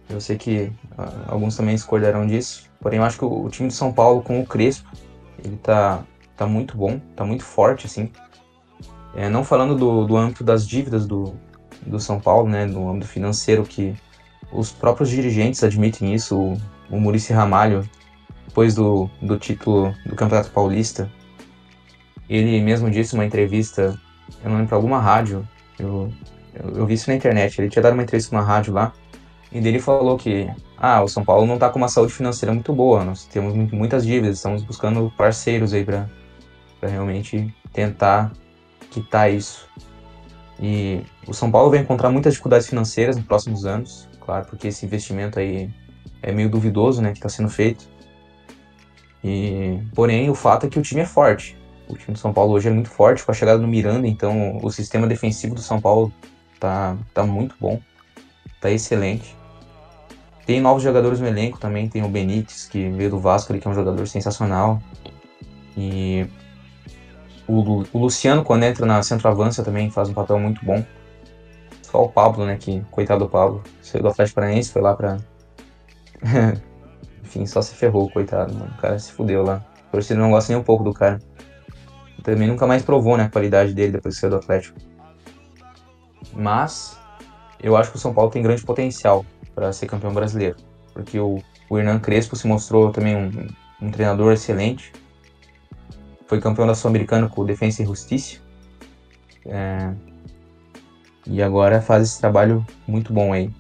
Eu 0.10 0.20
sei 0.20 0.38
que 0.38 0.72
uh, 0.98 1.28
alguns 1.28 1.56
também 1.56 1.76
escolherão 1.76 2.26
disso, 2.26 2.69
porém 2.82 3.00
eu 3.00 3.06
acho 3.06 3.18
que 3.18 3.26
o, 3.26 3.46
o, 3.46 3.50
time 3.50 3.68
do 3.68 3.74
São 3.74 3.92
Paulo 3.92 4.22
com 4.22 4.40
o 4.40 4.46
Crespo, 4.46 4.90
ele 5.44 5.58
tá, 5.58 6.04
tá 6.36 6.46
muito 6.46 6.78
bom, 6.78 7.00
tá 7.16 7.26
muito 7.26 7.44
forte, 7.44 7.86
assim. 7.86 8.12
É, 9.16 9.30
não 9.30 9.44
falando 9.44 9.76
do, 9.76 10.06
do 10.06 10.16
âmbito 10.16 10.44
das 10.44 10.68
dívidas 10.68 11.06
do, 11.06 11.34
do 11.86 12.00
São 12.00 12.20
Paulo, 12.20 12.48
né, 12.48 12.66
do 12.68 12.88
âmbito 12.88 13.08
financeiro, 13.08 13.64
que 13.64 13.96
os 14.52 14.72
próprios 14.72 15.10
dirigentes 15.10 15.64
admitem 15.64 16.14
isso, 16.14 16.38
o, 16.38 16.58
o 16.90 17.00
Murici 17.00 17.34
Ramalho, 17.34 17.88
depois 18.48 18.76
do, 18.76 19.10
do 19.22 19.38
título 19.38 19.94
do 20.06 20.16
Campeonato 20.16 20.52
Paulista, 20.52 21.12
ele 22.28 22.62
mesmo 22.62 22.90
disse 22.90 23.16
numa 23.16 23.26
entrevista, 23.26 24.00
eu 24.44 24.50
não 24.50 24.58
lembro, 24.58 24.70
para 24.70 24.78
alguma 24.78 25.00
rádio, 25.00 25.48
eu 25.80 26.12
eu, 26.54 26.78
eu 26.78 26.86
vi 26.86 26.94
isso 26.96 27.10
na 27.10 27.16
internet. 27.16 27.60
Ele 27.60 27.70
tinha 27.70 27.82
dado 27.82 27.94
uma 27.94 28.04
entrevista 28.04 28.36
numa 28.36 28.46
rádio 28.46 28.74
lá. 28.74 28.94
E 29.52 29.60
dele 29.60 29.80
falou 29.80 30.18
que 30.18 30.50
ah, 30.82 31.04
o 31.04 31.10
São 31.10 31.26
Paulo 31.26 31.46
não 31.46 31.56
está 31.56 31.70
com 31.70 31.78
uma 31.78 31.90
saúde 31.90 32.14
financeira 32.14 32.54
muito 32.54 32.72
boa, 32.72 33.04
nós 33.04 33.26
temos 33.26 33.54
muitas 33.74 34.06
dívidas, 34.06 34.38
estamos 34.38 34.64
buscando 34.64 35.12
parceiros 35.18 35.74
aí 35.74 35.84
para 35.84 36.08
realmente 36.82 37.54
tentar 37.74 38.32
quitar 38.90 39.30
isso. 39.30 39.68
E 40.58 41.02
o 41.28 41.34
São 41.34 41.52
Paulo 41.52 41.70
vai 41.70 41.80
encontrar 41.80 42.10
muitas 42.10 42.34
dificuldades 42.34 42.68
financeiras 42.68 43.18
nos 43.18 43.26
próximos 43.26 43.66
anos, 43.66 44.08
claro, 44.22 44.46
porque 44.46 44.70
esse 44.70 44.86
investimento 44.86 45.38
aí 45.38 45.70
é 46.22 46.32
meio 46.32 46.50
duvidoso, 46.50 47.02
né, 47.02 47.12
que 47.12 47.18
está 47.18 47.28
sendo 47.28 47.50
feito. 47.50 47.86
E 49.22 49.82
porém 49.94 50.30
o 50.30 50.36
fato 50.36 50.66
é 50.66 50.70
que 50.70 50.80
o 50.80 50.82
time 50.82 51.02
é 51.02 51.06
forte. 51.06 51.58
O 51.90 51.96
time 51.96 52.14
do 52.14 52.20
São 52.20 52.32
Paulo 52.32 52.54
hoje 52.54 52.70
é 52.70 52.72
muito 52.72 52.90
forte 52.90 53.26
com 53.26 53.32
a 53.32 53.36
chegada 53.36 53.60
do 53.60 53.68
Miranda, 53.68 54.08
então 54.08 54.60
o 54.64 54.72
sistema 54.72 55.08
defensivo 55.08 55.56
do 55.56 55.62
São 55.62 55.82
Paulo 55.82 56.14
tá, 56.58 56.96
tá 57.14 57.26
muito 57.26 57.54
bom, 57.60 57.82
tá 58.62 58.72
excelente. 58.72 59.39
Tem 60.50 60.60
novos 60.60 60.82
jogadores 60.82 61.20
no 61.20 61.28
elenco 61.28 61.60
também, 61.60 61.88
tem 61.88 62.04
o 62.04 62.10
Benítez, 62.10 62.68
que 62.68 62.90
veio 62.90 63.12
do 63.12 63.20
Vasco, 63.20 63.54
que 63.54 63.68
é 63.68 63.70
um 63.70 63.74
jogador 63.76 64.08
sensacional. 64.08 64.82
E 65.78 66.26
o, 67.48 67.84
o 67.94 68.00
Luciano, 68.00 68.44
quando 68.44 68.64
entra 68.64 68.84
na 68.84 69.04
centroavança, 69.04 69.64
também 69.64 69.92
faz 69.92 70.10
um 70.10 70.14
papel 70.16 70.40
muito 70.40 70.66
bom. 70.66 70.84
Só 71.84 72.04
o 72.04 72.10
Pablo, 72.10 72.48
né, 72.48 72.58
que, 72.60 72.82
coitado 72.90 73.26
do 73.26 73.30
Pablo, 73.30 73.62
saiu 73.80 74.02
do 74.02 74.10
Atlético 74.10 74.38
Paranaense, 74.38 74.72
foi 74.72 74.82
lá 74.82 74.96
pra... 74.96 75.18
Enfim, 77.24 77.46
só 77.46 77.62
se 77.62 77.76
ferrou, 77.76 78.10
coitado, 78.10 78.52
mano. 78.52 78.74
O 78.76 78.82
cara 78.82 78.98
se 78.98 79.12
fudeu 79.12 79.44
lá. 79.44 79.64
Por 79.92 80.00
isso 80.00 80.14
ele 80.14 80.20
não 80.20 80.32
gosta 80.32 80.52
nem 80.52 80.60
um 80.60 80.66
pouco 80.66 80.84
do 80.84 80.96
cara. 80.96 81.22
Também 82.24 82.48
nunca 82.48 82.66
mais 82.66 82.82
provou, 82.82 83.16
né, 83.16 83.26
a 83.26 83.30
qualidade 83.30 83.76
dele 83.76 83.92
depois 83.92 84.16
que 84.16 84.22
saiu 84.22 84.32
do 84.32 84.38
Atlético. 84.38 84.80
Mas 86.34 86.98
eu 87.62 87.78
acho 87.78 87.92
que 87.92 87.98
o 87.98 88.00
São 88.00 88.16
Paulo 88.16 88.32
tem 88.32 88.42
grande 88.42 88.64
potencial 88.64 89.24
para 89.60 89.74
ser 89.74 89.88
campeão 89.88 90.14
brasileiro, 90.14 90.56
porque 90.94 91.20
o, 91.20 91.42
o 91.70 91.78
Hernan 91.78 92.00
Crespo 92.00 92.34
se 92.34 92.48
mostrou 92.48 92.94
também 92.94 93.14
um, 93.14 93.48
um 93.82 93.92
treinador 93.92 94.32
excelente. 94.32 94.94
Foi 96.28 96.40
campeão 96.40 96.66
da 96.66 96.74
Sul-Americana 96.74 97.28
com 97.28 97.42
o 97.42 97.46
Defensa 97.46 97.84
e 97.84 97.86
Justiça. 97.86 98.38
É, 99.46 99.92
e 101.28 101.44
agora 101.44 101.82
faz 101.82 102.04
esse 102.04 102.22
trabalho 102.22 102.66
muito 102.88 103.12
bom 103.12 103.34
aí 103.34 103.52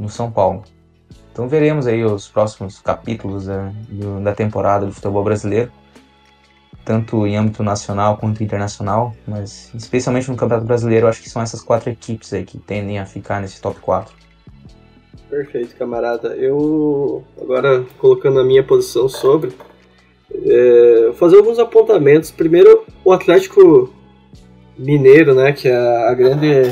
no 0.00 0.08
São 0.08 0.32
Paulo. 0.32 0.64
Então 1.30 1.46
veremos 1.46 1.86
aí 1.86 2.02
os 2.02 2.26
próximos 2.28 2.80
capítulos 2.80 3.46
da, 3.46 3.70
da 4.22 4.34
temporada 4.34 4.86
do 4.86 4.92
futebol 4.92 5.22
brasileiro 5.22 5.70
tanto 6.84 7.26
em 7.28 7.36
âmbito 7.36 7.62
nacional 7.62 8.16
quanto 8.16 8.42
internacional, 8.42 9.14
mas 9.24 9.70
especialmente 9.72 10.28
no 10.28 10.36
Campeonato 10.36 10.66
Brasileiro, 10.66 11.06
acho 11.06 11.22
que 11.22 11.30
são 11.30 11.40
essas 11.40 11.62
quatro 11.62 11.88
equipes 11.90 12.32
aí 12.32 12.44
que 12.44 12.58
tendem 12.58 12.98
a 12.98 13.06
ficar 13.06 13.40
nesse 13.40 13.60
top 13.60 13.78
4. 13.78 14.12
Perfeito, 15.32 15.74
camarada. 15.76 16.36
Eu, 16.36 17.24
agora 17.40 17.86
colocando 17.96 18.38
a 18.38 18.44
minha 18.44 18.62
posição 18.62 19.08
sobre, 19.08 19.50
é, 20.30 21.10
fazer 21.14 21.38
alguns 21.38 21.58
apontamentos. 21.58 22.30
Primeiro, 22.30 22.84
o 23.02 23.10
Atlético 23.10 23.90
Mineiro, 24.76 25.34
né, 25.34 25.50
que 25.52 25.68
é 25.68 25.74
a 25.74 26.12
grande 26.12 26.70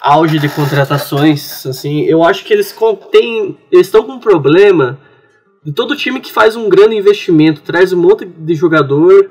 auge 0.00 0.38
de 0.38 0.48
contratações, 0.48 1.66
assim, 1.66 2.04
eu 2.04 2.24
acho 2.24 2.46
que 2.46 2.52
eles 2.54 2.74
têm, 3.12 3.58
eles 3.70 3.88
estão 3.88 4.04
com 4.04 4.12
um 4.12 4.20
problema 4.20 4.98
de 5.62 5.70
todo 5.70 5.94
time 5.94 6.20
que 6.20 6.32
faz 6.32 6.56
um 6.56 6.66
grande 6.70 6.96
investimento, 6.96 7.60
traz 7.60 7.92
um 7.92 8.00
monte 8.00 8.24
de 8.24 8.54
jogador 8.54 9.30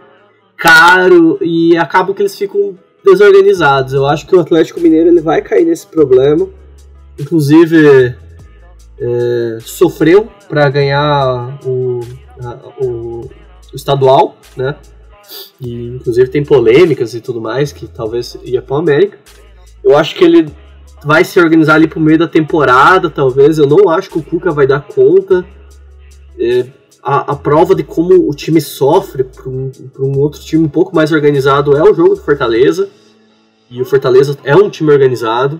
caro 0.55 1.39
e 1.41 1.75
acaba 1.77 2.13
que 2.13 2.21
eles 2.21 2.37
ficam 2.37 2.77
desorganizados. 3.03 3.91
Eu 3.91 4.05
acho 4.05 4.27
que 4.27 4.35
o 4.35 4.39
Atlético 4.39 4.79
Mineiro 4.79 5.09
ele 5.09 5.19
vai 5.19 5.41
cair 5.41 5.65
nesse 5.65 5.87
problema. 5.87 6.47
Inclusive 7.19 8.15
é, 8.99 9.57
sofreu 9.61 10.29
para 10.47 10.69
ganhar 10.69 11.59
o, 11.65 11.99
a, 12.41 12.83
o, 12.83 13.29
estadual, 13.73 14.37
né? 14.55 14.75
E 15.59 15.87
inclusive 15.87 16.29
tem 16.29 16.43
polêmicas 16.43 17.13
e 17.13 17.21
tudo 17.21 17.41
mais 17.41 17.71
que 17.71 17.87
talvez 17.87 18.37
ia 18.43 18.61
para 18.61 18.77
América. 18.77 19.17
Eu 19.83 19.97
acho 19.97 20.15
que 20.15 20.23
ele 20.23 20.47
vai 21.03 21.23
se 21.23 21.39
organizar 21.39 21.75
ali 21.75 21.87
pro 21.87 21.99
meio 21.99 22.17
da 22.17 22.27
temporada, 22.27 23.09
talvez. 23.09 23.57
Eu 23.57 23.67
não 23.67 23.89
acho 23.89 24.09
que 24.09 24.17
o 24.17 24.23
Cuca 24.23 24.51
vai 24.51 24.65
dar 24.65 24.81
conta. 24.81 25.45
É, 26.39 26.65
a, 27.01 27.33
a, 27.33 27.35
prova 27.35 27.75
de 27.75 27.83
como 27.83 28.29
o 28.29 28.33
time 28.33 28.61
sofre 28.61 29.23
para 29.23 29.49
um, 29.49 29.71
um, 29.99 30.19
outro 30.19 30.39
time 30.39 30.63
um 30.63 30.69
pouco 30.69 30.95
mais 30.95 31.11
organizado 31.11 31.75
é 31.75 31.83
o 31.83 31.93
jogo 31.93 32.15
do 32.15 32.21
Fortaleza. 32.21 32.89
E 33.69 33.81
o 33.81 33.85
Fortaleza 33.85 34.37
é 34.43 34.55
um 34.55 34.69
time 34.69 34.91
organizado. 34.91 35.59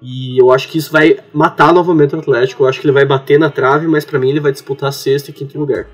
E 0.00 0.38
eu 0.38 0.52
acho 0.52 0.68
que 0.68 0.78
isso 0.78 0.92
vai 0.92 1.18
matar 1.32 1.72
novamente 1.72 2.14
o 2.14 2.18
Atlético. 2.18 2.62
Eu 2.64 2.68
acho 2.68 2.80
que 2.80 2.86
ele 2.86 2.92
vai 2.92 3.04
bater 3.04 3.38
na 3.38 3.50
trave, 3.50 3.86
mas 3.86 4.04
para 4.04 4.18
mim 4.18 4.30
ele 4.30 4.40
vai 4.40 4.52
disputar 4.52 4.92
sexto 4.92 5.28
e 5.28 5.32
quinto 5.32 5.58
lugar. 5.58 5.86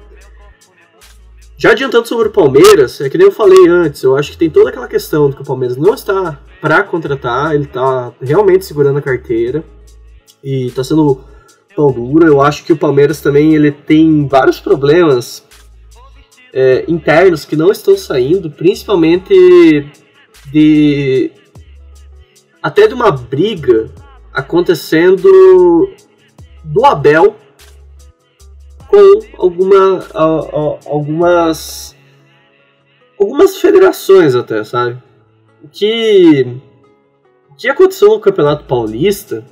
Já 1.57 1.71
adiantando 1.71 2.09
sobre 2.09 2.27
o 2.27 2.33
Palmeiras, 2.33 3.01
é 3.01 3.09
que 3.09 3.17
nem 3.17 3.29
eu 3.29 3.33
falei 3.33 3.69
antes, 3.69 4.03
eu 4.03 4.17
acho 4.17 4.33
que 4.33 4.37
tem 4.37 4.51
toda 4.51 4.71
aquela 4.71 4.89
questão 4.89 5.31
de 5.31 5.37
que 5.37 5.43
o 5.43 5.45
Palmeiras 5.45 5.77
não 5.77 5.95
está 5.95 6.41
para 6.61 6.83
contratar, 6.83 7.55
ele 7.55 7.65
está 7.65 8.13
realmente 8.21 8.65
segurando 8.65 8.99
a 8.99 9.03
carteira 9.03 9.63
e 10.43 10.67
está 10.67 10.83
sendo 10.83 11.21
tão 11.77 11.93
duro. 11.93 12.27
Eu 12.27 12.43
acho 12.43 12.65
que 12.65 12.73
o 12.73 12.77
Palmeiras 12.77 13.21
também 13.21 13.55
ele 13.55 13.71
tem 13.71 14.27
vários 14.27 14.59
problemas 14.59 15.45
é, 16.53 16.85
internos 16.89 17.45
que 17.45 17.55
não 17.55 17.71
estão 17.71 17.97
saindo, 17.97 18.51
principalmente 18.51 19.33
de 20.53 21.31
até 22.63 22.87
de 22.87 22.95
uma 22.95 23.11
briga 23.11 23.91
acontecendo 24.33 25.93
do 26.65 26.85
Abel 26.85 27.37
com 28.89 29.21
alguma, 29.39 30.07
algumas 30.87 31.97
algumas 33.19 33.57
federações 33.57 34.35
até, 34.35 34.65
sabe? 34.65 35.03
O 35.63 35.69
que, 35.69 36.61
que 37.57 37.69
aconteceu 37.69 38.09
no 38.09 38.21
Campeonato 38.21 38.65
Paulista, 38.65 39.45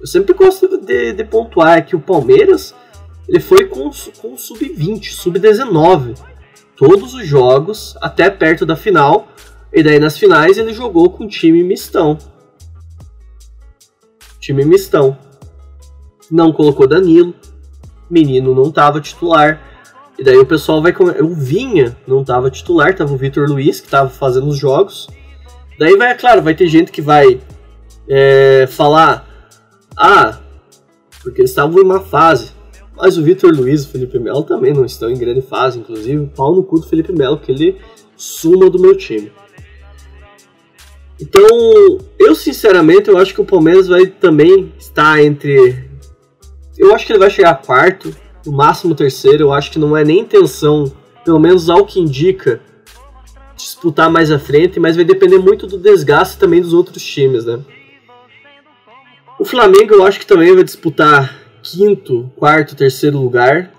eu 0.00 0.06
sempre 0.06 0.32
gosto 0.32 0.78
de, 0.78 1.12
de 1.12 1.24
pontuar 1.24 1.78
é 1.78 1.82
que 1.82 1.96
o 1.96 2.00
Palmeiras 2.00 2.74
ele 3.28 3.40
foi 3.40 3.66
com, 3.66 3.90
com 4.20 4.36
sub-20, 4.36 5.12
sub-19, 5.12 6.16
todos 6.76 7.14
os 7.14 7.26
jogos 7.26 7.96
até 8.00 8.30
perto 8.30 8.64
da 8.64 8.76
final, 8.76 9.26
e 9.72 9.82
daí 9.82 9.98
nas 9.98 10.16
finais 10.16 10.58
ele 10.58 10.72
jogou 10.72 11.10
com 11.10 11.26
time 11.26 11.64
mistão. 11.64 12.16
Time 14.46 14.64
mistão. 14.64 15.18
Não 16.30 16.52
colocou 16.52 16.86
Danilo, 16.86 17.34
menino 18.08 18.54
não 18.54 18.70
tava 18.70 19.00
titular. 19.00 19.60
E 20.16 20.22
daí 20.22 20.38
o 20.38 20.46
pessoal 20.46 20.80
vai. 20.80 20.94
O 21.20 21.34
Vinha 21.34 21.96
não 22.06 22.22
tava 22.22 22.48
titular, 22.48 22.94
tava 22.94 23.12
o 23.12 23.16
Vitor 23.16 23.48
Luiz, 23.48 23.80
que 23.80 23.88
tava 23.88 24.08
fazendo 24.08 24.46
os 24.46 24.56
jogos. 24.56 25.08
Daí 25.80 25.96
vai, 25.96 26.12
é 26.12 26.14
claro, 26.14 26.42
vai 26.42 26.54
ter 26.54 26.68
gente 26.68 26.92
que 26.92 27.02
vai 27.02 27.40
é, 28.08 28.68
falar: 28.68 29.28
Ah, 29.96 30.38
porque 31.24 31.40
eles 31.40 31.50
estavam 31.50 31.80
em 31.80 31.84
uma 31.84 31.98
fase. 31.98 32.52
Mas 32.96 33.18
o 33.18 33.24
Vitor 33.24 33.52
Luiz 33.52 33.82
e 33.82 33.86
o 33.86 33.90
Felipe 33.90 34.16
Melo 34.20 34.44
também 34.44 34.72
não 34.72 34.84
estão 34.84 35.10
em 35.10 35.18
grande 35.18 35.42
fase, 35.42 35.80
inclusive. 35.80 36.30
Pau 36.36 36.54
no 36.54 36.62
cu 36.62 36.78
do 36.78 36.86
Felipe 36.86 37.12
Melo, 37.12 37.36
que 37.36 37.50
ele 37.50 37.80
suma 38.16 38.70
do 38.70 38.78
meu 38.78 38.96
time. 38.96 39.32
Então, 41.20 41.98
eu 42.18 42.34
sinceramente, 42.34 43.08
eu 43.08 43.16
acho 43.18 43.32
que 43.32 43.40
o 43.40 43.44
Palmeiras 43.44 43.88
vai 43.88 44.06
também 44.06 44.72
estar 44.78 45.22
entre 45.22 45.86
eu 46.78 46.94
acho 46.94 47.06
que 47.06 47.12
ele 47.12 47.18
vai 47.18 47.30
chegar 47.30 47.50
a 47.50 47.54
quarto, 47.54 48.14
no 48.44 48.52
máximo 48.52 48.94
terceiro. 48.94 49.44
Eu 49.44 49.52
acho 49.52 49.70
que 49.70 49.78
não 49.78 49.96
é 49.96 50.04
nem 50.04 50.20
intenção, 50.20 50.92
pelo 51.24 51.40
menos 51.40 51.70
ao 51.70 51.86
que 51.86 51.98
indica, 51.98 52.60
disputar 53.56 54.10
mais 54.10 54.30
à 54.30 54.38
frente, 54.38 54.78
mas 54.78 54.96
vai 54.96 55.04
depender 55.04 55.38
muito 55.38 55.66
do 55.66 55.78
desgaste 55.78 56.38
também 56.38 56.60
dos 56.60 56.74
outros 56.74 57.02
times, 57.02 57.44
né? 57.44 57.60
O 59.38 59.44
Flamengo 59.44 59.94
eu 59.94 60.06
acho 60.06 60.18
que 60.18 60.26
também 60.26 60.54
vai 60.54 60.64
disputar 60.64 61.36
quinto, 61.62 62.30
quarto, 62.36 62.76
terceiro 62.76 63.18
lugar, 63.18 63.72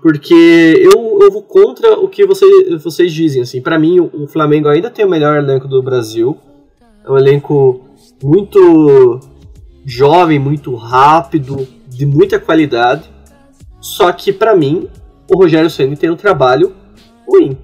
porque 0.00 0.34
eu, 0.78 1.18
eu 1.20 1.30
vou 1.30 1.42
contra 1.42 1.98
o 1.98 2.08
que 2.08 2.24
você, 2.24 2.46
vocês 2.78 3.12
dizem. 3.12 3.42
Assim, 3.42 3.60
para 3.60 3.78
mim, 3.78 4.00
o 4.00 4.26
Flamengo 4.26 4.68
ainda 4.68 4.90
tem 4.90 5.04
o 5.04 5.10
melhor 5.10 5.36
elenco 5.36 5.68
do 5.68 5.82
Brasil. 5.82 6.38
É 7.04 7.10
um 7.10 7.16
elenco 7.16 7.86
muito 8.22 9.20
jovem, 9.84 10.38
muito 10.38 10.74
rápido, 10.74 11.66
de 11.88 12.06
muita 12.06 12.38
qualidade. 12.38 13.10
Só 13.80 14.12
que 14.12 14.32
para 14.32 14.54
mim, 14.54 14.88
o 15.28 15.38
Rogério 15.38 15.70
Ceni 15.70 15.96
tem 15.96 16.10
um 16.10 16.16
trabalho 16.16 16.74
ruim. 17.26 17.56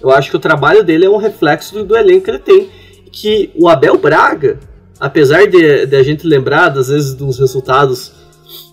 Eu 0.00 0.10
acho 0.10 0.30
que 0.30 0.36
o 0.36 0.40
trabalho 0.40 0.84
dele 0.84 1.06
é 1.06 1.10
um 1.10 1.16
reflexo 1.16 1.74
do, 1.74 1.84
do 1.84 1.96
elenco 1.96 2.24
que 2.24 2.30
ele 2.30 2.38
tem. 2.38 2.68
Que 3.10 3.50
o 3.56 3.68
Abel 3.68 3.98
Braga, 3.98 4.58
apesar 4.98 5.46
de, 5.46 5.86
de 5.86 5.96
a 5.96 6.02
gente 6.02 6.26
lembrar, 6.26 6.76
às 6.76 6.88
vezes, 6.88 7.14
dos 7.14 7.38
resultados 7.38 8.12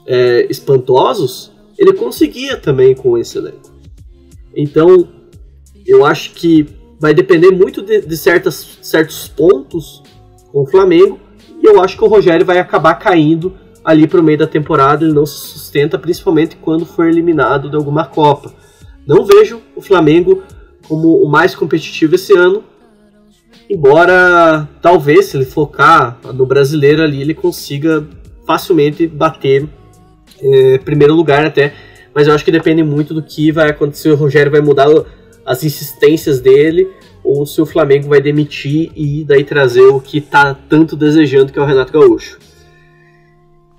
é, 0.05 0.45
espantosos, 0.49 1.51
ele 1.77 1.93
conseguia 1.93 2.57
também 2.57 2.95
com 2.95 3.17
esse 3.17 3.37
elenco. 3.37 3.71
Então, 4.55 5.07
eu 5.85 6.05
acho 6.05 6.31
que 6.31 6.67
vai 6.99 7.13
depender 7.13 7.51
muito 7.51 7.81
de, 7.81 8.01
de 8.01 8.17
certas, 8.17 8.79
certos 8.81 9.27
pontos 9.27 10.01
com 10.51 10.63
o 10.63 10.67
Flamengo, 10.67 11.19
e 11.61 11.65
eu 11.65 11.81
acho 11.81 11.97
que 11.97 12.03
o 12.03 12.07
Rogério 12.07 12.45
vai 12.45 12.59
acabar 12.59 12.95
caindo 12.95 13.53
ali 13.83 14.07
para 14.07 14.19
o 14.19 14.23
meio 14.23 14.37
da 14.37 14.47
temporada 14.47 15.05
ele 15.05 15.13
não 15.13 15.25
se 15.25 15.35
sustenta, 15.35 15.99
principalmente 15.99 16.55
quando 16.55 16.85
for 16.85 17.07
eliminado 17.07 17.69
de 17.69 17.75
alguma 17.75 18.05
Copa. 18.05 18.51
Não 19.05 19.23
vejo 19.23 19.61
o 19.75 19.81
Flamengo 19.81 20.41
como 20.87 21.21
o 21.21 21.29
mais 21.29 21.53
competitivo 21.53 22.15
esse 22.15 22.35
ano, 22.35 22.63
embora 23.69 24.67
talvez 24.81 25.25
se 25.25 25.37
ele 25.37 25.45
focar 25.45 26.17
no 26.33 26.45
brasileiro 26.45 27.03
ali 27.03 27.21
ele 27.21 27.33
consiga 27.33 28.05
facilmente 28.45 29.07
bater 29.07 29.67
é, 30.41 30.77
primeiro 30.79 31.13
lugar 31.13 31.45
até, 31.45 31.73
mas 32.13 32.27
eu 32.27 32.33
acho 32.33 32.45
que 32.45 32.51
depende 32.51 32.81
muito 32.83 33.13
do 33.13 33.21
que 33.21 33.51
vai 33.51 33.69
acontecer. 33.69 34.09
O 34.09 34.15
Rogério 34.15 34.51
vai 34.51 34.61
mudar 34.61 34.87
as 35.45 35.63
insistências 35.63 36.39
dele 36.39 36.89
ou 37.23 37.45
se 37.45 37.61
o 37.61 37.65
Flamengo 37.65 38.09
vai 38.09 38.21
demitir 38.21 38.91
e 38.95 39.23
daí 39.23 39.43
trazer 39.43 39.83
o 39.83 39.99
que 39.99 40.17
está 40.17 40.53
tanto 40.53 40.95
desejando 40.95 41.51
que 41.51 41.59
é 41.59 41.61
o 41.61 41.65
Renato 41.65 41.93
Gaúcho. 41.93 42.39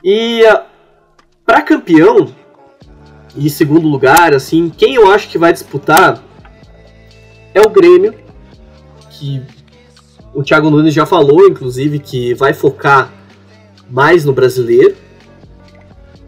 E 0.02 0.42
uh, 0.42 0.62
para 1.44 1.62
campeão 1.62 2.28
e 3.36 3.50
segundo 3.50 3.86
lugar, 3.86 4.34
assim, 4.34 4.70
quem 4.74 4.94
eu 4.94 5.10
acho 5.10 5.28
que 5.28 5.36
vai 5.36 5.52
disputar 5.52 6.22
é 7.52 7.60
o 7.60 7.68
Grêmio, 7.68 8.14
que 9.10 9.42
o 10.34 10.42
Thiago 10.42 10.70
Nunes 10.70 10.94
já 10.94 11.04
falou, 11.04 11.46
inclusive, 11.46 11.98
que 11.98 12.34
vai 12.34 12.52
focar 12.52 13.12
mais 13.90 14.24
no 14.24 14.32
brasileiro. 14.32 14.94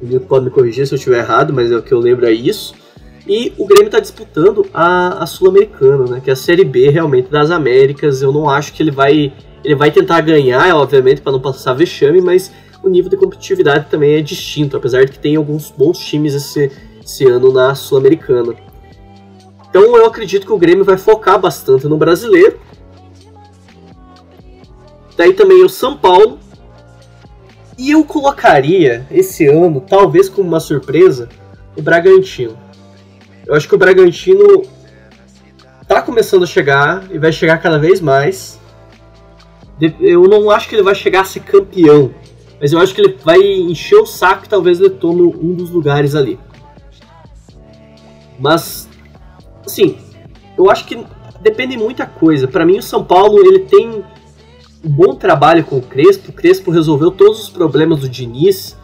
O 0.01 0.07
Nilton 0.07 0.27
pode 0.27 0.45
me 0.45 0.51
corrigir 0.51 0.87
se 0.87 0.95
eu 0.95 0.97
estiver 0.97 1.19
errado, 1.19 1.53
mas 1.53 1.73
é 1.73 1.77
o 1.77 1.83
que 1.83 1.93
eu 1.93 1.99
lembro 1.99 2.27
é 2.27 2.33
isso. 2.33 2.75
E 3.29 3.53
o 3.59 3.67
Grêmio 3.67 3.87
está 3.87 4.01
disputando 4.01 4.67
a, 4.73 5.23
a 5.23 5.27
Sul-Americana, 5.27 6.05
né, 6.07 6.21
que 6.25 6.31
é 6.31 6.33
a 6.33 6.37
Série 6.37 6.65
B 6.65 6.89
realmente 6.89 7.29
das 7.29 7.51
Américas. 7.51 8.23
Eu 8.23 8.33
não 8.33 8.49
acho 8.49 8.73
que 8.73 8.83
ele 8.83 8.91
vai. 8.91 9.33
Ele 9.63 9.75
vai 9.75 9.91
tentar 9.91 10.21
ganhar, 10.23 10.75
obviamente, 10.77 11.21
para 11.21 11.33
não 11.33 11.41
passar 11.41 11.75
vexame, 11.75 12.23
mas 12.23 12.51
o 12.83 12.89
nível 12.89 13.11
de 13.11 13.17
competitividade 13.17 13.87
também 13.91 14.15
é 14.15 14.23
distinto, 14.23 14.77
apesar 14.77 15.05
de 15.05 15.13
que 15.13 15.19
tem 15.19 15.37
alguns 15.37 15.71
bons 15.71 15.99
times 15.99 16.33
esse, 16.33 16.71
esse 17.05 17.27
ano 17.27 17.53
na 17.53 17.75
Sul-Americana. 17.75 18.55
Então 19.69 19.83
eu 19.97 20.07
acredito 20.07 20.47
que 20.47 20.53
o 20.53 20.59
Grêmio 20.59 20.85
vai 20.85 20.97
focar 20.97 21.39
bastante 21.39 21.87
no 21.87 21.99
brasileiro. 21.99 22.59
Daí 25.17 25.35
também 25.35 25.63
o 25.63 25.69
São 25.69 25.97
Paulo. 25.97 26.39
E 27.77 27.91
eu 27.91 28.05
colocaria 28.05 29.07
esse 29.11 29.47
ano, 29.47 29.81
talvez 29.81 30.29
como 30.29 30.49
uma 30.49 30.61
surpresa, 30.61 31.29
o 31.77 31.83
Bragantino. 31.83 32.57
Eu 33.49 33.55
acho 33.55 33.67
que 33.67 33.75
o 33.75 33.79
Bragantino 33.79 34.63
tá 35.89 36.03
começando 36.03 36.43
a 36.43 36.47
chegar 36.47 37.11
e 37.11 37.19
vai 37.19 37.33
chegar 37.33 37.57
cada 37.57 37.79
vez 37.79 37.99
mais. 37.99 38.61
Eu 39.99 40.29
não 40.29 40.51
acho 40.51 40.69
que 40.69 40.75
ele 40.75 40.83
vai 40.83 40.95
chegar 40.95 41.23
a 41.23 41.25
ser 41.25 41.41
campeão, 41.41 42.13
mas 42.61 42.75
eu 42.75 42.79
acho 42.79 42.95
que 42.95 43.01
ele 43.01 43.17
vai 43.25 43.39
encher 43.39 43.97
o 43.97 44.05
saco 44.05 44.45
e 44.45 44.49
talvez 44.49 44.79
ele 44.79 44.91
tome 44.91 45.23
um 45.23 45.55
dos 45.55 45.71
lugares 45.71 46.15
ali. 46.15 46.39
Mas, 48.39 48.87
assim, 49.65 49.97
eu 50.59 50.71
acho 50.71 50.85
que 50.85 51.03
depende 51.41 51.75
de 51.75 51.83
muita 51.83 52.05
coisa. 52.05 52.47
Para 52.47 52.67
mim, 52.67 52.77
o 52.77 52.83
São 52.83 53.03
Paulo 53.03 53.39
ele 53.41 53.61
tem 53.61 54.05
um 54.85 54.91
bom 54.91 55.15
trabalho 55.15 55.65
com 55.65 55.79
o 55.79 55.83
Crespo. 55.83 56.33
O 56.33 56.35
Crespo 56.35 56.71
resolveu 56.71 57.11
todos 57.11 57.45
os 57.45 57.49
problemas 57.49 58.01
do 58.01 58.11
Diniz, 58.11 58.77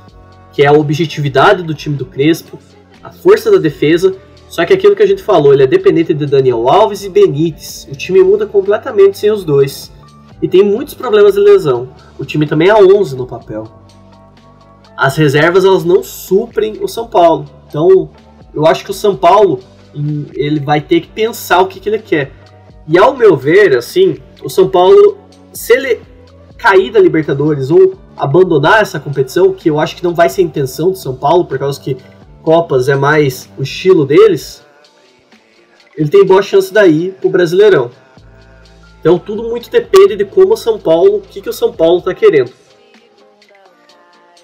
que 0.54 0.62
é 0.62 0.66
a 0.68 0.72
objetividade 0.72 1.62
do 1.62 1.74
time 1.74 1.96
do 1.96 2.06
Crespo, 2.06 2.58
a 3.02 3.10
força 3.10 3.50
da 3.50 3.58
defesa. 3.58 4.16
Só 4.54 4.64
que 4.64 4.72
aquilo 4.72 4.94
que 4.94 5.02
a 5.02 5.06
gente 5.06 5.20
falou, 5.20 5.52
ele 5.52 5.64
é 5.64 5.66
dependente 5.66 6.14
de 6.14 6.26
Daniel 6.26 6.68
Alves 6.68 7.02
e 7.02 7.08
Benítez. 7.08 7.88
O 7.90 7.96
time 7.96 8.22
muda 8.22 8.46
completamente 8.46 9.18
sem 9.18 9.28
os 9.28 9.42
dois. 9.42 9.90
E 10.40 10.46
tem 10.46 10.62
muitos 10.62 10.94
problemas 10.94 11.34
de 11.34 11.40
lesão. 11.40 11.88
O 12.16 12.24
time 12.24 12.46
também 12.46 12.68
é 12.68 12.74
11 12.76 13.16
no 13.16 13.26
papel. 13.26 13.64
As 14.96 15.16
reservas 15.16 15.64
elas 15.64 15.82
não 15.82 16.04
suprem 16.04 16.78
o 16.80 16.86
São 16.86 17.08
Paulo. 17.08 17.46
Então, 17.66 18.08
eu 18.54 18.64
acho 18.64 18.84
que 18.84 18.92
o 18.92 18.94
São 18.94 19.16
Paulo 19.16 19.58
ele 19.92 20.60
vai 20.60 20.80
ter 20.80 21.00
que 21.00 21.08
pensar 21.08 21.60
o 21.60 21.66
que, 21.66 21.80
que 21.80 21.88
ele 21.88 21.98
quer. 21.98 22.30
E 22.86 22.96
ao 22.96 23.16
meu 23.16 23.36
ver, 23.36 23.76
assim, 23.76 24.18
o 24.40 24.48
São 24.48 24.68
Paulo, 24.68 25.18
se 25.52 25.72
ele 25.72 26.00
cair 26.56 26.92
da 26.92 27.00
Libertadores 27.00 27.72
ou 27.72 27.94
abandonar 28.16 28.82
essa 28.82 29.00
competição, 29.00 29.52
que 29.52 29.68
eu 29.68 29.80
acho 29.80 29.96
que 29.96 30.04
não 30.04 30.14
vai 30.14 30.28
ser 30.28 30.42
a 30.42 30.44
intenção 30.44 30.92
do 30.92 30.96
São 30.96 31.16
Paulo, 31.16 31.44
por 31.44 31.58
causa 31.58 31.80
que 31.80 31.96
Copas 32.44 32.90
é 32.90 32.94
mais 32.94 33.48
o 33.56 33.62
estilo 33.62 34.04
deles, 34.04 34.62
ele 35.96 36.10
tem 36.10 36.24
boa 36.26 36.42
chance 36.42 36.72
daí 36.72 37.10
pro 37.10 37.30
Brasileirão. 37.30 37.90
Então 39.00 39.18
tudo 39.18 39.44
muito 39.44 39.70
depende 39.70 40.14
de 40.14 40.26
como 40.26 40.52
o 40.52 40.56
São 40.56 40.78
Paulo, 40.78 41.16
o 41.16 41.20
que, 41.22 41.40
que 41.40 41.48
o 41.48 41.52
São 41.52 41.72
Paulo 41.72 41.98
está 41.98 42.12
querendo. 42.12 42.52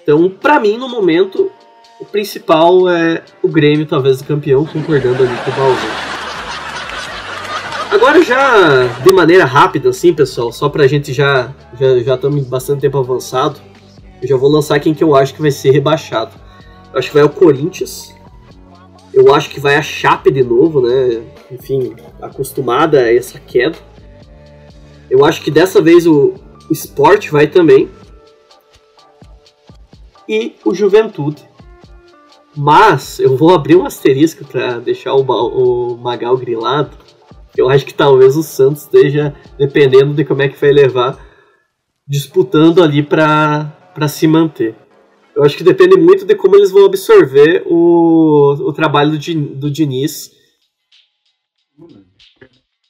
Então, 0.01 0.29
pra 0.29 0.59
mim, 0.59 0.77
no 0.77 0.89
momento, 0.89 1.51
o 1.99 2.05
principal 2.05 2.89
é 2.89 3.21
o 3.43 3.47
Grêmio, 3.47 3.85
talvez, 3.85 4.19
campeão, 4.23 4.65
concordando 4.65 5.21
ali 5.23 5.37
com 5.45 5.51
o 5.51 5.53
Balzão. 5.53 5.89
Agora 7.91 8.23
já 8.23 8.87
de 9.03 9.11
maneira 9.11 9.45
rápida, 9.45 9.89
assim, 9.89 10.11
pessoal, 10.11 10.51
só 10.51 10.69
pra 10.69 10.87
gente 10.87 11.13
já 11.13 11.53
já 11.79 11.99
já 11.99 12.15
estamos 12.15 12.45
bastante 12.45 12.81
tempo 12.81 12.97
avançado, 12.97 13.59
eu 14.21 14.27
já 14.27 14.37
vou 14.37 14.49
lançar 14.49 14.79
quem 14.79 14.93
que 14.93 15.03
eu 15.03 15.15
acho 15.15 15.35
que 15.35 15.41
vai 15.41 15.51
ser 15.51 15.69
rebaixado. 15.69 16.40
Acho 16.93 17.09
que 17.09 17.13
vai 17.13 17.23
o 17.23 17.29
Corinthians. 17.29 18.13
Eu 19.13 19.33
acho 19.33 19.49
que 19.49 19.59
vai 19.59 19.75
a 19.75 19.81
Chape 19.81 20.31
de 20.31 20.43
novo, 20.43 20.81
né? 20.81 21.21
Enfim, 21.51 21.95
acostumada 22.21 22.99
a 22.99 23.13
essa 23.13 23.39
queda. 23.39 23.77
Eu 25.09 25.25
acho 25.25 25.41
que 25.41 25.51
dessa 25.51 25.81
vez 25.81 26.07
o, 26.07 26.35
o 26.69 26.73
Sport 26.73 27.29
vai 27.29 27.47
também. 27.47 27.89
E 30.27 30.55
o 30.63 30.73
Juventude. 30.73 31.43
Mas 32.55 33.19
eu 33.19 33.35
vou 33.35 33.53
abrir 33.53 33.75
um 33.75 33.85
asterisco 33.85 34.45
para 34.45 34.79
deixar 34.79 35.13
o, 35.13 35.21
o 35.21 35.97
Magal 35.97 36.37
grilado. 36.37 36.97
Eu 37.55 37.69
acho 37.69 37.85
que 37.85 37.93
talvez 37.93 38.37
o 38.37 38.43
Santos 38.43 38.83
esteja, 38.83 39.35
dependendo 39.57 40.13
de 40.13 40.23
como 40.23 40.41
é 40.41 40.47
que 40.47 40.59
vai 40.59 40.71
levar, 40.71 41.17
disputando 42.07 42.81
ali 42.81 43.03
para 43.03 44.07
se 44.07 44.27
manter. 44.27 44.75
Eu 45.35 45.43
acho 45.43 45.57
que 45.57 45.63
depende 45.63 45.97
muito 45.97 46.25
de 46.25 46.35
como 46.35 46.55
eles 46.55 46.71
vão 46.71 46.85
absorver 46.85 47.63
o, 47.65 48.53
o 48.67 48.73
trabalho 48.73 49.11
do, 49.11 49.55
do 49.55 49.71
Diniz. 49.71 50.31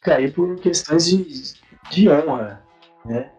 Cair 0.02 0.34
por 0.34 0.56
questões 0.60 1.06
de, 1.06 1.54
de 1.92 2.10
honra, 2.10 2.64
né? 3.06 3.32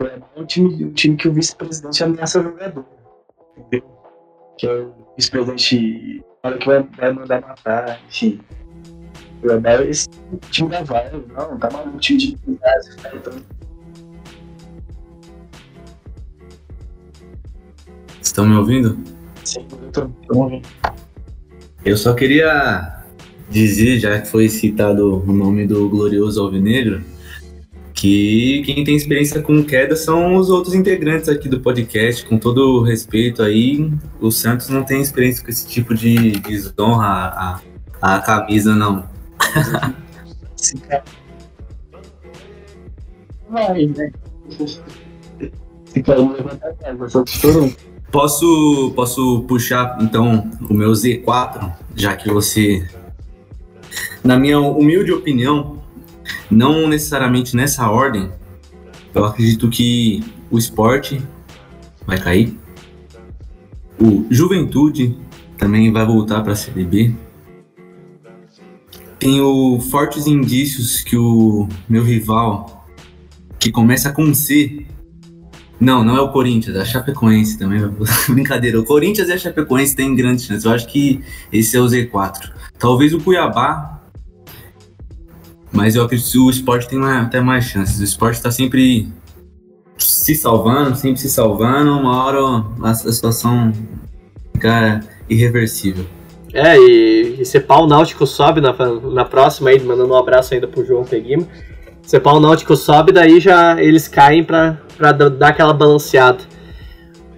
É 0.00 0.40
um 0.40 0.44
time, 0.44 0.84
um 0.84 0.92
time 0.92 1.16
que 1.16 1.28
o 1.28 1.32
vice-presidente 1.32 2.02
ameaça 2.02 2.40
o 2.40 2.42
jogador, 2.42 2.84
entendeu? 3.56 3.88
Que 4.58 4.66
é 4.66 4.74
o 4.80 4.94
vice-presidente, 5.16 6.24
hora 6.42 6.58
que 6.58 6.66
vai, 6.66 6.82
vai 6.82 7.12
mandar 7.12 7.40
matar, 7.40 8.00
enfim. 8.08 8.40
Esse 9.88 10.08
time 10.50 10.70
da 10.70 10.82
Vai, 10.82 11.10
não, 11.10 11.58
tá 11.58 11.68
maluco, 11.72 11.98
time 11.98 12.18
de 12.18 12.36
base, 12.60 12.96
cara, 12.96 13.16
então 13.16 13.32
Estão 18.32 18.46
me 18.46 18.56
ouvindo? 18.56 18.96
Sim, 19.44 19.66
tô 19.92 20.08
ouvindo. 20.30 20.66
Eu 21.84 21.98
só 21.98 22.14
queria 22.14 23.04
dizer, 23.50 23.98
já 23.98 24.22
que 24.22 24.26
foi 24.26 24.48
citado 24.48 25.22
o 25.22 25.32
nome 25.34 25.66
do 25.66 25.86
glorioso 25.86 26.40
Alvinegro, 26.40 27.02
que 27.92 28.62
quem 28.64 28.82
tem 28.84 28.96
experiência 28.96 29.42
com 29.42 29.62
queda 29.62 29.94
são 29.94 30.36
os 30.36 30.48
outros 30.48 30.74
integrantes 30.74 31.28
aqui 31.28 31.46
do 31.46 31.60
podcast. 31.60 32.24
Com 32.24 32.38
todo 32.38 32.78
o 32.78 32.82
respeito 32.82 33.42
aí, 33.42 33.92
o 34.18 34.30
Santos 34.30 34.70
não 34.70 34.82
tem 34.82 35.02
experiência 35.02 35.44
com 35.44 35.50
esse 35.50 35.68
tipo 35.68 35.94
de 35.94 36.30
desonra 36.40 37.06
à, 37.06 37.60
à 38.00 38.18
camisa, 38.20 38.74
não. 38.74 39.04
Sim, 40.56 40.78
cara. 40.78 41.04
Vai, 43.50 43.84
né? 43.88 44.10
Se 45.84 46.02
cara 46.02 46.22
não 46.22 46.32
levantar 46.32 46.70
a 46.70 46.74
casa, 46.76 47.08
só 47.10 47.22
te 47.22 47.38
Posso, 48.12 48.92
posso 48.94 49.42
puxar 49.48 49.96
então 50.02 50.50
o 50.68 50.74
meu 50.74 50.92
Z4, 50.92 51.72
já 51.96 52.14
que 52.14 52.30
você, 52.30 52.86
na 54.22 54.38
minha 54.38 54.60
humilde 54.60 55.10
opinião, 55.10 55.82
não 56.50 56.86
necessariamente 56.86 57.56
nessa 57.56 57.90
ordem, 57.90 58.30
eu 59.14 59.24
acredito 59.24 59.70
que 59.70 60.22
o 60.50 60.58
esporte 60.58 61.22
vai 62.06 62.18
cair, 62.18 62.54
o 63.98 64.26
Juventude 64.30 65.16
também 65.56 65.90
vai 65.90 66.04
voltar 66.04 66.42
para 66.42 66.52
a 66.52 66.56
CDB. 66.56 67.14
Tenho 69.18 69.80
fortes 69.90 70.26
indícios 70.26 71.00
que 71.00 71.16
o 71.16 71.66
meu 71.88 72.04
rival, 72.04 72.86
que 73.58 73.70
começa 73.70 74.12
com 74.12 74.34
C, 74.34 74.84
não, 75.82 76.04
não 76.04 76.16
é 76.16 76.20
o 76.20 76.28
Corinthians, 76.28 76.76
é 76.76 76.80
a 76.80 76.84
Chapecoense 76.84 77.58
também. 77.58 77.80
Brincadeira, 78.30 78.78
o 78.78 78.84
Corinthians 78.84 79.28
e 79.28 79.32
a 79.32 79.38
Chapecoense 79.38 79.96
têm 79.96 80.14
grandes 80.14 80.44
chances. 80.44 80.64
Eu 80.64 80.70
acho 80.70 80.86
que 80.86 81.20
esse 81.52 81.76
é 81.76 81.80
o 81.80 81.86
Z4. 81.86 82.52
Talvez 82.78 83.12
o 83.12 83.20
Cuiabá, 83.20 84.00
mas 85.72 85.96
eu 85.96 86.04
acredito 86.04 86.30
que 86.30 86.38
o 86.38 86.50
esporte 86.50 86.88
tem 86.88 87.02
até 87.02 87.40
mais 87.40 87.64
chances. 87.64 87.98
O 87.98 88.04
esporte 88.04 88.36
está 88.36 88.52
sempre 88.52 89.08
se 89.98 90.36
salvando, 90.36 90.94
sempre 90.94 91.20
se 91.20 91.28
salvando. 91.28 91.98
Uma 91.98 92.24
hora 92.24 92.64
a 92.82 92.94
situação 92.94 93.72
fica 94.52 95.00
irreversível. 95.28 96.06
É, 96.54 96.78
e, 96.78 97.42
e 97.42 97.60
pau 97.60 97.88
náutico 97.88 98.24
sobe 98.24 98.60
na, 98.60 98.72
na 99.12 99.24
próxima 99.24 99.70
aí, 99.70 99.80
mandando 99.80 100.12
um 100.12 100.16
abraço 100.16 100.54
ainda 100.54 100.68
pro 100.68 100.84
João 100.84 101.02
Peguima. 101.02 101.44
Se 102.02 102.20
pau 102.20 102.38
náutico 102.38 102.76
sobe, 102.76 103.10
daí 103.10 103.40
já 103.40 103.82
eles 103.82 104.06
caem 104.06 104.44
pra, 104.44 104.81
pra 104.96 105.12
dar 105.12 105.48
aquela 105.48 105.72
balanceada. 105.72 106.44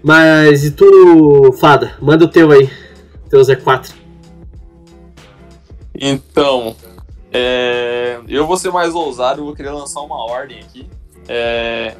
Mas 0.02 0.64
e 0.64 0.70
tu, 0.70 1.52
Fada? 1.60 1.96
Manda 2.00 2.24
o 2.24 2.28
teu 2.28 2.50
aí. 2.50 2.70
Teu 3.30 3.40
Z4. 3.40 3.92
Então, 5.94 6.76
é, 7.32 8.20
eu 8.28 8.46
vou 8.46 8.56
ser 8.56 8.70
mais 8.70 8.94
ousado, 8.94 9.44
vou 9.44 9.54
querer 9.54 9.70
lançar 9.70 10.00
uma 10.02 10.24
ordem 10.24 10.60
aqui. 10.60 10.88
É, 11.26 11.96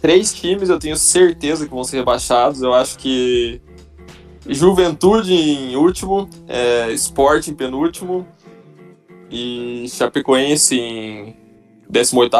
três 0.00 0.34
times 0.34 0.68
eu 0.68 0.78
tenho 0.78 0.96
certeza 0.96 1.66
que 1.66 1.70
vão 1.70 1.84
ser 1.84 1.98
rebaixados. 1.98 2.62
Eu 2.62 2.74
acho 2.74 2.98
que 2.98 3.60
Juventude 4.48 5.32
em 5.32 5.76
último, 5.76 6.28
é, 6.48 6.90
Sport 6.92 7.48
em 7.48 7.54
penúltimo 7.54 8.26
e 9.30 9.86
Chapecoense 9.88 10.78
em 10.78 11.36
18 11.88 12.36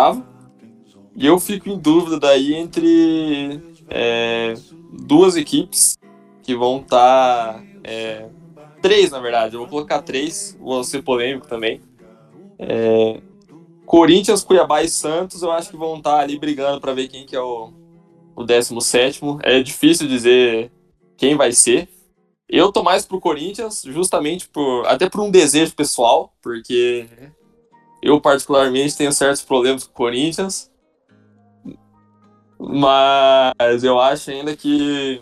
e 1.16 1.26
eu 1.26 1.40
fico 1.40 1.68
em 1.68 1.78
dúvida 1.78 2.20
daí 2.20 2.54
entre 2.54 3.60
é, 3.88 4.54
duas 4.90 5.36
equipes 5.36 5.96
que 6.42 6.54
vão 6.54 6.80
estar. 6.80 7.54
Tá, 7.54 7.64
é, 7.82 8.28
três, 8.82 9.10
na 9.10 9.18
verdade. 9.18 9.54
Eu 9.54 9.60
vou 9.60 9.68
colocar 9.68 10.02
três, 10.02 10.56
vou 10.60 10.84
ser 10.84 11.02
polêmico 11.02 11.48
também. 11.48 11.80
É, 12.58 13.20
Corinthians, 13.86 14.44
Cuiabá 14.44 14.82
e 14.82 14.88
Santos, 14.88 15.42
eu 15.42 15.50
acho 15.50 15.70
que 15.70 15.76
vão 15.76 15.96
estar 15.96 16.16
tá 16.16 16.20
ali 16.20 16.38
brigando 16.38 16.80
para 16.80 16.92
ver 16.92 17.08
quem 17.08 17.24
que 17.24 17.34
é 17.34 17.40
o, 17.40 17.72
o 18.34 18.44
17. 18.44 19.20
É 19.42 19.62
difícil 19.62 20.06
dizer 20.06 20.70
quem 21.16 21.34
vai 21.34 21.52
ser. 21.52 21.88
Eu 22.48 22.70
tô 22.70 22.82
mais 22.82 23.06
pro 23.06 23.20
Corinthians, 23.20 23.82
justamente 23.86 24.48
por 24.48 24.86
até 24.86 25.08
por 25.08 25.20
um 25.20 25.30
desejo 25.30 25.74
pessoal, 25.74 26.32
porque 26.42 27.08
eu 28.02 28.20
particularmente 28.20 28.96
tenho 28.96 29.12
certos 29.12 29.42
problemas 29.42 29.84
com 29.84 29.90
o 29.90 29.94
Corinthians. 29.94 30.70
Mas 32.58 33.84
eu 33.84 34.00
acho 34.00 34.30
ainda 34.30 34.56
que, 34.56 35.20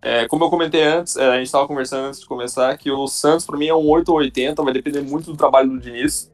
é, 0.00 0.26
como 0.26 0.44
eu 0.44 0.50
comentei 0.50 0.82
antes, 0.82 1.16
é, 1.16 1.28
a 1.28 1.36
gente 1.36 1.46
estava 1.46 1.66
conversando 1.66 2.06
antes 2.06 2.20
de 2.20 2.26
começar, 2.26 2.76
que 2.78 2.90
o 2.90 3.06
Santos 3.06 3.46
para 3.46 3.58
mim 3.58 3.66
é 3.66 3.74
um 3.74 3.88
8 3.88 4.08
ou 4.08 4.18
80, 4.18 4.62
vai 4.62 4.72
depender 4.72 5.02
muito 5.02 5.30
do 5.30 5.36
trabalho 5.36 5.70
do 5.70 5.78
Diniz. 5.78 6.32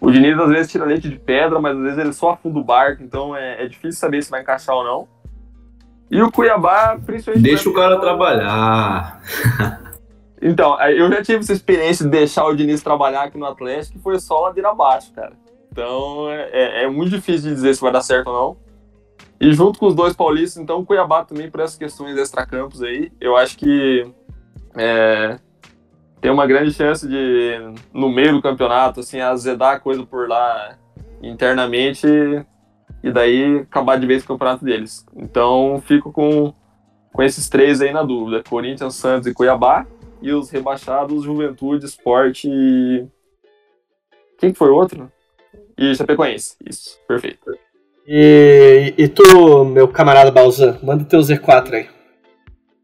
O 0.00 0.10
Diniz 0.10 0.38
às 0.38 0.48
vezes 0.48 0.72
tira 0.72 0.84
leite 0.84 1.08
de 1.08 1.18
pedra, 1.18 1.60
mas 1.60 1.76
às 1.76 1.82
vezes 1.82 1.98
ele 1.98 2.12
só 2.12 2.30
afunda 2.30 2.58
o 2.58 2.64
barco, 2.64 3.02
então 3.02 3.36
é, 3.36 3.64
é 3.64 3.68
difícil 3.68 4.00
saber 4.00 4.22
se 4.22 4.30
vai 4.30 4.42
encaixar 4.42 4.74
ou 4.74 4.84
não. 4.84 5.08
E 6.10 6.22
o 6.22 6.30
Cuiabá, 6.30 6.98
principalmente. 7.04 7.42
Deixa 7.42 7.68
o 7.68 7.74
cara 7.74 7.98
trabalhar. 7.98 9.20
então, 10.40 10.80
eu 10.82 11.10
já 11.10 11.22
tive 11.22 11.40
essa 11.40 11.52
experiência 11.52 12.04
de 12.04 12.10
deixar 12.10 12.46
o 12.46 12.54
Diniz 12.54 12.82
trabalhar 12.82 13.24
aqui 13.24 13.36
no 13.36 13.46
Atlético, 13.46 13.96
que 13.96 14.02
foi 14.02 14.18
só 14.20 14.40
ladeira 14.42 14.70
abaixo, 14.70 15.12
cara. 15.12 15.32
Então 15.76 16.30
é, 16.30 16.48
é, 16.52 16.84
é 16.84 16.88
muito 16.88 17.10
difícil 17.10 17.50
de 17.50 17.54
dizer 17.56 17.74
se 17.74 17.82
vai 17.82 17.92
dar 17.92 18.00
certo 18.00 18.28
ou 18.28 18.32
não. 18.32 18.65
E 19.40 19.52
junto 19.52 19.78
com 19.78 19.86
os 19.86 19.94
dois 19.94 20.14
paulistas, 20.14 20.62
então, 20.62 20.84
Cuiabá 20.84 21.24
também 21.24 21.50
por 21.50 21.60
essas 21.60 21.76
questões 21.76 22.16
extracampos 22.16 22.82
aí, 22.82 23.12
eu 23.20 23.36
acho 23.36 23.58
que 23.58 24.10
é, 24.76 25.38
tem 26.20 26.30
uma 26.30 26.46
grande 26.46 26.72
chance 26.72 27.06
de, 27.06 27.54
no 27.92 28.08
meio 28.08 28.32
do 28.32 28.42
campeonato, 28.42 29.00
assim, 29.00 29.20
azedar 29.20 29.76
a 29.76 29.80
coisa 29.80 30.04
por 30.04 30.28
lá 30.28 30.76
internamente 31.22 32.06
e 33.02 33.12
daí 33.12 33.58
acabar 33.58 33.98
de 33.98 34.06
vez 34.06 34.24
o 34.24 34.26
campeonato 34.26 34.64
deles. 34.64 35.06
Então, 35.14 35.82
fico 35.84 36.12
com, 36.12 36.52
com 37.12 37.22
esses 37.22 37.48
três 37.48 37.80
aí 37.80 37.92
na 37.92 38.02
dúvida: 38.02 38.42
Corinthians, 38.42 38.94
Santos 38.94 39.26
e 39.28 39.34
Cuiabá. 39.34 39.86
E 40.22 40.32
os 40.32 40.50
rebaixados, 40.50 41.24
Juventude, 41.24 41.84
Sport 41.84 42.44
e. 42.44 43.06
Quem 44.38 44.50
que 44.50 44.58
foi 44.58 44.70
o 44.70 44.74
outro? 44.74 45.12
E 45.76 45.94
Chapecoense. 45.94 46.56
Isso, 46.66 46.98
perfeito. 47.06 47.56
E, 48.06 48.94
e 48.96 49.08
tu, 49.08 49.64
meu 49.64 49.88
camarada 49.88 50.30
Balzan, 50.30 50.78
manda 50.82 51.04
teu 51.04 51.20
Z4 51.20 51.72
aí. 51.72 51.88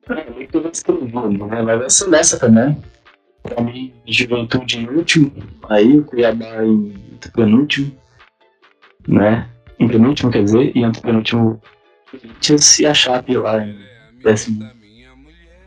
É, 0.09 0.31
muito 0.31 0.59
escrevendo, 0.73 1.47
né? 1.47 1.63
Mas 1.63 1.79
vai 1.79 1.91
ser 1.91 2.09
nessa 2.09 2.39
também. 2.39 2.77
Pra 3.43 3.63
mim, 3.63 3.93
Juventude 4.07 4.79
em 4.79 4.89
último, 4.89 5.33
aí 5.69 5.99
o 5.99 6.05
Cuiabá 6.05 6.65
em 6.65 6.93
penúltimo, 7.35 7.93
né? 9.07 9.49
Em 9.79 9.89
penúltimo, 9.89 10.31
quer 10.31 10.45
dizer, 10.45 10.73
e 10.77 10.85
antepenúltimo 10.85 11.61
Corinthians 12.11 12.79
e 12.79 12.87
a 12.87 12.95
Chape 12.95 13.37
lá 13.37 13.65
em 13.65 13.77
décimo, 14.23 14.71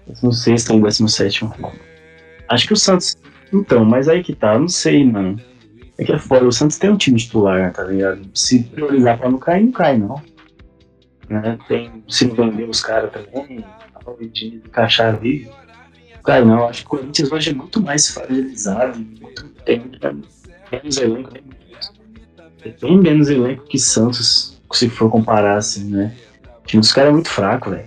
décimo 0.07 0.31
sexto 0.31 0.73
ou 0.73 0.81
décimo 0.81 1.09
sétimo. 1.09 1.53
Acho 2.47 2.67
que 2.67 2.73
o 2.73 2.77
Santos. 2.77 3.17
Então, 3.51 3.83
mas 3.83 4.07
aí 4.07 4.23
que 4.23 4.33
tá, 4.33 4.53
eu 4.53 4.59
não 4.59 4.67
sei, 4.67 5.03
mano. 5.03 5.39
É 5.97 6.03
que 6.03 6.11
é 6.11 6.19
foda, 6.19 6.45
o 6.45 6.51
Santos 6.51 6.77
tem 6.77 6.89
um 6.89 6.97
time 6.97 7.17
titular, 7.17 7.71
tá 7.71 7.83
ligado? 7.83 8.21
Se 8.33 8.63
priorizar 8.63 9.17
pra 9.17 9.29
não 9.29 9.37
cair, 9.37 9.63
não 9.63 9.71
cai, 9.71 9.97
não. 9.97 10.21
Né? 11.29 11.57
Tem, 11.67 12.03
se 12.07 12.27
vender 12.27 12.69
os 12.69 12.81
caras 12.81 13.11
também, 13.11 13.63
a 13.95 14.25
de 14.27 14.47
encaixar 14.47 15.15
ali. 15.15 15.49
Cara, 16.23 16.43
não, 16.43 16.67
acho 16.67 16.81
que 16.81 16.87
o 16.87 16.89
Corinthians 16.89 17.31
hoje 17.31 17.51
é 17.51 17.53
muito 17.53 17.81
mais 17.81 18.09
fragilizado, 18.09 18.97
muito, 18.97 19.45
tem 19.63 19.91
menos 20.71 20.97
elenco, 20.97 21.31
tem, 21.31 21.43
bem 22.81 22.97
menos 22.99 23.29
elenco 23.29 23.63
que 23.65 23.77
Santos, 23.77 24.59
se 24.73 24.89
for 24.89 25.09
comparar 25.09 25.57
assim, 25.57 25.85
né? 25.85 26.15
O 26.63 26.65
time 26.65 26.81
dos 26.81 26.91
caras 26.91 27.11
é 27.11 27.13
muito 27.13 27.29
fraco, 27.29 27.69
velho. 27.69 27.85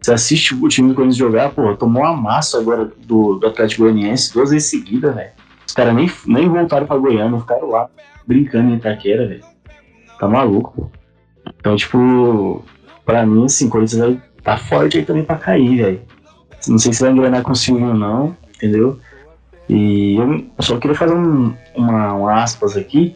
Você 0.00 0.12
assiste 0.12 0.54
o 0.54 0.68
time 0.68 0.88
do 0.88 0.94
Corinthians 0.94 1.16
jogar, 1.16 1.50
pô, 1.50 1.76
tomou 1.76 2.02
uma 2.02 2.16
massa 2.16 2.58
agora 2.58 2.90
do, 3.04 3.34
do 3.34 3.46
Atlético 3.46 3.82
Goianiense 3.82 4.32
duas 4.32 4.50
vezes 4.50 4.70
seguidas, 4.70 5.14
velho. 5.14 5.32
Os 5.70 5.74
caras 5.74 5.94
nem, 5.94 6.10
nem 6.26 6.48
voltaram 6.48 6.84
pra 6.84 6.96
Goiânia, 6.96 7.38
ficaram 7.38 7.70
lá 7.70 7.88
brincando 8.26 8.70
em 8.70 8.74
Itaquera, 8.74 9.28
velho. 9.28 9.44
Tá 10.18 10.26
maluco, 10.26 10.72
pô. 10.74 10.90
Então, 11.60 11.76
tipo, 11.76 12.64
pra 13.06 13.24
mim, 13.24 13.44
assim, 13.44 13.68
o 13.68 13.70
Corinthians 13.70 14.18
tá 14.42 14.56
forte 14.56 14.98
aí 14.98 15.04
também 15.04 15.22
pra 15.24 15.36
cair, 15.36 15.76
velho. 15.76 16.00
Não 16.66 16.76
sei 16.76 16.92
se 16.92 17.02
vai 17.02 17.12
engrenar 17.12 17.44
com 17.44 17.52
o 17.52 17.54
Silvio 17.54 17.86
ou 17.86 17.94
não, 17.94 18.36
entendeu? 18.56 18.98
E 19.68 20.16
eu 20.16 20.44
só 20.58 20.76
queria 20.76 20.96
fazer 20.96 21.14
um, 21.14 21.54
uma, 21.76 22.14
uma 22.14 22.42
aspas 22.42 22.76
aqui. 22.76 23.14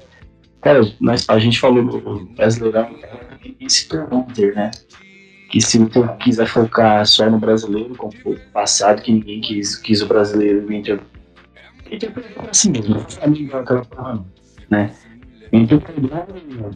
Cara, 0.60 0.82
nós, 1.00 1.28
a 1.28 1.40
gente 1.40 1.58
falou 1.58 1.82
do 1.82 2.24
Brasileirão 2.36 2.88
e 3.58 3.68
citou 3.68 4.06
o 4.12 4.18
Inter, 4.30 4.54
né? 4.54 4.70
Que 5.50 5.60
se 5.60 5.76
o 5.76 5.82
Inter 5.82 6.16
quiser 6.18 6.46
focar 6.46 7.04
só 7.04 7.28
no 7.28 7.40
brasileiro, 7.40 7.96
como 7.96 8.14
foi 8.22 8.36
passado, 8.52 9.02
que 9.02 9.10
ninguém 9.10 9.40
quis, 9.40 9.74
quis 9.74 10.02
o 10.02 10.06
brasileiro, 10.06 10.64
o 10.64 10.72
Inter. 10.72 11.00
O 11.90 11.94
Inter 11.94 12.12
perdeu 12.12 12.42
pra 12.42 12.54
si 12.54 12.70
mesmo, 12.70 12.96
o 12.96 13.10
Flamengo 13.10 13.56
aquela 13.56 13.84
porra, 13.84 14.24
né? 14.70 14.92
O 15.52 15.56
Inter 15.56 15.80
perdeu 15.80 16.10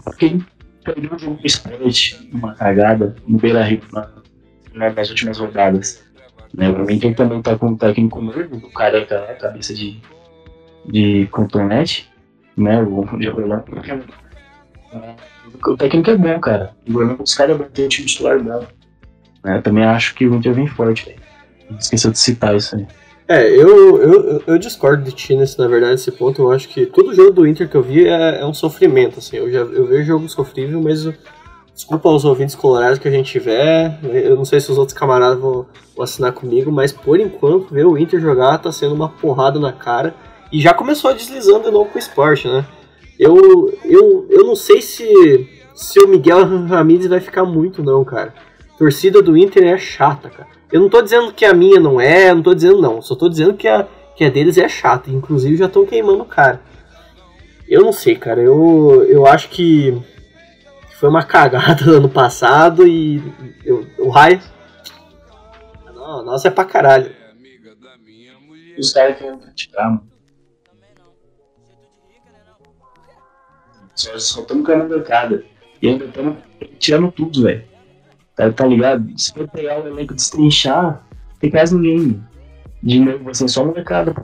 porque 0.05 0.39
perdeu 0.85 1.15
o 1.15 1.19
jogo 1.19 1.37
do 1.37 1.47
esporte, 1.47 2.31
uma 2.33 2.55
cagada, 2.55 3.17
no 3.27 3.39
Beira 3.39 3.63
Rio, 3.63 3.83
na, 3.93 4.91
nas 4.91 5.11
últimas 5.11 5.39
rodadas. 5.39 6.05
Né? 6.55 6.71
O 6.71 6.91
Inter 6.91 7.15
também 7.15 7.43
tá 7.43 7.57
com 7.59 7.69
o 7.69 7.77
técnico 7.77 8.21
novo, 8.21 8.57
o 8.57 8.73
careca, 8.73 9.21
né? 9.27 9.35
Cabeça 9.35 9.75
de, 9.75 10.01
de 10.87 11.27
cotonete, 11.31 12.11
né? 12.57 12.83
O 12.83 13.05
de 13.19 13.29
Orlando. 13.29 13.65
O 15.67 15.77
técnico 15.77 16.11
é 16.11 16.17
bom, 16.17 16.41
cara. 16.41 16.75
O 16.89 16.97
Orlando, 16.97 17.23
os 17.23 17.35
caras 17.35 17.59
bater 17.59 17.87
o 17.87 17.89
time 17.89 18.07
titular 18.07 18.43
bom. 18.43 18.67
Né? 19.45 19.61
Também 19.61 19.85
acho 19.85 20.15
que 20.15 20.27
o 20.27 20.35
Inter 20.35 20.55
vem 20.55 20.67
forte, 20.67 21.07
velho. 21.07 21.21
Esqueceu 21.79 22.11
de 22.11 22.19
citar 22.19 22.57
isso 22.57 22.77
aí. 22.77 22.87
É, 23.29 23.47
eu, 23.51 24.01
eu, 24.01 24.43
eu 24.47 24.59
discordo 24.59 25.05
de 25.05 25.13
ti 25.13 25.37
nesse, 25.37 25.59
na 25.59 25.69
verdade, 25.69 25.93
nesse 25.93 26.11
ponto. 26.11 26.43
Eu 26.43 26.51
acho 26.51 26.69
que 26.69 26.87
todo 26.87 27.15
jogo 27.15 27.31
do 27.31 27.47
Inter 27.47 27.69
que 27.69 27.77
eu 27.77 27.83
vi 27.83 28.09
é, 28.09 28.41
é 28.41 28.47
um 28.47 28.55
sofrimento, 28.55 29.19
assim. 29.19 29.37
Eu 29.37 29.51
já 29.51 29.59
eu 29.59 29.87
vejo 29.87 30.05
jogo 30.05 30.29
sofrível, 30.29 30.81
mas 30.81 31.07
Desculpa 31.79 32.09
aos 32.09 32.25
ouvintes 32.25 32.57
colorados 32.57 32.99
que 32.99 33.07
a 33.07 33.11
gente 33.11 33.31
tiver. 33.31 34.01
Eu 34.03 34.35
não 34.35 34.45
sei 34.45 34.59
se 34.59 34.69
os 34.69 34.77
outros 34.77 34.99
camaradas 34.99 35.39
vão, 35.39 35.65
vão 35.95 36.03
assinar 36.03 36.33
comigo, 36.33 36.73
mas 36.73 36.91
por 36.91 37.21
enquanto 37.21 37.73
ver 37.73 37.87
o 37.87 37.97
Inter 37.97 38.21
jogar 38.21 38.59
tá 38.59 38.73
sendo 38.73 38.97
uma 38.97 39.09
porrada 39.09 39.61
na 39.61 39.73
cara. 39.73 40.13
E 40.51 40.61
já 40.61 40.75
começou 40.75 41.15
deslizando 41.15 41.67
de 41.67 41.71
novo 41.71 41.89
com 41.89 41.95
o 41.95 42.01
esporte, 42.01 42.49
né? 42.49 42.67
Eu, 43.17 43.73
eu, 43.85 44.27
eu 44.29 44.45
não 44.45 44.57
sei 44.57 44.83
se, 44.83 45.49
se 45.73 46.01
o 46.01 46.09
Miguel 46.09 46.45
Ramírez 46.67 47.07
vai 47.07 47.21
ficar 47.21 47.45
muito, 47.45 47.81
não, 47.81 48.05
cara. 48.05 48.35
Torcida 48.77 49.23
do 49.23 49.37
Inter 49.37 49.63
é 49.63 49.79
chata, 49.79 50.29
cara. 50.29 50.58
Eu 50.71 50.81
não 50.81 50.89
tô 50.89 51.01
dizendo 51.01 51.33
que 51.33 51.45
a 51.45 51.55
minha 51.55 51.81
não 51.81 52.01
é, 52.01 52.33
não 52.35 52.43
tô 52.43 52.55
dizendo 52.55 52.81
não. 52.81 53.01
Só 53.01 53.15
tô 53.15 53.29
dizendo 53.29 53.55
que 53.55 53.67
a, 53.67 53.87
que 54.15 54.25
a 54.25 54.31
deles 54.31 54.59
é 54.59 54.69
chata. 54.69 55.11
Inclusive 55.11 55.57
já 55.57 55.67
estão 55.67 55.87
queimando 55.87 56.23
o 56.23 56.27
cara. 56.27 56.61
Eu 57.67 57.83
não 57.83 57.93
sei, 57.93 58.17
cara. 58.17 58.41
Eu, 58.41 59.05
eu 59.09 59.27
acho 59.27 59.49
que 59.49 59.97
foi 60.99 61.09
uma 61.09 61.25
cagada 61.27 61.85
no 61.87 61.97
ano 61.97 62.09
passado 62.09 62.87
e 62.87 63.23
eu, 63.65 63.87
o 63.99 64.09
raio. 64.09 64.41
Não, 65.87 66.25
nossa, 66.25 66.49
é 66.49 66.51
pra 66.51 66.65
caralho. 66.65 67.15
Os 68.79 68.93
caras 68.93 69.19
querem 69.19 69.39
criticar, 69.39 69.91
mano. 69.91 70.09
Só 73.95 74.15
estamos 74.15 74.67
caindo 74.67 74.89
mercado. 74.89 75.45
E 75.83 75.89
ainda 75.89 76.05
estamos 76.05 76.37
tirando 76.79 77.11
tudo, 77.11 77.43
velho. 77.43 77.65
Tá, 78.39 78.53
tá 78.53 78.65
ligado? 78.65 79.05
Se 79.17 79.35
for 79.35 79.49
pegar 79.49 79.83
o 79.83 79.89
elenco 79.89 80.15
destrinchar, 80.15 81.03
tem 81.41 81.51
quase 81.51 81.77
ninguém. 81.77 82.23
De 82.81 83.01
novo, 83.01 83.31
assim, 83.31 83.49
só 83.49 83.65
molecada, 83.65 84.15
pô. 84.15 84.23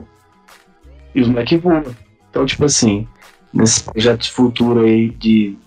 E 1.13 1.21
os 1.21 1.27
moleques 1.27 1.61
voam. 1.61 1.83
Então, 2.29 2.45
tipo 2.45 2.63
assim, 2.63 3.05
nesse 3.53 3.83
projeto 3.83 4.31
futuro 4.31 4.85
aí 4.85 5.09
de 5.09 5.57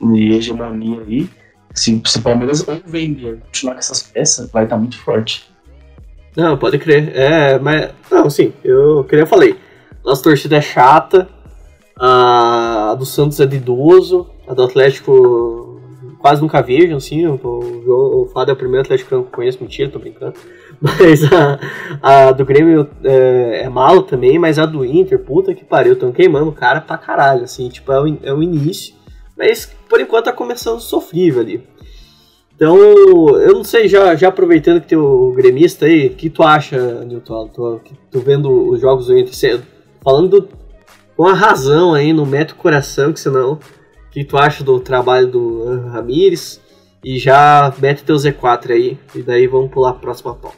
de 0.00 0.32
hegemonia 0.32 1.00
aí, 1.06 1.30
se, 1.72 2.02
se 2.04 2.18
o 2.18 2.22
Palmeiras 2.22 2.66
ou 2.66 2.82
vender 2.84 3.38
continuar 3.38 3.74
com 3.74 3.78
essas 3.78 4.02
peças, 4.02 4.50
vai 4.50 4.64
estar 4.64 4.74
tá 4.74 4.80
muito 4.80 4.98
forte. 4.98 5.48
Não, 6.36 6.58
pode 6.58 6.78
crer. 6.80 7.12
É, 7.14 7.56
mas. 7.60 7.92
Não, 8.10 8.28
sim, 8.28 8.52
eu 8.64 9.04
que 9.04 9.14
eu 9.14 9.26
falei. 9.28 9.56
Nossa 10.04 10.24
torcida 10.24 10.56
é 10.56 10.60
chata. 10.60 11.28
A 11.96 12.96
do 12.98 13.06
Santos 13.06 13.38
é 13.38 13.46
de 13.46 13.58
idoso. 13.58 14.28
A 14.48 14.54
do 14.54 14.64
Atlético 14.64 15.61
quase 16.22 16.40
nunca 16.40 16.62
vejo, 16.62 16.96
assim. 16.96 17.26
O, 17.26 17.34
o, 17.42 18.22
o 18.22 18.26
Fado 18.26 18.50
é 18.50 18.54
o 18.54 18.56
primeiro 18.56 18.82
Atlético 18.82 19.08
que 19.08 19.14
eu 19.14 19.24
conheço, 19.24 19.58
mentira, 19.60 19.90
tô 19.90 19.98
brincando. 19.98 20.34
Mas 20.80 21.22
a, 21.30 21.58
a 22.00 22.32
do 22.32 22.44
Grêmio 22.44 22.88
é, 23.04 23.62
é 23.64 23.68
malo 23.68 24.02
também, 24.02 24.38
mas 24.38 24.58
a 24.58 24.66
do 24.66 24.84
Inter, 24.84 25.18
puta 25.18 25.54
que 25.54 25.64
pariu, 25.64 25.94
tão 25.94 26.10
queimando 26.10 26.48
o 26.48 26.52
cara 26.52 26.80
pra 26.80 26.98
caralho, 26.98 27.44
assim, 27.44 27.68
tipo, 27.68 27.92
é 27.92 28.00
o, 28.00 28.18
é 28.24 28.32
o 28.32 28.42
início. 28.42 28.94
Mas 29.36 29.72
por 29.88 30.00
enquanto 30.00 30.24
tá 30.24 30.32
começando 30.32 30.80
sofrível 30.80 31.40
ali. 31.40 31.62
Então, 32.54 32.76
eu 33.38 33.54
não 33.54 33.64
sei, 33.64 33.88
já, 33.88 34.14
já 34.14 34.28
aproveitando 34.28 34.80
que 34.80 34.88
tem 34.88 34.98
o 34.98 35.32
gremista 35.32 35.86
aí, 35.86 36.08
o 36.08 36.14
que 36.14 36.30
tu 36.30 36.42
acha, 36.42 37.04
Newton? 37.04 37.48
Tu, 38.10 38.20
vendo 38.20 38.70
os 38.70 38.80
jogos 38.80 39.06
do 39.06 39.16
Inter, 39.18 39.60
falando 40.02 40.48
com 41.16 41.26
a 41.26 41.34
razão 41.34 41.94
aí, 41.94 42.12
não 42.12 42.26
mete 42.26 42.52
o 42.52 42.56
coração, 42.56 43.12
que 43.12 43.20
senão, 43.20 43.58
que 44.12 44.24
tu 44.24 44.36
acha 44.36 44.62
do 44.62 44.78
trabalho 44.78 45.26
do 45.26 45.88
Ramires? 45.88 46.60
E 47.02 47.18
já 47.18 47.74
mete 47.78 48.04
teu 48.04 48.14
Z4 48.14 48.70
aí, 48.70 49.00
e 49.12 49.22
daí 49.22 49.48
vamos 49.48 49.72
pular 49.72 49.90
a 49.90 49.94
próxima 49.94 50.36
pauta. 50.36 50.56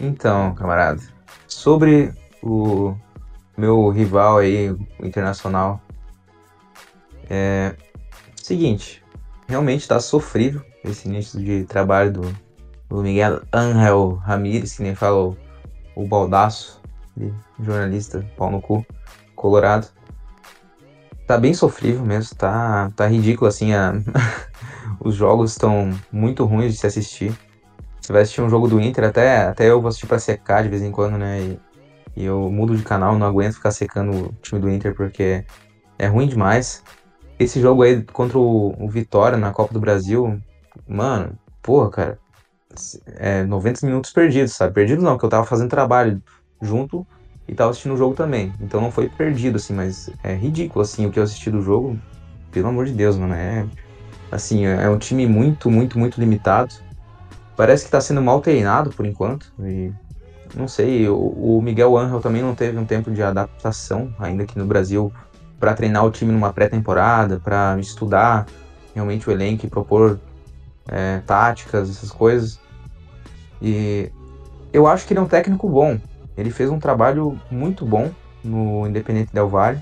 Então, 0.00 0.54
camarada, 0.54 1.00
sobre 1.48 2.12
o 2.40 2.94
meu 3.56 3.88
rival 3.88 4.38
aí, 4.38 4.70
o 4.70 5.04
Internacional, 5.04 5.80
é. 7.28 7.74
Seguinte, 8.36 9.02
realmente 9.48 9.88
tá 9.88 9.98
sofrível 9.98 10.62
esse 10.84 11.08
início 11.08 11.40
de 11.40 11.64
trabalho 11.64 12.12
do, 12.12 12.36
do 12.90 13.02
Miguel 13.02 13.40
Angel 13.50 14.16
Ramírez, 14.16 14.76
que 14.76 14.82
nem 14.82 14.94
falou 14.94 15.34
o 15.96 16.06
baldaço 16.06 16.82
de 17.16 17.32
jornalista, 17.58 18.24
pau 18.36 18.50
no 18.50 18.60
cu, 18.60 18.84
colorado. 19.34 19.88
Tá 21.26 21.38
bem 21.38 21.54
sofrível 21.54 22.04
mesmo, 22.04 22.36
tá, 22.36 22.90
tá 22.94 23.06
ridículo 23.06 23.48
assim. 23.48 23.72
A... 23.72 23.94
Os 25.00 25.14
jogos 25.14 25.52
estão 25.52 25.90
muito 26.12 26.44
ruins 26.44 26.72
de 26.72 26.78
se 26.78 26.86
assistir. 26.86 27.34
Você 28.00 28.12
vai 28.12 28.22
assistir 28.22 28.42
um 28.42 28.50
jogo 28.50 28.68
do 28.68 28.80
Inter, 28.80 29.04
até, 29.04 29.46
até 29.46 29.70
eu 29.70 29.80
vou 29.80 29.88
assistir 29.88 30.06
pra 30.06 30.18
secar 30.18 30.62
de 30.62 30.68
vez 30.68 30.82
em 30.82 30.90
quando, 30.90 31.16
né? 31.16 31.40
E, 31.40 31.60
e 32.16 32.24
eu 32.24 32.50
mudo 32.50 32.76
de 32.76 32.82
canal, 32.82 33.18
não 33.18 33.26
aguento 33.26 33.54
ficar 33.54 33.70
secando 33.70 34.26
o 34.26 34.34
time 34.42 34.60
do 34.60 34.68
Inter 34.68 34.94
porque 34.94 35.44
é 35.98 36.06
ruim 36.06 36.26
demais. 36.26 36.82
Esse 37.38 37.60
jogo 37.60 37.82
aí 37.82 38.02
contra 38.02 38.38
o, 38.38 38.74
o 38.78 38.88
Vitória 38.88 39.38
na 39.38 39.50
Copa 39.50 39.72
do 39.72 39.80
Brasil, 39.80 40.38
mano, 40.86 41.38
porra, 41.62 41.90
cara, 41.90 42.18
é 43.16 43.42
90 43.44 43.86
minutos 43.86 44.12
perdidos, 44.12 44.52
sabe? 44.52 44.74
Perdido 44.74 45.02
não, 45.02 45.12
porque 45.12 45.26
eu 45.26 45.30
tava 45.30 45.46
fazendo 45.46 45.70
trabalho 45.70 46.22
junto 46.60 47.06
e 47.46 47.54
tava 47.54 47.70
assistindo 47.70 47.94
o 47.94 47.96
jogo 47.96 48.14
também. 48.14 48.52
Então 48.60 48.80
não 48.80 48.90
foi 48.90 49.08
perdido, 49.08 49.56
assim, 49.56 49.74
mas 49.74 50.10
é 50.22 50.34
ridículo, 50.34 50.82
assim, 50.82 51.06
o 51.06 51.10
que 51.10 51.18
eu 51.18 51.22
assisti 51.22 51.50
do 51.50 51.60
jogo. 51.60 51.98
Pelo 52.50 52.68
amor 52.68 52.86
de 52.86 52.92
Deus, 52.92 53.16
mano. 53.16 53.34
É, 53.34 53.66
assim, 54.30 54.64
é 54.64 54.88
um 54.88 54.98
time 54.98 55.26
muito, 55.26 55.70
muito, 55.70 55.98
muito 55.98 56.18
limitado. 56.20 56.74
Parece 57.56 57.84
que 57.84 57.90
tá 57.90 58.00
sendo 58.00 58.22
mal 58.22 58.40
treinado 58.40 58.90
por 58.90 59.06
enquanto. 59.06 59.52
E 59.60 59.92
não 60.54 60.68
sei, 60.68 61.08
o, 61.08 61.16
o 61.16 61.62
Miguel 61.62 61.96
Angel 61.96 62.20
também 62.20 62.42
não 62.42 62.54
teve 62.54 62.78
um 62.78 62.84
tempo 62.84 63.10
de 63.10 63.22
adaptação 63.22 64.12
ainda 64.18 64.44
aqui 64.44 64.58
no 64.58 64.66
Brasil 64.66 65.12
para 65.58 65.74
treinar 65.74 66.04
o 66.04 66.10
time 66.10 66.32
numa 66.32 66.52
pré-temporada, 66.52 67.40
para 67.40 67.78
estudar 67.78 68.46
realmente 68.94 69.28
o 69.28 69.32
elenco 69.32 69.66
e 69.66 69.70
propor 69.70 70.20
é, 70.88 71.20
táticas, 71.26 71.90
essas 71.90 72.10
coisas. 72.10 72.58
E 73.60 74.10
eu 74.72 74.86
acho 74.86 75.06
que 75.06 75.12
ele 75.12 75.20
é 75.20 75.22
um 75.22 75.28
técnico 75.28 75.68
bom. 75.68 75.98
Ele 76.36 76.50
fez 76.50 76.70
um 76.70 76.78
trabalho 76.78 77.40
muito 77.50 77.84
bom 77.84 78.10
no 78.42 78.86
Independente 78.86 79.32
Del 79.32 79.48
Valle, 79.48 79.80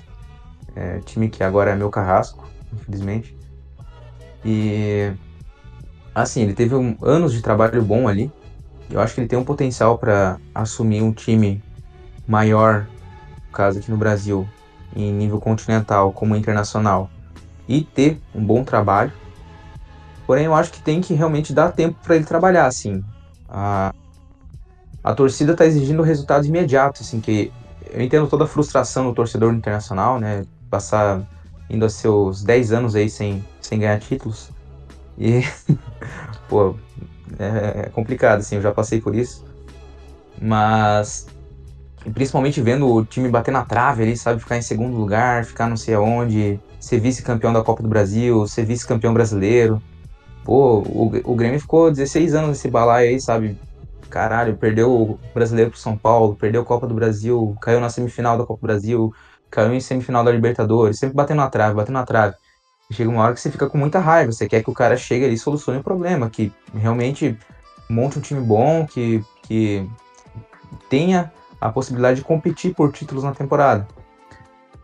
é, 0.75 0.99
time 0.99 1.29
que 1.29 1.43
agora 1.43 1.71
é 1.71 1.75
meu 1.75 1.89
carrasco, 1.89 2.47
infelizmente. 2.71 3.35
E 4.45 5.11
assim, 6.13 6.41
ele 6.41 6.53
teve 6.53 6.75
um, 6.75 6.95
anos 7.01 7.33
de 7.33 7.41
trabalho 7.41 7.81
bom 7.83 8.07
ali. 8.07 8.31
Eu 8.89 8.99
acho 8.99 9.15
que 9.15 9.21
ele 9.21 9.27
tem 9.27 9.39
um 9.39 9.43
potencial 9.43 9.97
para 9.97 10.37
assumir 10.53 11.01
um 11.01 11.11
time 11.11 11.63
maior, 12.27 12.87
no 13.47 13.51
caso 13.51 13.79
aqui 13.79 13.89
no 13.89 13.97
Brasil, 13.97 14.47
em 14.95 15.11
nível 15.11 15.39
continental 15.39 16.11
como 16.11 16.35
internacional, 16.35 17.09
e 17.67 17.81
ter 17.81 18.19
um 18.35 18.43
bom 18.43 18.63
trabalho. 18.63 19.11
Porém, 20.27 20.45
eu 20.45 20.53
acho 20.53 20.71
que 20.71 20.81
tem 20.81 21.01
que 21.01 21.13
realmente 21.13 21.53
dar 21.53 21.71
tempo 21.71 21.97
para 22.03 22.15
ele 22.15 22.25
trabalhar, 22.25 22.65
assim. 22.65 23.03
A, 23.49 23.93
a 25.03 25.13
torcida 25.13 25.51
está 25.51 25.65
exigindo 25.65 26.01
resultados 26.01 26.47
imediatos, 26.47 27.01
assim, 27.01 27.19
que 27.19 27.51
eu 27.91 28.01
entendo 28.01 28.27
toda 28.27 28.45
a 28.45 28.47
frustração 28.47 29.05
do 29.05 29.13
torcedor 29.13 29.53
internacional, 29.53 30.19
né? 30.19 30.45
Passar 30.69 31.21
indo 31.69 31.85
a 31.85 31.89
seus 31.89 32.41
10 32.43 32.71
anos 32.71 32.95
aí 32.95 33.09
sem, 33.09 33.43
sem 33.59 33.79
ganhar 33.79 33.99
títulos. 33.99 34.49
E, 35.17 35.41
pô, 36.47 36.75
é, 37.37 37.81
é 37.81 37.89
complicado, 37.89 38.39
assim, 38.39 38.55
eu 38.55 38.61
já 38.61 38.71
passei 38.71 39.01
por 39.01 39.13
isso. 39.13 39.43
Mas, 40.41 41.27
principalmente 42.13 42.61
vendo 42.61 42.87
o 42.87 43.03
time 43.03 43.27
bater 43.27 43.51
na 43.51 43.65
trave 43.65 44.03
ali, 44.03 44.15
sabe? 44.15 44.39
Ficar 44.39 44.57
em 44.57 44.61
segundo 44.61 44.95
lugar, 44.95 45.43
ficar 45.43 45.67
não 45.67 45.77
sei 45.77 45.95
aonde, 45.95 46.59
ser 46.79 46.99
vice-campeão 46.99 47.51
da 47.51 47.61
Copa 47.61 47.83
do 47.83 47.89
Brasil, 47.89 48.47
ser 48.47 48.65
vice-campeão 48.65 49.13
brasileiro. 49.13 49.81
Pô, 50.45 50.79
o, 50.79 51.11
o 51.25 51.35
Grêmio 51.35 51.59
ficou 51.59 51.91
16 51.91 52.33
anos 52.33 52.49
nesse 52.49 52.69
balaio 52.69 53.09
aí, 53.09 53.21
sabe? 53.21 53.57
Caralho, 54.09 54.55
perdeu 54.57 54.91
o 54.91 55.19
brasileiro 55.33 55.71
pro 55.71 55.79
São 55.79 55.97
Paulo, 55.97 56.35
perdeu 56.35 56.61
a 56.61 56.65
Copa 56.65 56.87
do 56.87 56.93
Brasil, 56.93 57.55
caiu 57.61 57.79
na 57.79 57.89
semifinal 57.89 58.37
da 58.37 58.45
Copa 58.45 58.59
do 58.61 58.67
Brasil, 58.67 59.13
caiu 59.49 59.73
em 59.73 59.79
semifinal 59.79 60.23
da 60.23 60.31
Libertadores, 60.31 60.99
sempre 60.99 61.15
batendo 61.15 61.37
na 61.37 61.49
trave, 61.49 61.75
batendo 61.75 61.95
na 61.95 62.05
trave. 62.05 62.35
chega 62.91 63.09
uma 63.09 63.23
hora 63.23 63.33
que 63.33 63.41
você 63.41 63.51
fica 63.51 63.69
com 63.69 63.77
muita 63.77 63.99
raiva, 63.99 64.31
você 64.31 64.47
quer 64.47 64.63
que 64.63 64.69
o 64.69 64.73
cara 64.73 64.95
chegue 64.97 65.25
ali 65.25 65.35
e 65.35 65.37
solucione 65.37 65.79
o 65.79 65.83
problema, 65.83 66.29
que 66.29 66.51
realmente 66.73 67.37
monte 67.89 68.19
um 68.19 68.21
time 68.21 68.41
bom, 68.41 68.85
que, 68.85 69.23
que 69.43 69.89
tenha 70.89 71.31
a 71.59 71.69
possibilidade 71.69 72.19
de 72.19 72.25
competir 72.25 72.73
por 72.73 72.91
títulos 72.91 73.23
na 73.23 73.33
temporada. 73.33 73.87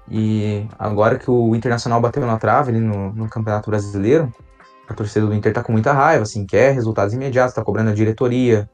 E 0.10 0.66
agora 0.78 1.20
que 1.20 1.30
o 1.30 1.56
Internacional 1.56 2.02
bateu 2.02 2.26
na 2.26 2.38
trave 2.38 2.72
ali 2.72 2.80
no, 2.80 3.14
no 3.14 3.30
Campeonato 3.30 3.70
Brasileiro, 3.70 4.34
a 4.88 4.94
torcida 4.94 5.26
do 5.26 5.34
Inter 5.34 5.54
tá 5.54 5.64
com 5.64 5.72
muita 5.72 5.94
raiva, 5.94 6.24
assim, 6.24 6.46
quer 6.46 6.74
resultados 6.74 7.14
imediatos, 7.14 7.54
tá 7.54 7.64
cobrando 7.64 7.92
a 7.92 7.94
diretoria. 7.94 8.70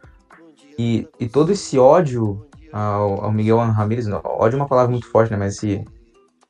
E, 0.77 1.07
e 1.19 1.27
todo 1.27 1.51
esse 1.51 1.77
ódio 1.79 2.45
ao, 2.71 3.25
ao 3.25 3.31
Miguel 3.31 3.57
Ramírez, 3.57 4.07
ódio 4.07 4.57
é 4.57 4.59
uma 4.59 4.67
palavra 4.67 4.91
muito 4.91 5.07
forte, 5.09 5.31
né, 5.31 5.37
mas 5.37 5.55
esse, 5.55 5.85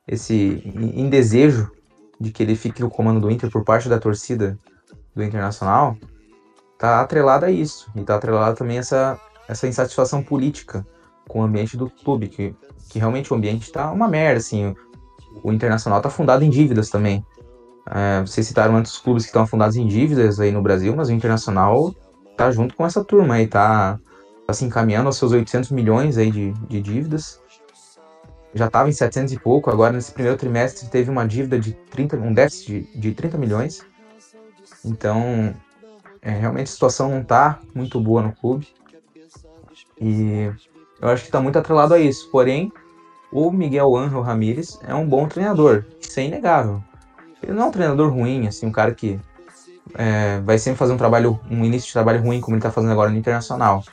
esse 0.08 0.62
indesejo 0.66 1.72
de 2.20 2.32
que 2.32 2.42
ele 2.42 2.56
fique 2.56 2.82
no 2.82 2.90
comando 2.90 3.20
do 3.20 3.30
Inter 3.30 3.52
por 3.52 3.64
parte 3.64 3.90
da 3.90 4.00
torcida 4.00 4.58
do 5.14 5.24
Internacional, 5.24 5.98
tá 6.78 7.02
atrelado 7.02 7.46
a 7.46 7.52
isso. 7.52 7.92
E 7.96 8.02
tá 8.02 8.16
atrelado 8.16 8.58
também 8.58 8.78
essa, 8.78 9.20
essa 9.48 9.68
insatisfação 9.68 10.24
política 10.24 10.86
com 11.28 11.40
o 11.42 11.44
ambiente 11.44 11.78
do 11.78 11.90
clube, 11.90 12.28
que, 12.28 12.56
que 12.90 13.00
realmente 13.00 13.32
o 13.32 13.36
ambiente 13.36 13.72
tá 13.72 13.92
uma 13.92 14.08
merda, 14.08 14.38
assim. 14.38 14.76
O 15.44 15.52
Internacional 15.52 16.02
tá 16.02 16.10
fundado 16.10 16.44
em 16.44 16.50
dívidas 16.50 16.90
também. 16.90 17.26
É, 17.90 18.22
vocês 18.22 18.48
citaram 18.48 18.76
antes 18.76 18.94
os 18.94 18.98
clubes 18.98 19.24
que 19.24 19.30
estão 19.30 19.44
afundados 19.44 19.76
em 19.76 19.86
dívidas 19.88 20.40
aí 20.40 20.52
no 20.52 20.62
Brasil, 20.62 20.96
mas 20.96 21.10
o 21.10 21.14
Internacional 21.14 21.94
tá 22.36 22.52
junto 22.52 22.76
com 22.76 22.86
essa 22.86 23.04
turma 23.04 23.36
aí, 23.36 23.48
tá, 23.48 24.00
tá 24.46 24.54
se 24.54 24.66
encaminhando 24.66 25.08
aos 25.08 25.18
seus 25.18 25.32
800 25.32 25.72
milhões 25.72 26.18
aí 26.18 26.32
de, 26.32 26.52
de 26.68 26.82
dívidas. 26.82 27.42
Já 28.54 28.68
estava 28.68 28.88
em 28.88 28.94
700 28.94 29.34
e 29.34 29.40
pouco, 29.40 29.70
agora 29.70 29.92
nesse 29.92 30.12
primeiro 30.12 30.38
trimestre 30.38 30.88
teve 30.88 31.10
uma 31.10 31.28
dívida 31.28 31.60
de 31.60 31.74
30, 31.74 32.18
um 32.18 32.34
déficit 32.34 32.84
de, 32.94 33.00
de 33.00 33.14
30 33.14 33.38
milhões. 33.38 33.86
Então, 34.84 35.54
é, 36.22 36.32
realmente 36.32 36.68
a 36.68 36.72
situação 36.72 37.10
não 37.10 37.24
tá 37.24 37.60
muito 37.74 38.00
boa 38.00 38.22
no 38.22 38.32
clube. 38.34 38.68
E 40.00 40.52
eu 41.02 41.10
acho 41.10 41.24
que 41.24 41.28
está 41.28 41.42
muito 41.42 41.60
atrelado 41.60 41.94
a 41.94 42.00
isso. 42.00 42.30
Porém, 42.32 42.72
o 43.32 43.52
Miguel 43.52 43.96
Ángel 43.96 44.22
Ramírez 44.22 44.80
é 44.88 44.96
um 44.96 45.08
bom 45.08 45.28
treinador, 45.28 45.84
isso 46.00 46.20
é 46.20 46.24
inegável. 46.24 46.82
Ele 47.44 47.54
não 47.54 47.64
é 47.64 47.66
um 47.66 47.72
treinador 47.72 48.10
ruim, 48.12 48.48
assim, 48.48 48.66
um 48.66 48.72
cara 48.72 48.94
que 48.94 49.20
é, 49.94 50.40
vai 50.40 50.58
sempre 50.58 50.80
fazer 50.80 50.94
um 50.94 50.98
trabalho, 50.98 51.40
um 51.50 51.64
início 51.64 51.88
de 51.88 51.94
trabalho 51.94 52.22
ruim, 52.22 52.40
como 52.42 52.56
ele 52.56 52.60
está 52.60 52.72
fazendo 52.72 52.92
agora 52.92 53.10
no 53.10 53.18
Internacional. 53.18 53.84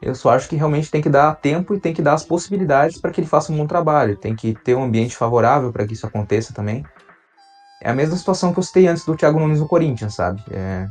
Eu 0.00 0.14
só 0.14 0.30
acho 0.30 0.48
que 0.48 0.56
realmente 0.56 0.90
tem 0.90 1.00
que 1.00 1.08
dar 1.08 1.34
tempo 1.36 1.74
e 1.74 1.80
tem 1.80 1.94
que 1.94 2.02
dar 2.02 2.14
as 2.14 2.24
possibilidades 2.24 3.00
para 3.00 3.10
que 3.10 3.20
ele 3.20 3.28
faça 3.28 3.52
um 3.52 3.56
bom 3.56 3.66
trabalho. 3.66 4.16
Tem 4.16 4.36
que 4.36 4.54
ter 4.54 4.74
um 4.74 4.84
ambiente 4.84 5.16
favorável 5.16 5.72
para 5.72 5.86
que 5.86 5.94
isso 5.94 6.06
aconteça 6.06 6.52
também. 6.52 6.84
É 7.80 7.90
a 7.90 7.94
mesma 7.94 8.16
situação 8.16 8.52
que 8.52 8.58
eu 8.58 8.62
citei 8.62 8.86
antes 8.86 9.04
do 9.04 9.16
Thiago 9.16 9.38
Nunes 9.38 9.60
no 9.60 9.68
Corinthians, 9.68 10.14
sabe? 10.14 10.42
É... 10.50 10.86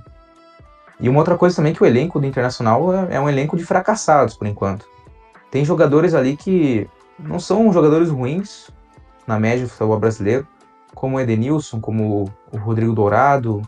E 0.99 1.09
uma 1.09 1.19
outra 1.19 1.37
coisa 1.37 1.55
também 1.55 1.73
que 1.73 1.83
o 1.83 1.85
elenco 1.85 2.19
do 2.19 2.25
Internacional 2.25 2.93
é, 2.93 3.15
é 3.15 3.19
um 3.19 3.29
elenco 3.29 3.57
de 3.57 3.65
fracassados, 3.65 4.35
por 4.35 4.47
enquanto. 4.47 4.87
Tem 5.51 5.63
jogadores 5.63 6.13
ali 6.13 6.35
que 6.35 6.89
não 7.19 7.39
são 7.39 7.71
jogadores 7.71 8.09
ruins, 8.09 8.69
na 9.27 9.39
média 9.39 9.65
do 9.65 9.69
futebol 9.69 9.99
brasileiro, 9.99 10.47
como 10.93 11.17
o 11.17 11.19
Edenilson, 11.19 11.79
como 11.79 12.31
o 12.51 12.57
Rodrigo 12.57 12.93
Dourado 12.93 13.61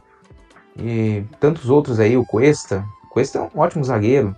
e 0.78 1.26
tantos 1.40 1.70
outros 1.70 2.00
aí, 2.00 2.16
o 2.16 2.26
Cuesta. 2.26 2.86
O 3.06 3.10
Cuesta 3.10 3.40
é 3.40 3.42
um 3.42 3.60
ótimo 3.60 3.84
zagueiro. 3.84 4.36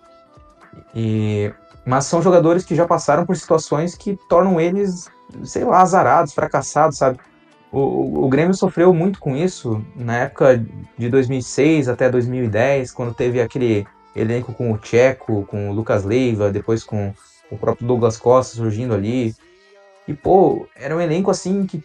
E, 0.93 1.51
mas 1.85 2.05
são 2.05 2.21
jogadores 2.21 2.65
que 2.65 2.75
já 2.75 2.85
passaram 2.85 3.25
por 3.25 3.35
situações 3.35 3.95
que 3.95 4.17
tornam 4.27 4.59
eles, 4.59 5.09
sei 5.43 5.63
lá, 5.63 5.81
azarados, 5.81 6.33
fracassados, 6.33 6.97
sabe? 6.97 7.19
O, 7.71 7.79
o, 7.79 8.25
o, 8.25 8.29
Grêmio 8.29 8.53
sofreu 8.53 8.93
muito 8.93 9.19
com 9.19 9.35
isso 9.35 9.83
na 9.95 10.17
época 10.17 10.63
de 10.97 11.09
2006 11.09 11.87
até 11.87 12.09
2010, 12.09 12.91
quando 12.91 13.13
teve 13.13 13.39
aquele 13.39 13.85
elenco 14.15 14.53
com 14.53 14.71
o 14.71 14.77
Tcheco, 14.77 15.45
com 15.45 15.69
o 15.69 15.73
Lucas 15.73 16.03
Leiva, 16.03 16.51
depois 16.51 16.83
com 16.83 17.13
o 17.51 17.57
próprio 17.57 17.87
Douglas 17.87 18.17
Costa 18.17 18.55
surgindo 18.55 18.93
ali. 18.93 19.35
E, 20.07 20.13
pô, 20.13 20.67
era 20.75 20.95
um 20.95 21.01
elenco 21.01 21.29
assim 21.29 21.65
que 21.67 21.83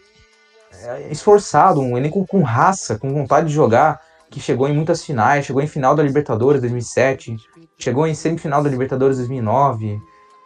é, 0.83 1.07
esforçado, 1.11 1.79
um 1.79 1.97
elenco 1.97 2.25
com 2.27 2.41
raça, 2.41 2.97
com 2.97 3.13
vontade 3.13 3.47
de 3.47 3.53
jogar, 3.53 4.01
que 4.29 4.39
chegou 4.39 4.67
em 4.67 4.73
muitas 4.73 5.03
finais, 5.03 5.45
chegou 5.45 5.61
em 5.61 5.67
final 5.67 5.95
da 5.95 6.03
Libertadores 6.03 6.61
2007, 6.61 7.37
chegou 7.77 8.07
em 8.07 8.13
semifinal 8.13 8.63
da 8.63 8.69
Libertadores 8.69 9.17
2009, 9.17 9.99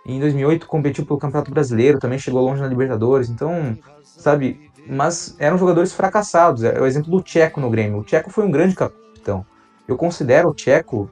em 0.06 0.20
2008 0.20 0.66
competiu 0.66 1.06
pelo 1.06 1.20
Campeonato 1.20 1.52
Brasileiro, 1.52 2.00
também 2.00 2.18
chegou 2.18 2.42
longe 2.42 2.62
na 2.62 2.68
Libertadores, 2.68 3.30
então, 3.30 3.78
sabe, 4.04 4.72
mas 4.88 5.36
eram 5.40 5.58
jogadores 5.58 5.94
fracassados, 5.94 6.64
é 6.64 6.80
o 6.80 6.86
exemplo 6.86 7.12
do 7.12 7.22
Tcheco 7.22 7.60
no 7.60 7.70
Grêmio, 7.70 8.00
o 8.00 8.04
Tcheco 8.04 8.32
foi 8.32 8.46
um 8.46 8.52
grande 8.52 8.76
capitão, 8.76 9.46
eu 9.88 9.96
considero 9.96 10.50
o 10.50 10.54
Tcheco 10.54 11.12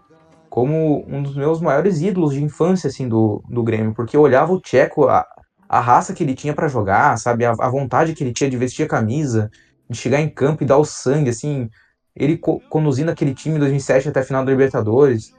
como 0.49 1.05
um 1.07 1.21
dos 1.21 1.35
meus 1.35 1.61
maiores 1.61 2.01
ídolos 2.01 2.33
de 2.33 2.43
infância, 2.43 2.87
assim, 2.87 3.07
do, 3.07 3.43
do 3.47 3.61
Grêmio, 3.61 3.93
porque 3.93 4.17
eu 4.17 4.21
olhava 4.21 4.53
o 4.53 4.59
Tcheco, 4.59 5.07
a, 5.07 5.25
a 5.69 5.79
raça 5.79 6.13
que 6.13 6.23
ele 6.23 6.33
tinha 6.33 6.53
para 6.53 6.67
jogar, 6.67 7.17
sabe, 7.17 7.45
a, 7.45 7.53
a, 7.59 7.69
vontade 7.69 8.13
que 8.13 8.23
ele 8.23 8.33
tinha 8.33 8.49
de 8.49 8.57
vestir 8.57 8.83
a 8.83 8.87
camisa, 8.87 9.51
de 9.89 9.97
chegar 9.97 10.19
em 10.19 10.29
campo 10.29 10.63
e 10.63 10.65
dar 10.65 10.77
o 10.77 10.85
sangue, 10.85 11.29
assim, 11.29 11.69
ele 12.15 12.37
co 12.37 12.59
conduzindo 12.69 13.11
aquele 13.11 13.33
time 13.33 13.57
em 13.57 13.59
2007 13.59 14.09
até 14.09 14.21
a 14.21 14.23
final 14.23 14.43
da 14.43 14.51
Libertadores, 14.51 15.33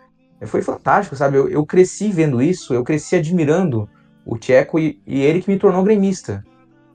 foi 0.46 0.62
fantástico, 0.62 1.16
sabe, 1.16 1.36
eu, 1.36 1.48
eu 1.48 1.66
cresci 1.66 2.10
vendo 2.10 2.40
isso, 2.40 2.72
eu 2.72 2.84
cresci 2.84 3.16
admirando 3.16 3.88
o 4.24 4.38
Tcheco 4.38 4.78
e, 4.78 5.00
e 5.06 5.20
ele 5.20 5.42
que 5.42 5.50
me 5.50 5.58
tornou 5.58 5.82
gremista, 5.82 6.44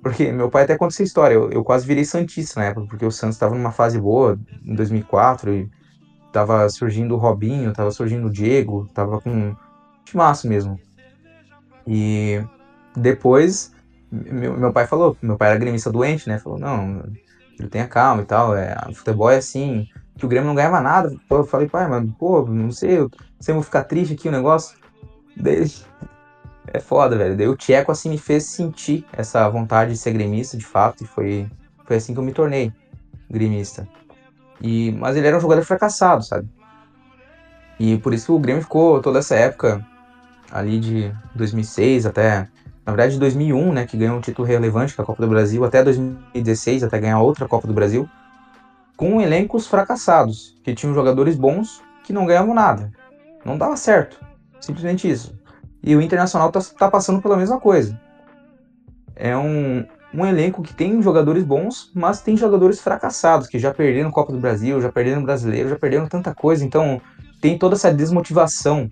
porque 0.02 0.32
meu 0.32 0.50
pai 0.50 0.64
até 0.64 0.78
conta 0.78 0.94
essa 0.94 1.04
história, 1.04 1.34
eu, 1.34 1.52
eu 1.52 1.64
quase 1.64 1.86
virei 1.86 2.06
santista 2.06 2.60
na 2.60 2.68
época, 2.68 2.88
porque 2.88 3.06
o 3.06 3.12
Santos 3.12 3.36
estava 3.36 3.56
numa 3.56 3.72
fase 3.72 4.00
boa 4.00 4.40
em 4.66 4.76
2004 4.76 5.54
e 5.54 5.70
tava 6.32 6.68
surgindo 6.70 7.16
o 7.16 7.18
Robinho, 7.18 7.74
tava 7.74 7.92
surgindo 7.92 8.28
o 8.28 8.30
Diego, 8.30 8.90
tava 8.94 9.22
com 9.22 9.30
um 9.30 10.48
mesmo. 10.48 10.80
E 11.88 12.42
depois, 12.96 13.72
meu, 14.12 14.58
meu 14.58 14.74
pai 14.74 14.88
falou, 14.88 15.18
meu 15.22 15.38
pai 15.38 15.50
era 15.50 15.60
gremista 15.60 15.92
doente, 15.92 16.28
né? 16.28 16.40
Falou, 16.40 16.60
não, 16.60 17.04
ele 17.60 17.70
tenha 17.70 17.88
calma 17.88 18.22
e 18.22 18.26
tal, 18.26 18.56
é, 18.56 18.76
futebol 18.94 19.30
é 19.30 19.38
assim, 19.38 19.88
que 20.18 20.26
o 20.26 20.30
Grêmio 20.30 20.48
não 20.48 20.56
ganhava 20.56 20.82
nada. 20.82 21.16
Eu 21.30 21.46
falei, 21.46 21.68
pai, 21.68 21.88
mas, 21.88 22.10
pô, 22.18 22.46
não 22.46 22.72
sei, 22.72 23.00
eu, 23.00 23.10
eu 23.52 23.56
vou 23.56 23.64
ficar 23.64 23.84
triste 23.84 24.14
aqui 24.14 24.28
o 24.28 24.32
negócio. 24.32 24.78
Daí, 25.36 25.72
é 26.68 26.80
foda, 26.80 27.18
velho. 27.18 27.36
Daí 27.36 27.48
o 27.48 27.56
Tcheco, 27.56 27.92
assim, 27.92 28.10
me 28.10 28.18
fez 28.18 28.46
sentir 28.46 29.06
essa 29.14 29.48
vontade 29.50 29.92
de 29.92 29.98
ser 29.98 30.12
gremista, 30.12 30.58
de 30.58 30.66
fato, 30.66 31.04
e 31.04 31.08
foi, 31.08 31.50
foi 31.86 31.98
assim 31.98 32.14
que 32.14 32.20
eu 32.20 32.24
me 32.24 32.34
tornei 32.34 32.72
gremista. 33.30 33.88
E, 34.62 34.92
mas 34.94 35.16
ele 35.16 35.28
era 35.28 35.38
um 35.38 35.42
jogador 35.42 35.64
fracassado, 35.64 36.24
sabe? 36.24 36.48
E 37.80 37.98
por 37.98 38.14
isso 38.14 38.34
o 38.36 38.40
Grêmio 38.40 38.62
ficou 38.62 39.02
toda 39.02 39.20
essa 39.20 39.36
época 39.36 39.86
ali 40.52 40.80
de 40.80 41.12
2006 41.36 42.06
até 42.06 42.48
na 42.86 42.92
verdade, 42.92 43.14
de 43.14 43.20
2001, 43.20 43.74
né, 43.74 43.86
que 43.86 43.96
ganhou 43.96 44.18
um 44.18 44.22
título 44.22 44.46
relevante, 44.46 44.94
que 44.94 45.00
é 45.00 45.04
a 45.04 45.06
Copa 45.06 45.22
do 45.22 45.30
Brasil, 45.30 45.64
até 45.64 45.82
2016, 45.82 46.84
até 46.84 47.00
ganhar 47.00 47.22
outra 47.22 47.48
Copa 47.48 47.66
do 47.66 47.74
Brasil, 47.74 48.10
com 48.98 49.22
elencos 49.22 49.68
fracassados, 49.68 50.56
que 50.64 50.76
tinham 50.76 50.94
jogadores 50.94 51.38
bons 51.38 51.82
que 52.04 52.12
não 52.12 52.26
ganhavam 52.26 52.54
nada. 52.54 52.92
Não 53.46 53.58
dava 53.58 53.76
certo. 53.76 54.20
Simplesmente 54.60 55.10
isso. 55.10 55.38
E 55.84 55.96
o 55.96 56.02
Internacional 56.02 56.52
tá, 56.52 56.62
tá 56.78 56.90
passando 56.90 57.22
pela 57.22 57.36
mesma 57.36 57.60
coisa. 57.60 58.00
É 59.16 59.36
um, 59.38 59.86
um 60.14 60.26
elenco 60.26 60.62
que 60.62 60.74
tem 60.74 61.02
jogadores 61.02 61.44
bons, 61.44 61.92
mas 61.94 62.22
tem 62.22 62.38
jogadores 62.38 62.80
fracassados, 62.80 63.48
que 63.48 63.60
já 63.60 63.74
perderam 63.74 64.12
Copa 64.12 64.32
do 64.32 64.40
Brasil, 64.40 64.82
já 64.82 64.92
perderam 64.92 65.24
Brasileiro, 65.24 65.70
já 65.70 65.78
perderam 65.78 66.08
tanta 66.08 66.34
coisa. 66.34 66.64
Então 66.64 67.02
tem 67.42 67.58
toda 67.58 67.76
essa 67.76 67.94
desmotivação. 67.94 68.90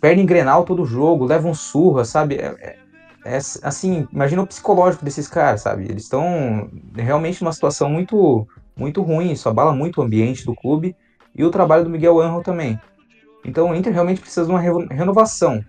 Perdem 0.00 0.26
Grenal 0.26 0.64
todo 0.64 0.84
jogo, 0.84 1.24
levam 1.24 1.52
surra, 1.52 2.04
sabe? 2.04 2.36
É, 2.36 2.54
é, 2.60 2.76
é, 3.24 3.38
assim, 3.62 4.06
imagina 4.12 4.42
o 4.42 4.46
psicológico 4.46 5.04
desses 5.04 5.26
caras, 5.26 5.62
sabe? 5.62 5.84
Eles 5.84 6.04
estão 6.04 6.70
realmente 6.94 7.42
numa 7.42 7.52
situação 7.52 7.90
muito, 7.90 8.46
muito 8.76 9.02
ruim, 9.02 9.32
isso 9.32 9.48
abala 9.48 9.72
muito 9.72 10.00
o 10.00 10.04
ambiente 10.04 10.46
do 10.46 10.54
clube 10.54 10.94
e 11.34 11.42
o 11.44 11.50
trabalho 11.50 11.82
do 11.82 11.90
Miguel 11.90 12.20
Angel 12.20 12.42
também. 12.42 12.78
Então 13.46 13.70
o 13.70 13.74
Inter 13.74 13.92
realmente 13.92 14.20
precisa 14.20 14.44
de 14.44 14.50
uma 14.50 14.60
renovação. 14.60 15.64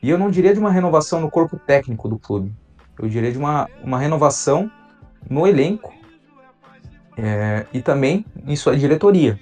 E 0.00 0.08
eu 0.08 0.16
não 0.16 0.30
diria 0.30 0.54
de 0.54 0.60
uma 0.60 0.70
renovação 0.70 1.20
no 1.20 1.30
corpo 1.30 1.58
técnico 1.58 2.08
do 2.08 2.18
clube. 2.18 2.54
Eu 2.98 3.08
diria 3.08 3.32
de 3.32 3.38
uma, 3.38 3.68
uma 3.82 3.98
renovação 3.98 4.70
no 5.28 5.46
elenco 5.46 5.92
é, 7.16 7.66
e 7.72 7.82
também 7.82 8.24
em 8.46 8.54
sua 8.54 8.76
diretoria. 8.76 9.38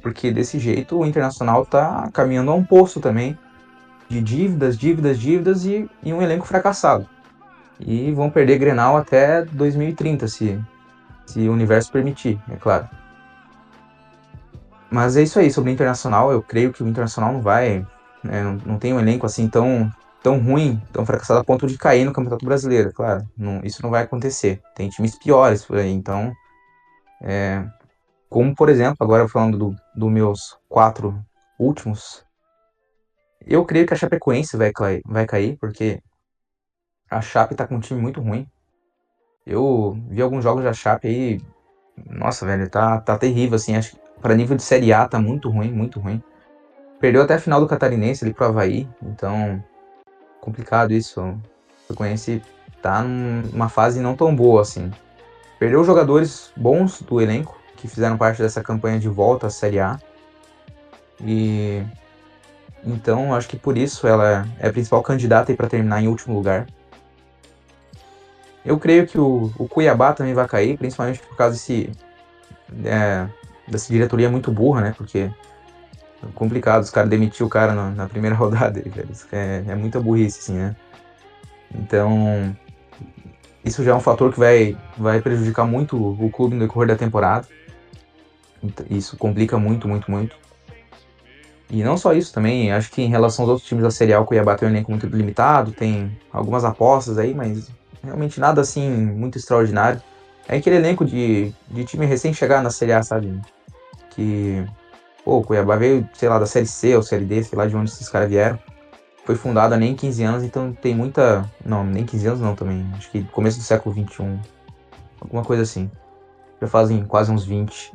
Porque 0.00 0.32
desse 0.32 0.58
jeito 0.58 0.98
o 0.98 1.04
Internacional 1.04 1.64
está 1.64 2.08
caminhando 2.12 2.50
a 2.50 2.54
um 2.54 2.64
poço 2.64 2.98
também 2.98 3.38
de 4.08 4.22
dívidas, 4.22 4.78
dívidas, 4.78 5.18
dívidas 5.18 5.66
e, 5.66 5.88
e 6.02 6.12
um 6.14 6.22
elenco 6.22 6.46
fracassado. 6.46 7.06
E 7.78 8.10
vão 8.12 8.30
perder 8.30 8.58
Grenal 8.58 8.96
até 8.96 9.44
2030, 9.44 10.28
se, 10.28 10.58
se 11.26 11.48
o 11.48 11.52
universo 11.52 11.92
permitir, 11.92 12.40
é 12.50 12.56
claro. 12.56 12.88
Mas 14.90 15.16
é 15.16 15.22
isso 15.22 15.38
aí, 15.38 15.50
sobre 15.50 15.70
o 15.70 15.72
Internacional, 15.72 16.32
eu 16.32 16.42
creio 16.42 16.72
que 16.72 16.82
o 16.82 16.88
Internacional 16.88 17.32
não 17.32 17.40
vai, 17.40 17.86
né, 18.24 18.42
não, 18.42 18.54
não 18.66 18.78
tem 18.78 18.92
um 18.92 19.00
elenco 19.00 19.26
assim 19.26 19.48
tão 19.48 19.90
tão 20.22 20.38
ruim, 20.38 20.80
tão 20.92 21.06
fracassado 21.06 21.40
a 21.40 21.44
ponto 21.44 21.66
de 21.66 21.78
cair 21.78 22.04
no 22.04 22.12
Campeonato 22.12 22.44
Brasileiro, 22.44 22.92
claro. 22.92 23.26
Não, 23.36 23.60
isso 23.64 23.82
não 23.82 23.90
vai 23.90 24.02
acontecer. 24.02 24.60
Tem 24.74 24.88
times 24.88 25.18
piores 25.18 25.64
por 25.64 25.78
aí, 25.78 25.90
então. 25.90 26.32
É, 27.22 27.64
como, 28.28 28.54
por 28.54 28.68
exemplo, 28.68 28.96
agora 29.00 29.28
falando 29.28 29.58
dos 29.58 29.76
do 29.94 30.10
meus 30.10 30.58
quatro 30.68 31.18
últimos, 31.58 32.24
eu 33.46 33.64
creio 33.64 33.86
que 33.86 33.94
a 33.94 33.96
Chapecoense 33.96 34.56
vai, 34.56 34.72
cair, 34.72 35.02
vai 35.06 35.26
cair, 35.26 35.56
porque 35.58 36.02
a 37.10 37.20
Chape 37.20 37.54
tá 37.54 37.66
com 37.66 37.76
um 37.76 37.80
time 37.80 38.00
muito 38.00 38.20
ruim. 38.20 38.46
Eu 39.46 39.98
vi 40.08 40.22
alguns 40.22 40.44
jogos 40.44 40.62
da 40.62 40.72
Chape 40.72 41.08
aí, 41.08 41.40
nossa, 42.08 42.46
velho, 42.46 42.68
tá, 42.70 43.00
tá 43.00 43.18
terrível, 43.18 43.56
assim, 43.56 43.74
acho 43.74 43.96
pra 44.20 44.34
nível 44.34 44.56
de 44.56 44.62
Série 44.62 44.92
A 44.92 45.06
tá 45.08 45.18
muito 45.18 45.48
ruim, 45.50 45.70
muito 45.70 46.00
ruim. 46.00 46.22
Perdeu 46.98 47.22
até 47.22 47.34
a 47.34 47.40
final 47.40 47.60
do 47.60 47.66
Catarinense 47.66 48.24
ali 48.24 48.34
pro 48.34 48.46
Havaí, 48.46 48.88
então 49.02 49.62
complicado 50.40 50.92
isso. 50.92 51.20
O 51.88 51.94
Fluminense 51.94 52.42
tá 52.82 53.02
numa 53.02 53.68
fase 53.68 54.00
não 54.00 54.14
tão 54.14 54.34
boa 54.34 54.62
assim. 54.62 54.90
Perdeu 55.58 55.84
jogadores 55.84 56.52
bons 56.56 57.02
do 57.02 57.20
elenco 57.20 57.58
que 57.76 57.88
fizeram 57.88 58.16
parte 58.16 58.40
dessa 58.40 58.62
campanha 58.62 58.98
de 58.98 59.08
volta 59.08 59.46
à 59.46 59.50
Série 59.50 59.80
A. 59.80 59.98
E 61.22 61.82
então 62.84 63.34
acho 63.34 63.48
que 63.48 63.56
por 63.56 63.76
isso 63.76 64.06
ela 64.06 64.46
é 64.58 64.68
a 64.68 64.72
principal 64.72 65.02
candidata 65.02 65.52
para 65.54 65.68
terminar 65.68 66.02
em 66.02 66.08
último 66.08 66.34
lugar. 66.34 66.66
Eu 68.64 68.78
creio 68.78 69.06
que 69.06 69.18
o, 69.18 69.50
o, 69.58 69.66
Cuiabá 69.66 70.12
também 70.12 70.34
vai 70.34 70.46
cair, 70.46 70.76
principalmente 70.76 71.18
por 71.20 71.34
causa 71.34 71.54
desse, 71.54 71.90
é, 72.84 73.26
dessa 73.70 73.92
diretoria 73.92 74.28
muito 74.30 74.50
burra, 74.50 74.80
né? 74.80 74.94
Porque 74.96 75.30
complicado 76.34 76.82
os 76.82 76.90
caras 76.90 77.08
demitir 77.08 77.44
o 77.44 77.48
cara 77.48 77.72
na, 77.72 77.90
na 77.90 78.08
primeira 78.08 78.36
rodada. 78.36 78.82
É, 79.32 79.64
é 79.66 79.74
muita 79.74 80.00
burrice, 80.00 80.40
assim, 80.40 80.58
né? 80.58 80.76
Então, 81.74 82.54
isso 83.64 83.84
já 83.84 83.92
é 83.92 83.94
um 83.94 84.00
fator 84.00 84.32
que 84.32 84.38
vai, 84.38 84.76
vai 84.96 85.20
prejudicar 85.20 85.64
muito 85.64 85.96
o 85.96 86.30
clube 86.30 86.54
no 86.54 86.60
decorrer 86.60 86.88
da 86.88 86.96
temporada. 86.96 87.46
Então, 88.62 88.84
isso 88.90 89.16
complica 89.16 89.58
muito, 89.58 89.88
muito, 89.88 90.10
muito. 90.10 90.36
E 91.70 91.84
não 91.84 91.96
só 91.96 92.12
isso 92.12 92.32
também, 92.32 92.72
acho 92.72 92.90
que 92.90 93.00
em 93.00 93.08
relação 93.08 93.44
aos 93.44 93.50
outros 93.50 93.68
times 93.68 93.84
da 93.84 93.92
Série 93.92 94.12
A, 94.12 94.20
o 94.20 94.24
Cuiabá 94.24 94.56
tem 94.56 94.68
um 94.68 94.72
elenco 94.72 94.90
muito 94.90 95.06
limitado, 95.06 95.70
tem 95.70 96.18
algumas 96.32 96.64
apostas 96.64 97.16
aí, 97.16 97.32
mas 97.32 97.70
realmente 98.02 98.40
nada 98.40 98.60
assim 98.60 98.90
muito 98.90 99.38
extraordinário. 99.38 100.02
É 100.48 100.56
aquele 100.56 100.76
elenco 100.76 101.04
de, 101.04 101.52
de 101.70 101.84
time 101.84 102.06
recém-chegar 102.06 102.60
na 102.60 102.70
Série 102.70 102.92
A, 102.92 103.02
sabe? 103.04 103.40
Que 104.20 104.66
Pô, 105.24 105.38
o 105.38 105.42
Cuiabá 105.42 105.76
veio, 105.76 106.06
sei 106.12 106.28
lá, 106.28 106.38
da 106.38 106.44
Série 106.46 106.66
C 106.66 106.94
ou 106.94 107.02
Série 107.02 107.24
D, 107.24 107.42
sei 107.42 107.58
lá 107.58 107.66
de 107.66 107.74
onde 107.74 107.90
esses 107.90 108.08
caras 108.08 108.28
vieram. 108.28 108.58
Foi 109.24 109.34
fundado 109.34 109.74
há 109.74 109.76
nem 109.76 109.94
15 109.94 110.22
anos, 110.22 110.42
então 110.42 110.72
tem 110.72 110.94
muita. 110.94 111.48
Não, 111.64 111.84
nem 111.84 112.04
15 112.04 112.26
anos 112.26 112.40
não 112.40 112.54
também. 112.54 112.86
Acho 112.96 113.10
que 113.10 113.22
começo 113.24 113.58
do 113.58 113.64
século 113.64 113.94
21. 113.94 114.38
Alguma 115.20 115.44
coisa 115.44 115.62
assim. 115.62 115.90
Já 116.60 116.66
fazem 116.66 117.04
quase 117.04 117.30
uns 117.30 117.44
20. 117.44 117.92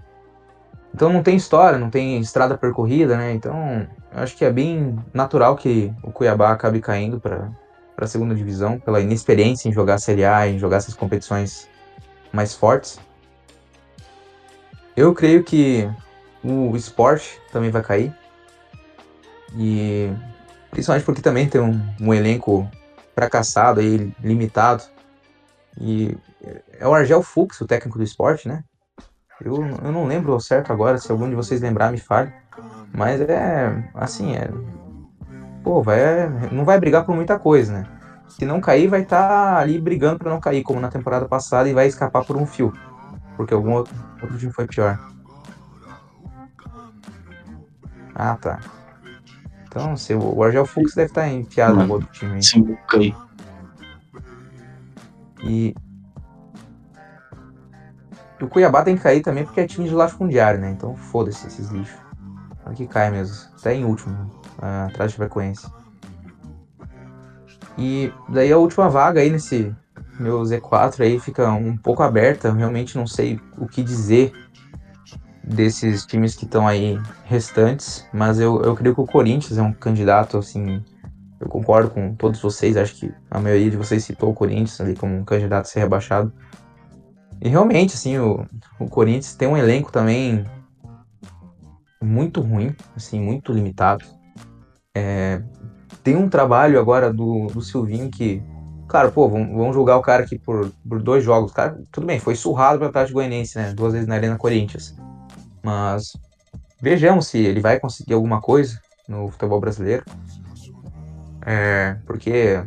Então 0.93 1.11
não 1.11 1.21
tem 1.21 1.35
história, 1.35 1.77
não 1.77 1.89
tem 1.89 2.19
estrada 2.19 2.57
percorrida, 2.57 3.17
né? 3.17 3.33
Então 3.33 3.87
acho 4.11 4.35
que 4.35 4.45
é 4.45 4.51
bem 4.51 4.97
natural 5.13 5.55
que 5.55 5.93
o 6.01 6.11
Cuiabá 6.11 6.51
acabe 6.51 6.79
caindo 6.79 7.19
para 7.19 7.51
a 7.97 8.07
segunda 8.07 8.33
divisão, 8.33 8.79
pela 8.79 9.01
inexperiência 9.01 9.67
em 9.67 9.73
jogar 9.73 9.95
a 9.95 9.99
Série 9.99 10.23
A, 10.23 10.47
em 10.47 10.57
jogar 10.57 10.77
essas 10.77 10.93
competições 10.93 11.67
mais 12.31 12.55
fortes. 12.55 12.97
Eu 14.95 15.13
creio 15.13 15.43
que 15.43 15.89
o 16.45 16.75
esporte 16.75 17.41
também 17.51 17.71
vai 17.71 17.81
cair. 17.81 18.13
E 19.57 20.11
principalmente 20.71 21.05
porque 21.05 21.21
também 21.21 21.49
tem 21.49 21.61
um, 21.61 21.81
um 21.99 22.13
elenco 22.13 22.69
fracassado 23.13 23.79
aí, 23.79 24.13
limitado. 24.21 24.83
E 25.79 26.15
é 26.79 26.87
o 26.87 26.93
Argel 26.93 27.23
Fux, 27.23 27.59
o 27.61 27.65
técnico 27.65 27.97
do 27.97 28.03
esporte, 28.03 28.47
né? 28.47 28.63
Eu, 29.41 29.55
eu 29.83 29.91
não 29.91 30.05
lembro 30.05 30.39
certo 30.39 30.71
agora, 30.71 30.97
se 30.97 31.11
algum 31.11 31.29
de 31.29 31.35
vocês 31.35 31.61
lembrar, 31.61 31.91
me 31.91 31.97
fale. 31.97 32.31
Mas 32.93 33.19
é 33.21 33.83
assim, 33.93 34.35
é. 34.35 34.49
Pô, 35.63 35.81
vai, 35.81 36.29
não 36.51 36.63
vai 36.63 36.79
brigar 36.79 37.05
por 37.05 37.15
muita 37.15 37.39
coisa, 37.39 37.73
né? 37.73 37.85
Se 38.29 38.45
não 38.45 38.61
cair, 38.61 38.87
vai 38.87 39.01
estar 39.01 39.27
tá 39.27 39.57
ali 39.57 39.79
brigando 39.79 40.19
para 40.19 40.29
não 40.29 40.39
cair, 40.39 40.63
como 40.63 40.79
na 40.79 40.89
temporada 40.89 41.25
passada, 41.25 41.67
e 41.67 41.73
vai 41.73 41.87
escapar 41.87 42.23
por 42.23 42.37
um 42.37 42.45
fio. 42.45 42.71
Porque 43.35 43.53
algum 43.53 43.73
outro, 43.73 43.93
outro 44.21 44.37
time 44.37 44.51
foi 44.51 44.67
pior. 44.67 44.99
Ah, 48.15 48.37
tá. 48.37 48.59
Então, 49.67 49.97
se 49.97 50.13
o 50.13 50.41
Argel 50.41 50.65
Fux 50.65 50.95
deve 50.95 51.09
estar 51.09 51.21
tá 51.23 51.29
enfiado 51.29 51.75
no 51.75 51.93
outro 51.93 52.07
time. 52.13 52.41
Sim, 52.41 52.77
ok. 52.85 53.13
E 55.43 55.75
o 58.41 58.47
Cuiabá 58.47 58.83
tem 58.83 58.95
que 58.95 59.03
cair 59.03 59.21
também 59.21 59.43
porque 59.43 59.59
é 59.59 59.67
time 59.67 59.87
de 59.87 59.93
latifundiário, 59.93 60.59
né? 60.59 60.71
Então 60.71 60.95
foda-se 60.95 61.45
esses 61.47 61.69
lixos. 61.69 61.99
Aqui 62.65 62.87
cai 62.87 63.11
mesmo. 63.11 63.35
Até 63.59 63.75
em 63.75 63.85
último, 63.85 64.15
uh, 64.59 64.87
atrás 64.87 65.11
de 65.11 65.17
frequência. 65.17 65.69
E 67.77 68.11
daí 68.29 68.51
a 68.51 68.57
última 68.57 68.89
vaga 68.89 69.19
aí 69.19 69.29
nesse 69.29 69.75
meu 70.19 70.41
Z4 70.41 71.01
aí 71.01 71.19
fica 71.19 71.51
um 71.51 71.75
pouco 71.75 72.01
aberta. 72.01 72.47
Eu 72.47 72.55
realmente 72.55 72.97
não 72.97 73.05
sei 73.05 73.39
o 73.57 73.67
que 73.67 73.83
dizer 73.83 74.33
desses 75.47 76.05
times 76.05 76.35
que 76.35 76.45
estão 76.45 76.67
aí 76.67 76.99
restantes, 77.25 78.05
mas 78.11 78.39
eu, 78.39 78.61
eu 78.61 78.75
creio 78.75 78.95
que 78.95 79.01
o 79.01 79.05
Corinthians 79.05 79.57
é 79.57 79.61
um 79.61 79.73
candidato, 79.73 80.37
assim, 80.37 80.83
eu 81.39 81.47
concordo 81.47 81.91
com 81.91 82.15
todos 82.15 82.41
vocês, 82.41 82.75
acho 82.75 82.95
que 82.95 83.13
a 83.29 83.39
maioria 83.39 83.69
de 83.69 83.77
vocês 83.77 84.03
citou 84.03 84.31
o 84.31 84.33
Corinthians 84.33 84.79
ali 84.81 84.95
como 84.95 85.15
um 85.15 85.23
candidato 85.23 85.65
a 85.65 85.67
ser 85.67 85.81
rebaixado. 85.81 86.33
E 87.41 87.49
realmente, 87.49 87.93
assim, 87.93 88.17
o, 88.17 88.45
o 88.79 88.89
Corinthians 88.89 89.35
tem 89.35 89.47
um 89.47 89.57
elenco 89.57 89.91
também 89.91 90.45
muito 92.01 92.41
ruim, 92.41 92.75
assim, 92.95 93.19
muito 93.19 93.51
limitado. 93.51 94.05
É, 94.95 95.41
tem 96.03 96.15
um 96.15 96.29
trabalho 96.29 96.79
agora 96.79 97.11
do, 97.11 97.47
do 97.47 97.61
Silvinho 97.61 98.09
que, 98.09 98.41
claro, 98.87 99.11
pô, 99.11 99.27
vamos, 99.29 99.75
julgar 99.75 99.97
o 99.97 100.01
cara 100.01 100.23
aqui 100.23 100.39
por, 100.39 100.71
por 100.87 101.01
dois 101.01 101.23
jogos. 101.23 101.51
Cara, 101.51 101.79
tudo 101.91 102.07
bem, 102.07 102.19
foi 102.19 102.35
surrado 102.35 102.79
pela 102.79 102.89
Atlético 102.89 103.15
Goianiense, 103.15 103.57
né? 103.57 103.73
Duas 103.73 103.93
vezes 103.93 104.07
na 104.07 104.15
Arena 104.15 104.37
Corinthians. 104.37 104.95
Mas 105.65 106.15
vejamos 106.79 107.25
se 107.25 107.39
ele 107.39 107.59
vai 107.59 107.79
conseguir 107.79 108.13
alguma 108.13 108.39
coisa 108.39 108.79
no 109.09 109.31
futebol 109.31 109.59
brasileiro. 109.59 110.05
É, 111.43 111.97
porque 112.05 112.63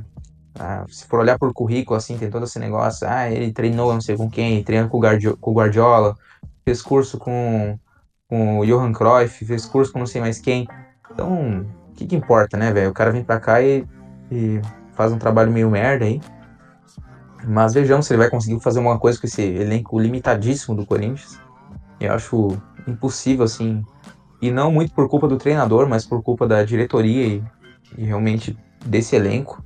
ah, 0.59 0.85
se 0.89 1.07
for 1.07 1.20
olhar 1.20 1.39
por 1.39 1.53
currículo, 1.53 1.97
assim, 1.97 2.19
tem 2.19 2.29
todo 2.29 2.45
esse 2.45 2.59
negócio, 2.59 3.07
ah, 3.09 3.31
ele 3.31 3.53
treinou 3.53 3.93
não 3.93 4.01
sei 4.01 4.16
com 4.16 4.29
quem, 4.29 4.65
treinou 4.65 4.91
com 4.91 4.99
o 4.99 5.55
Guardiola, 5.55 6.16
fez 6.65 6.83
curso 6.83 7.19
com, 7.19 7.79
com 8.29 8.59
o 8.59 8.66
Johan 8.66 8.93
Cruyff, 8.93 9.45
fez 9.45 9.65
curso 9.65 9.93
com 9.93 10.01
não 10.01 10.07
sei 10.07 10.20
mais 10.20 10.41
quem. 10.41 10.66
Então, 11.12 11.65
o 11.91 11.93
que, 11.95 12.05
que 12.05 12.16
importa, 12.16 12.57
né, 12.57 12.73
velho? 12.73 12.91
O 12.91 12.95
cara 12.95 13.12
vem 13.12 13.23
pra 13.23 13.39
cá 13.39 13.62
e, 13.62 13.87
e 14.29 14.61
faz 14.95 15.12
um 15.12 15.19
trabalho 15.19 15.53
meio 15.53 15.70
merda 15.70 16.05
aí. 16.05 16.20
Mas 17.47 17.75
vejamos 17.75 18.07
se 18.07 18.12
ele 18.12 18.19
vai 18.19 18.31
conseguir 18.31 18.61
fazer 18.61 18.81
alguma 18.81 18.99
coisa 18.99 19.20
com 19.20 19.27
esse 19.29 19.41
elenco 19.41 20.01
limitadíssimo 20.01 20.75
do 20.75 20.85
Corinthians. 20.85 21.41
Eu 22.01 22.12
acho 22.12 22.61
impossível, 22.90 23.44
assim. 23.44 23.85
E 24.40 24.51
não 24.51 24.70
muito 24.70 24.93
por 24.94 25.09
culpa 25.09 25.27
do 25.28 25.36
treinador, 25.36 25.89
mas 25.89 26.06
por 26.06 26.23
culpa 26.23 26.47
da 26.47 26.62
diretoria 26.62 27.27
e, 27.27 27.44
e 27.97 28.05
realmente 28.05 28.56
desse 28.85 29.16
elenco. 29.16 29.62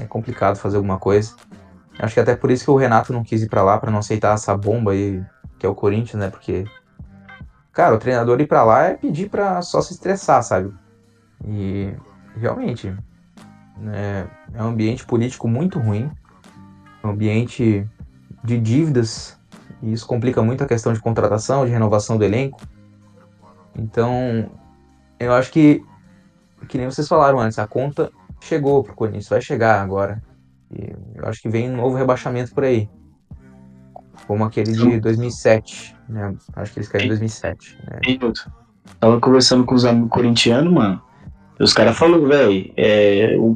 É 0.00 0.04
complicado 0.04 0.56
fazer 0.56 0.76
alguma 0.76 0.98
coisa. 0.98 1.34
Acho 1.98 2.14
que 2.14 2.20
até 2.20 2.34
por 2.34 2.50
isso 2.50 2.64
que 2.64 2.70
o 2.70 2.76
Renato 2.76 3.12
não 3.12 3.22
quis 3.22 3.42
ir 3.42 3.48
pra 3.48 3.62
lá, 3.62 3.78
pra 3.78 3.90
não 3.90 3.98
aceitar 3.98 4.34
essa 4.34 4.56
bomba 4.56 4.92
aí, 4.92 5.22
que 5.58 5.66
é 5.66 5.68
o 5.68 5.74
Corinthians, 5.74 6.18
né? 6.18 6.30
Porque, 6.30 6.64
cara, 7.72 7.94
o 7.94 7.98
treinador 7.98 8.40
ir 8.40 8.46
pra 8.46 8.64
lá 8.64 8.84
é 8.84 8.94
pedir 8.94 9.28
pra 9.28 9.60
só 9.60 9.82
se 9.82 9.92
estressar, 9.92 10.42
sabe? 10.42 10.72
E 11.44 11.92
realmente 12.36 12.96
é, 13.92 14.26
é 14.54 14.62
um 14.62 14.68
ambiente 14.68 15.04
político 15.04 15.46
muito 15.46 15.78
ruim, 15.78 16.10
um 17.04 17.10
ambiente 17.10 17.86
de 18.42 18.58
dívidas, 18.58 19.38
e 19.82 19.92
isso 19.92 20.06
complica 20.06 20.42
muito 20.42 20.62
a 20.62 20.66
questão 20.66 20.92
de 20.92 21.00
contratação, 21.00 21.66
de 21.66 21.72
renovação 21.72 22.16
do 22.16 22.24
elenco. 22.24 22.60
Então, 23.76 24.50
eu 25.18 25.32
acho 25.32 25.50
que, 25.50 25.82
que 26.68 26.78
nem 26.78 26.86
vocês 26.86 27.08
falaram 27.08 27.40
antes, 27.40 27.58
a 27.58 27.66
conta 27.66 28.10
chegou 28.40 28.84
pro 28.84 28.94
Corinthians, 28.94 29.28
vai 29.28 29.40
chegar 29.40 29.82
agora. 29.82 30.22
E 30.70 30.92
eu 31.16 31.28
acho 31.28 31.42
que 31.42 31.48
vem 31.48 31.70
um 31.70 31.76
novo 31.76 31.96
rebaixamento 31.96 32.54
por 32.54 32.64
aí. 32.64 32.88
Como 34.26 34.44
aquele 34.44 34.72
de 34.72 35.00
2007, 35.00 35.96
né? 36.08 36.34
Acho 36.54 36.72
que 36.72 36.78
eles 36.78 36.88
caíram 36.88 37.06
em 37.06 37.10
2007. 37.10 37.78
Né? 37.90 38.00
Tava 39.00 39.20
conversando 39.20 39.64
com 39.64 39.74
os 39.74 39.84
amigos 39.84 40.10
corintianos, 40.10 40.72
mano. 40.72 41.02
Os 41.58 41.72
caras 41.72 41.96
falaram, 41.96 42.26
velho, 42.26 42.72
é, 42.76 43.36
o 43.38 43.54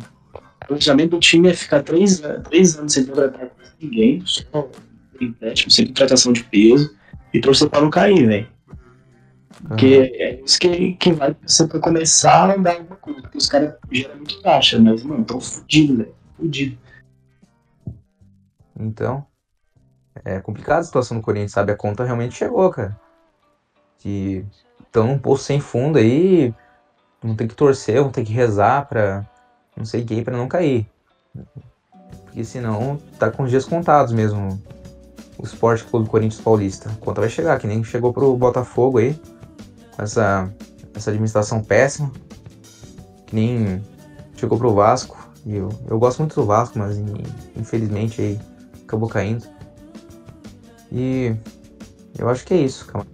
planejamento 0.66 1.10
do 1.10 1.20
time 1.20 1.48
é 1.48 1.54
ficar 1.54 1.82
três, 1.82 2.20
três 2.44 2.76
anos 2.76 2.92
sem 2.92 3.06
contratar 3.06 3.48
ninguém, 3.80 4.22
só 4.24 4.68
empréstimo, 5.24 5.70
sem 5.70 5.86
contratação 5.86 6.32
de 6.32 6.44
peso, 6.44 6.94
e 7.32 7.40
torcer 7.40 7.68
pra 7.68 7.80
não 7.80 7.90
cair, 7.90 8.26
velho. 8.26 8.48
Porque 9.66 10.12
é 10.14 10.40
isso 10.42 10.58
que, 10.58 10.94
que 10.94 11.12
vai 11.12 11.34
ser 11.46 11.66
pra 11.66 11.80
começar 11.80 12.50
a 12.50 12.54
andar 12.54 12.74
alguma 12.74 12.96
coisa. 12.96 13.22
Porque 13.22 13.38
os 13.38 13.48
caras 13.48 13.74
geram 13.90 14.16
muito 14.16 14.40
caixa, 14.42 14.78
mas, 14.78 15.02
mano, 15.02 15.24
tão 15.24 15.40
fudido, 15.40 15.96
velho. 15.96 16.14
Fudido. 16.36 16.78
Então, 18.78 19.26
é 20.24 20.40
complicada 20.40 20.80
a 20.80 20.84
situação 20.84 21.16
do 21.16 21.22
Corinthians, 21.22 21.52
sabe? 21.52 21.72
A 21.72 21.76
conta 21.76 22.04
realmente 22.04 22.34
chegou, 22.34 22.70
cara. 22.70 22.98
Que 23.98 24.44
estão 24.84 25.06
num 25.06 25.18
poço 25.18 25.44
sem 25.44 25.58
fundo 25.58 25.98
aí, 25.98 26.54
vão 27.22 27.34
ter 27.34 27.48
que 27.48 27.54
torcer, 27.54 28.02
vão 28.02 28.10
ter 28.10 28.24
que 28.24 28.32
rezar 28.32 28.86
pra 28.86 29.26
não 29.76 29.84
sei 29.84 30.04
quem 30.04 30.22
pra 30.22 30.36
não 30.36 30.48
cair. 30.48 30.86
Porque 32.24 32.44
senão 32.44 32.98
tá 33.18 33.30
com 33.30 33.42
os 33.42 33.50
dias 33.50 33.64
contados 33.64 34.12
mesmo 34.12 34.60
o 35.38 35.44
Esporte 35.44 35.84
Clube 35.84 36.08
Corinthians 36.08 36.40
Paulista. 36.40 36.90
A 36.90 37.04
conta 37.04 37.20
vai 37.20 37.30
chegar, 37.30 37.58
que 37.58 37.66
nem 37.66 37.82
chegou 37.84 38.12
pro 38.12 38.36
Botafogo 38.36 38.98
aí, 38.98 39.18
essa, 39.98 40.50
essa 40.94 41.10
administração 41.10 41.62
péssima, 41.62 42.10
que 43.26 43.34
nem 43.34 43.82
chegou 44.36 44.58
pro 44.58 44.74
Vasco. 44.74 45.16
E 45.44 45.56
eu, 45.56 45.68
eu 45.88 45.98
gosto 45.98 46.18
muito 46.18 46.34
do 46.34 46.46
Vasco, 46.46 46.78
mas 46.78 46.96
infelizmente 47.56 48.20
aí 48.20 48.40
acabou 48.82 49.08
caindo. 49.08 49.44
E 50.90 51.34
eu 52.18 52.28
acho 52.28 52.44
que 52.44 52.54
é 52.54 52.58
isso, 52.58 52.86
calma. 52.86 53.06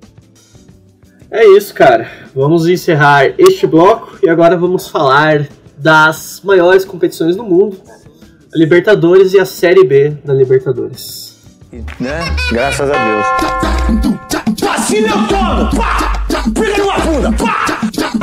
É 1.30 1.46
isso, 1.46 1.74
cara. 1.74 2.10
Vamos 2.34 2.66
encerrar 2.66 3.26
este 3.38 3.66
bloco 3.66 4.18
e 4.22 4.28
agora 4.28 4.56
vamos 4.56 4.88
falar 4.88 5.48
das 5.78 6.40
maiores 6.44 6.84
competições 6.84 7.36
do 7.36 7.42
mundo, 7.42 7.80
a 8.54 8.58
Libertadores 8.58 9.32
e 9.32 9.40
a 9.40 9.46
Série 9.46 9.82
B 9.82 10.10
da 10.24 10.32
Libertadores. 10.34 11.31
Né? 11.72 12.20
Graças 12.50 12.90
a 12.90 12.92
Deus. 12.92 13.26
Vacina 14.60 15.08
eu 15.08 15.28
tomo! 15.28 15.70
Pá! 15.74 16.26
Briga 16.50 16.76
numa 16.76 16.98
bunda! 16.98 17.32
Pá! 17.32 17.66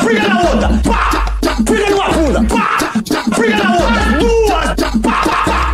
Briga 0.04 0.28
na 0.28 0.40
outra! 0.42 0.70
Pá! 0.86 1.36
Briga 1.64 1.90
numa 1.90 2.10
bunda! 2.10 2.44
Pá! 2.48 2.78
Briga 3.36 3.58
na 3.58 3.74
outra! 3.74 4.20
Duas! 4.20 5.02
Pá! 5.02 5.74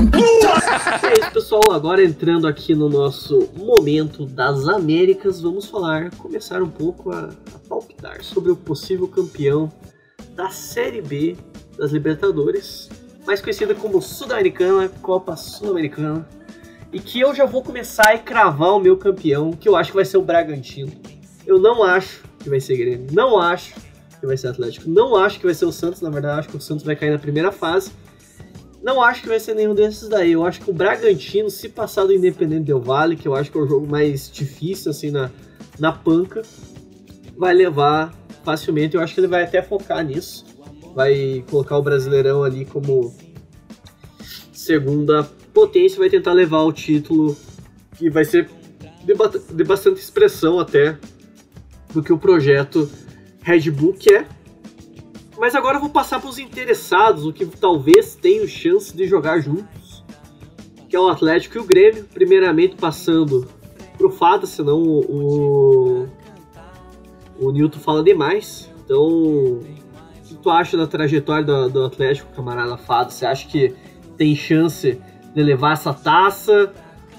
É 1.04 1.20
isso, 1.20 1.32
pessoal. 1.34 1.64
Agora 1.74 2.02
entrando 2.02 2.48
aqui 2.48 2.74
no 2.74 2.88
nosso 2.88 3.50
momento 3.58 4.26
das 4.26 4.70
Américas, 4.70 5.42
vamos 5.42 5.66
falar, 5.66 6.12
começar 6.12 6.64
um 6.64 6.70
pouco 6.70 7.12
a, 7.12 7.30
a 7.54 7.68
palpitar 7.68 8.24
sobre 8.24 8.52
o 8.52 8.56
possível 8.56 9.10
campeão 9.10 9.70
da 10.34 10.50
Série 10.50 11.02
B 11.02 11.36
das 11.78 11.92
Libertadores, 11.92 12.90
mais 13.28 13.42
conhecida 13.42 13.76
como 13.76 14.02
Sul-Americana, 14.02 14.90
Copa 15.02 15.36
Sul-Americana, 15.36 16.26
e 16.96 17.00
que 17.02 17.20
eu 17.20 17.36
já 17.36 17.46
vou 17.46 17.62
começar 17.62 18.14
a 18.14 18.18
cravar 18.18 18.70
o 18.70 18.80
meu 18.80 18.96
campeão, 18.96 19.52
que 19.52 19.68
eu 19.68 19.76
acho 19.76 19.92
que 19.92 19.98
vai 19.98 20.06
ser 20.06 20.16
o 20.16 20.22
Bragantino. 20.22 20.94
Eu 21.46 21.60
não 21.60 21.84
acho 21.84 22.24
que 22.40 22.50
vai 22.50 22.62
ser 22.62 22.78
Grêmio, 22.78 23.08
não 23.12 23.38
acho 23.38 23.76
que 24.18 24.26
vai 24.26 24.38
ser 24.38 24.48
Atlético, 24.48 24.90
não 24.90 25.14
acho 25.18 25.38
que 25.38 25.44
vai 25.46 25.54
ser 25.54 25.66
o 25.66 25.74
Santos, 25.74 26.00
na 26.00 26.10
verdade 26.10 26.40
acho 26.40 26.48
que 26.48 26.56
o 26.56 26.62
Santos 26.62 26.86
vai 26.86 26.96
cair 26.96 27.12
na 27.12 27.20
primeira 27.20 27.52
fase, 27.52 27.92
não 28.82 29.02
acho 29.02 29.24
que 29.24 29.28
vai 29.28 29.42
ser 29.42 29.56
nenhum 29.56 29.76
desses 29.76 30.08
daí. 30.08 30.32
Eu 30.32 30.46
acho 30.46 30.62
que 30.62 30.70
o 30.70 30.74
Bragantino, 30.74 31.50
se 31.50 31.68
passar 31.68 32.06
do 32.06 32.14
Independente 32.14 32.64
Del 32.64 32.80
Vale, 32.80 33.18
que 33.18 33.28
eu 33.28 33.36
acho 33.36 33.52
que 33.52 33.58
é 33.58 33.62
o 33.62 33.68
jogo 33.68 33.86
mais 33.86 34.32
difícil, 34.32 34.92
assim, 34.92 35.12
na, 35.12 35.30
na 35.78 35.92
panca, 35.92 36.44
vai 37.36 37.54
levar 37.54 38.14
facilmente. 38.46 38.96
Eu 38.96 39.02
acho 39.02 39.14
que 39.14 39.20
ele 39.20 39.28
vai 39.28 39.44
até 39.44 39.62
focar 39.62 40.02
nisso. 40.02 40.46
Vai 40.94 41.44
colocar 41.50 41.78
o 41.78 41.82
Brasileirão 41.82 42.42
ali 42.42 42.64
como 42.64 43.14
segunda 44.54 45.28
potência, 45.56 45.98
vai 45.98 46.10
tentar 46.10 46.34
levar 46.34 46.62
o 46.64 46.74
título, 46.74 47.36
que 47.98 48.10
vai 48.10 48.26
ser 48.26 48.50
de, 49.06 49.14
de 49.54 49.64
bastante 49.64 50.02
expressão 50.02 50.60
até 50.60 50.98
do 51.94 52.04
que 52.04 52.12
o 52.12 52.18
projeto 52.18 52.90
Red 53.42 53.72
Bull 53.72 53.94
quer. 53.94 54.28
Mas 55.38 55.56
agora 55.56 55.78
eu 55.78 55.82
vou 55.82 55.90
passar 55.90 56.20
para 56.20 56.30
os 56.30 56.38
interessados, 56.38 57.26
o 57.26 57.32
que 57.32 57.46
talvez 57.46 58.16
tenham 58.16 58.46
chance 58.48 58.96
de 58.96 59.08
jogar 59.08 59.40
juntos, 59.40 60.04
que 60.90 60.96
é 60.96 61.00
o 61.00 61.08
Atlético 61.08 61.58
e 61.58 61.62
o 61.62 61.64
Grêmio. 61.64 62.06
Primeiramente 62.14 62.76
passando 62.76 63.48
pro 63.98 64.10
Fada, 64.10 64.46
senão 64.46 64.82
o, 64.82 65.00
o, 65.00 66.08
o 67.40 67.52
Newton 67.52 67.80
fala 67.80 68.04
demais. 68.04 68.70
Então, 68.84 69.02
o 69.02 69.64
que 70.26 70.36
tu 70.36 70.50
acha 70.50 70.78
da 70.78 70.88
trajetória 70.88 71.46
do, 71.46 71.70
do 71.70 71.86
Atlético, 71.86 72.34
camarada 72.34 72.78
Fada? 72.78 73.10
Você 73.10 73.26
acha 73.26 73.48
que 73.48 73.74
tem 74.18 74.36
chance 74.36 75.00
levar 75.44 75.74
essa 75.74 75.94
taça? 75.94 76.72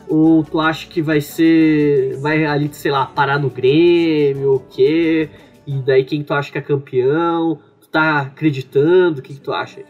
Ou 0.08 0.44
tu 0.44 0.60
acha 0.60 0.86
que 0.86 1.02
vai 1.02 1.20
ser. 1.20 2.16
Vai 2.18 2.44
ali, 2.44 2.68
sei 2.72 2.90
lá, 2.90 3.06
parar 3.06 3.38
no 3.38 3.50
Grêmio, 3.50 4.54
o 4.54 4.60
quê? 4.60 5.28
E 5.66 5.78
daí 5.78 6.04
quem 6.04 6.22
tu 6.22 6.32
acha 6.32 6.50
que 6.50 6.58
é 6.58 6.62
campeão? 6.62 7.58
tá 7.96 8.20
acreditando? 8.20 9.20
O 9.20 9.22
que, 9.22 9.32
que 9.32 9.40
tu 9.40 9.52
acha? 9.52 9.82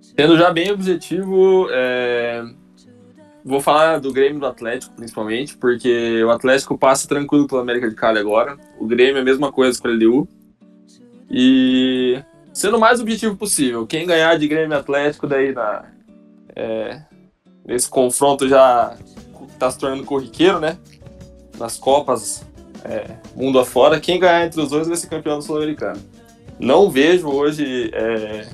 Sendo 0.00 0.36
já 0.36 0.52
bem 0.52 0.70
objetivo, 0.70 1.68
é... 1.70 2.44
vou 3.42 3.60
falar 3.62 3.98
do 3.98 4.12
Grêmio 4.12 4.40
do 4.40 4.46
Atlético, 4.46 4.94
principalmente, 4.94 5.56
porque 5.56 6.22
o 6.22 6.30
Atlético 6.30 6.76
passa 6.76 7.08
tranquilo 7.08 7.46
pela 7.46 7.62
América 7.62 7.88
de 7.88 7.94
Cali 7.94 8.18
agora. 8.18 8.58
O 8.78 8.86
Grêmio 8.86 9.16
é 9.16 9.20
a 9.20 9.24
mesma 9.24 9.50
coisa 9.50 9.80
com 9.80 9.88
a 9.88 9.90
LDU. 9.90 10.28
E 11.30 12.22
sendo 12.52 12.76
o 12.76 12.80
mais 12.80 13.00
objetivo 13.00 13.36
possível, 13.36 13.86
quem 13.86 14.06
ganhar 14.06 14.38
de 14.38 14.46
Grêmio 14.46 14.76
Atlético 14.76 15.26
daí 15.26 15.52
na, 15.52 15.86
é, 16.56 17.02
nesse 17.64 17.88
confronto 17.88 18.48
já 18.48 18.96
está 19.52 19.70
se 19.70 19.78
tornando 19.78 20.04
corriqueiro, 20.04 20.58
né? 20.58 20.78
Nas 21.58 21.76
Copas 21.76 22.44
é, 22.84 23.16
mundo 23.34 23.58
afora, 23.58 24.00
quem 24.00 24.18
ganhar 24.18 24.46
entre 24.46 24.60
os 24.60 24.70
dois 24.70 24.86
vai 24.86 24.96
ser 24.96 25.08
campeão 25.08 25.40
sul-americano. 25.42 26.00
Não 26.58 26.90
vejo 26.90 27.28
hoje 27.28 27.90
é, 27.92 28.46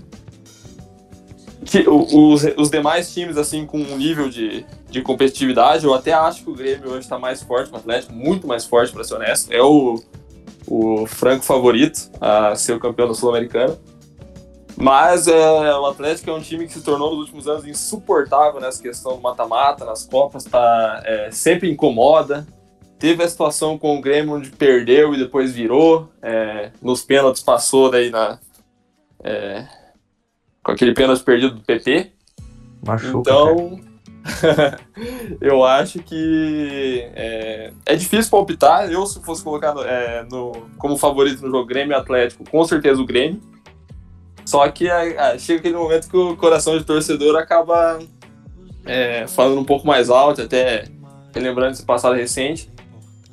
que 1.65 1.85
os, 1.89 2.43
os 2.57 2.71
demais 2.71 3.13
times 3.13 3.37
assim 3.37 3.67
com 3.67 3.79
um 3.79 3.97
nível 3.97 4.29
de, 4.29 4.65
de 4.91 5.03
competitividade. 5.03 5.85
Eu 5.85 5.95
até 5.95 6.13
acho 6.13 6.45
que 6.45 6.51
o 6.51 6.55
Grêmio 6.55 6.91
hoje 6.91 7.01
está 7.01 7.19
mais 7.19 7.43
forte, 7.43 7.73
o 7.73 7.77
Atlético 7.77 8.13
muito 8.13 8.47
mais 8.47 8.65
forte 8.65 8.93
para 8.93 9.05
ser 9.05 9.15
honesto. 9.15 9.53
É 9.53 9.63
o, 9.63 10.03
o 10.67 11.07
franco 11.07 11.45
favorito 11.45 12.11
a 12.21 12.57
ser 12.57 12.73
o 12.73 12.81
campeão 12.81 13.09
da 13.09 13.15
sul-americana. 13.15 13.79
Mas 14.77 15.27
é, 15.29 15.77
o 15.77 15.87
Atlético 15.87 16.31
é 16.31 16.35
um 16.35 16.41
time 16.41 16.67
que 16.67 16.73
se 16.73 16.83
tornou 16.83 17.11
nos 17.11 17.21
últimos 17.21 17.47
anos 17.47 17.67
insuportável 17.67 18.61
nessa 18.61 18.83
questão 18.83 19.17
do 19.17 19.23
mata-mata, 19.23 19.85
nas 19.85 20.05
Copas, 20.05 20.45
tá, 20.45 21.03
é, 21.05 21.31
sempre 21.31 21.71
incomoda. 21.71 22.47
Teve 22.99 23.23
a 23.25 23.29
situação 23.29 23.77
com 23.77 23.99
o 23.99 24.01
Grêmio 24.01 24.35
onde 24.35 24.51
perdeu 24.51 25.15
e 25.15 25.19
depois 25.19 25.53
virou. 25.53 26.09
É, 26.23 26.71
nos 26.81 27.03
pênaltis 27.03 27.43
passou 27.43 27.91
daí 27.91 28.11
na. 28.11 28.39
É, 29.23 29.67
com 30.63 30.73
aquele 30.73 30.95
pênalti 30.95 31.23
perdido 31.23 31.57
do 31.57 31.63
PP. 31.63 32.13
Machuca, 32.87 33.19
então, 33.19 33.81
eu 35.41 35.65
acho 35.65 35.99
que 36.01 37.09
é, 37.15 37.73
é, 37.87 37.97
difícil 37.97 38.31
palpitar. 38.31 38.91
Eu, 38.91 39.05
se 39.07 39.21
fosse 39.23 39.43
colocar 39.43 39.75
é, 39.85 40.25
no, 40.31 40.53
como 40.79 40.97
favorito 40.97 41.43
no 41.43 41.51
jogo 41.51 41.67
Grêmio 41.67 41.97
Atlético, 41.97 42.49
com 42.49 42.65
certeza 42.65 43.01
o 43.01 43.07
Grêmio. 43.07 43.41
Só 44.45 44.69
que 44.71 44.87
chega 45.39 45.61
aquele 45.61 45.77
momento 45.77 46.09
que 46.09 46.17
o 46.17 46.37
coração 46.37 46.77
de 46.79 46.85
torcedor 46.85 47.37
acaba 47.37 47.99
é, 48.85 49.27
falando 49.27 49.61
um 49.61 49.65
pouco 49.65 49.87
mais 49.87 50.11
alto, 50.11 50.43
até 50.43 50.85
lembrando 51.35 51.73
esse 51.73 51.85
passado 51.85 52.15
recente. 52.15 52.71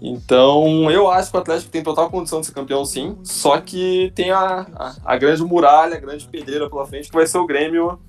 Então, 0.01 0.89
eu 0.89 1.09
acho 1.09 1.29
que 1.29 1.37
o 1.37 1.39
Atlético 1.39 1.71
tem 1.71 1.83
total 1.83 2.09
condição 2.09 2.39
de 2.39 2.47
ser 2.47 2.53
campeão, 2.53 2.85
sim. 2.85 3.17
Só 3.23 3.59
que 3.59 4.11
tem 4.15 4.31
a, 4.31 4.65
a, 4.75 4.95
a 5.03 5.17
grande 5.17 5.43
muralha, 5.43 5.97
a 5.97 5.99
grande 5.99 6.25
pedreira 6.27 6.69
pela 6.69 6.85
frente, 6.85 7.09
que 7.09 7.15
vai 7.15 7.27
ser 7.27 7.37
o 7.37 7.45
Grêmio 7.45 7.99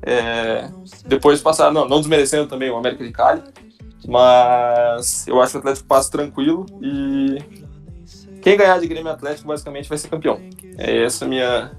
É, 0.00 0.70
depois 1.06 1.42
passar, 1.42 1.72
não, 1.72 1.88
não 1.88 1.98
desmerecendo 1.98 2.46
também 2.46 2.70
o 2.70 2.76
América 2.76 3.04
de 3.04 3.10
Cali, 3.10 3.42
mas 4.06 5.26
eu 5.26 5.40
acho 5.40 5.50
que 5.50 5.56
o 5.58 5.60
Atlético 5.60 5.88
passa 5.88 6.08
tranquilo 6.08 6.64
e 6.80 7.38
quem 8.40 8.56
ganhar 8.56 8.78
de 8.78 8.86
Grêmio 8.86 9.10
Atlético 9.10 9.48
basicamente 9.48 9.88
vai 9.88 9.98
ser 9.98 10.08
campeão. 10.08 10.40
É 10.78 11.02
essa 11.04 11.26
minha 11.26 11.72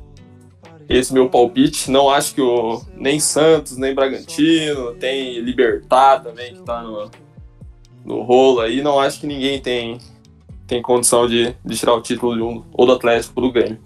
esse 0.89 1.13
meu 1.13 1.29
palpite. 1.29 1.91
Não 1.91 2.09
acho 2.09 2.33
que 2.33 2.41
o 2.41 2.81
nem 2.97 3.19
Santos, 3.19 3.77
nem 3.77 3.93
Bragantino, 3.93 4.95
tem 4.95 5.39
Libertar 5.39 6.23
também 6.23 6.55
que 6.55 6.61
tá 6.63 6.81
no, 6.81 7.11
no 8.03 8.23
rolo 8.23 8.61
aí. 8.61 8.81
Não 8.81 8.99
acho 8.99 9.21
que 9.21 9.27
ninguém 9.27 9.61
tem 9.61 9.99
tem 10.65 10.83
condição 10.83 11.27
de, 11.27 11.55
de 11.65 11.77
tirar 11.77 11.95
o 11.95 12.01
título 12.01 12.35
de 12.35 12.43
um, 12.43 12.63
ou 12.73 12.85
do 12.85 12.93
Atlético 12.93 13.33
ou 13.35 13.47
do 13.47 13.51
Grêmio. 13.51 13.79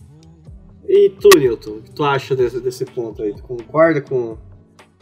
E 0.85 1.09
tu, 1.09 1.29
Newton, 1.37 1.71
o 1.71 1.81
que 1.81 1.91
tu 1.91 2.03
acha 2.03 2.35
desse, 2.35 2.59
desse 2.59 2.83
ponto 2.83 3.23
aí? 3.23 3.33
Tu 3.33 3.41
concorda 3.41 4.01
com 4.01 4.37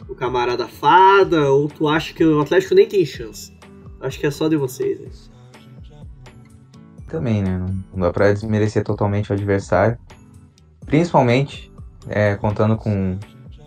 o 0.08 0.14
camarada 0.14 0.68
Fada 0.68 1.50
ou 1.50 1.66
tu 1.66 1.88
acha 1.88 2.14
que 2.14 2.24
o 2.24 2.40
Atlético 2.40 2.76
nem 2.76 2.86
tem 2.86 3.04
chance? 3.04 3.52
Acho 4.00 4.18
que 4.18 4.26
é 4.26 4.30
só 4.30 4.48
de 4.48 4.56
vocês. 4.56 5.00
Né? 5.00 5.08
Também, 7.08 7.42
né? 7.42 7.58
Não 7.92 8.00
dá 8.00 8.12
pra 8.12 8.32
desmerecer 8.32 8.84
totalmente 8.84 9.30
o 9.30 9.32
adversário. 9.32 9.98
Principalmente 10.86 11.71
é, 12.08 12.36
contando 12.36 12.76
com 12.76 12.90
um 12.90 13.18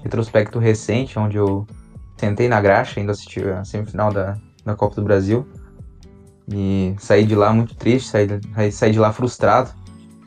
retrospecto 0.03 0.60
recente, 0.60 1.18
onde 1.18 1.38
eu 1.38 1.66
sentei 2.18 2.48
na 2.48 2.62
graxa, 2.62 2.99
ainda 2.99 3.12
assisti 3.12 3.41
a 3.44 3.64
semifinal 3.64 4.12
da, 4.12 4.38
da 4.64 4.76
Copa 4.76 4.95
do 4.95 5.03
Brasil. 5.03 5.48
E 6.48 6.95
saí 6.99 7.26
de 7.26 7.36
lá 7.36 7.52
muito 7.52 7.76
triste, 7.76 8.10
saí, 8.10 8.72
saí 8.72 8.91
de 8.91 8.99
lá 8.99 9.12
frustrado 9.12 9.72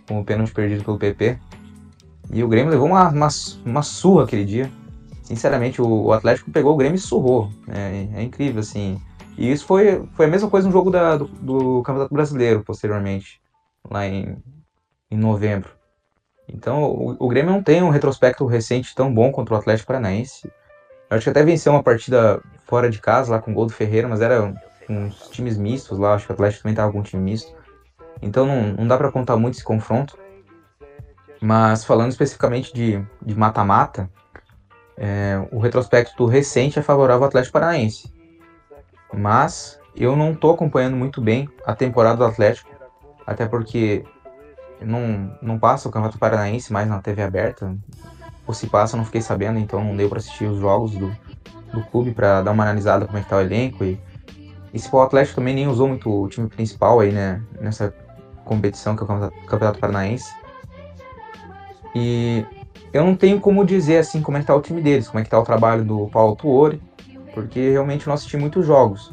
com 0.08 0.20
o 0.20 0.24
pênalti 0.24 0.52
perdido 0.52 0.84
pelo 0.84 0.98
PP. 0.98 1.38
E 2.32 2.42
o 2.42 2.48
Grêmio 2.48 2.70
levou 2.70 2.88
uma, 2.88 3.08
uma, 3.08 3.28
uma 3.64 3.82
surra 3.82 4.24
aquele 4.24 4.44
dia. 4.44 4.70
Sinceramente, 5.22 5.80
o, 5.80 5.86
o 5.86 6.12
Atlético 6.12 6.50
pegou 6.50 6.74
o 6.74 6.76
Grêmio 6.76 6.96
e 6.96 7.00
surrou. 7.00 7.50
É, 7.68 8.08
é, 8.14 8.22
incrível, 8.22 8.60
assim. 8.60 9.00
E 9.36 9.50
isso 9.50 9.64
foi, 9.66 10.04
foi 10.14 10.26
a 10.26 10.28
mesma 10.28 10.50
coisa 10.50 10.66
no 10.66 10.72
jogo 10.72 10.90
da, 10.90 11.16
do, 11.16 11.26
do 11.26 11.82
Campeonato 11.82 12.12
Brasileiro, 12.12 12.64
posteriormente, 12.64 13.40
lá 13.88 14.06
em, 14.06 14.36
em 15.10 15.16
novembro. 15.16 15.70
Então, 16.48 16.82
o, 16.84 17.16
o, 17.18 17.28
Grêmio 17.28 17.52
não 17.52 17.62
tem 17.62 17.82
um 17.82 17.90
retrospecto 17.90 18.46
recente 18.46 18.94
tão 18.94 19.12
bom 19.12 19.30
contra 19.30 19.54
o 19.54 19.58
Atlético 19.58 19.88
Paranaense. 19.88 20.50
Eu 21.10 21.16
acho 21.16 21.24
que 21.24 21.30
até 21.30 21.42
venceu 21.42 21.72
uma 21.72 21.82
partida 21.82 22.40
fora 22.66 22.88
de 22.88 23.00
casa, 23.00 23.32
lá 23.32 23.40
com 23.40 23.50
o 23.50 23.54
gol 23.54 23.66
do 23.66 23.72
Ferreira, 23.72 24.08
mas 24.08 24.20
era 24.20 24.54
uns 24.88 25.28
times 25.28 25.58
mistos 25.58 25.98
lá, 25.98 26.14
acho 26.14 26.26
que 26.26 26.32
o 26.32 26.34
Atlético 26.34 26.62
também 26.62 26.72
estava 26.72 26.90
com 26.90 27.00
um 27.00 27.02
time 27.02 27.22
misto. 27.22 27.54
Então 28.22 28.46
não, 28.46 28.72
não 28.72 28.88
dá 28.88 28.96
para 28.96 29.12
contar 29.12 29.36
muito 29.36 29.54
esse 29.54 29.64
confronto. 29.64 30.18
Mas 31.40 31.84
falando 31.84 32.10
especificamente 32.10 32.72
de 32.74 33.34
mata-mata, 33.34 34.10
é, 34.96 35.40
o 35.52 35.58
retrospecto 35.58 36.26
recente 36.26 36.78
é 36.78 36.82
favorável 36.82 37.22
ao 37.22 37.28
Atlético 37.28 37.52
Paranaense. 37.52 38.12
Mas 39.12 39.78
eu 39.94 40.16
não 40.16 40.32
estou 40.32 40.52
acompanhando 40.52 40.96
muito 40.96 41.20
bem 41.20 41.48
a 41.64 41.74
temporada 41.74 42.16
do 42.16 42.24
Atlético, 42.24 42.70
até 43.24 43.46
porque 43.46 44.04
não, 44.80 45.30
não 45.40 45.58
passa 45.58 45.88
o 45.88 45.92
Campeonato 45.92 46.18
Paranaense 46.18 46.72
mais 46.72 46.88
na 46.88 47.00
TV 47.00 47.22
aberta. 47.22 47.76
Ou 48.46 48.54
se 48.54 48.66
passa, 48.66 48.96
eu 48.96 48.98
não 48.98 49.04
fiquei 49.04 49.20
sabendo, 49.20 49.58
então 49.58 49.82
não 49.84 49.96
deu 49.96 50.08
para 50.08 50.18
assistir 50.18 50.46
os 50.46 50.58
jogos 50.58 50.92
do, 50.92 51.14
do 51.72 51.82
clube 51.84 52.12
para 52.12 52.42
dar 52.42 52.52
uma 52.52 52.62
analisada 52.62 53.06
como 53.06 53.18
é 53.18 53.22
que 53.22 53.28
tá 53.28 53.36
o 53.36 53.40
elenco. 53.40 53.84
E, 53.84 54.00
e 54.72 54.78
se 54.78 54.88
o 54.94 55.00
Atlético 55.00 55.36
também 55.36 55.54
nem 55.54 55.68
usou 55.68 55.88
muito 55.88 56.10
o 56.10 56.28
time 56.28 56.48
principal 56.48 57.00
aí, 57.00 57.12
né, 57.12 57.42
nessa 57.60 57.92
competição 58.44 58.96
que 58.96 59.02
é 59.02 59.04
o 59.04 59.30
Campeonato 59.46 59.78
Paranaense. 59.78 60.32
E 61.94 62.44
eu 62.92 63.04
não 63.04 63.14
tenho 63.14 63.40
como 63.40 63.64
dizer 63.64 63.98
assim 63.98 64.22
como 64.22 64.38
é 64.38 64.40
que 64.40 64.46
tá 64.46 64.54
o 64.54 64.62
time 64.62 64.80
deles, 64.80 65.08
como 65.08 65.20
é 65.20 65.24
que 65.24 65.30
tá 65.30 65.38
o 65.38 65.44
trabalho 65.44 65.84
do 65.84 66.08
Paulo 66.08 66.34
Tuori, 66.34 66.80
porque 67.34 67.70
realmente 67.70 68.06
eu 68.06 68.10
não 68.10 68.14
assisti 68.14 68.36
muitos 68.36 68.64
jogos. 68.64 69.12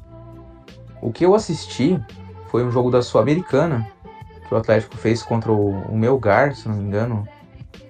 O 1.02 1.12
que 1.12 1.26
eu 1.26 1.36
assisti 1.36 2.00
foi 2.48 2.64
um 2.64 2.72
jogo 2.72 2.90
da 2.90 3.02
Sul-Americana, 3.02 3.86
que 4.48 4.54
o 4.54 4.58
Atlético 4.58 4.96
fez 4.98 5.24
contra 5.24 5.52
o, 5.52 5.70
o 5.70 5.98
Melgar, 5.98 6.56
se 6.56 6.68
não 6.68 6.76
me 6.76 6.84
engano, 6.84 7.28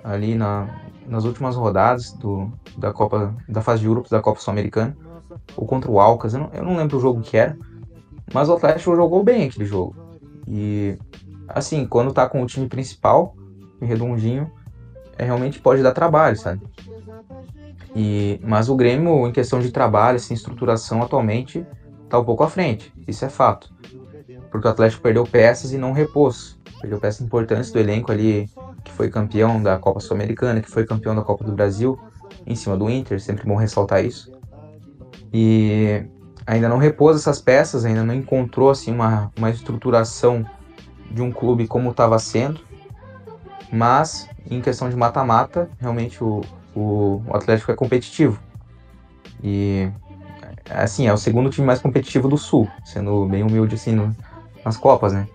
ali 0.04 0.36
na, 0.36 0.68
nas 1.06 1.26
últimas 1.26 1.56
rodadas 1.56 2.14
do, 2.14 2.52
da 2.78 2.94
Copa 2.94 3.36
da 3.48 3.62
fase 3.62 3.82
de 3.82 3.90
grupos 3.90 4.10
da 4.10 4.22
Copa 4.22 4.40
Sul-Americana, 4.40 4.96
ou 5.56 5.68
contra 5.68 5.92
o 5.92 6.00
Alcas, 6.00 6.34
eu 6.34 6.40
não, 6.40 6.50
eu 6.54 6.64
não 6.64 6.78
lembro 6.78 6.98
o 6.98 7.02
jogo 7.02 7.22
que 7.22 7.38
era, 7.38 7.58
mas 8.34 8.50
o 8.50 8.54
Atlético 8.54 8.96
jogou 8.96 9.24
bem 9.24 9.48
aquele 9.48 9.66
jogo. 9.66 9.96
E 10.48 10.98
assim, 11.48 11.86
quando 11.86 12.14
tá 12.14 12.28
com 12.28 12.42
o 12.42 12.46
time 12.46 12.68
principal, 12.68 13.36
redondinho, 13.82 14.52
é, 15.18 15.26
realmente 15.26 15.60
pode 15.60 15.84
dar 15.84 15.92
trabalho, 15.92 16.38
sabe? 16.38 16.62
E, 17.96 18.40
mas 18.44 18.68
o 18.70 18.76
Grêmio, 18.76 19.28
em 19.28 19.32
questão 19.32 19.60
de 19.60 19.72
trabalho, 19.72 20.18
assim, 20.18 20.34
estruturação, 20.34 21.02
atualmente 21.02 21.66
tá 22.10 22.20
um 22.20 22.26
pouco 22.26 22.44
à 22.44 22.50
frente. 22.50 22.94
Isso 23.08 23.24
é 23.24 23.30
fato 23.30 23.74
porque 24.56 24.70
o 24.70 24.72
Atlético 24.72 25.04
perdeu 25.04 25.26
peças 25.26 25.74
e 25.74 25.78
não 25.78 25.92
repôs. 25.92 26.58
Perdeu 26.80 26.98
peças 26.98 27.20
importantes 27.20 27.72
do 27.72 27.80
elenco 27.80 28.10
ali, 28.10 28.50
que 28.86 28.92
foi 28.92 29.10
campeão 29.10 29.62
da 29.62 29.78
Copa 29.78 30.00
Sul-Americana, 30.00 30.62
que 30.62 30.72
foi 30.72 30.86
campeão 30.86 31.14
da 31.14 31.22
Copa 31.22 31.44
do 31.44 31.52
Brasil, 31.52 32.00
em 32.48 32.56
cima 32.56 32.78
do 32.78 32.90
Inter, 32.90 33.20
sempre 33.20 33.46
bom 33.46 33.56
ressaltar 33.56 34.06
isso. 34.06 34.32
E 35.34 36.06
ainda 36.48 36.70
não 36.70 36.78
repôs 36.78 37.18
essas 37.18 37.42
peças, 37.42 37.84
ainda 37.84 38.02
não 38.02 38.14
encontrou 38.14 38.70
assim 38.70 38.94
uma, 38.94 39.30
uma 39.38 39.50
estruturação 39.50 40.46
de 41.12 41.22
um 41.22 41.34
clube 41.34 41.68
como 41.68 41.92
estava 41.92 42.18
sendo. 42.18 42.62
Mas 43.74 44.30
em 44.50 44.62
questão 44.62 44.90
de 44.90 44.96
mata-mata, 44.96 45.70
realmente 45.80 46.24
o, 46.24 46.42
o, 46.74 47.22
o 47.28 47.36
Atlético 47.36 47.74
é 47.74 47.76
competitivo. 47.76 48.40
E 49.44 49.92
assim, 50.70 51.08
é 51.08 51.14
o 51.14 51.18
segundo 51.18 51.50
time 51.50 51.68
mais 51.68 51.82
competitivo 51.82 52.30
do 52.30 52.38
Sul, 52.38 52.70
sendo 52.86 53.26
bem 53.26 53.44
humilde 53.44 53.76
assim 53.76 53.92
no, 53.92 54.16
nas 54.66 54.76
Copas, 54.78 55.14
né? 55.14 55.28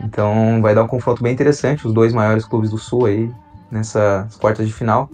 Então 0.00 0.60
vai 0.60 0.74
dar 0.74 0.82
um 0.82 0.88
confronto 0.88 1.22
bem 1.22 1.32
interessante, 1.32 1.86
os 1.86 1.94
dois 1.94 2.12
maiores 2.12 2.44
clubes 2.44 2.68
do 2.70 2.76
Sul 2.78 3.06
aí, 3.06 3.32
nessas 3.70 4.36
quartas 4.36 4.66
de 4.66 4.72
final. 4.72 5.08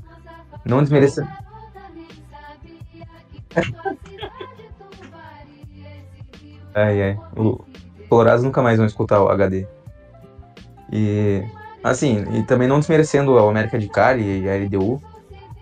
Não 0.65 0.83
desmereça. 0.83 1.27
ai, 6.75 7.03
ai. 7.03 7.19
O 7.37 7.65
Colorados 8.09 8.43
nunca 8.43 8.61
mais 8.63 8.79
vão 8.79 8.87
escutar 8.87 9.23
o 9.23 9.29
HD. 9.29 9.67
E 10.91 11.45
assim, 11.83 12.25
e 12.33 12.43
também 12.43 12.67
não 12.67 12.81
desmerecendo 12.81 13.39
a 13.39 13.49
América 13.49 13.79
de 13.79 13.89
Cali 13.89 14.43
e 14.43 14.49
a 14.49 14.55
LDU. 14.57 15.01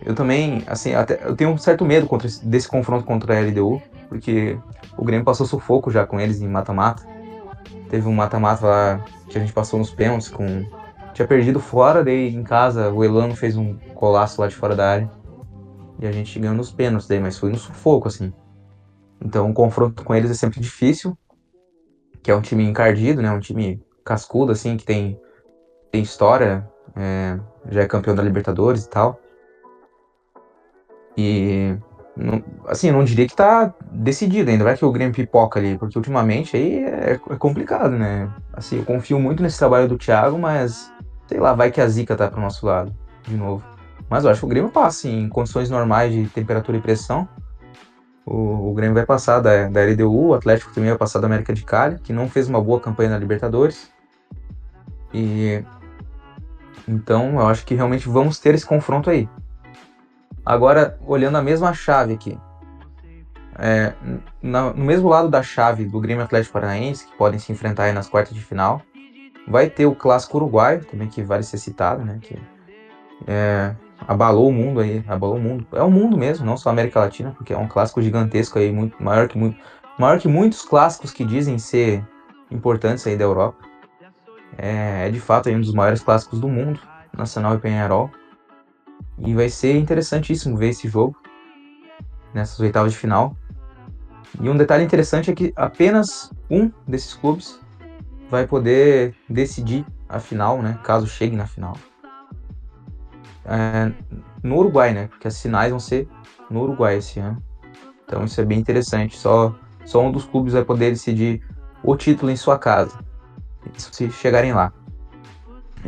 Eu 0.04 0.14
também, 0.14 0.62
assim, 0.68 0.94
até, 0.94 1.20
eu 1.24 1.34
tenho 1.34 1.50
um 1.50 1.58
certo 1.58 1.84
medo 1.84 2.06
contra 2.06 2.28
esse, 2.28 2.44
desse 2.46 2.68
confronto 2.68 3.04
contra 3.04 3.34
a 3.34 3.40
LDU, 3.40 3.82
porque 4.08 4.56
o 4.96 5.04
Grêmio 5.04 5.24
passou 5.24 5.46
sufoco 5.46 5.90
já 5.90 6.06
com 6.06 6.20
eles 6.20 6.40
em 6.40 6.48
mata-mata. 6.48 7.02
Teve 7.88 8.08
um 8.08 8.12
mata-mata 8.12 8.66
lá 8.66 9.04
que 9.28 9.36
a 9.36 9.40
gente 9.40 9.52
passou 9.52 9.78
nos 9.78 9.90
pênaltis 9.90 10.28
com. 10.28 10.64
Tinha 11.14 11.26
perdido 11.26 11.58
fora, 11.58 12.04
daí 12.04 12.34
em 12.34 12.42
casa 12.42 12.90
o 12.92 13.02
Elano 13.02 13.34
fez 13.34 13.56
um 13.56 13.74
colaço 13.94 14.40
lá 14.40 14.48
de 14.48 14.54
fora 14.54 14.74
da 14.76 14.90
área. 14.90 15.10
E 15.98 16.06
a 16.06 16.12
gente 16.12 16.38
ganhou 16.38 16.54
nos 16.54 16.70
pênaltis 16.70 17.08
daí, 17.08 17.20
mas 17.20 17.38
foi 17.38 17.50
no 17.50 17.56
sufoco, 17.56 18.08
assim. 18.08 18.32
Então 19.24 19.50
o 19.50 19.54
confronto 19.54 20.04
com 20.04 20.14
eles 20.14 20.30
é 20.30 20.34
sempre 20.34 20.60
difícil. 20.60 21.16
Que 22.22 22.30
é 22.30 22.36
um 22.36 22.42
time 22.42 22.64
encardido, 22.64 23.22
né? 23.22 23.30
Um 23.30 23.40
time 23.40 23.82
cascudo, 24.04 24.52
assim, 24.52 24.76
que 24.76 24.84
tem, 24.84 25.18
tem 25.90 26.02
história. 26.02 26.68
É, 26.94 27.38
já 27.70 27.82
é 27.82 27.86
campeão 27.86 28.14
da 28.14 28.22
Libertadores 28.22 28.84
e 28.84 28.90
tal. 28.90 29.18
E 31.16 31.76
não, 32.16 32.42
assim, 32.66 32.90
não 32.90 33.04
diria 33.04 33.28
que 33.28 33.36
tá 33.36 33.74
decidido 33.92 34.50
ainda, 34.50 34.64
vai 34.64 34.76
que 34.76 34.84
o 34.84 34.90
Grêmio 34.90 35.14
pipoca 35.14 35.60
ali, 35.60 35.76
porque 35.76 35.98
ultimamente 35.98 36.56
aí 36.56 36.82
é, 36.82 37.20
é, 37.30 37.36
complicado, 37.36 37.90
né? 37.90 38.30
Assim, 38.52 38.78
eu 38.78 38.84
confio 38.84 39.20
muito 39.20 39.42
nesse 39.42 39.58
trabalho 39.58 39.86
do 39.86 39.98
Thiago, 39.98 40.38
mas 40.38 40.90
sei 41.28 41.38
lá, 41.38 41.52
vai 41.52 41.70
que 41.70 41.80
a 41.80 41.86
zica 41.86 42.16
tá 42.16 42.28
pro 42.28 42.40
nosso 42.40 42.64
lado, 42.64 42.94
de 43.26 43.36
novo. 43.36 43.62
Mas 44.08 44.24
eu 44.24 44.30
acho 44.30 44.40
que 44.40 44.46
o 44.46 44.48
Grêmio 44.48 44.70
passa, 44.70 45.08
em 45.08 45.28
condições 45.28 45.68
normais 45.68 46.12
de 46.12 46.26
temperatura 46.28 46.78
e 46.78 46.80
pressão. 46.80 47.28
O, 48.24 48.70
o 48.70 48.74
Grêmio 48.74 48.94
vai 48.94 49.04
passar 49.04 49.40
da, 49.40 49.68
da 49.68 49.82
LDU, 49.82 50.28
o 50.28 50.34
Atlético 50.34 50.72
também 50.72 50.90
vai 50.90 50.98
passar 50.98 51.20
da 51.20 51.26
América 51.26 51.52
de 51.52 51.64
Cali, 51.64 51.98
que 51.98 52.12
não 52.12 52.28
fez 52.28 52.48
uma 52.48 52.62
boa 52.62 52.80
campanha 52.80 53.10
na 53.10 53.18
Libertadores. 53.18 53.90
E 55.12 55.62
então 56.88 57.40
eu 57.40 57.46
acho 57.46 57.66
que 57.66 57.74
realmente 57.74 58.08
vamos 58.08 58.38
ter 58.38 58.54
esse 58.54 58.64
confronto 58.64 59.10
aí. 59.10 59.28
Agora, 60.46 60.96
olhando 61.04 61.36
a 61.36 61.42
mesma 61.42 61.74
chave 61.74 62.14
aqui, 62.14 62.38
é, 63.58 63.92
no 64.40 64.74
mesmo 64.74 65.08
lado 65.08 65.28
da 65.28 65.42
chave 65.42 65.84
do 65.84 65.98
Grêmio 65.98 66.22
Atlético 66.22 66.52
Paranaense, 66.52 67.04
que 67.08 67.16
podem 67.16 67.40
se 67.40 67.50
enfrentar 67.50 67.84
aí 67.84 67.92
nas 67.92 68.08
quartas 68.08 68.32
de 68.32 68.40
final, 68.40 68.80
vai 69.48 69.68
ter 69.68 69.86
o 69.86 69.94
clássico 69.94 70.36
uruguaio, 70.36 70.84
também 70.84 71.08
que 71.08 71.20
vale 71.20 71.42
ser 71.42 71.58
citado, 71.58 72.04
né? 72.04 72.20
Que 72.22 72.38
é, 73.26 73.74
abalou 74.06 74.48
o 74.48 74.52
mundo 74.52 74.78
aí, 74.78 75.02
abalou 75.08 75.36
o 75.36 75.40
mundo. 75.40 75.66
É 75.72 75.82
o 75.82 75.90
mundo 75.90 76.16
mesmo, 76.16 76.46
não 76.46 76.56
só 76.56 76.68
a 76.68 76.72
América 76.72 77.00
Latina, 77.00 77.32
porque 77.32 77.52
é 77.52 77.58
um 77.58 77.66
clássico 77.66 78.00
gigantesco 78.00 78.58
aí, 78.58 78.70
muito 78.70 79.02
maior 79.02 79.26
que 79.26 79.36
muito, 79.36 79.58
maior 79.98 80.20
que 80.20 80.28
muitos 80.28 80.62
clássicos 80.62 81.12
que 81.12 81.24
dizem 81.24 81.58
ser 81.58 82.04
importantes 82.52 83.04
aí 83.04 83.16
da 83.16 83.24
Europa. 83.24 83.64
É, 84.56 85.08
é 85.08 85.10
de 85.10 85.18
fato 85.18 85.48
aí 85.48 85.56
um 85.56 85.60
dos 85.60 85.74
maiores 85.74 86.02
clássicos 86.02 86.38
do 86.38 86.48
mundo, 86.48 86.78
Nacional 87.12 87.56
e 87.56 87.58
Penharol. 87.58 88.10
E 89.18 89.34
vai 89.34 89.48
ser 89.48 89.76
interessantíssimo 89.76 90.56
ver 90.56 90.68
esse 90.68 90.88
jogo. 90.88 91.16
nessas 92.34 92.60
oitavas 92.60 92.92
de 92.92 92.98
final. 92.98 93.34
E 94.40 94.50
um 94.50 94.56
detalhe 94.56 94.84
interessante 94.84 95.30
é 95.30 95.34
que 95.34 95.52
apenas 95.56 96.30
um 96.50 96.70
desses 96.86 97.14
clubes 97.14 97.58
vai 98.28 98.46
poder 98.46 99.14
decidir 99.28 99.86
a 100.08 100.20
final, 100.20 100.60
né? 100.60 100.78
Caso 100.82 101.06
chegue 101.06 101.34
na 101.34 101.46
final. 101.46 101.76
É, 103.44 103.90
no 104.42 104.58
Uruguai, 104.58 104.92
né? 104.92 105.06
Porque 105.08 105.28
as 105.28 105.40
finais 105.40 105.70
vão 105.70 105.80
ser 105.80 106.08
no 106.50 106.62
Uruguai 106.62 106.98
esse 106.98 107.18
ano. 107.20 107.42
Então 108.04 108.24
isso 108.24 108.40
é 108.40 108.44
bem 108.44 108.58
interessante. 108.58 109.16
Só, 109.16 109.54
só 109.84 110.02
um 110.04 110.12
dos 110.12 110.24
clubes 110.24 110.52
vai 110.52 110.64
poder 110.64 110.90
decidir 110.90 111.42
o 111.82 111.96
título 111.96 112.30
em 112.30 112.36
sua 112.36 112.58
casa. 112.58 112.98
Se 113.76 114.10
chegarem 114.10 114.52
lá. 114.52 114.72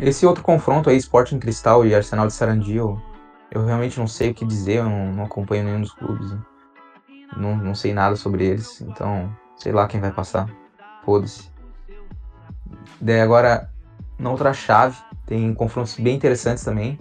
Esse 0.01 0.25
outro 0.25 0.45
confronto 0.45 0.89
aí, 0.89 0.97
Sporting 0.97 1.39
Cristal 1.39 1.85
e 1.85 1.95
Arsenal 1.95 2.27
de 2.27 2.33
Sarandi, 2.33 2.77
eu, 2.77 3.01
eu 3.51 3.65
realmente 3.65 3.99
não 3.99 4.07
sei 4.07 4.31
o 4.31 4.35
que 4.35 4.45
dizer, 4.45 4.79
eu 4.79 4.85
não, 4.85 5.13
não 5.13 5.25
acompanho 5.25 5.65
nenhum 5.65 5.81
dos 5.81 5.93
clubes. 5.93 6.31
Né? 6.31 6.39
Não, 7.37 7.57
não 7.57 7.75
sei 7.75 7.93
nada 7.93 8.15
sobre 8.17 8.45
eles, 8.45 8.81
então 8.81 9.31
sei 9.57 9.73
lá 9.73 9.87
quem 9.89 10.01
vai 10.01 10.13
passar. 10.13 10.49
Foda-se. 11.05 11.51
Daí 13.01 13.21
agora, 13.21 13.71
na 14.19 14.31
outra 14.31 14.53
chave, 14.53 14.97
tem 15.27 15.53
confrontos 15.53 15.97
bem 15.97 16.17
interessantes 16.17 16.65
também. 16.65 16.99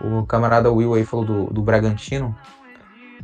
O 0.00 0.24
camarada 0.26 0.70
Will 0.70 0.94
aí 0.94 1.04
falou 1.04 1.24
do, 1.24 1.44
do 1.46 1.62
Bragantino. 1.62 2.36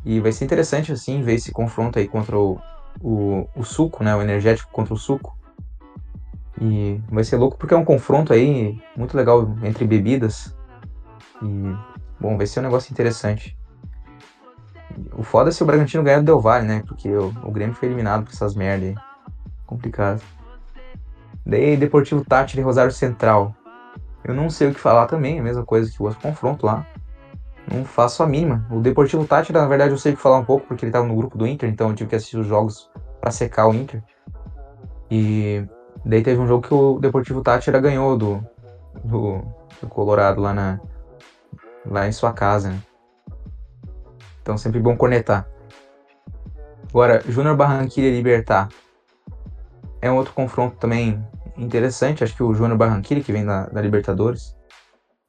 E 0.05 0.19
vai 0.19 0.33
ser 0.33 0.45
interessante, 0.45 0.91
assim, 0.91 1.23
ver 1.23 1.35
esse 1.35 1.53
confronto 1.53 1.99
aí 1.99 2.09
contra 2.09 2.37
o, 2.37 2.59
o, 3.01 3.47
o 3.55 3.63
Suco, 3.63 4.03
né? 4.03 4.15
O 4.17 4.23
energético 4.23 4.71
contra 4.73 4.93
o 4.93 4.97
Suco. 4.97 5.37
E 6.61 7.01
vai 7.11 7.25
ser 7.25 7.37
louco 7.37 7.57
porque 7.57 7.75
é 7.75 7.77
um 7.77 7.85
confronto 7.85 8.33
aí 8.33 8.81
muito 8.97 9.17
legal 9.17 9.57
entre 9.63 9.87
bebidas. 9.87 10.55
E, 11.43 11.75
bom, 12.21 12.37
vai 12.37 12.47
ser 12.47 12.61
um 12.61 12.65
negócio 12.65 12.93
interessante. 12.93 13.57
O 15.17 15.23
foda 15.23 15.49
é 15.49 15.53
se 15.53 15.63
o 15.63 15.67
Bragantino 15.67 16.03
ganhar 16.03 16.19
do 16.19 16.27
Del 16.27 16.41
Valle, 16.41 16.67
né? 16.67 16.83
Porque 16.87 17.09
o, 17.09 17.29
o 17.43 17.51
Grêmio 17.51 17.75
foi 17.75 17.89
eliminado 17.89 18.25
por 18.25 18.33
essas 18.33 18.55
merda 18.55 18.87
aí. 18.87 18.95
Complicado. 19.67 20.21
Daí, 21.45 21.77
Deportivo 21.77 22.25
Tátira 22.25 22.61
e 22.61 22.65
Rosário 22.65 22.93
Central. 22.93 23.55
Eu 24.25 24.35
não 24.35 24.49
sei 24.49 24.69
o 24.69 24.75
que 24.75 24.79
falar 24.79 25.07
também, 25.07 25.41
a 25.41 25.43
mesma 25.43 25.65
coisa 25.65 25.91
que 25.91 26.01
o 26.01 26.05
outro 26.05 26.21
confronto 26.21 26.67
lá. 26.67 26.87
Não 27.73 27.85
faço 27.85 28.23
a 28.23 28.27
mínima. 28.27 28.67
O 28.71 28.81
Deportivo 28.81 29.27
Tátira, 29.27 29.61
na 29.61 29.67
verdade, 29.67 29.93
eu 29.93 29.99
sei 29.99 30.13
o 30.13 30.17
que 30.17 30.23
falar 30.23 30.39
um 30.39 30.45
pouco, 30.45 30.67
porque 30.67 30.85
ele 30.85 30.93
tava 30.93 31.07
no 31.07 31.17
grupo 31.17 31.37
do 31.37 31.47
Inter, 31.47 31.69
então 31.69 31.89
eu 31.89 31.95
tive 31.95 32.11
que 32.11 32.17
assistir 32.17 32.37
os 32.37 32.47
jogos 32.47 32.91
para 33.21 33.31
secar 33.31 33.67
o 33.67 33.75
Inter. 33.75 34.03
E 35.11 35.67
daí 36.05 36.23
teve 36.23 36.41
um 36.41 36.47
jogo 36.47 36.67
que 36.67 36.75
o 36.75 36.99
Deportivo 36.99 37.43
Tátira 37.43 37.81
ganhou 37.81 38.17
do, 38.17 38.45
do, 39.05 39.43
do 39.81 39.89
Colorado 39.89 40.41
lá, 40.41 40.53
na, 40.53 40.81
lá 41.85 42.09
em 42.09 42.13
sua 42.13 42.33
casa? 42.33 42.75
Então 44.43 44.59
sempre 44.59 44.81
bom 44.81 44.97
conectar. 44.97 45.47
Agora, 46.89 47.23
Júnior 47.27 47.57
Barranquilla 47.57 48.09
e 48.09 48.17
Libertar. 48.17 48.69
É 50.01 50.11
um 50.11 50.17
outro 50.17 50.35
confronto 50.35 50.77
também 50.77 51.25
interessante. 51.57 52.23
Acho 52.23 52.35
que 52.35 52.43
o 52.43 52.53
Júnior 52.53 52.77
Barranquilla, 52.77 53.23
que 53.23 53.33
vem 53.33 53.47
da, 53.47 53.67
da 53.67 53.81
Libertadores. 53.81 54.55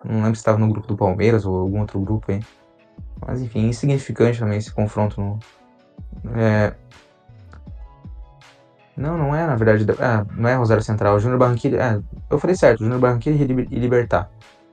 Não 0.03 0.15
lembro 0.15 0.35
se 0.35 0.41
estava 0.41 0.57
no 0.57 0.67
grupo 0.67 0.87
do 0.87 0.97
Palmeiras 0.97 1.45
ou 1.45 1.57
algum 1.57 1.79
outro 1.79 1.99
grupo 2.01 2.31
aí. 2.31 2.41
Mas 3.25 3.41
enfim, 3.41 3.67
insignificante 3.67 4.39
também 4.39 4.57
esse 4.57 4.73
confronto. 4.73 5.21
No, 5.21 5.39
é... 6.35 6.75
Não, 8.95 9.17
não 9.17 9.35
é 9.35 9.45
na 9.47 9.55
verdade. 9.55 9.85
É, 9.91 10.39
não 10.39 10.49
é 10.49 10.55
Rosário 10.55 10.83
Central. 10.83 11.19
Júnior 11.19 11.39
Barranquilla. 11.39 11.81
É, 11.81 12.01
eu 12.29 12.39
falei 12.39 12.55
certo, 12.55 12.79
Júnior 12.79 12.99
Barranquilla 12.99 13.37
e 13.37 13.79
Libertar. 13.79 14.29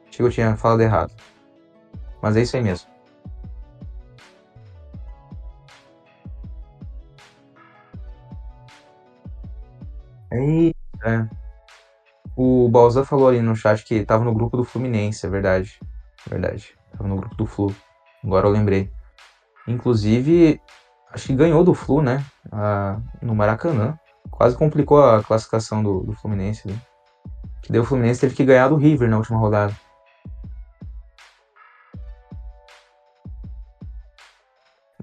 Achei 0.09 0.17
que 0.17 0.23
eu 0.23 0.31
tinha 0.31 0.57
falado 0.57 0.81
errado. 0.83 1.13
Mas 2.23 2.37
é 2.37 2.43
isso 2.43 2.57
aí 2.57 2.63
mesmo. 2.63 2.91
É. 11.05 11.27
O 12.37 12.69
Balza 12.69 13.05
falou 13.05 13.29
ali 13.29 13.41
no 13.41 13.57
chat 13.57 13.85
que 13.85 14.05
tava 14.05 14.25
no 14.25 14.35
grupo 14.35 14.57
do 14.57 14.65
Fluminense, 14.65 15.27
é 15.27 15.31
verdade. 15.31 15.79
Verdade. 16.29 16.75
Tava 16.93 17.09
no 17.09 17.17
grupo 17.17 17.35
do 17.35 17.47
Flu. 17.47 17.75
Agora 18.23 18.47
eu 18.47 18.51
lembrei. 18.53 18.91
Inclusive, 19.67 20.61
acho 21.13 21.27
que 21.27 21.35
ganhou 21.35 21.65
do 21.65 21.75
Flu, 21.75 22.03
né? 22.03 22.25
Ah, 22.53 22.99
no 23.21 23.35
Maracanã. 23.35 23.99
Quase 24.41 24.57
complicou 24.57 25.05
a 25.05 25.23
classificação 25.23 25.83
do, 25.83 26.01
do 26.01 26.15
Fluminense. 26.15 26.67
Né? 26.67 26.75
Que 27.61 27.71
daí 27.71 27.79
o 27.79 27.85
Fluminense 27.85 28.23
teve 28.23 28.35
que 28.35 28.43
ganhar 28.43 28.69
do 28.69 28.77
River 28.77 29.07
na 29.07 29.19
última 29.19 29.39
rodada. 29.39 29.77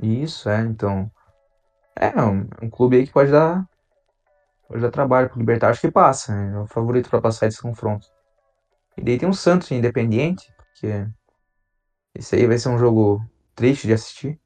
Isso, 0.01 0.49
é, 0.49 0.61
então. 0.61 1.11
É, 1.95 2.19
um, 2.19 2.47
um 2.63 2.67
clube 2.67 2.97
aí 2.97 3.05
que 3.05 3.13
pode 3.13 3.29
dar 3.29 3.63
Pode 4.67 4.81
dar 4.81 4.89
trabalho 4.89 5.29
pro 5.29 5.37
Libertar, 5.37 5.69
acho 5.69 5.81
que 5.81 5.91
passa, 5.91 6.35
né? 6.35 6.55
É 6.55 6.59
o 6.59 6.65
favorito 6.65 7.07
para 7.07 7.21
passar 7.21 7.45
esse 7.45 7.61
confronto. 7.61 8.07
E 8.97 9.03
daí 9.03 9.19
tem 9.19 9.29
o 9.29 9.35
Santos 9.35 9.69
Independente, 9.69 10.51
porque 10.57 11.07
esse 12.15 12.35
aí 12.35 12.47
vai 12.47 12.57
ser 12.57 12.69
um 12.69 12.79
jogo 12.79 13.23
triste 13.53 13.85
de 13.85 13.93
assistir. 13.93 14.41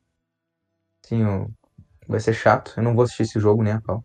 Sim, 1.01 1.23
vai 2.05 2.19
ser 2.19 2.33
chato. 2.33 2.73
Eu 2.75 2.83
não 2.83 2.93
vou 2.93 3.05
assistir 3.05 3.23
esse 3.23 3.39
jogo 3.39 3.63
nem 3.63 3.71
a 3.71 3.79
pau. 3.79 4.03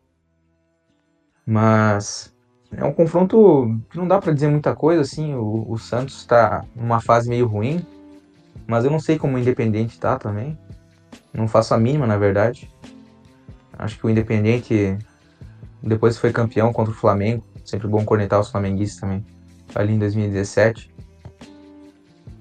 Mas 1.46 2.34
é 2.72 2.84
um 2.84 2.92
confronto 2.92 3.80
que 3.88 3.96
não 3.96 4.08
dá 4.08 4.18
para 4.18 4.32
dizer 4.32 4.48
muita 4.48 4.74
coisa, 4.74 5.02
assim. 5.02 5.34
O, 5.34 5.70
o 5.70 5.78
Santos 5.78 6.16
está 6.16 6.64
numa 6.74 7.00
fase 7.00 7.28
meio 7.28 7.46
ruim, 7.46 7.86
mas 8.66 8.84
eu 8.84 8.90
não 8.90 8.98
sei 8.98 9.16
como 9.16 9.36
o 9.36 9.38
Independente 9.38 9.98
tá 9.98 10.18
também. 10.18 10.58
Não 11.32 11.46
faço 11.46 11.72
a 11.72 11.78
mínima, 11.78 12.06
na 12.06 12.16
verdade. 12.16 12.70
Acho 13.78 13.98
que 13.98 14.06
o 14.06 14.10
Independente 14.10 14.98
depois 15.82 16.18
foi 16.18 16.32
campeão 16.32 16.72
contra 16.72 16.92
o 16.92 16.96
Flamengo. 16.96 17.44
Sempre 17.64 17.86
bom 17.86 18.04
cornetar 18.04 18.40
os 18.40 18.48
flamenguistas 18.48 19.00
também. 19.00 19.24
Ali 19.74 19.94
em 19.94 19.98
2017. 19.98 20.92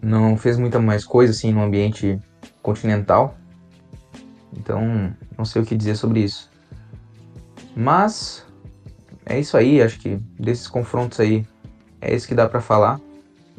Não 0.01 0.37
fez 0.37 0.57
muita 0.57 0.79
mais 0.79 1.03
coisa 1.03 1.31
assim 1.31 1.51
no 1.51 1.61
ambiente 1.61 2.19
continental. 2.61 3.35
Então, 4.53 5.13
não 5.37 5.45
sei 5.45 5.61
o 5.61 5.65
que 5.65 5.75
dizer 5.75 5.95
sobre 5.95 6.21
isso. 6.21 6.49
Mas 7.75 8.44
é 9.25 9.39
isso 9.39 9.57
aí, 9.57 9.81
acho 9.81 9.99
que 9.99 10.19
desses 10.39 10.67
confrontos 10.67 11.19
aí 11.19 11.45
é 11.99 12.13
isso 12.15 12.27
que 12.27 12.35
dá 12.35 12.47
para 12.47 12.61
falar. 12.61 12.99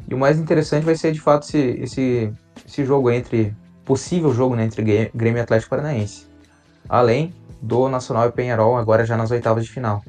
E 0.07 0.13
o 0.13 0.17
mais 0.17 0.39
interessante 0.39 0.85
vai 0.85 0.95
ser 0.95 1.11
de 1.11 1.19
fato 1.19 1.45
esse, 1.45 1.57
esse, 1.57 2.33
esse 2.65 2.85
jogo 2.85 3.11
entre 3.11 3.53
possível 3.83 4.33
jogo 4.33 4.55
né, 4.55 4.63
entre 4.63 4.81
Grêmio 5.13 5.39
e 5.39 5.41
Atlético 5.41 5.69
Paranaense. 5.71 6.25
Além 6.87 7.33
do 7.61 7.89
Nacional 7.89 8.27
e 8.27 8.31
Penharol, 8.31 8.77
agora 8.77 9.05
já 9.05 9.17
nas 9.17 9.31
oitavas 9.31 9.65
de 9.65 9.71
final. 9.71 10.03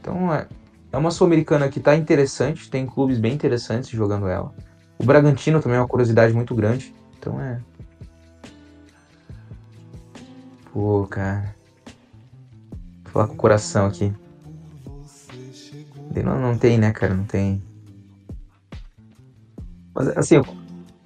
Então 0.00 0.32
é, 0.32 0.46
é 0.92 0.96
uma 0.96 1.10
Sul-Americana 1.10 1.68
que 1.68 1.78
está 1.78 1.94
interessante, 1.94 2.70
tem 2.70 2.86
clubes 2.86 3.18
bem 3.18 3.34
interessantes 3.34 3.90
jogando 3.90 4.26
ela. 4.26 4.54
O 4.98 5.04
Bragantino 5.04 5.60
também 5.60 5.76
é 5.76 5.80
uma 5.80 5.88
curiosidade 5.88 6.32
muito 6.32 6.54
grande, 6.54 6.94
então 7.18 7.40
é. 7.40 7.60
Pô, 10.72 11.06
cara. 11.06 11.54
Vou 13.04 13.12
falar 13.12 13.26
com 13.26 13.34
o 13.34 13.36
coração 13.36 13.86
aqui. 13.86 14.12
Não, 16.14 16.38
não 16.38 16.58
tem, 16.58 16.76
né, 16.78 16.92
cara? 16.92 17.14
Não 17.14 17.24
tem. 17.24 17.62
Mas 19.94 20.08
assim, 20.16 20.36
eu, 20.36 20.44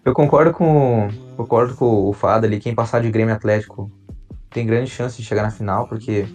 eu 0.05 0.15
concordo 0.15 0.53
com. 0.53 1.09
Concordo 1.37 1.75
com 1.75 2.09
o 2.09 2.13
Fada 2.13 2.47
ali, 2.47 2.61
quem 2.61 2.75
passar 2.75 3.03
de 3.03 3.11
Grêmio 3.11 3.35
Atlético 3.35 3.91
tem 4.51 4.65
grande 4.65 4.89
chance 4.89 5.17
de 5.17 5.27
chegar 5.27 5.43
na 5.43 5.51
final, 5.51 5.89
porque 5.89 6.27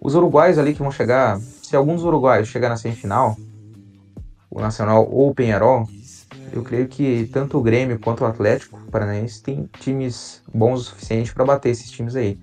os 0.00 0.14
uruguaios 0.14 0.58
ali 0.58 0.72
que 0.72 0.78
vão 0.78 0.90
chegar, 0.90 1.38
se 1.38 1.76
alguns 1.76 2.02
uruguaios 2.02 2.48
chegar 2.48 2.70
na 2.70 2.76
semifinal, 2.76 3.36
o 4.50 4.60
Nacional 4.60 5.06
ou 5.10 5.28
o 5.28 5.34
Penharol, 5.34 5.86
eu 6.52 6.62
creio 6.62 6.88
que 6.88 7.28
tanto 7.32 7.58
o 7.58 7.62
Grêmio 7.62 8.00
quanto 8.00 8.22
o 8.22 8.26
Atlético 8.26 8.80
Paranaense 8.90 9.42
tem 9.42 9.68
times 9.78 10.42
bons 10.54 10.80
o 10.80 10.84
suficiente 10.84 11.34
para 11.34 11.44
bater 11.44 11.68
esses 11.68 11.90
times 11.90 12.16
aí. 12.16 12.38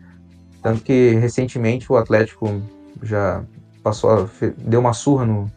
Tanto 0.62 0.84
que 0.84 1.16
recentemente 1.16 1.92
o 1.92 1.98
Atlético 1.98 2.62
já 3.02 3.44
passou, 3.82 4.30
deu 4.58 4.80
uma 4.80 4.94
surra 4.94 5.26
no, 5.26 5.52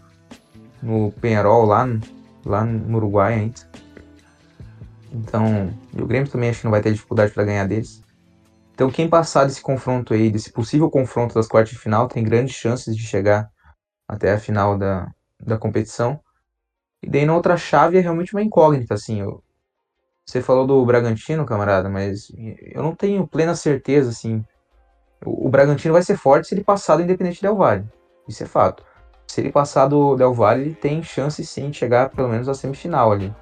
no 0.82 1.12
Penharol 1.12 1.64
lá, 1.64 1.86
lá 2.44 2.64
no 2.64 2.96
Uruguai 2.96 3.34
ainda. 3.34 3.60
Então, 5.12 5.72
e 5.94 6.02
o 6.02 6.06
Grêmio 6.06 6.30
também 6.30 6.50
acho 6.50 6.60
que 6.60 6.64
não 6.64 6.70
vai 6.70 6.82
ter 6.82 6.92
dificuldade 6.92 7.32
para 7.32 7.44
ganhar 7.44 7.66
deles. 7.66 8.02
Então, 8.74 8.90
quem 8.90 9.08
passar 9.08 9.44
desse 9.44 9.62
confronto 9.62 10.12
aí, 10.12 10.30
desse 10.30 10.52
possível 10.52 10.90
confronto 10.90 11.34
das 11.34 11.48
quartas 11.48 11.72
de 11.72 11.78
final, 11.78 12.08
tem 12.08 12.22
grandes 12.22 12.54
chances 12.54 12.94
de 12.94 13.02
chegar 13.02 13.48
até 14.06 14.32
a 14.32 14.38
final 14.38 14.76
da, 14.76 15.10
da 15.40 15.56
competição. 15.56 16.20
E 17.02 17.08
daí 17.08 17.24
na 17.24 17.34
outra 17.34 17.56
chave 17.56 17.96
é 17.96 18.00
realmente 18.00 18.34
uma 18.34 18.42
incógnita, 18.42 18.94
assim. 18.94 19.20
Eu, 19.20 19.42
você 20.26 20.42
falou 20.42 20.66
do 20.66 20.84
Bragantino, 20.84 21.46
camarada, 21.46 21.88
mas 21.88 22.30
eu 22.36 22.82
não 22.82 22.94
tenho 22.94 23.26
plena 23.26 23.54
certeza, 23.54 24.10
assim. 24.10 24.44
O, 25.24 25.46
o 25.46 25.48
Bragantino 25.48 25.94
vai 25.94 26.02
ser 26.02 26.18
forte 26.18 26.48
se 26.48 26.54
ele 26.54 26.64
passar 26.64 26.96
do 26.96 27.02
Independente 27.02 27.40
Del 27.40 27.56
Valle. 27.56 27.88
Isso 28.28 28.42
é 28.42 28.46
fato. 28.46 28.84
Se 29.26 29.40
ele 29.40 29.50
passar 29.50 29.86
do 29.86 30.16
Del 30.16 30.32
Valle, 30.32 30.62
ele 30.62 30.74
tem 30.74 31.02
chance 31.02 31.44
sim 31.44 31.70
de 31.70 31.76
chegar 31.76 32.10
pelo 32.10 32.28
menos 32.28 32.48
à 32.48 32.54
semifinal 32.54 33.12
ali. 33.12 33.34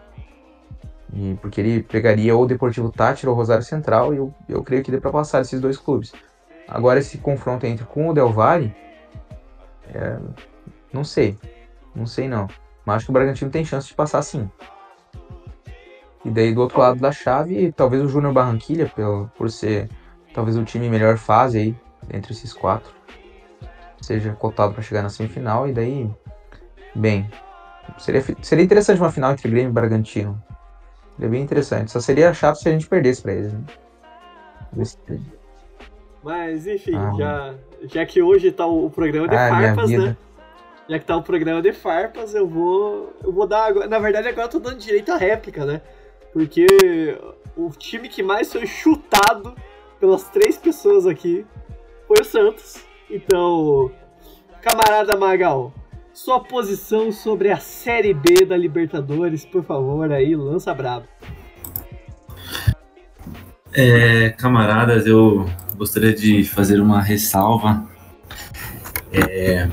E 1.12 1.36
porque 1.40 1.61
ele 1.61 1.82
pegaria 1.82 2.35
ou 2.35 2.43
o 2.43 2.47
Deportivo 2.47 2.90
Tátira 2.90 3.31
ou 3.31 3.36
o 3.36 3.39
Rosário 3.39 3.62
Central, 3.62 4.12
e 4.12 4.16
eu, 4.16 4.35
eu 4.48 4.62
creio 4.62 4.82
que 4.82 4.90
dê 4.90 5.01
para 5.01 5.12
passar 5.12 5.40
esses 5.40 5.61
dois 5.61 5.77
clubes. 5.77 6.12
Agora, 6.66 6.98
esse 6.98 7.19
confronto 7.19 7.66
entre 7.66 7.85
com 7.85 8.09
o 8.09 8.15
Del 8.15 8.32
Valle, 8.32 8.74
é, 9.94 10.19
não 10.93 11.05
sei. 11.05 11.39
Não 11.94 12.06
sei 12.06 12.28
não. 12.28 12.48
Mas 12.85 12.97
acho 12.97 13.06
que 13.06 13.11
o 13.11 13.15
Bragantino 13.15 13.51
tem 13.51 13.65
chance 13.65 13.89
de 13.89 13.94
passar 13.94 14.23
sim. 14.23 14.51
E 16.24 16.31
daí 16.31 16.55
do 16.55 16.62
outro 16.62 16.81
lado 16.81 16.98
da 16.98 17.12
chave, 17.12 17.70
talvez 17.73 18.02
o 18.02 18.09
Júnior 18.09 18.32
Barranquilha, 18.32 18.90
pelo, 18.94 19.31
por 19.36 19.51
ser 19.51 19.89
talvez 20.32 20.56
o 20.56 20.65
time 20.65 20.89
melhor 20.89 21.16
fase 21.16 21.59
aí, 21.59 21.77
entre 22.12 22.32
esses 22.32 22.52
quatro, 22.52 22.93
seja 24.05 24.32
cotado 24.32 24.72
para 24.72 24.82
chegar 24.82 25.02
na 25.02 25.09
semifinal. 25.09 25.68
E 25.68 25.72
daí, 25.72 26.10
bem, 26.94 27.28
seria, 27.98 28.22
seria 28.43 28.64
interessante 28.64 29.01
uma 29.01 29.12
final 29.12 29.32
entre 29.32 29.51
Grêmio 29.51 29.70
e 29.70 29.72
Bragantino. 29.72 30.43
Seria 31.16 31.31
bem 31.31 31.43
interessante. 31.43 31.90
Só 31.90 32.01
seria 32.01 32.35
chato 32.35 32.56
se 32.56 32.68
a 32.68 32.72
gente 32.72 32.86
perdesse 32.86 33.22
para 33.22 33.32
eles, 33.32 33.52
né? 33.52 33.64
Mas 36.22 36.66
enfim, 36.66 36.97
ah, 36.97 37.12
já, 37.16 37.55
já 37.82 38.06
que 38.06 38.22
hoje 38.22 38.51
tá 38.51 38.66
o, 38.66 38.90
programa 38.90 39.28
de 39.28 39.36
ah, 39.36 39.48
farpas, 39.48 39.90
né? 39.90 40.16
Já 40.89 40.98
que 40.98 41.05
tá 41.05 41.16
o 41.16 41.22
programa 41.22 41.62
de 41.62 41.72
farpas, 41.72 42.35
eu 42.35 42.48
vou. 42.48 43.14
Eu 43.22 43.32
vou 43.32 43.47
dar 43.47 43.66
agora. 43.66 43.86
Na 43.86 43.98
verdade, 43.98 44.28
agora 44.28 44.47
eu 44.47 44.51
tô 44.51 44.59
dando 44.59 44.78
direito 44.78 45.12
à 45.12 45.16
réplica, 45.16 45.64
né? 45.64 45.81
Porque 46.32 46.66
o 47.56 47.70
time 47.70 48.09
que 48.09 48.22
mais 48.22 48.52
foi 48.52 48.66
chutado 48.66 49.55
pelas 50.01 50.24
três 50.24 50.59
pessoas 50.59 51.06
aqui 51.06 51.47
foi 52.06 52.16
o 52.20 52.24
Santos. 52.24 52.85
Então, 53.10 53.90
camarada 54.62 55.16
Magal, 55.16 55.72
sua 56.12 56.40
posição 56.40 57.10
sobre 57.12 57.51
a 57.51 57.59
Série 57.59 58.14
B 58.14 58.44
da 58.47 58.56
Libertadores, 58.56 59.44
por 59.44 59.64
favor, 59.64 60.10
aí, 60.12 60.35
lança 60.35 60.72
brabo. 60.72 61.06
É, 63.72 64.31
camaradas, 64.31 65.06
eu 65.06 65.48
gostaria 65.76 66.14
de 66.14 66.44
fazer 66.44 66.81
uma 66.81 67.02
ressalva. 67.02 67.85
É, 69.12 69.68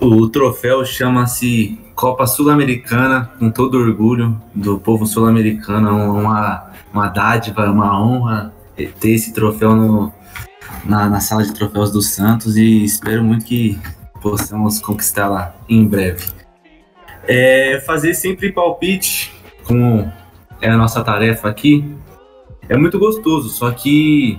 o, 0.00 0.06
o 0.06 0.28
troféu 0.28 0.84
chama-se 0.84 1.78
Copa 1.94 2.26
Sul-Americana, 2.26 3.30
com 3.38 3.50
todo 3.50 3.76
orgulho 3.76 4.40
do 4.54 4.78
povo 4.78 5.04
sul-americano, 5.04 5.88
é 5.88 5.92
uma, 5.92 6.70
uma 6.92 7.08
dádiva, 7.08 7.70
uma 7.70 8.00
honra 8.00 8.54
ter 8.74 9.10
esse 9.10 9.34
troféu 9.34 9.74
no, 9.74 10.12
na, 10.84 11.08
na 11.08 11.20
sala 11.20 11.42
de 11.42 11.52
troféus 11.52 11.92
do 11.92 12.02
Santos 12.02 12.56
e 12.56 12.84
espero 12.84 13.22
muito 13.22 13.44
que 13.44 13.78
possamos 14.20 14.78
conquistá-la 14.80 15.54
em 15.68 15.86
breve. 15.86 16.26
É, 17.26 17.80
fazer 17.86 18.14
sempre 18.14 18.52
palpite, 18.52 19.32
como 19.64 20.10
é 20.60 20.68
a 20.68 20.76
nossa 20.76 21.02
tarefa 21.02 21.48
aqui, 21.48 21.84
é 22.68 22.76
muito 22.76 22.98
gostoso, 22.98 23.48
só 23.48 23.70
que 23.70 24.38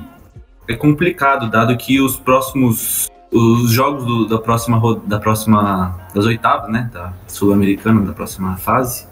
é 0.68 0.76
complicado, 0.76 1.50
dado 1.50 1.76
que 1.78 2.00
os 2.00 2.16
próximos 2.16 3.10
os 3.32 3.72
jogos 3.72 4.06
do, 4.06 4.28
da 4.28 4.38
próxima 4.38 5.02
da 5.06 5.18
próxima 5.18 5.98
das 6.14 6.26
oitavas, 6.26 6.70
né, 6.70 6.90
da 6.92 7.14
sul-americana 7.28 8.02
da 8.02 8.12
próxima 8.12 8.58
fase 8.58 9.08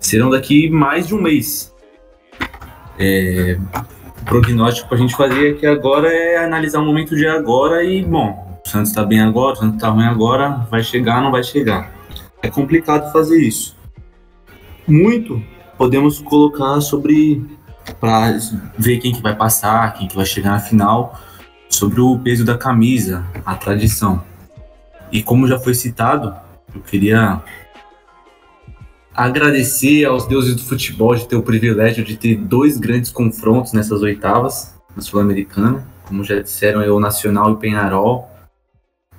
serão 0.00 0.30
daqui 0.30 0.68
mais 0.68 1.06
de 1.06 1.14
um 1.14 1.22
mês. 1.22 1.72
É, 2.98 3.56
prognóstico 4.24 4.88
que 4.88 4.94
a 4.94 4.98
gente 4.98 5.16
fazer 5.16 5.54
aqui 5.54 5.66
agora 5.66 6.08
é 6.08 6.44
analisar 6.44 6.80
o 6.80 6.84
momento 6.84 7.14
de 7.14 7.26
agora 7.26 7.84
e 7.84 8.02
bom, 8.04 8.60
o 8.64 8.68
Santos 8.68 8.90
está 8.90 9.04
bem 9.04 9.20
agora, 9.20 9.54
o 9.54 9.56
Santos 9.56 9.74
está 9.76 9.88
ruim 9.88 10.04
agora, 10.04 10.66
vai 10.70 10.82
chegar, 10.82 11.20
não 11.20 11.30
vai 11.30 11.42
chegar. 11.42 11.92
É 12.42 12.48
complicado 12.48 13.12
fazer 13.12 13.40
isso. 13.40 13.76
Muito 14.86 15.42
podemos 15.76 16.18
colocar 16.20 16.80
sobre 16.80 17.44
para 18.00 18.38
ver 18.78 18.98
quem 18.98 19.12
que 19.12 19.20
vai 19.20 19.34
passar, 19.34 19.94
quem 19.94 20.06
que 20.06 20.14
vai 20.14 20.24
chegar 20.24 20.50
na 20.50 20.60
final 20.60 21.20
sobre 21.68 22.00
o 22.00 22.18
peso 22.18 22.44
da 22.44 22.56
camisa, 22.56 23.24
a 23.44 23.54
tradição. 23.54 24.22
E 25.10 25.22
como 25.22 25.46
já 25.46 25.58
foi 25.58 25.74
citado, 25.74 26.34
eu 26.74 26.80
queria 26.80 27.42
agradecer 29.14 30.04
aos 30.04 30.26
deuses 30.26 30.56
do 30.56 30.62
futebol 30.62 31.14
de 31.14 31.26
ter 31.26 31.36
o 31.36 31.42
privilégio 31.42 32.04
de 32.04 32.16
ter 32.16 32.36
dois 32.36 32.78
grandes 32.78 33.10
confrontos 33.10 33.72
nessas 33.72 34.02
oitavas, 34.02 34.74
na 34.94 35.02
Sul-Americana, 35.02 35.86
como 36.04 36.24
já 36.24 36.40
disseram, 36.40 36.80
é 36.82 36.90
o 36.90 37.00
Nacional 37.00 37.50
e 37.50 37.52
o 37.52 37.56
Penharol, 37.56 38.30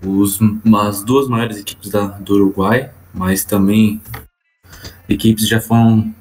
os, 0.05 0.39
as 0.87 1.03
duas 1.03 1.27
maiores 1.27 1.57
equipes 1.57 1.89
da, 1.89 2.05
do 2.07 2.35
Uruguai, 2.35 2.91
mas 3.13 3.45
também 3.45 4.01
equipes 5.07 5.47
já 5.47 5.61
foram 5.61 6.13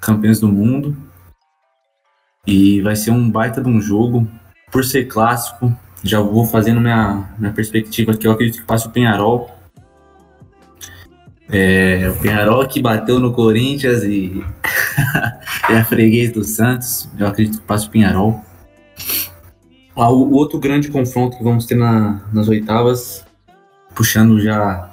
campeãs 0.00 0.40
do 0.40 0.48
mundo. 0.48 0.96
E 2.46 2.80
vai 2.80 2.96
ser 2.96 3.10
um 3.10 3.30
baita 3.30 3.60
de 3.60 3.68
um 3.68 3.80
jogo, 3.80 4.26
por 4.72 4.84
ser 4.84 5.04
clássico, 5.04 5.76
já 6.02 6.20
vou 6.20 6.46
fazendo 6.46 6.80
minha, 6.80 7.28
minha 7.38 7.52
perspectiva 7.52 8.12
aqui. 8.12 8.26
Eu 8.26 8.32
acredito 8.32 8.60
que 8.60 8.66
passe 8.66 8.86
o 8.86 8.90
Penharol. 8.90 9.57
É, 11.50 12.10
o 12.10 12.20
Penharol 12.20 12.66
que 12.68 12.82
bateu 12.82 13.18
no 13.18 13.32
Corinthians 13.32 14.02
e 14.02 14.44
é 15.70 15.78
a 15.78 15.84
freguês 15.84 16.32
do 16.32 16.44
Santos. 16.44 17.08
Eu 17.18 17.26
acredito 17.26 17.60
que 17.60 17.66
passe 17.66 17.86
o 17.86 17.90
Penharol. 17.90 18.42
Ah, 19.96 20.10
o, 20.10 20.28
o 20.28 20.34
outro 20.34 20.58
grande 20.58 20.88
confronto 20.88 21.38
que 21.38 21.42
vamos 21.42 21.66
ter 21.66 21.74
na, 21.74 22.22
nas 22.32 22.48
oitavas, 22.48 23.24
puxando 23.94 24.40
já 24.40 24.88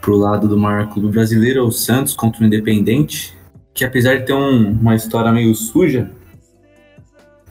pro 0.00 0.16
lado 0.16 0.48
do 0.48 0.56
maior 0.56 0.88
clube 0.88 1.12
brasileiro, 1.12 1.60
é 1.60 1.62
o 1.62 1.70
Santos 1.70 2.14
contra 2.14 2.42
o 2.42 2.46
Independente, 2.46 3.36
que 3.74 3.84
apesar 3.84 4.18
de 4.18 4.26
ter 4.26 4.32
um, 4.32 4.70
uma 4.72 4.96
história 4.96 5.30
meio 5.30 5.54
suja, 5.54 6.10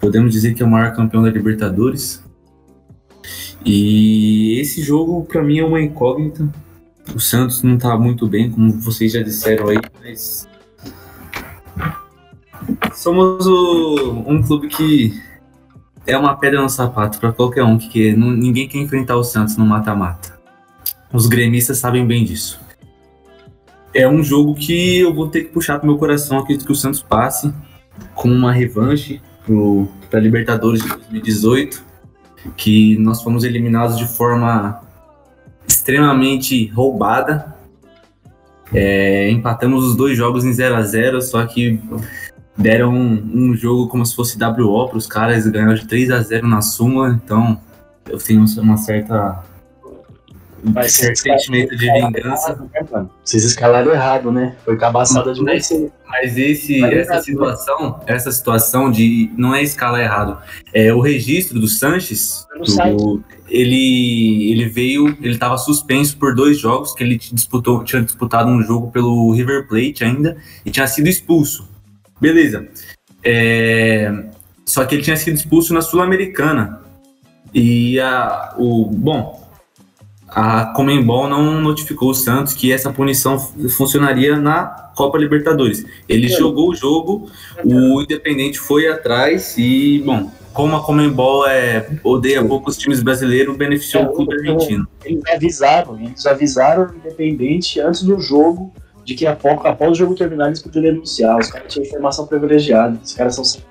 podemos 0.02 0.34
dizer 0.34 0.54
que 0.54 0.64
é 0.64 0.66
o 0.66 0.70
maior 0.70 0.96
campeão 0.96 1.24
da 1.24 1.30
Libertadores. 1.30 2.24
E 3.64 4.60
esse 4.60 4.82
jogo, 4.82 5.26
para 5.26 5.44
mim, 5.44 5.60
é 5.60 5.66
uma 5.66 5.82
incógnita. 5.82 6.48
O 7.14 7.20
Santos 7.20 7.62
não 7.62 7.78
tá 7.78 7.98
muito 7.98 8.28
bem, 8.28 8.50
como 8.52 8.72
vocês 8.82 9.12
já 9.12 9.22
disseram 9.22 9.68
aí, 9.70 9.80
mas. 10.02 10.48
Somos 12.94 13.46
o, 13.46 14.24
um 14.26 14.42
clube 14.42 14.68
que 14.68 15.22
é 16.08 16.18
uma 16.18 16.36
pedra 16.36 16.62
no 16.62 16.70
sapato 16.70 17.20
para 17.20 17.32
qualquer 17.32 17.64
um 17.64 17.78
que 17.78 17.90
quer. 17.90 18.18
Ninguém 18.18 18.68
quer 18.68 18.80
enfrentar 18.80 19.16
o 19.18 19.24
Santos 19.24 19.58
no 19.58 19.66
mata-mata. 19.66 20.40
Os 21.12 21.28
gremistas 21.28 21.78
sabem 21.78 22.06
bem 22.06 22.24
disso. 22.24 22.60
É 23.94 24.08
um 24.08 24.24
jogo 24.24 24.56
que 24.56 25.00
eu 25.00 25.14
vou 25.14 25.30
ter 25.30 25.46
que 25.46 25.52
puxar 25.52 25.80
pro 25.80 25.88
meu 25.88 25.98
coração. 25.98 26.40
Acredito 26.40 26.66
que 26.66 26.72
o 26.72 26.76
Santos 26.76 27.02
passe 27.02 27.54
com 28.14 28.30
uma 28.30 28.52
revanche 28.52 29.22
para 30.10 30.20
Libertadores 30.20 30.82
de 30.82 30.90
2018, 30.90 31.84
que 32.58 32.98
nós 32.98 33.22
fomos 33.22 33.44
eliminados 33.44 33.98
de 33.98 34.08
forma 34.08 34.82
extremamente 35.86 36.66
roubada. 36.70 37.54
É, 38.74 39.30
empatamos 39.30 39.86
os 39.86 39.96
dois 39.96 40.18
jogos 40.18 40.44
em 40.44 40.52
0 40.52 40.76
a 40.76 40.82
0 40.82 41.22
só 41.22 41.46
que 41.46 41.80
deram 42.58 42.92
um, 42.92 43.52
um 43.52 43.56
jogo 43.56 43.88
como 43.88 44.04
se 44.04 44.16
fosse 44.16 44.44
WO 44.44 44.90
para 44.90 44.98
os 44.98 45.06
caras, 45.06 45.46
ganharam 45.48 45.76
de 45.76 45.86
3 45.86 46.10
a 46.10 46.22
0 46.22 46.48
na 46.48 46.64
suma, 46.64 47.20
então 47.24 47.62
eu 48.10 48.18
tenho 48.18 48.44
uma 48.58 48.78
certa 48.78 49.44
Vai 50.64 50.90
ser 50.90 51.16
sentimento 51.16 51.76
de 51.76 51.92
vingança. 51.92 52.56
Né, 52.56 53.06
Vocês 53.24 53.44
escalaram 53.44 53.92
errado, 53.92 54.32
né? 54.32 54.56
Foi 54.66 54.76
cabaçada 54.78 55.32
de 55.32 55.44
mas, 55.44 55.70
mas 56.22 56.38
esse, 56.38 56.82
essa 56.84 57.22
situação, 57.22 58.00
essa 58.08 58.32
situação 58.32 58.90
de 58.90 59.30
não 59.38 59.54
é 59.54 59.62
escalar 59.62 60.00
errado. 60.02 60.38
É 60.74 60.94
o 60.94 61.02
registro 61.02 61.60
do 61.60 61.68
Sanches, 61.68 62.48
do, 62.58 63.22
ele 63.50 64.52
ele 64.52 64.70
veio, 64.70 65.10
ele 65.22 65.34
estava 65.34 65.58
suspenso 65.58 66.18
por 66.18 66.34
dois 66.34 66.58
jogos 66.58 66.94
que 66.94 67.04
ele 67.04 67.18
disputou, 67.18 67.84
tinha 67.84 68.02
disputado 68.02 68.50
um 68.50 68.62
jogo 68.62 68.92
pelo 68.92 69.32
River 69.34 69.68
Plate 69.68 70.04
ainda 70.04 70.38
e 70.66 70.72
tinha 70.72 70.88
sido 70.88 71.08
expulso. 71.08 71.68
Beleza. 72.20 72.66
É, 73.22 74.24
só 74.66 74.86
que 74.86 74.96
ele 74.96 75.04
tinha 75.04 75.18
sido 75.18 75.36
expulso 75.36 75.74
na 75.74 75.82
Sul-Americana. 75.82 76.82
E 77.54 78.00
a, 78.00 78.54
o 78.58 78.86
bom, 78.86 79.45
a 80.36 80.66
Comembol 80.66 81.30
não 81.30 81.62
notificou 81.62 82.10
o 82.10 82.14
Santos 82.14 82.54
que 82.54 82.70
essa 82.70 82.92
punição 82.92 83.40
funcionaria 83.70 84.36
na 84.36 84.66
Copa 84.94 85.18
Libertadores. 85.18 85.86
Ele 86.10 86.28
jogou 86.28 86.72
o 86.72 86.76
jogo, 86.76 87.30
o 87.64 88.02
Independente 88.02 88.60
foi 88.60 88.86
atrás 88.90 89.56
e, 89.58 90.04
bom, 90.06 90.30
como 90.52 90.76
a 90.76 90.84
Comembol 90.84 91.48
é, 91.48 91.90
odeia 92.04 92.44
poucos 92.44 92.78
times 92.78 93.02
brasileiros, 93.02 93.56
beneficiou 93.56 94.04
é, 94.04 94.08
o 94.08 94.12
clube 94.12 94.36
argentino. 94.36 94.86
Eles 95.06 95.24
avisaram, 95.34 96.00
eles 96.02 96.26
avisaram 96.26 96.88
o 96.88 96.96
Independente 96.98 97.80
antes 97.80 98.04
do 98.04 98.20
jogo 98.20 98.74
de 99.06 99.16
que 99.16 99.26
após, 99.26 99.58
após 99.64 99.92
o 99.92 99.96
jogo 99.96 100.16
terminar 100.16 100.48
eles 100.48 100.62
poderiam 100.62 100.96
denunciar. 100.96 101.40
Os 101.40 101.50
caras 101.50 101.72
tinham 101.72 101.86
informação 101.86 102.28
privilegiada, 102.28 103.00
os 103.02 103.14
caras 103.14 103.36
são 103.36 103.64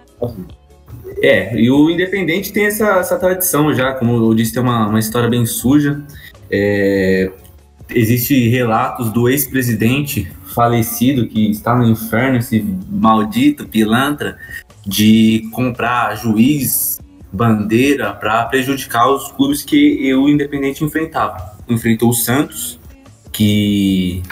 é, 1.23 1.57
e 1.57 1.71
o 1.71 1.91
Independente 1.91 2.53
tem 2.53 2.67
essa, 2.67 2.99
essa 2.99 3.19
tradição 3.19 3.73
já, 3.75 3.93
como 3.95 4.31
eu 4.31 4.35
disse, 4.35 4.53
tem 4.53 4.63
uma, 4.63 4.89
uma 4.89 4.99
história 4.99 5.29
bem 5.29 5.47
suja. 5.47 6.03
É, 6.57 7.33
existe 7.91 8.49
relatos 8.49 9.11
do 9.11 9.29
ex-presidente 9.29 10.31
falecido 10.55 11.27
que 11.27 11.51
está 11.51 11.75
no 11.75 11.85
inferno, 11.85 12.39
esse 12.39 12.65
maldito 12.89 13.67
pilantra, 13.67 14.37
de 14.87 15.49
comprar 15.51 16.15
juiz, 16.17 17.01
bandeira 17.33 18.13
para 18.13 18.45
prejudicar 18.45 19.09
os 19.09 19.33
clubes 19.33 19.65
que 19.65 20.15
o 20.15 20.29
Independente 20.29 20.85
enfrentava. 20.85 21.57
Enfrentou 21.69 22.11
o 22.11 22.15
Santos, 22.15 22.79
que 23.33 24.23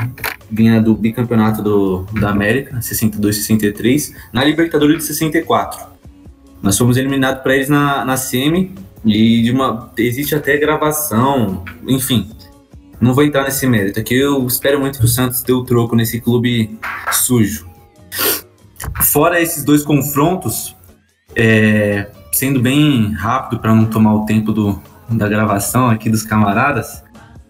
vinha 0.49 0.81
do 0.81 0.94
bicampeonato 0.94 1.62
do, 1.62 2.07
da 2.20 2.31
América, 2.31 2.78
62-63, 2.78 4.15
na 4.32 4.44
Libertadores 4.44 4.99
de 4.99 5.05
64. 5.05 5.90
Nós 6.62 6.78
fomos 6.78 6.97
eliminados 6.97 7.43
para 7.43 7.57
eles 7.57 7.69
na, 7.69 8.05
na 8.05 8.16
semi 8.16 8.73
e 9.05 9.43
de 9.43 9.51
uma 9.51 9.93
existe 9.99 10.35
até 10.35 10.57
gravação, 10.57 11.65
enfim. 11.87 12.31
Não 13.01 13.15
vou 13.15 13.24
entrar 13.24 13.43
nesse 13.43 13.66
mérito 13.66 13.99
aqui. 13.99 14.15
Eu 14.15 14.47
espero 14.47 14.79
muito 14.79 14.99
que 14.99 15.05
o 15.05 15.09
Santos 15.09 15.43
dê 15.43 15.53
o 15.53 15.65
troco 15.65 15.97
nesse 15.97 16.20
clube 16.20 16.79
sujo. 17.11 17.66
Fora 19.03 19.41
esses 19.41 19.65
dois 19.65 19.83
confrontos, 19.83 20.77
é, 21.35 22.07
sendo 22.33 22.61
bem 22.61 23.12
rápido 23.12 23.61
para 23.61 23.74
não 23.74 23.87
tomar 23.87 24.15
o 24.15 24.24
tempo 24.24 24.53
do, 24.53 24.81
da 25.09 25.29
gravação 25.29 25.91
aqui 25.91 26.09
dos 26.09 26.23
camaradas, 26.23 27.03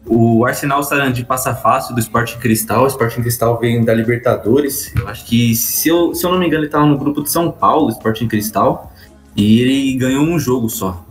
o 0.06 0.44
Arsenal 0.44 0.82
Sarandi 0.82 1.24
passa 1.24 1.54
fácil 1.54 1.94
do 1.94 2.00
Sporting 2.00 2.38
Cristal. 2.38 2.84
O 2.84 2.86
Sporting 2.86 3.22
Cristal 3.22 3.58
vem 3.58 3.84
da 3.84 3.94
Libertadores. 3.94 4.92
Eu 4.96 5.08
acho 5.08 5.24
que, 5.24 5.54
se 5.54 5.88
eu, 5.88 6.14
se 6.14 6.24
eu 6.24 6.30
não 6.30 6.38
me 6.38 6.46
engano, 6.46 6.60
ele 6.60 6.66
estava 6.66 6.86
no 6.86 6.98
grupo 6.98 7.22
de 7.22 7.30
São 7.30 7.50
Paulo, 7.50 7.90
Sporting 7.90 8.26
Cristal. 8.26 8.92
E 9.36 9.60
ele 9.60 9.94
ganhou 9.96 10.24
um 10.24 10.38
jogo 10.38 10.68
só. 10.68 11.04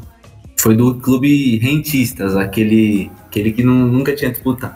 Foi 0.61 0.75
do 0.75 0.93
clube 0.93 1.57
Rentistas, 1.57 2.37
aquele, 2.37 3.09
aquele 3.25 3.51
que 3.51 3.63
não, 3.63 3.73
nunca 3.73 4.15
tinha 4.15 4.29
disputado. 4.29 4.75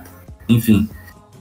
Enfim, 0.50 0.90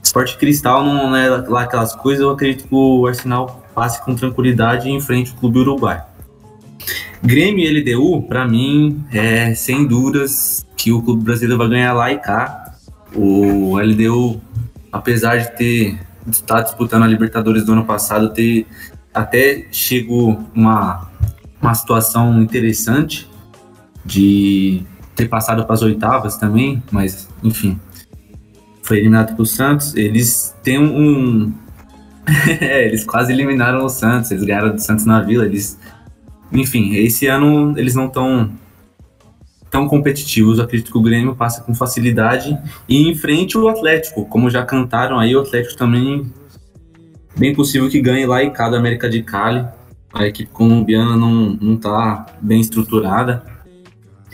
Sporting 0.03 0.37
Cristal 0.37 0.85
não 0.85 1.15
é 1.15 1.27
lá 1.29 1.63
aquelas 1.63 1.95
coisas. 1.95 2.21
Eu 2.21 2.29
acredito 2.29 2.67
que 2.67 2.75
o 2.75 3.07
Arsenal 3.07 3.65
passe 3.73 4.05
com 4.05 4.13
tranquilidade 4.13 4.87
e 4.87 4.91
enfrente 4.91 5.31
o 5.31 5.35
clube 5.35 5.57
uruguai. 5.57 6.03
Grêmio 7.23 7.65
e 7.65 7.81
LDU, 7.81 8.21
para 8.21 8.47
mim, 8.47 9.03
é 9.11 9.55
sem 9.55 9.87
dúvidas 9.87 10.63
que 10.77 10.91
o 10.91 11.01
clube 11.01 11.23
brasileiro 11.23 11.57
vai 11.57 11.67
ganhar 11.67 11.93
lá 11.93 12.11
e 12.11 12.19
cá. 12.19 12.75
O 13.15 13.79
LDU, 13.79 14.39
apesar 14.91 15.37
de 15.37 15.57
ter 15.57 15.99
estar 16.29 16.61
disputando 16.61 17.01
a 17.01 17.07
Libertadores 17.07 17.65
do 17.65 17.71
ano 17.71 17.83
passado, 17.83 18.29
ter 18.29 18.67
até 19.11 19.65
chegou 19.71 20.39
uma, 20.53 21.09
uma 21.59 21.73
situação 21.73 22.39
interessante 22.43 23.27
de 24.05 24.83
ter 25.15 25.27
passado 25.27 25.65
para 25.65 25.73
as 25.73 25.81
oitavas 25.81 26.37
também, 26.37 26.83
mas 26.91 27.27
enfim, 27.43 27.79
foi 28.83 28.99
eliminado 28.99 29.33
para 29.33 29.41
o 29.41 29.45
Santos. 29.45 29.95
Eles 29.95 30.55
têm 30.61 30.79
um. 30.79 31.53
é, 32.61 32.87
eles 32.87 33.03
quase 33.03 33.31
eliminaram 33.31 33.83
o 33.83 33.89
Santos, 33.89 34.31
eles 34.31 34.43
ganharam 34.43 34.75
do 34.75 34.81
Santos 34.81 35.05
na 35.05 35.21
Vila. 35.21 35.45
Eles, 35.45 35.79
enfim, 36.51 36.95
esse 36.95 37.27
ano 37.27 37.73
eles 37.77 37.95
não 37.95 38.05
estão 38.05 38.51
tão 39.71 39.87
competitivos. 39.87 40.59
Eu 40.59 40.65
acredito 40.65 40.91
que 40.91 40.97
o 40.97 41.01
Grêmio 41.01 41.35
passa 41.35 41.61
com 41.61 41.73
facilidade 41.73 42.57
e 42.87 43.09
enfrente 43.09 43.57
o 43.57 43.67
Atlético, 43.67 44.25
como 44.25 44.49
já 44.49 44.63
cantaram 44.63 45.17
aí, 45.19 45.35
o 45.35 45.41
Atlético 45.41 45.75
também 45.75 46.31
bem 47.37 47.53
possível 47.53 47.89
que 47.89 47.99
ganhe 47.99 48.25
lá 48.25 48.43
e 48.43 48.51
cá 48.51 48.69
da 48.69 48.77
América 48.77 49.09
de 49.09 49.21
Cali. 49.21 49.65
A 50.13 50.25
equipe 50.25 50.49
colombiana 50.51 51.17
não, 51.17 51.57
não 51.59 51.75
tá 51.75 52.25
bem 52.41 52.61
estruturada. 52.61 53.54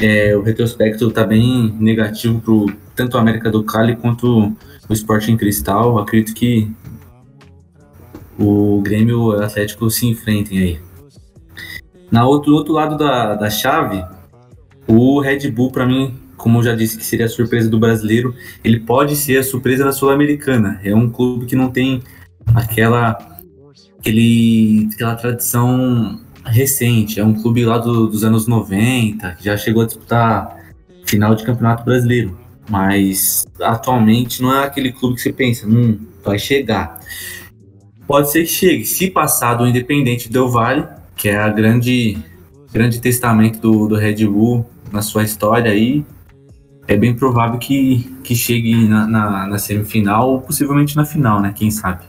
É, 0.01 0.35
o 0.35 0.41
retrospecto 0.41 1.09
está 1.09 1.23
bem 1.23 1.75
negativo 1.79 2.41
para 2.41 2.75
tanto 2.95 3.17
a 3.17 3.21
América 3.21 3.51
do 3.51 3.63
Cali 3.63 3.95
quanto 3.95 4.51
o 4.89 4.93
Sporting 4.93 5.37
Cristal. 5.37 5.99
Acredito 5.99 6.33
que 6.33 6.71
o 8.39 8.81
Grêmio 8.81 9.11
e 9.11 9.13
o 9.13 9.31
Atlético 9.43 9.89
se 9.91 10.07
enfrentem 10.07 10.57
aí. 10.57 10.79
Na 12.09 12.25
outro, 12.25 12.55
outro 12.55 12.73
lado 12.73 12.97
da, 12.97 13.35
da 13.35 13.49
chave, 13.49 14.03
o 14.87 15.21
Red 15.21 15.51
Bull, 15.51 15.71
para 15.71 15.85
mim, 15.85 16.19
como 16.35 16.57
eu 16.57 16.63
já 16.63 16.73
disse 16.73 16.97
que 16.97 17.05
seria 17.05 17.27
a 17.27 17.29
surpresa 17.29 17.69
do 17.69 17.79
brasileiro, 17.79 18.33
ele 18.63 18.79
pode 18.79 19.15
ser 19.15 19.37
a 19.37 19.43
surpresa 19.43 19.85
da 19.85 19.91
Sul-Americana. 19.91 20.81
É 20.83 20.95
um 20.95 21.09
clube 21.09 21.45
que 21.45 21.55
não 21.55 21.69
tem 21.69 22.01
aquela, 22.55 23.39
aquele, 23.99 24.89
aquela 24.95 25.15
tradição 25.15 26.19
recente. 26.45 27.19
É 27.19 27.25
um 27.25 27.33
clube 27.33 27.65
lá 27.65 27.77
do, 27.77 28.07
dos 28.07 28.23
anos 28.23 28.47
90, 28.47 29.35
que 29.35 29.45
já 29.45 29.57
chegou 29.57 29.83
a 29.83 29.85
disputar 29.85 30.57
final 31.05 31.35
de 31.35 31.43
campeonato 31.43 31.83
brasileiro. 31.83 32.37
Mas 32.69 33.45
atualmente 33.61 34.41
não 34.41 34.55
é 34.55 34.65
aquele 34.65 34.91
clube 34.91 35.15
que 35.15 35.21
você 35.21 35.33
pensa, 35.33 35.67
hum, 35.67 35.99
vai 36.23 36.39
chegar. 36.39 36.99
Pode 38.07 38.31
ser 38.31 38.41
que 38.43 38.49
chegue. 38.49 38.85
Se 38.85 39.09
passar 39.09 39.55
do 39.55 39.67
Independente 39.67 40.31
Del 40.31 40.49
Vale, 40.49 40.85
que 41.15 41.29
é 41.29 41.37
a 41.37 41.49
grande 41.49 42.17
grande 42.71 43.01
testamento 43.01 43.59
do, 43.59 43.87
do 43.87 43.95
Red 43.95 44.25
Bull 44.25 44.65
na 44.91 45.01
sua 45.01 45.23
história 45.23 45.71
aí, 45.71 46.05
é 46.87 46.95
bem 46.95 47.13
provável 47.13 47.59
que, 47.59 48.09
que 48.23 48.35
chegue 48.35 48.87
na, 48.87 49.05
na, 49.07 49.47
na 49.47 49.57
semifinal 49.57 50.29
ou 50.29 50.41
possivelmente 50.41 50.95
na 50.95 51.05
final, 51.05 51.41
né? 51.41 51.53
Quem 51.55 51.69
sabe. 51.69 52.03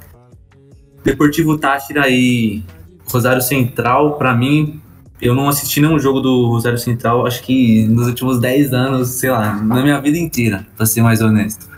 Deportivo 1.04 1.58
Táchira 1.58 2.08
e 2.08 2.62
Rosário 3.06 3.42
Central, 3.42 4.16
para 4.16 4.34
mim, 4.34 4.80
eu 5.20 5.34
não 5.34 5.48
assisti 5.48 5.80
nenhum 5.80 5.98
jogo 5.98 6.20
do 6.20 6.48
Rosário 6.48 6.78
Central, 6.78 7.26
acho 7.26 7.42
que 7.42 7.86
nos 7.86 8.08
últimos 8.08 8.40
10 8.40 8.72
anos, 8.72 9.08
sei 9.10 9.30
lá, 9.30 9.54
na 9.54 9.82
minha 9.82 10.00
vida 10.00 10.18
inteira, 10.18 10.66
pra 10.76 10.84
ser 10.84 11.02
mais 11.02 11.20
honesto. 11.20 11.70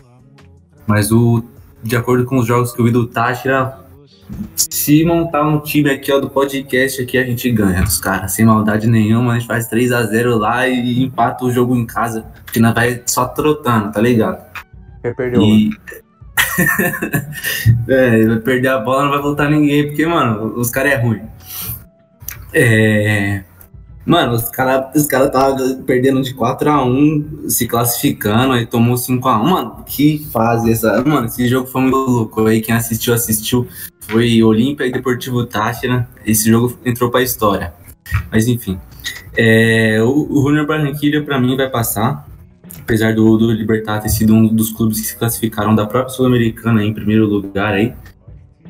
Mas 0.86 1.12
o, 1.12 1.44
de 1.82 1.96
acordo 1.96 2.24
com 2.24 2.38
os 2.38 2.46
jogos 2.46 2.72
que 2.72 2.80
eu 2.80 2.84
vi 2.86 2.90
do 2.90 3.06
Táchira, 3.06 3.78
se 4.56 5.05
montar 5.05 5.46
um 5.46 5.60
time 5.60 5.90
aqui, 5.90 6.10
ó, 6.12 6.18
do 6.18 6.30
podcast 6.30 7.02
aqui, 7.02 7.18
a 7.18 7.24
gente 7.24 7.51
ganha 7.51 7.82
dos 7.82 7.98
caras, 7.98 8.32
sem 8.32 8.44
maldade 8.46 8.86
nenhuma, 8.86 9.32
a 9.32 9.38
gente 9.38 9.46
faz 9.46 9.66
3 9.68 9.92
a 9.92 10.02
0 10.05 10.38
lá 10.38 10.66
e 10.66 11.02
empata 11.02 11.44
o 11.44 11.51
jogo 11.51 11.76
em 11.76 11.84
casa, 11.84 12.24
que 12.52 12.59
não 12.59 12.72
vai 12.72 13.02
só 13.06 13.26
trotando, 13.26 13.92
tá 13.92 14.01
ligado? 14.01 14.42
Quer 15.02 15.14
perder 15.14 15.40
e... 15.40 15.70
é, 17.89 18.26
vai 18.26 18.39
perder 18.40 18.68
a 18.68 18.78
bola, 18.78 19.05
não 19.05 19.10
vai 19.10 19.20
voltar 19.20 19.51
ninguém, 19.51 19.86
porque, 19.86 20.06
mano, 20.06 20.55
os 20.56 20.70
caras 20.70 20.93
é 20.93 20.97
ruim. 20.97 21.22
É... 22.52 23.43
Mano, 24.06 24.35
os 24.35 24.51
caras 24.51 24.94
os 24.94 25.06
cara 25.06 25.26
estavam 25.26 25.82
perdendo 25.82 26.20
de 26.20 26.35
4x1, 26.35 27.48
se 27.48 27.66
classificando, 27.66 28.52
aí 28.52 28.66
tomou 28.66 28.97
5x1. 28.97 29.43
Mano, 29.43 29.85
que 29.86 30.26
fase 30.31 30.70
essa. 30.70 31.02
Mano, 31.02 31.26
esse 31.26 31.48
jogo 31.48 31.66
foi 31.66 31.81
muito 31.81 31.97
louco. 31.97 32.47
Aí 32.47 32.60
quem 32.60 32.74
assistiu, 32.74 33.14
assistiu. 33.14 33.66
Foi 34.01 34.43
Olímpia 34.43 34.86
e 34.86 34.93
Deportivo 34.93 35.47
Táchira. 35.47 36.06
Esse 36.26 36.51
jogo 36.51 36.78
entrou 36.85 37.10
pra 37.10 37.22
história. 37.22 37.72
Mas 38.31 38.47
enfim. 38.47 38.78
É, 39.35 40.02
o, 40.02 40.26
o 40.31 40.43
Junior 40.43 40.66
Barranquilla, 40.66 41.22
pra 41.22 41.40
mim, 41.40 41.56
vai 41.56 41.70
passar. 41.70 42.26
Apesar 42.85 43.15
do, 43.15 43.39
do 43.39 43.51
Libertar 43.51 44.01
ter 44.01 44.11
sido 44.11 44.35
um 44.35 44.47
dos 44.47 44.70
clubes 44.70 45.01
que 45.01 45.06
se 45.06 45.16
classificaram 45.16 45.74
da 45.74 45.86
própria 45.86 46.15
Sul-Americana 46.15 46.85
em 46.85 46.93
primeiro 46.93 47.27
lugar 47.27 47.73
aí. 47.73 47.94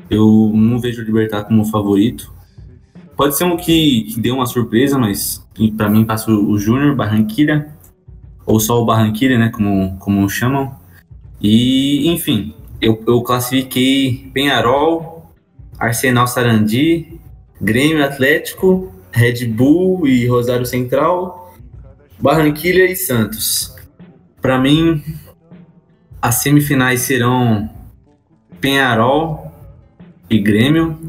Eu 0.09 0.51
não 0.55 0.79
vejo 0.79 1.01
o 1.01 1.05
Libertar 1.05 1.43
como 1.43 1.65
favorito. 1.65 2.33
Pode 3.17 3.37
ser 3.37 3.43
um 3.43 3.57
que, 3.57 4.03
que 4.03 4.19
deu 4.19 4.35
uma 4.35 4.45
surpresa, 4.45 4.97
mas 4.97 5.45
para 5.75 5.89
mim 5.89 6.05
passa 6.05 6.31
o 6.31 6.57
Júnior, 6.57 6.95
Barranquilla, 6.95 7.67
ou 8.45 8.59
só 8.59 8.81
o 8.81 8.85
Barranquilla, 8.85 9.37
né, 9.37 9.49
como, 9.49 9.97
como 9.97 10.29
chamam. 10.29 10.75
E, 11.41 12.07
enfim, 12.09 12.53
eu, 12.81 13.03
eu 13.05 13.21
classifiquei 13.21 14.29
Penharol, 14.33 15.29
Arsenal 15.77 16.27
Sarandi, 16.27 17.19
Grêmio 17.61 18.03
Atlético, 18.03 18.93
Red 19.11 19.45
Bull 19.45 20.07
e 20.07 20.27
Rosário 20.27 20.65
Central, 20.65 21.53
Barranquilla 22.19 22.85
e 22.85 22.95
Santos. 22.95 23.74
Para 24.45 24.59
mim, 24.59 25.01
as 26.21 26.35
semifinais 26.35 27.01
serão 27.01 27.67
Penharol 28.61 29.51
e 30.29 30.37
Grêmio, 30.37 30.99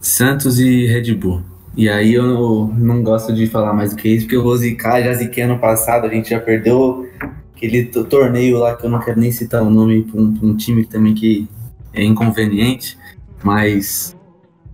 Santos 0.00 0.58
e 0.58 0.86
Red 0.86 1.14
Bull. 1.16 1.42
E 1.76 1.86
aí 1.86 2.14
eu 2.14 2.66
não, 2.74 3.02
gosto 3.02 3.34
de 3.34 3.46
falar 3.46 3.74
mais 3.74 3.90
do 3.90 3.96
que 3.96 4.08
isso, 4.08 4.24
porque 4.24 4.36
eu 4.36 4.42
vou 4.42 4.56
zicar, 4.56 5.02
já 5.02 5.12
ziquei 5.12 5.44
ano 5.44 5.58
passado, 5.58 6.06
a 6.06 6.08
gente 6.08 6.30
já 6.30 6.40
perdeu 6.40 7.06
aquele 7.54 7.84
torneio 7.84 8.56
lá 8.56 8.74
que 8.74 8.86
eu 8.86 8.90
não 8.90 9.00
quero 9.00 9.20
nem 9.20 9.30
citar 9.30 9.62
o 9.62 9.68
nome 9.68 10.04
para 10.04 10.18
um, 10.18 10.34
um, 10.44 10.56
time 10.56 10.86
também 10.86 11.12
que 11.12 11.46
é 11.92 12.02
inconveniente, 12.02 12.96
mas 13.44 14.16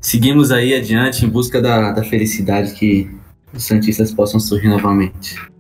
seguimos 0.01 0.53
aí 0.53 0.73
adiante 0.73 1.27
em 1.27 1.29
busca 1.29 1.61
da, 1.61 1.91
da 1.91 2.05
felicidade 2.05 2.75
que 2.75 3.11
os 3.53 3.65
Santistas 3.65 4.15
possam 4.15 4.39
surgir 4.39 4.69
novamente. 4.69 5.53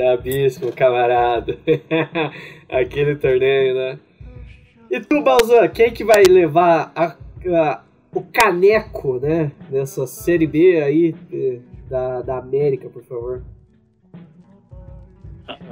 Brabíssimo, 0.00 0.72
camarada. 0.72 1.58
Aquele 2.70 3.16
torneio, 3.16 3.74
né? 3.74 3.98
E 4.90 4.98
tu, 4.98 5.22
Balzan, 5.22 5.68
quem 5.68 5.92
que 5.92 6.02
vai 6.02 6.22
levar 6.22 6.90
a 6.96 7.08
uh, 7.44 7.80
o 8.10 8.22
caneco, 8.22 9.18
né? 9.20 9.52
Nessa 9.70 10.06
Série 10.06 10.46
B 10.46 10.80
aí 10.82 11.14
da, 11.90 12.22
da 12.22 12.38
América, 12.38 12.88
por 12.88 13.02
favor. 13.04 13.42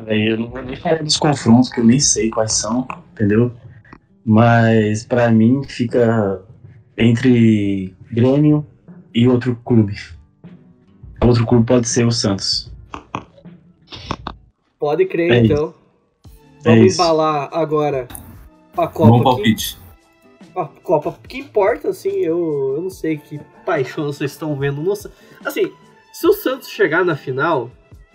velho, 0.05 0.33
eu 0.33 0.39
não 0.41 0.51
vou 0.51 0.63
nem 0.63 0.77
falar 0.77 1.03
dos 1.03 1.17
confrontos, 1.17 1.73
que 1.73 1.81
eu 1.81 1.85
nem 1.85 1.99
sei 1.99 2.29
quais 2.29 2.53
são, 2.53 2.87
entendeu? 3.13 3.51
Mas 4.23 5.07
pra 5.07 5.31
mim 5.31 5.63
fica 5.65 6.43
entre 6.99 7.95
Grêmio 8.13 8.67
e 9.15 9.27
outro 9.27 9.57
clube. 9.65 9.97
Outro 11.23 11.47
clube 11.47 11.65
pode 11.65 11.89
ser 11.89 12.07
o 12.07 12.13
Santos. 12.13 12.71
Pode 14.78 15.06
crer, 15.06 15.32
É 15.32 15.39
então. 15.44 15.74
É 16.65 16.70
Vamos 16.70 16.86
isso. 16.93 17.01
embalar 17.02 17.48
agora 17.52 18.09
a 18.77 18.86
Copa. 18.89 19.10
Bom 19.10 19.23
palpite. 19.23 19.78
a 20.56 20.65
Copa. 20.82 21.19
Que 21.28 21.39
importa, 21.39 21.89
assim, 21.89 22.10
eu, 22.10 22.74
eu 22.77 22.82
não 22.82 22.90
sei 22.90 23.16
que 23.19 23.40
paixão 23.65 24.06
vocês 24.06 24.32
estão 24.32 24.56
vendo. 24.56 24.81
Nossa, 24.82 25.10
assim, 25.44 25.73
se 26.12 26.27
o 26.27 26.32
Santos 26.32 26.69
chegar 26.69 27.05
na 27.05 27.16
final, 27.16 27.70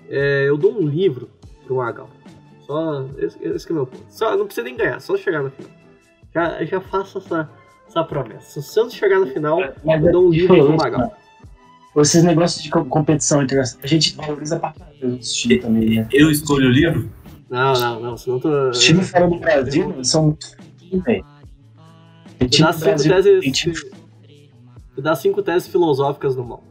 é, 0.09 0.45
eu 0.47 0.57
dou 0.57 0.73
um 0.73 0.87
livro 0.87 1.29
pro 1.65 1.75
Magal. 1.77 2.09
Só. 2.65 3.05
Esse, 3.17 3.37
esse 3.43 3.65
que 3.65 3.71
é 3.71 3.75
o 3.75 3.77
meu 3.77 3.87
ponto. 3.87 4.05
Só, 4.09 4.35
não 4.37 4.45
precisa 4.45 4.65
nem 4.65 4.75
ganhar, 4.75 4.99
só 4.99 5.17
chegar 5.17 5.43
na 5.43 5.49
final. 5.49 5.71
Já, 6.33 6.63
já 6.65 6.81
faço 6.81 7.17
essa, 7.19 7.49
essa 7.87 8.03
promessa. 8.03 8.51
Se 8.51 8.59
o 8.59 8.61
Santos 8.61 8.95
chegar 8.95 9.19
na 9.19 9.27
final, 9.27 9.59
eu 9.61 10.11
dou 10.11 10.27
um 10.27 10.29
livro 10.29 10.55
pro 10.65 10.75
Magal. 10.77 11.13
Esses 11.95 12.23
negócios 12.23 12.63
de 12.63 12.69
co- 12.69 12.85
competição 12.85 13.41
internacional, 13.43 13.81
a 13.83 13.87
gente 13.87 14.15
valoriza 14.15 14.59
pra 14.59 14.73
caralho 14.73 15.15
os 15.19 15.31
times 15.33 15.61
também, 15.61 15.89
né? 15.99 16.07
Eu 16.11 16.31
escolho 16.31 16.67
o 16.67 16.71
livro? 16.71 17.09
Não, 17.49 17.73
não, 17.73 17.99
não, 17.99 18.17
senão 18.17 18.39
tô. 18.39 18.69
Os 18.69 18.79
times 18.83 19.09
fora 19.11 19.27
do 19.27 19.37
Brasil 19.39 20.03
são 20.03 20.25
muito 20.25 20.57
velho. 21.05 21.23
Tem 22.39 22.49
Tu 22.49 22.59
dá 22.61 22.73
cinco 22.73 22.85
Brasil, 22.85 23.13
teses. 23.13 23.57
time 23.57 23.75
Tu 24.95 25.01
dá 25.01 25.15
cinco 25.15 25.41
teses 25.43 25.67
filosóficas 25.67 26.35
no 26.35 26.43
mal. 26.45 26.63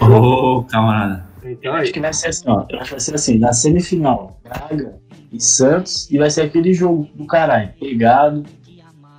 Ô, 0.00 0.62
camarada. 0.64 1.26
Então 1.44 1.72
Eu 1.72 1.74
acho 1.74 1.92
que 1.92 2.00
vai 2.00 2.12
ser 2.12 2.28
assim, 2.28 2.44
ó. 2.48 2.64
Eu 2.70 2.78
acho 2.78 2.84
que 2.86 2.90
vai 2.92 3.00
ser 3.00 3.14
assim, 3.14 3.38
na 3.38 3.52
semifinal, 3.52 4.40
Braga 4.44 4.94
e 5.32 5.40
Santos, 5.40 6.10
e 6.10 6.18
vai 6.18 6.30
ser 6.30 6.42
aquele 6.42 6.72
jogo 6.72 7.08
do 7.14 7.26
caralho, 7.26 7.72
pegado, 7.78 8.44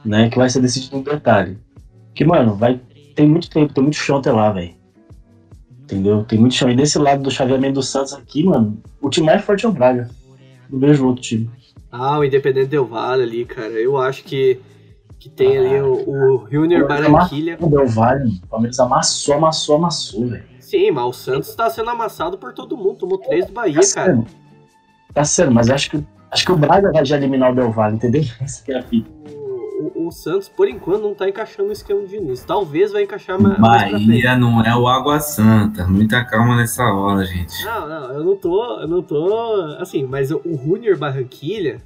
né? 0.06 0.30
Que 0.30 0.38
vai 0.38 0.50
ser 0.50 0.62
decidido 0.62 0.98
no 0.98 1.04
detalhe. 1.04 1.58
Que, 2.16 2.24
mano, 2.26 2.56
vai. 2.56 2.80
Tem 3.16 3.28
muito 3.28 3.50
tempo, 3.50 3.74
tem 3.74 3.84
muito 3.84 3.96
chão 3.96 4.18
até 4.18 4.32
lá, 4.32 4.52
velho. 4.52 4.74
Entendeu? 5.84 6.24
Tem 6.24 6.40
muito 6.40 6.56
chão. 6.56 6.70
E 6.70 6.76
desse 6.76 6.98
lado 6.98 7.22
do 7.24 7.30
chaveamento 7.32 7.76
do 7.76 7.84
Santos 7.84 8.14
aqui, 8.14 8.44
mano, 8.44 8.82
o 9.02 9.10
time 9.10 9.28
mais 9.28 9.44
forte 9.44 9.66
é 9.66 9.70
o 9.70 9.72
Braga. 9.72 10.10
Não 10.70 10.80
vejo 10.80 11.06
outro 11.06 11.22
time. 11.22 11.50
Ah, 11.92 12.18
o 12.18 12.24
Independente 12.24 12.68
Del 12.68 12.86
Vale 12.86 13.24
ali, 13.24 13.46
cara. 13.46 13.68
Eu 13.74 13.98
acho 13.98 14.24
que, 14.24 14.60
que 15.20 15.30
tem 15.30 15.58
ali 15.58 15.80
o, 15.82 15.94
o 16.44 16.48
Junior 16.52 16.84
O 16.84 16.88
Barranquilha. 16.88 17.58
Del 17.58 17.88
Valle, 17.88 18.40
o 18.44 18.48
Palmeiras 18.48 18.80
amassou, 18.80 19.36
amassou, 19.36 19.76
amassou, 19.76 20.28
velho. 20.28 20.44
Sim, 20.60 20.90
mas 20.90 21.06
o 21.06 21.14
Santos 21.14 21.54
tá 21.54 21.70
sendo 21.70 21.90
amassado 21.92 22.38
por 22.38 22.54
todo 22.54 22.76
mundo. 22.76 22.96
Tomou 22.96 23.20
três 23.20 23.46
do 23.46 23.54
Bahia, 23.54 23.80
Tá 23.80 23.94
cara. 23.94 24.16
sendo. 24.16 24.26
Tá 25.14 25.24
sendo, 25.24 25.52
mas 25.52 25.70
acho 25.70 25.92
que, 25.92 26.04
acho 26.32 26.46
que 26.46 26.52
o 26.52 26.58
Braga 26.58 26.92
vai 26.92 27.06
já 27.06 27.18
eliminar 27.18 27.52
o 27.52 27.56
Del 27.56 27.72
Valle, 27.72 27.98
entendeu? 27.98 28.24
Essa 28.42 28.64
que 28.64 28.72
é 28.72 28.80
a 28.80 28.82
fita. 28.82 29.12
O, 29.80 30.08
o 30.08 30.12
Santos, 30.12 30.48
por 30.48 30.68
enquanto, 30.68 31.02
não 31.02 31.16
tá 31.16 31.28
encaixando 31.28 31.70
o 31.70 31.72
esquema 31.72 32.02
do 32.02 32.08
Diniz. 32.08 32.44
Talvez 32.44 32.92
vai 32.92 33.04
encaixar 33.04 33.42
ma- 33.42 33.58
mais. 33.58 33.92
Bahia 33.92 34.36
não 34.38 34.62
é 34.64 34.76
o 34.76 34.88
Água 34.88 35.20
Santa. 35.20 35.88
Muita 35.88 36.24
calma 36.26 36.56
nessa 36.56 36.84
hora, 36.84 37.26
gente. 37.26 37.64
Não, 37.66 37.88
não, 37.90 38.12
eu 38.14 38.24
não 38.24 38.36
tô. 38.36 38.80
Eu 38.80 38.88
não 38.88 39.02
tô. 39.02 39.76
Assim, 39.80 40.04
mas 40.06 40.32
o 40.32 40.42
Junior 40.46 40.98
Barranquilha, 40.98 41.78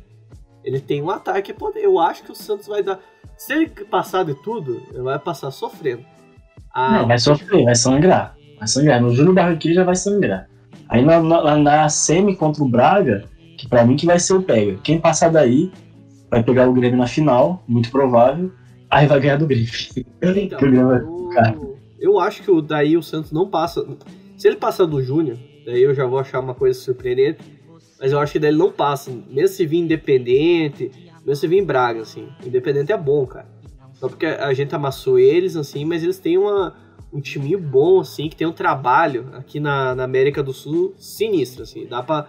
ele 0.63 0.79
tem 0.79 1.01
um 1.01 1.09
ataque. 1.09 1.55
Eu 1.75 1.97
acho 1.99 2.23
que 2.23 2.31
o 2.31 2.35
Santos 2.35 2.67
vai 2.67 2.83
dar. 2.83 2.99
Se 3.37 3.53
ele 3.53 3.67
passar 3.67 4.23
de 4.25 4.33
tudo, 4.43 4.81
ele 4.91 5.03
vai 5.03 5.17
passar 5.19 5.49
sofrendo. 5.51 6.03
Ah, 6.73 6.99
Não, 6.99 7.07
vai 7.07 7.17
sofrer, 7.17 7.63
vai 7.63 7.75
sangrar. 7.75 8.35
Vai 8.59 8.67
sangrar. 8.67 9.01
No 9.01 9.13
Júnior 9.15 9.33
Barranquilla 9.35 9.75
já 9.75 9.83
vai 9.83 9.95
sangrar. 9.95 10.47
Aí 10.89 11.03
na, 11.05 11.21
na, 11.21 11.55
na 11.57 11.89
semi 11.89 12.35
contra 12.35 12.63
o 12.63 12.67
Braga, 12.69 13.25
que 13.57 13.67
pra 13.67 13.85
mim 13.85 13.95
que 13.95 14.05
vai 14.05 14.19
ser 14.19 14.33
o 14.33 14.41
pega. 14.41 14.77
Quem 14.83 14.99
passar 14.99 15.29
daí 15.29 15.71
vai 16.29 16.43
pegar 16.43 16.69
o 16.69 16.73
Grêmio 16.73 16.97
na 16.97 17.07
final, 17.07 17.63
muito 17.67 17.89
provável. 17.91 18.51
Aí 18.89 19.07
vai 19.07 19.19
ganhar 19.19 19.37
do 19.37 19.47
Grêmio. 19.47 19.69
Então, 20.21 20.59
o 20.61 21.33
eu, 21.33 21.77
eu 21.99 22.19
acho 22.19 22.41
que 22.41 22.51
o, 22.51 22.61
daí 22.61 22.95
o 22.97 23.03
Santos 23.03 23.31
não 23.31 23.49
passa. 23.49 23.85
Se 24.37 24.47
ele 24.47 24.57
passar 24.57 24.85
do 24.85 25.01
Júnior, 25.01 25.37
daí 25.65 25.81
eu 25.81 25.93
já 25.93 26.05
vou 26.05 26.19
achar 26.19 26.39
uma 26.39 26.53
coisa 26.53 26.79
surpreendente. 26.79 27.39
Mas 27.99 28.11
eu 28.11 28.19
acho 28.19 28.33
que 28.33 28.39
daí 28.39 28.51
ele 28.51 28.57
não 28.57 28.71
passa. 28.71 29.11
Mesmo 29.29 29.55
se 29.55 29.65
vir 29.65 29.79
independente, 29.79 30.91
mesmo 31.25 31.35
se 31.35 31.47
vir 31.47 31.65
Braga, 31.65 32.01
assim. 32.01 32.29
Independente 32.45 32.91
é 32.91 32.97
bom, 32.97 33.25
cara. 33.25 33.47
Só 33.95 34.07
porque 34.07 34.27
a 34.27 34.53
gente 34.53 34.75
amassou 34.75 35.17
eles, 35.17 35.55
assim, 35.55 35.83
mas 35.83 36.03
eles 36.03 36.19
têm 36.19 36.37
uma, 36.37 36.75
um 37.11 37.19
timinho 37.19 37.59
bom, 37.59 37.99
assim, 37.99 38.29
que 38.29 38.35
tem 38.35 38.45
um 38.45 38.53
trabalho 38.53 39.27
aqui 39.33 39.59
na, 39.59 39.95
na 39.95 40.03
América 40.03 40.43
do 40.43 40.53
Sul 40.53 40.93
sinistro, 40.97 41.63
assim. 41.63 41.87
Dá 41.87 42.03
pra, 42.03 42.27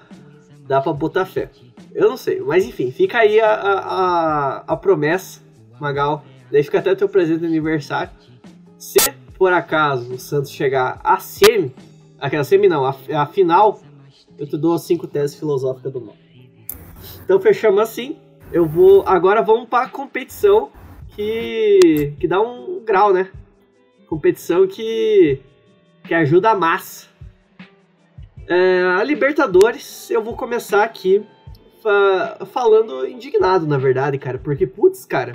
dá 0.66 0.80
pra 0.80 0.92
botar 0.94 1.26
fé. 1.26 1.50
Eu 1.98 2.08
não 2.08 2.16
sei, 2.16 2.40
mas 2.40 2.64
enfim, 2.64 2.92
fica 2.92 3.18
aí 3.18 3.40
a, 3.40 3.50
a, 3.50 3.72
a, 3.72 4.56
a 4.68 4.76
promessa, 4.76 5.40
Magal. 5.80 6.24
Daí 6.48 6.62
fica 6.62 6.78
até 6.78 6.94
teu 6.94 7.08
presente 7.08 7.40
de 7.40 7.46
aniversário. 7.46 8.12
Se 8.78 9.00
por 9.36 9.52
acaso 9.52 10.14
o 10.14 10.16
Santos 10.16 10.52
chegar 10.52 11.00
a 11.02 11.18
semi, 11.18 11.74
aquela 12.20 12.44
semi 12.44 12.68
não, 12.68 12.86
a, 12.86 12.94
a 13.16 13.26
final, 13.26 13.80
eu 14.38 14.46
te 14.46 14.56
dou 14.56 14.74
as 14.74 14.82
cinco 14.82 15.08
teses 15.08 15.36
filosóficas 15.36 15.92
do 15.92 16.00
mal. 16.00 16.14
Então 17.24 17.40
fechamos 17.40 17.80
assim. 17.80 18.16
Eu 18.52 18.64
vou. 18.64 19.02
Agora 19.04 19.42
vamos 19.42 19.68
pra 19.68 19.88
competição 19.88 20.70
que. 21.16 22.14
que 22.20 22.28
dá 22.28 22.40
um 22.40 22.80
grau, 22.84 23.12
né? 23.12 23.28
Competição 24.06 24.68
que. 24.68 25.40
que 26.04 26.14
ajuda 26.14 26.50
a 26.50 26.54
massa. 26.54 27.08
É, 28.46 28.82
a 28.96 29.02
Libertadores, 29.02 30.08
eu 30.12 30.22
vou 30.22 30.36
começar 30.36 30.84
aqui 30.84 31.26
fa- 31.82 32.46
falando 32.46 33.06
indignado, 33.06 33.66
na 33.66 33.78
verdade, 33.78 34.18
cara. 34.18 34.38
Porque, 34.38 34.66
putz, 34.66 35.04
cara. 35.04 35.34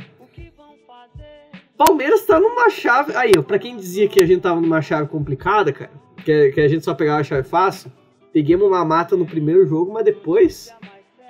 Palmeiras 1.78 2.26
tá 2.26 2.40
numa 2.40 2.70
chave. 2.70 3.16
Aí, 3.16 3.32
ó, 3.38 3.42
pra 3.42 3.60
quem 3.60 3.76
dizia 3.76 4.08
que 4.08 4.20
a 4.20 4.26
gente 4.26 4.42
tava 4.42 4.62
numa 4.62 4.82
chave 4.82 5.08
complicada, 5.10 5.74
cara, 5.74 5.92
que, 6.24 6.52
que 6.52 6.62
a 6.62 6.68
gente 6.68 6.86
só 6.86 6.94
pegava 6.94 7.20
a 7.22 7.24
chave 7.24 7.48
fácil, 7.48 7.92
peguemos 8.32 8.68
uma 8.68 8.86
mata 8.86 9.16
no 9.18 9.26
primeiro 9.26 9.66
jogo, 9.66 9.92
mas 9.92 10.06
depois 10.06 10.74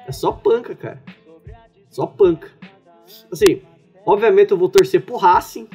é 0.08 0.12
só 0.12 0.32
panca, 0.32 0.76
cara. 0.76 1.02
Só 1.90 2.06
panca. 2.06 2.50
Assim, 3.32 3.62
obviamente 4.06 4.52
eu 4.52 4.58
vou 4.58 4.70
torcer 4.70 5.02
pro 5.02 5.16
Racing. 5.16 5.68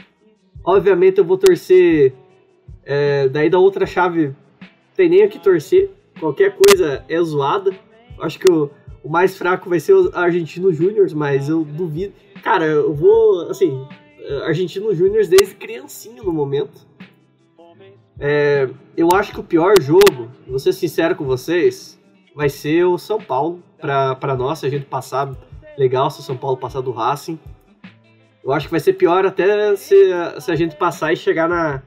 Obviamente 0.64 1.18
eu 1.18 1.24
vou 1.24 1.38
torcer. 1.38 2.12
é, 2.84 3.28
daí 3.28 3.48
da 3.48 3.58
outra 3.58 3.86
chave, 3.86 4.34
tem 4.94 5.08
nem 5.08 5.24
o 5.24 5.28
que 5.30 5.38
torcer. 5.38 5.90
Qualquer 6.20 6.56
coisa 6.56 7.04
é 7.08 7.20
zoada. 7.22 7.70
Acho 8.20 8.38
que 8.38 8.50
o, 8.50 8.70
o 9.02 9.08
mais 9.08 9.36
fraco 9.36 9.68
vai 9.68 9.80
ser 9.80 9.94
o 9.94 10.10
Argentino 10.14 10.72
Júnior, 10.72 11.08
mas 11.14 11.48
eu 11.48 11.64
duvido. 11.64 12.12
Cara, 12.42 12.64
eu 12.64 12.94
vou. 12.94 13.48
Assim, 13.48 13.86
Argentino 14.44 14.94
Júnior 14.94 15.26
desde 15.26 15.54
criancinha 15.54 16.22
no 16.22 16.32
momento. 16.32 16.86
É, 18.20 18.68
eu 18.96 19.08
acho 19.14 19.32
que 19.32 19.40
o 19.40 19.44
pior 19.44 19.74
jogo, 19.80 20.28
vou 20.46 20.58
ser 20.58 20.72
sincero 20.72 21.14
com 21.14 21.24
vocês, 21.24 21.98
vai 22.34 22.48
ser 22.48 22.84
o 22.84 22.98
São 22.98 23.20
Paulo. 23.20 23.62
Pra, 23.80 24.16
pra 24.16 24.36
nós, 24.36 24.58
se 24.58 24.66
a 24.66 24.68
gente 24.68 24.86
passar 24.86 25.32
legal, 25.78 26.10
se 26.10 26.18
o 26.18 26.22
São 26.22 26.36
Paulo 26.36 26.56
passar 26.56 26.80
do 26.80 26.90
Racing. 26.90 27.38
Eu 28.42 28.52
acho 28.52 28.66
que 28.66 28.70
vai 28.70 28.80
ser 28.80 28.94
pior 28.94 29.24
até 29.24 29.76
se, 29.76 29.94
se 30.40 30.50
a 30.50 30.56
gente 30.56 30.74
passar 30.74 31.12
e 31.12 31.16
chegar 31.16 31.48
na, 31.48 31.82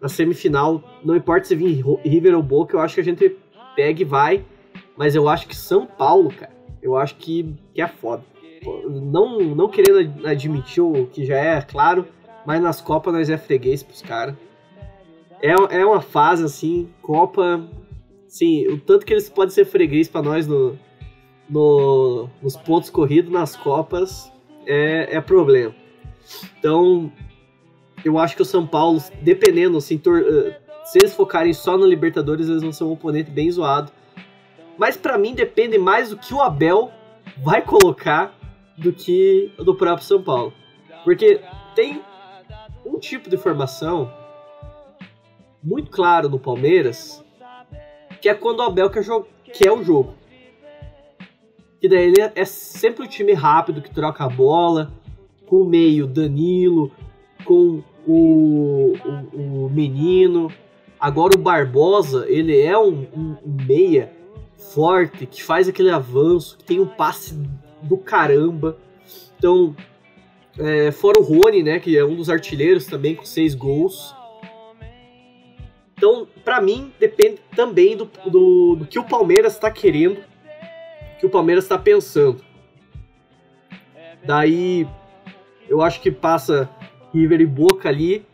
na 0.00 0.08
semifinal. 0.08 0.82
Não 1.02 1.16
importa 1.16 1.46
se 1.46 1.54
vir 1.54 1.82
River 2.04 2.34
ou 2.34 2.42
Boca, 2.42 2.76
eu 2.76 2.80
acho 2.80 2.94
que 2.96 3.00
a 3.00 3.04
gente 3.04 3.36
pega 3.74 4.02
e 4.02 4.04
vai. 4.04 4.44
Mas 5.00 5.14
eu 5.14 5.30
acho 5.30 5.48
que 5.48 5.56
São 5.56 5.86
Paulo, 5.86 6.28
cara, 6.30 6.52
eu 6.82 6.94
acho 6.94 7.16
que, 7.16 7.54
que 7.72 7.80
é 7.80 7.88
foda. 7.88 8.22
Não, 8.86 9.38
não 9.40 9.66
querendo 9.66 9.98
ad- 10.00 10.26
admitir 10.26 10.82
o 10.82 11.06
que 11.06 11.24
já 11.24 11.38
é 11.38 11.62
claro, 11.62 12.04
mas 12.44 12.60
nas 12.60 12.82
Copas 12.82 13.14
nós 13.14 13.30
é 13.30 13.38
freguês 13.38 13.82
pros 13.82 14.02
caras. 14.02 14.34
É, 15.40 15.52
é 15.78 15.86
uma 15.86 16.02
fase 16.02 16.44
assim, 16.44 16.90
Copa. 17.00 17.66
Sim, 18.28 18.68
o 18.68 18.78
tanto 18.78 19.06
que 19.06 19.14
eles 19.14 19.30
podem 19.30 19.48
ser 19.54 19.64
freguês 19.64 20.06
pra 20.06 20.20
nós 20.20 20.46
no, 20.46 20.78
no, 21.48 22.28
nos 22.42 22.54
pontos 22.54 22.90
corridos 22.90 23.32
nas 23.32 23.56
Copas 23.56 24.30
é, 24.66 25.16
é 25.16 25.20
problema. 25.22 25.74
Então, 26.58 27.10
eu 28.04 28.18
acho 28.18 28.36
que 28.36 28.42
o 28.42 28.44
São 28.44 28.66
Paulo, 28.66 29.02
dependendo, 29.22 29.78
assim, 29.78 29.98
eh, 29.98 30.60
se 30.84 30.98
eles 30.98 31.14
focarem 31.14 31.54
só 31.54 31.78
no 31.78 31.86
Libertadores, 31.86 32.50
eles 32.50 32.60
vão 32.60 32.70
ser 32.70 32.84
um 32.84 32.92
oponente 32.92 33.30
bem 33.30 33.50
zoado. 33.50 33.90
Mas 34.80 34.96
pra 34.96 35.18
mim 35.18 35.34
depende 35.34 35.76
mais 35.76 36.08
do 36.08 36.16
que 36.16 36.32
o 36.32 36.40
Abel 36.40 36.90
vai 37.42 37.60
colocar 37.60 38.34
do 38.78 38.94
que 38.94 39.52
do 39.58 39.74
próprio 39.74 40.06
São 40.06 40.22
Paulo. 40.22 40.54
Porque 41.04 41.38
tem 41.74 42.00
um 42.86 42.98
tipo 42.98 43.28
de 43.28 43.36
formação 43.36 44.10
muito 45.62 45.90
claro 45.90 46.30
no 46.30 46.38
Palmeiras, 46.38 47.22
que 48.22 48.28
é 48.30 48.32
quando 48.34 48.60
o 48.60 48.62
Abel 48.62 48.88
quer, 48.88 49.04
quer 49.52 49.70
o 49.70 49.84
jogo. 49.84 50.14
Que 51.78 51.86
daí 51.86 52.06
ele 52.06 52.20
é 52.34 52.44
sempre 52.46 53.04
o 53.04 53.06
time 53.08 53.34
rápido 53.34 53.82
que 53.82 53.90
troca 53.94 54.24
a 54.24 54.28
bola, 54.30 54.90
com 55.46 55.56
o 55.56 55.64
meio 55.66 56.06
Danilo, 56.06 56.90
com 57.44 57.82
o, 58.06 58.94
o, 59.04 59.64
o 59.66 59.70
menino. 59.70 60.50
Agora 60.98 61.36
o 61.36 61.38
Barbosa, 61.38 62.24
ele 62.30 62.58
é 62.58 62.78
um, 62.78 63.06
um- 63.14 63.36
um 63.44 63.56
meia 63.66 64.18
forte, 64.60 65.26
que 65.26 65.42
faz 65.42 65.68
aquele 65.68 65.90
avanço, 65.90 66.58
que 66.58 66.64
tem 66.64 66.80
um 66.80 66.86
passe 66.86 67.34
do 67.82 67.96
caramba. 67.96 68.78
Então, 69.36 69.74
é, 70.58 70.90
fora 70.92 71.18
o 71.18 71.22
Rony, 71.22 71.62
né, 71.62 71.78
que 71.78 71.96
é 71.96 72.04
um 72.04 72.14
dos 72.14 72.28
artilheiros 72.28 72.86
também 72.86 73.14
com 73.14 73.24
seis 73.24 73.54
gols. 73.54 74.14
Então, 75.96 76.26
para 76.44 76.60
mim, 76.60 76.92
depende 76.98 77.40
também 77.54 77.96
do, 77.96 78.10
do, 78.26 78.76
do 78.76 78.86
que 78.86 78.98
o 78.98 79.04
Palmeiras 79.04 79.54
está 79.54 79.70
querendo, 79.70 80.18
que 81.18 81.26
o 81.26 81.30
Palmeiras 81.30 81.64
está 81.64 81.76
pensando. 81.76 82.42
Daí, 84.24 84.86
eu 85.68 85.82
acho 85.82 86.00
que 86.00 86.10
passa 86.10 86.68
River 87.12 87.40
e 87.40 87.46
Boca 87.46 87.88
ali. 87.88 88.24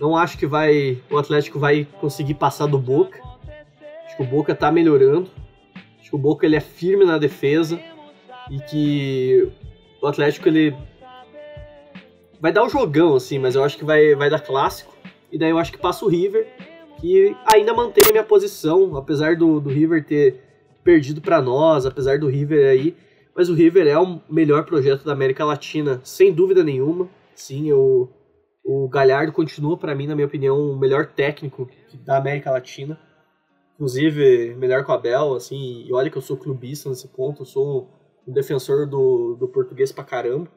Não 0.00 0.16
acho 0.16 0.38
que 0.38 0.46
vai 0.46 1.02
o 1.10 1.18
Atlético 1.18 1.58
vai 1.58 1.86
conseguir 2.00 2.34
passar 2.34 2.66
do 2.66 2.78
Boca. 2.78 3.20
Acho 4.06 4.16
que 4.16 4.22
o 4.22 4.26
Boca 4.26 4.54
tá 4.54 4.72
melhorando. 4.72 5.30
Que 6.10 6.16
o 6.16 6.18
Boca 6.18 6.44
ele 6.44 6.56
é 6.56 6.60
firme 6.60 7.04
na 7.04 7.16
defesa 7.16 7.80
e 8.50 8.58
que 8.60 9.48
o 10.02 10.06
Atlético 10.06 10.48
ele 10.48 10.76
vai 12.40 12.52
dar 12.52 12.64
um 12.64 12.68
jogão 12.68 13.14
assim, 13.14 13.38
mas 13.38 13.54
eu 13.54 13.62
acho 13.62 13.78
que 13.78 13.84
vai 13.84 14.14
vai 14.14 14.28
dar 14.28 14.40
clássico. 14.40 14.92
E 15.30 15.38
daí 15.38 15.50
eu 15.50 15.58
acho 15.58 15.70
que 15.70 15.78
passa 15.78 16.04
o 16.04 16.08
River, 16.08 16.46
que 17.00 17.34
ainda 17.54 17.72
mantém 17.72 18.04
a 18.08 18.12
minha 18.12 18.24
posição, 18.24 18.96
apesar 18.96 19.36
do, 19.36 19.60
do 19.60 19.70
River 19.70 20.04
ter 20.04 20.40
perdido 20.82 21.20
para 21.20 21.40
nós, 21.40 21.86
apesar 21.86 22.18
do 22.18 22.26
River 22.26 22.68
aí, 22.68 22.96
mas 23.36 23.48
o 23.48 23.54
River 23.54 23.86
é 23.86 23.98
o 23.98 24.20
melhor 24.28 24.64
projeto 24.64 25.04
da 25.04 25.12
América 25.12 25.44
Latina, 25.44 26.00
sem 26.02 26.32
dúvida 26.32 26.64
nenhuma. 26.64 27.08
Sim, 27.34 27.68
eu 27.68 28.10
o 28.64 28.88
Galhardo 28.88 29.32
continua, 29.32 29.76
para 29.76 29.94
mim, 29.94 30.06
na 30.06 30.14
minha 30.14 30.26
opinião, 30.26 30.58
o 30.58 30.78
melhor 30.78 31.06
técnico 31.06 31.68
da 32.04 32.18
América 32.18 32.50
Latina. 32.50 32.98
Inclusive, 33.80 34.54
melhor 34.56 34.84
com 34.84 34.92
o 34.92 34.94
Abel, 34.94 35.34
assim, 35.34 35.86
e 35.86 35.92
olha 35.94 36.10
que 36.10 36.18
eu 36.18 36.20
sou 36.20 36.36
clubista 36.36 36.90
nesse 36.90 37.08
ponto, 37.08 37.40
eu 37.40 37.46
sou 37.46 37.88
um 38.28 38.32
defensor 38.32 38.86
do, 38.86 39.34
do 39.36 39.48
português 39.48 39.90
pra 39.90 40.04
caramba. 40.04 40.50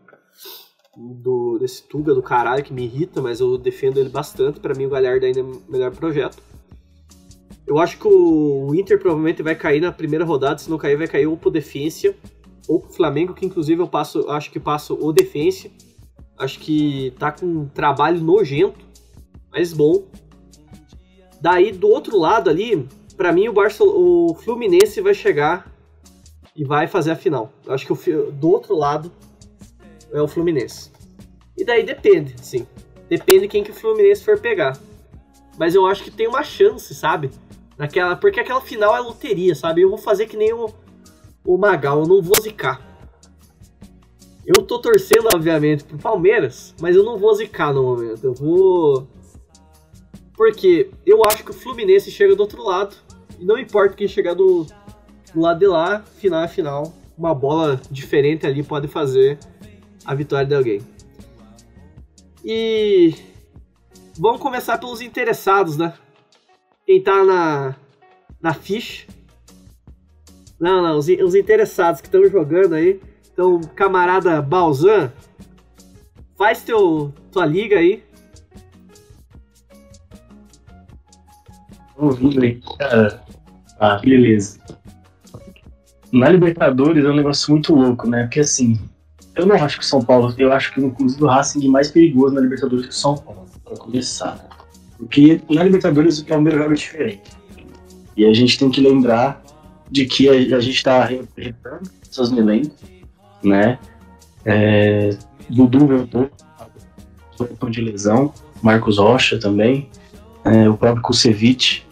Do, 0.96 1.58
desse 1.58 1.88
Tuga 1.88 2.14
do 2.14 2.22
caralho 2.22 2.62
que 2.62 2.74
me 2.74 2.84
irrita, 2.84 3.22
mas 3.22 3.40
eu 3.40 3.58
defendo 3.58 3.98
ele 3.98 4.10
bastante. 4.10 4.60
para 4.60 4.76
mim, 4.76 4.88
o 4.88 4.90
Galhardo 4.90 5.26
ainda 5.26 5.40
é 5.40 5.44
o 5.44 5.62
melhor 5.70 5.96
projeto. 5.96 6.38
Eu 7.66 7.80
acho 7.80 7.98
que 7.98 8.08
o 8.08 8.76
Inter 8.76 9.00
provavelmente 9.00 9.42
vai 9.42 9.56
cair 9.56 9.80
na 9.80 9.94
primeira 9.94 10.26
rodada, 10.26 10.58
se 10.58 10.70
não 10.70 10.78
cair, 10.78 10.98
vai 10.98 11.08
cair 11.08 11.26
ou 11.26 11.38
pro 11.38 11.50
Defensa 11.50 12.14
ou 12.68 12.82
pro 12.82 12.92
Flamengo, 12.92 13.34
que 13.34 13.46
inclusive 13.46 13.82
eu 13.82 13.88
passo, 13.88 14.30
acho 14.30 14.52
que 14.52 14.60
passo 14.60 14.98
o 15.02 15.14
Defensa 15.14 15.72
Acho 16.38 16.60
que 16.60 17.14
tá 17.20 17.32
com 17.32 17.46
um 17.46 17.68
trabalho 17.68 18.20
nojento, 18.20 18.86
mas 19.52 19.72
bom. 19.72 20.04
Daí 21.40 21.72
do 21.72 21.88
outro 21.88 22.18
lado 22.18 22.50
ali, 22.50 22.88
para 23.16 23.32
mim 23.32 23.48
o, 23.48 23.54
Barcel 23.54 23.88
o 23.88 24.36
Fluminense 24.36 25.02
vai 25.02 25.14
chegar 25.14 25.72
e 26.56 26.64
vai 26.64 26.88
fazer 26.88 27.12
a 27.12 27.16
final. 27.16 27.52
Eu 27.66 27.74
acho 27.74 27.86
que 27.86 28.12
o, 28.12 28.32
do 28.32 28.50
outro 28.50 28.76
lado 28.76 29.12
é 30.12 30.22
o 30.22 30.28
Fluminense. 30.28 30.92
E 31.58 31.64
daí 31.64 31.84
depende, 31.84 32.36
sim. 32.42 32.68
Depende 33.10 33.48
quem 33.48 33.64
que 33.64 33.72
o 33.72 33.74
Fluminense 33.74 34.24
for 34.24 34.40
pegar. 34.40 34.78
Mas 35.58 35.76
eu 35.76 35.86
acho 35.86 36.04
que 36.04 36.12
tem 36.12 36.28
uma 36.28 36.44
chance, 36.44 36.94
sabe? 36.96 37.30
Naquela, 37.78 38.16
porque 38.16 38.40
aquela 38.40 38.62
final 38.62 38.96
é 38.96 39.00
loteria, 39.00 39.56
sabe? 39.56 39.82
Eu 39.82 39.90
vou 39.90 39.98
fazer 39.98 40.28
que 40.28 40.38
nem 40.38 40.54
o, 40.54 40.70
o 41.46 41.58
Magal, 41.58 42.00
eu 42.00 42.08
não 42.08 42.22
vou 42.22 42.42
zicar. 42.42 42.82
Eu 44.46 44.62
tô 44.64 44.80
torcendo, 44.80 45.30
obviamente, 45.34 45.84
pro 45.84 45.98
Palmeiras, 45.98 46.76
mas 46.82 46.96
eu 46.96 47.04
não 47.04 47.18
vou 47.18 47.34
zicar 47.34 47.74
no 47.74 47.84
momento. 47.84 48.24
Eu 48.24 48.34
vou. 48.34 49.08
Porque 50.36 50.90
eu 51.06 51.24
acho 51.26 51.44
que 51.44 51.52
o 51.52 51.54
Fluminense 51.54 52.12
chega 52.12 52.36
do 52.36 52.42
outro 52.42 52.64
lado. 52.64 52.96
E 53.40 53.46
não 53.46 53.58
importa 53.58 53.96
quem 53.96 54.08
chegar 54.08 54.34
do, 54.34 54.66
do 55.34 55.40
lado 55.40 55.60
de 55.60 55.68
lá, 55.68 56.02
final 56.18 56.44
é 56.44 56.48
final. 56.48 56.94
Uma 57.18 57.34
bola 57.34 57.80
diferente 57.92 58.46
ali 58.48 58.64
pode 58.64 58.88
fazer 58.88 59.38
a 60.06 60.14
vitória 60.16 60.46
de 60.46 60.56
alguém. 60.56 60.82
E. 62.44 63.14
Vamos 64.18 64.42
começar 64.42 64.78
pelos 64.78 65.02
interessados, 65.02 65.78
né? 65.78 65.94
Quem 66.86 67.02
tá 67.02 67.24
na, 67.24 67.76
na 68.42 68.54
ficha. 68.54 69.08
Não, 70.60 70.82
não, 70.82 70.98
os, 70.98 71.08
os 71.08 71.36
interessados 71.36 72.00
que 72.00 72.08
estão 72.08 72.24
jogando 72.26 72.76
aí. 72.76 73.02
Então, 73.32 73.60
camarada 73.76 74.40
Balzan, 74.42 75.12
faz 76.38 76.64
teu, 76.64 77.12
tua 77.32 77.46
liga 77.46 77.80
aí. 77.80 78.04
Ouvindo 81.98 82.42
cara. 82.78 83.24
Ah, 83.80 83.98
beleza. 83.98 84.60
Na 86.12 86.30
Libertadores 86.30 87.04
é 87.04 87.10
um 87.10 87.16
negócio 87.16 87.52
muito 87.52 87.76
louco, 87.76 88.08
né? 88.08 88.24
Porque 88.24 88.40
assim, 88.40 88.80
eu 89.36 89.46
não 89.46 89.56
acho 89.56 89.80
que 89.80 89.84
o 89.84 89.88
São 89.88 90.02
Paulo, 90.02 90.34
eu 90.38 90.52
acho 90.52 90.74
que 90.74 90.82
inclusive 90.82 91.24
o 91.24 91.28
Racing 91.28 91.66
é 91.66 91.70
mais 91.70 91.90
perigoso 91.90 92.36
na 92.36 92.42
Libertadores 92.42 92.86
que 92.86 92.92
o 92.92 92.96
São 92.96 93.16
Paulo, 93.16 93.46
pra 93.64 93.76
começar. 93.76 94.48
Porque 94.98 95.42
na 95.50 95.64
Libertadores 95.64 96.20
o 96.20 96.26
Palmeiras 96.26 96.62
joga 96.62 96.76
diferente. 96.76 97.32
E 98.16 98.26
a 98.26 98.34
gente 98.34 98.60
tem 98.60 98.70
que 98.70 98.80
lembrar 98.80 99.44
de 99.90 100.06
que 100.06 100.30
a, 100.30 100.58
a 100.58 100.60
gente 100.60 100.84
tá 100.84 101.04
retando 101.04 101.90
seus 102.10 102.32
elencos 102.32 102.94
né? 103.44 103.78
É, 104.46 105.12
Dudu 105.50 105.86
voltou, 105.86 106.30
voltou 107.38 107.70
de 107.70 107.82
lesão, 107.82 108.34
Marcos 108.62 108.98
Rocha 108.98 109.40
também, 109.40 109.90
é, 110.46 110.70
o 110.70 110.78
próprio 110.78 111.04
Kusevich, 111.04 111.83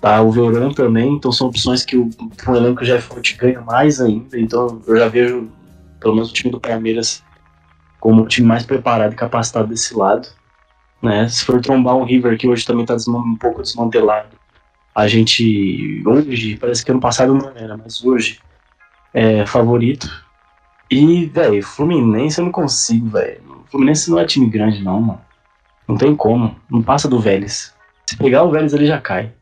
tá, 0.00 0.20
o 0.22 0.30
Veran 0.30 0.72
também, 0.72 1.14
então 1.14 1.32
são 1.32 1.48
opções 1.48 1.84
que 1.84 1.96
o, 1.96 2.08
o 2.46 2.54
elenco 2.54 2.84
já 2.84 2.96
é 2.96 3.00
forte 3.00 3.36
ganha 3.36 3.60
mais 3.60 4.00
ainda, 4.00 4.38
então 4.38 4.80
eu 4.86 4.96
já 4.96 5.08
vejo 5.08 5.48
pelo 6.00 6.14
menos 6.14 6.30
o 6.30 6.32
time 6.32 6.50
do 6.50 6.60
Palmeiras 6.60 7.22
como 8.00 8.22
o 8.22 8.26
time 8.26 8.46
mais 8.46 8.64
preparado 8.64 9.12
e 9.12 9.16
capacitado 9.16 9.68
desse 9.68 9.94
lado. 9.94 10.28
Né? 11.02 11.28
Se 11.28 11.44
for 11.44 11.60
trombar 11.60 11.96
um 11.96 12.04
River 12.04 12.38
que 12.38 12.48
hoje 12.48 12.64
também 12.64 12.84
está 12.84 12.96
um 13.10 13.36
pouco 13.36 13.62
desmantelado, 13.62 14.36
a 14.94 15.06
gente 15.06 16.02
hoje, 16.06 16.56
parece 16.56 16.84
que 16.84 16.90
ano 16.90 17.00
passado 17.00 17.34
não 17.34 17.50
era, 17.54 17.76
mas 17.76 18.04
hoje 18.04 18.40
é, 19.12 19.46
favorito. 19.46 20.08
E, 20.90 21.26
velho, 21.26 21.62
Fluminense 21.62 22.40
eu 22.40 22.46
não 22.46 22.52
consigo, 22.52 23.10
velho. 23.10 23.42
Fluminense 23.70 24.10
não 24.10 24.18
é 24.18 24.24
time 24.24 24.48
grande, 24.48 24.82
não, 24.82 25.00
mano. 25.00 25.20
Não 25.86 25.96
tem 25.96 26.16
como. 26.16 26.56
Não 26.70 26.82
passa 26.82 27.08
do 27.08 27.20
Vélez. 27.20 27.74
Se 28.06 28.16
pegar 28.16 28.42
o 28.42 28.50
Vélez, 28.50 28.72
ele 28.72 28.86
já 28.86 29.00
cai. 29.00 29.32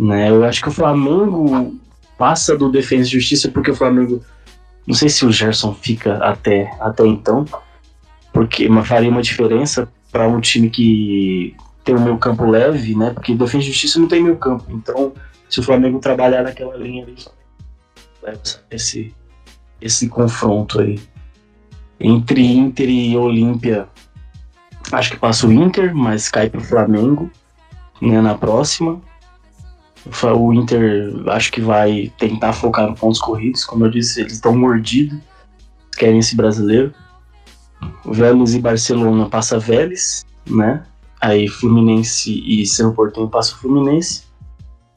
Né? 0.00 0.30
Eu 0.30 0.42
acho 0.44 0.62
que 0.62 0.68
o 0.68 0.72
Flamengo 0.72 1.78
passa 2.16 2.56
do 2.56 2.72
Defesa 2.72 3.02
e 3.02 3.12
Justiça 3.12 3.50
porque 3.50 3.70
o 3.70 3.76
Flamengo. 3.76 4.24
Não 4.86 4.94
sei 4.94 5.10
se 5.10 5.26
o 5.26 5.30
Gerson 5.30 5.74
fica 5.74 6.16
até, 6.16 6.74
até 6.80 7.06
então, 7.06 7.44
porque 8.32 8.66
faria 8.82 9.10
uma 9.10 9.20
diferença 9.20 9.86
para 10.10 10.26
um 10.26 10.40
time 10.40 10.70
que 10.70 11.54
tem 11.84 11.94
o 11.94 12.00
meio 12.00 12.16
campo 12.16 12.46
leve, 12.46 12.96
né? 12.96 13.10
Porque 13.10 13.34
Defesa 13.34 13.58
e 13.58 13.66
Justiça 13.66 14.00
não 14.00 14.08
tem 14.08 14.22
meio 14.22 14.36
campo. 14.36 14.64
Então, 14.70 15.12
se 15.50 15.60
o 15.60 15.62
Flamengo 15.62 15.98
trabalhar 15.98 16.42
naquela 16.42 16.76
linha 16.78 17.04
ali, 17.04 17.14
esse, 18.70 19.14
esse 19.82 20.08
confronto 20.08 20.80
aí. 20.80 20.98
Entre 22.00 22.42
Inter 22.42 22.88
e 22.88 23.14
Olímpia, 23.18 23.86
acho 24.90 25.10
que 25.10 25.18
passa 25.18 25.46
o 25.46 25.52
Inter, 25.52 25.94
mas 25.94 26.30
cai 26.30 26.48
pro 26.48 26.62
Flamengo 26.62 27.30
né, 28.00 28.18
na 28.22 28.34
próxima. 28.34 28.98
O 30.06 30.52
Inter 30.54 31.12
acho 31.28 31.52
que 31.52 31.60
vai 31.60 32.12
tentar 32.18 32.52
focar 32.52 32.88
no 32.88 32.94
pontos 32.94 33.20
corridos, 33.20 33.64
como 33.64 33.84
eu 33.84 33.90
disse, 33.90 34.20
eles 34.20 34.34
estão 34.34 34.56
mordidos, 34.56 35.18
querem 35.96 36.18
esse 36.18 36.34
brasileiro. 36.34 36.94
Vélez 38.04 38.54
e 38.54 38.60
Barcelona 38.60 39.28
passa 39.28 39.58
Vélez, 39.58 40.24
né? 40.48 40.82
Aí 41.20 41.48
Fluminense 41.48 42.42
e 42.46 42.66
Cerro 42.66 42.94
Porteño 42.94 43.28
passa 43.28 43.54
o 43.54 43.58
Fluminense. 43.58 44.22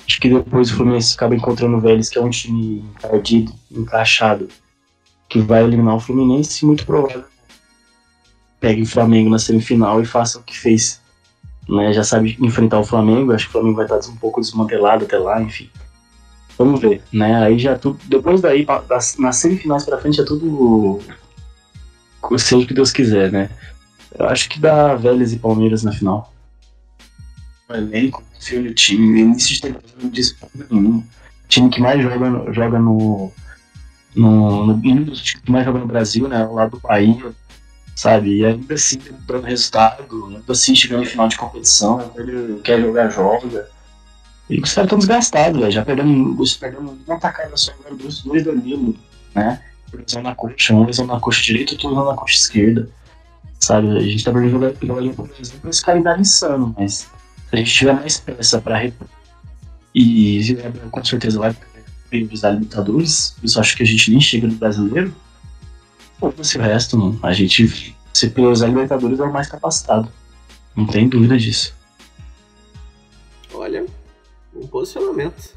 Acho 0.07 0.19
que 0.19 0.30
depois 0.30 0.71
o 0.71 0.75
Fluminense 0.75 1.15
acaba 1.15 1.35
encontrando 1.35 1.77
o 1.77 1.81
Vélez, 1.81 2.09
que 2.09 2.17
é 2.17 2.21
um 2.21 2.30
time 2.30 2.85
encardido, 2.97 3.53
encaixado, 3.71 4.47
que 5.30 5.39
vai 5.39 5.63
eliminar 5.63 5.95
o 5.95 5.99
Fluminense, 5.99 6.65
muito 6.65 6.85
provável. 6.85 7.25
Pegue 8.59 8.81
o 8.81 8.88
Flamengo 8.88 9.30
na 9.30 9.39
semifinal 9.39 10.01
e 10.01 10.05
faça 10.05 10.39
o 10.39 10.43
que 10.43 10.57
fez. 10.57 11.01
Né? 11.68 11.94
Já 11.94 12.03
sabe 12.03 12.38
enfrentar 12.40 12.80
o 12.80 12.85
Flamengo, 12.85 13.31
acho 13.31 13.45
que 13.45 13.49
o 13.49 13.53
Flamengo 13.53 13.76
vai 13.76 13.85
estar 13.85 13.99
um 14.11 14.15
pouco 14.15 14.41
desmantelado 14.41 15.06
até 15.06 15.18
lá, 15.18 15.41
enfim. 15.41 15.69
Vamos 16.57 16.80
ver, 16.80 17.02
né? 17.11 17.44
Aí 17.44 17.57
já 17.57 17.77
tudo. 17.77 17.99
Depois 18.06 18.41
daí, 18.41 18.65
nas 19.18 19.35
semifinais 19.38 19.85
pra 19.85 19.98
frente, 19.98 20.22
é 20.22 20.23
tudo. 20.23 20.99
Seja 22.38 22.64
o 22.64 22.68
que 22.68 22.73
Deus 22.73 22.91
quiser, 22.91 23.31
né? 23.31 23.49
Eu 24.18 24.27
acho 24.27 24.48
que 24.48 24.60
dá 24.60 24.94
Vélez 24.95 25.34
e 25.34 25.40
Palmeiras 25.40 25.84
na 25.84 25.91
final. 25.91 26.31
O 27.68 27.73
elenco 27.73 28.23
filho 28.44 28.72
o 28.72 28.73
time, 28.73 29.22
início 29.22 29.56
de 29.56 29.61
temporada 29.61 29.94
não 30.02 30.10
disputa 30.10 30.68
nenhum. 30.69 31.03
Time 31.48 31.69
que 31.69 31.81
mais 31.81 32.02
joga, 32.02 32.53
joga 32.53 32.80
no. 32.80 33.31
no, 34.15 34.68
no 34.68 34.81
mais 35.48 35.65
joga 35.65 35.80
no 35.80 35.88
Brasil, 35.88 36.27
né? 36.27 36.45
Lá 36.45 36.68
do 36.68 36.80
Bahia, 36.80 37.34
sabe? 37.95 38.37
E 38.37 38.45
ainda 38.45 38.73
assim 38.73 38.99
dando 39.27 39.45
resultado, 39.45 40.25
ainda 40.27 40.51
assim 40.51 40.75
chegando 40.75 41.03
em 41.03 41.07
final 41.07 41.27
de 41.27 41.37
competição, 41.37 42.11
ele 42.15 42.59
quer 42.61 42.81
jogar, 42.81 43.09
joga. 43.09 43.69
E 44.49 44.59
os 44.59 44.73
caras 44.73 44.87
estão 44.87 44.99
desgastados. 44.99 45.73
Já 45.73 45.85
perdemos, 45.85 46.55
perdemos 46.57 46.93
uma 47.07 47.19
tacada 47.19 47.55
só 47.55 47.71
agora 47.71 47.95
dos 47.95 48.21
dois 48.23 48.43
Danilo, 48.43 48.95
né? 49.33 49.61
Lesão 49.93 50.23
na 50.23 50.33
coxa, 50.33 50.73
uma 50.73 50.85
lesão 50.85 51.05
na 51.05 51.19
coxa 51.19 51.41
direita, 51.43 51.73
outra 51.73 51.89
lesão 51.89 52.05
na 52.05 52.15
coxa 52.15 52.35
esquerda. 52.35 52.89
Sabe? 53.59 53.97
A 53.97 54.01
gente 54.01 54.23
tá 54.23 54.31
perdendo 54.31 54.51
jogador, 54.51 55.13
por 55.13 55.29
exemplo, 55.39 55.69
esse 55.69 55.85
calendário 55.85 56.21
insano, 56.21 56.75
mas 56.77 56.93
se 56.93 57.07
a 57.51 57.55
gente 57.57 57.71
tiver 57.71 57.93
mais 57.93 58.19
peça 58.19 58.59
pra 58.59 58.77
repor 58.77 59.07
e 59.95 60.57
com 60.91 61.05
certeza 61.05 61.39
vai 61.39 61.55
priorizar 62.09 62.53
Libertadores, 62.53 63.35
isso 63.43 63.59
acho 63.59 63.77
que 63.77 63.83
a 63.83 63.85
gente 63.85 64.11
nem 64.11 64.19
chega 64.19 64.47
no 64.47 64.55
brasileiro. 64.55 65.15
Foda-se 66.19 66.57
o 66.57 66.61
resto, 66.61 66.98
mano. 66.98 67.19
A 67.22 67.34
gente, 67.34 67.95
se 68.14 68.30
priorizar 68.30 68.69
Libertadores, 68.69 69.19
é 69.19 69.23
o 69.23 69.31
mais 69.34 69.48
capacitado. 69.48 70.11
Não 70.76 70.85
tem 70.85 71.07
dúvida 71.07 71.38
disso. 71.38 71.76
Olha, 73.53 73.85
um 74.56 74.68
posicionamento. 74.68 75.53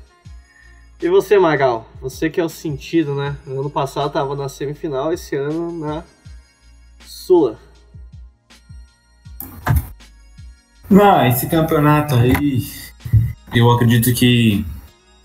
E 1.01 1.09
você, 1.09 1.39
Magal? 1.39 1.91
Você 2.01 2.31
que 2.31 2.41
é 2.41 2.45
o 2.45 2.49
sentido, 2.49 3.15
né? 3.15 3.37
Ano 3.47 3.69
passado 3.69 4.11
tava 4.11 4.35
na 4.35 4.49
semifinal, 4.49 5.13
esse 5.13 5.37
ano 5.37 5.73
na 5.79 6.03
Sula. 7.01 7.59
Ah, 10.91 11.29
esse 11.29 11.49
campeonato 11.49 12.15
aí, 12.15 12.67
eu 13.55 13.71
acredito 13.71 14.15
que, 14.15 14.65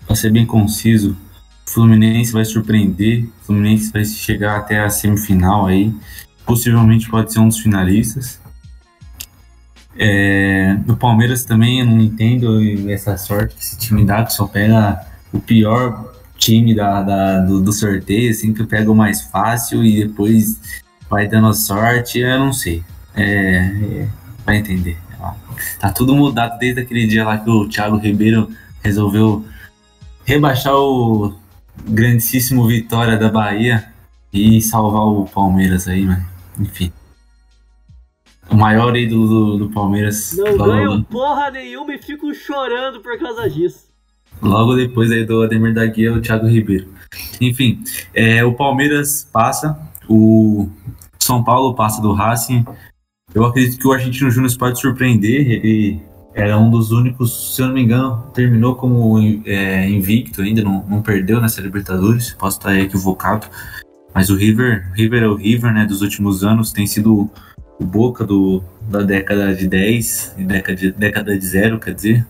pra 0.06 0.16
ser 0.16 0.30
bem 0.30 0.44
conciso, 0.44 1.16
Fluminense 1.72 2.32
vai 2.32 2.44
surpreender, 2.44 3.26
Fluminense 3.42 3.90
vai 3.90 4.04
chegar 4.04 4.58
até 4.58 4.80
a 4.80 4.90
semifinal 4.90 5.66
aí, 5.66 5.90
possivelmente 6.44 7.08
pode 7.08 7.32
ser 7.32 7.38
um 7.38 7.48
dos 7.48 7.58
finalistas. 7.60 8.38
É, 9.96 10.78
o 10.86 10.96
Palmeiras 10.96 11.44
também 11.44 11.80
eu 11.80 11.86
não 11.86 11.98
entendo 11.98 12.60
essa 12.90 13.16
sorte 13.16 13.54
que 13.54 13.62
esse 13.62 13.78
time 13.78 14.04
dá, 14.04 14.22
que 14.24 14.32
só 14.32 14.46
pega 14.46 15.00
o 15.32 15.40
pior 15.40 16.12
time 16.36 16.74
da, 16.74 17.02
da 17.02 17.40
do, 17.40 17.60
do, 17.60 17.72
sorteio, 17.72 18.30
assim, 18.30 18.52
que 18.52 18.64
pega 18.64 18.90
o 18.90 18.94
mais 18.94 19.22
fácil 19.22 19.82
e 19.82 20.06
depois 20.06 20.60
vai 21.08 21.26
dando 21.26 21.54
sorte, 21.54 22.18
eu 22.18 22.38
não 22.38 22.52
sei. 22.52 22.82
É, 23.14 23.24
é, 23.24 24.08
vai 24.44 24.58
entender. 24.58 24.98
Tá 25.78 25.90
tudo 25.90 26.14
mudado 26.14 26.58
desde 26.58 26.80
aquele 26.80 27.06
dia 27.06 27.24
lá 27.24 27.38
que 27.38 27.48
o 27.48 27.68
Thiago 27.68 27.96
Ribeiro 27.96 28.50
resolveu 28.82 29.44
rebaixar 30.24 30.74
o 30.74 31.40
grandíssimo 31.84 32.66
Vitória 32.66 33.16
da 33.16 33.28
Bahia 33.28 33.92
e 34.32 34.60
salvar 34.62 35.02
o 35.02 35.24
Palmeiras 35.26 35.88
aí, 35.88 36.04
mano. 36.04 36.24
Enfim. 36.58 36.92
O 38.50 38.56
maior 38.56 38.96
ídolo 38.96 39.28
do, 39.28 39.58
do 39.58 39.70
Palmeiras. 39.70 40.34
Não 40.36 40.56
ganho 40.56 41.04
porra 41.04 41.50
nenhuma 41.50 41.94
e 41.94 41.98
fico 41.98 42.34
chorando 42.34 43.00
por 43.00 43.18
causa 43.18 43.48
disso. 43.48 43.86
Logo 44.40 44.74
depois 44.74 45.10
aí 45.10 45.24
do 45.24 45.42
Ademir 45.42 45.72
da 45.72 45.86
Guia, 45.86 46.12
o 46.12 46.20
Thiago 46.20 46.46
Ribeiro. 46.46 46.88
Enfim, 47.40 47.82
é, 48.14 48.44
o 48.44 48.54
Palmeiras 48.54 49.28
passa, 49.32 49.78
o 50.08 50.68
São 51.18 51.44
Paulo 51.44 51.74
passa 51.74 52.02
do 52.02 52.12
Racing. 52.12 52.64
Eu 53.34 53.44
acredito 53.44 53.78
que 53.78 53.86
o 53.86 53.92
Argentino 53.92 54.30
Júnior 54.30 54.52
pode 54.58 54.80
surpreender. 54.80 55.50
Ele 55.50 56.00
era 56.34 56.58
um 56.58 56.70
dos 56.70 56.90
únicos, 56.92 57.54
se 57.54 57.62
eu 57.62 57.66
não 57.66 57.74
me 57.74 57.82
engano, 57.82 58.22
terminou 58.34 58.74
como 58.74 59.18
é, 59.44 59.88
invicto 59.88 60.40
ainda, 60.42 60.62
não, 60.62 60.84
não 60.88 61.02
perdeu 61.02 61.40
nessa 61.40 61.60
Libertadores. 61.60 62.32
Posso 62.32 62.58
estar 62.58 62.78
equivocado. 62.78 63.46
Mas 64.14 64.30
o 64.30 64.36
River, 64.36 64.90
River 64.94 65.22
é 65.22 65.28
o 65.28 65.34
River, 65.34 65.72
né, 65.72 65.86
dos 65.86 66.02
últimos 66.02 66.44
anos, 66.44 66.72
tem 66.72 66.86
sido 66.86 67.30
o 67.78 67.84
Boca 67.84 68.24
do, 68.24 68.62
da 68.88 69.02
década 69.02 69.54
de 69.54 69.66
10 69.66 70.34
e 70.38 70.44
década 70.44 70.76
de, 70.76 70.92
década 70.92 71.38
de 71.38 71.46
zero, 71.46 71.78
quer 71.78 71.94
dizer. 71.94 72.26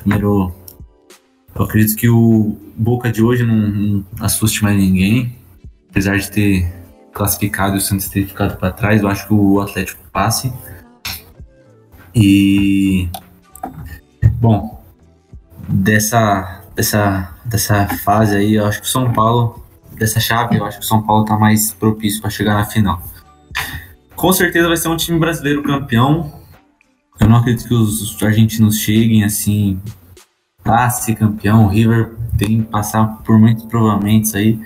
Primeiro, 0.00 0.52
eu 1.54 1.62
acredito 1.62 1.96
que 1.96 2.08
o 2.08 2.56
Boca 2.76 3.10
de 3.10 3.22
hoje 3.22 3.44
não, 3.44 3.56
não 3.56 4.04
assuste 4.20 4.62
mais 4.62 4.76
ninguém, 4.76 5.36
apesar 5.90 6.18
de 6.18 6.30
ter 6.30 6.78
classificado 7.12 7.74
e 7.74 7.78
o 7.78 7.80
Santos 7.80 8.08
ter 8.08 8.26
ficado 8.26 8.56
para 8.56 8.70
trás, 8.70 9.02
eu 9.02 9.08
acho 9.08 9.26
que 9.26 9.34
o 9.34 9.60
Atlético 9.60 10.02
passe. 10.12 10.52
E 12.20 13.08
bom, 14.40 14.82
dessa 15.68 16.64
dessa 16.74 17.32
dessa 17.44 17.86
fase 17.86 18.36
aí, 18.36 18.54
eu 18.54 18.66
acho 18.66 18.80
que 18.80 18.86
o 18.86 18.90
São 18.90 19.12
Paulo 19.12 19.64
dessa 19.92 20.18
chave, 20.18 20.56
eu 20.56 20.64
acho 20.64 20.78
que 20.78 20.84
o 20.84 20.88
São 20.88 21.00
Paulo 21.02 21.24
tá 21.24 21.38
mais 21.38 21.72
propício 21.72 22.20
para 22.20 22.30
chegar 22.30 22.54
na 22.54 22.64
final. 22.64 23.00
Com 24.16 24.32
certeza 24.32 24.66
vai 24.66 24.76
ser 24.76 24.88
um 24.88 24.96
time 24.96 25.18
brasileiro 25.18 25.62
campeão. 25.62 26.32
Eu 27.20 27.28
não 27.28 27.36
acredito 27.36 27.68
que 27.68 27.74
os 27.74 28.20
argentinos 28.20 28.78
cheguem 28.78 29.22
assim 29.22 29.80
para 30.64 30.90
ser 30.90 31.14
campeão. 31.14 31.66
O 31.66 31.68
River 31.68 32.16
tem 32.36 32.62
que 32.62 32.68
passar 32.68 33.06
por 33.22 33.38
muitos 33.38 33.64
provamentos 33.66 34.34
aí. 34.34 34.60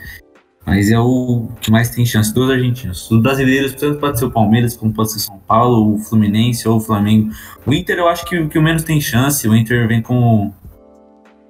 Mas 0.64 0.90
é 0.90 0.98
o 0.98 1.48
que 1.60 1.70
mais 1.70 1.90
tem 1.90 2.06
chance 2.06 2.32
dos 2.32 2.48
argentinos. 2.48 3.10
Os 3.10 3.20
brasileiros, 3.20 3.74
tanto 3.74 3.98
pode 3.98 4.18
ser 4.18 4.26
o 4.26 4.30
Palmeiras, 4.30 4.76
como 4.76 4.92
pode 4.92 5.12
ser 5.12 5.18
São 5.18 5.38
Paulo, 5.38 5.94
o 5.94 5.98
Fluminense 5.98 6.68
ou 6.68 6.76
o 6.76 6.80
Flamengo. 6.80 7.32
O 7.66 7.74
Inter 7.74 7.98
eu 7.98 8.08
acho 8.08 8.24
que, 8.24 8.46
que 8.46 8.58
o 8.58 8.62
menos 8.62 8.84
tem 8.84 9.00
chance. 9.00 9.48
O 9.48 9.56
Inter 9.56 9.88
vem 9.88 10.00
com 10.00 10.52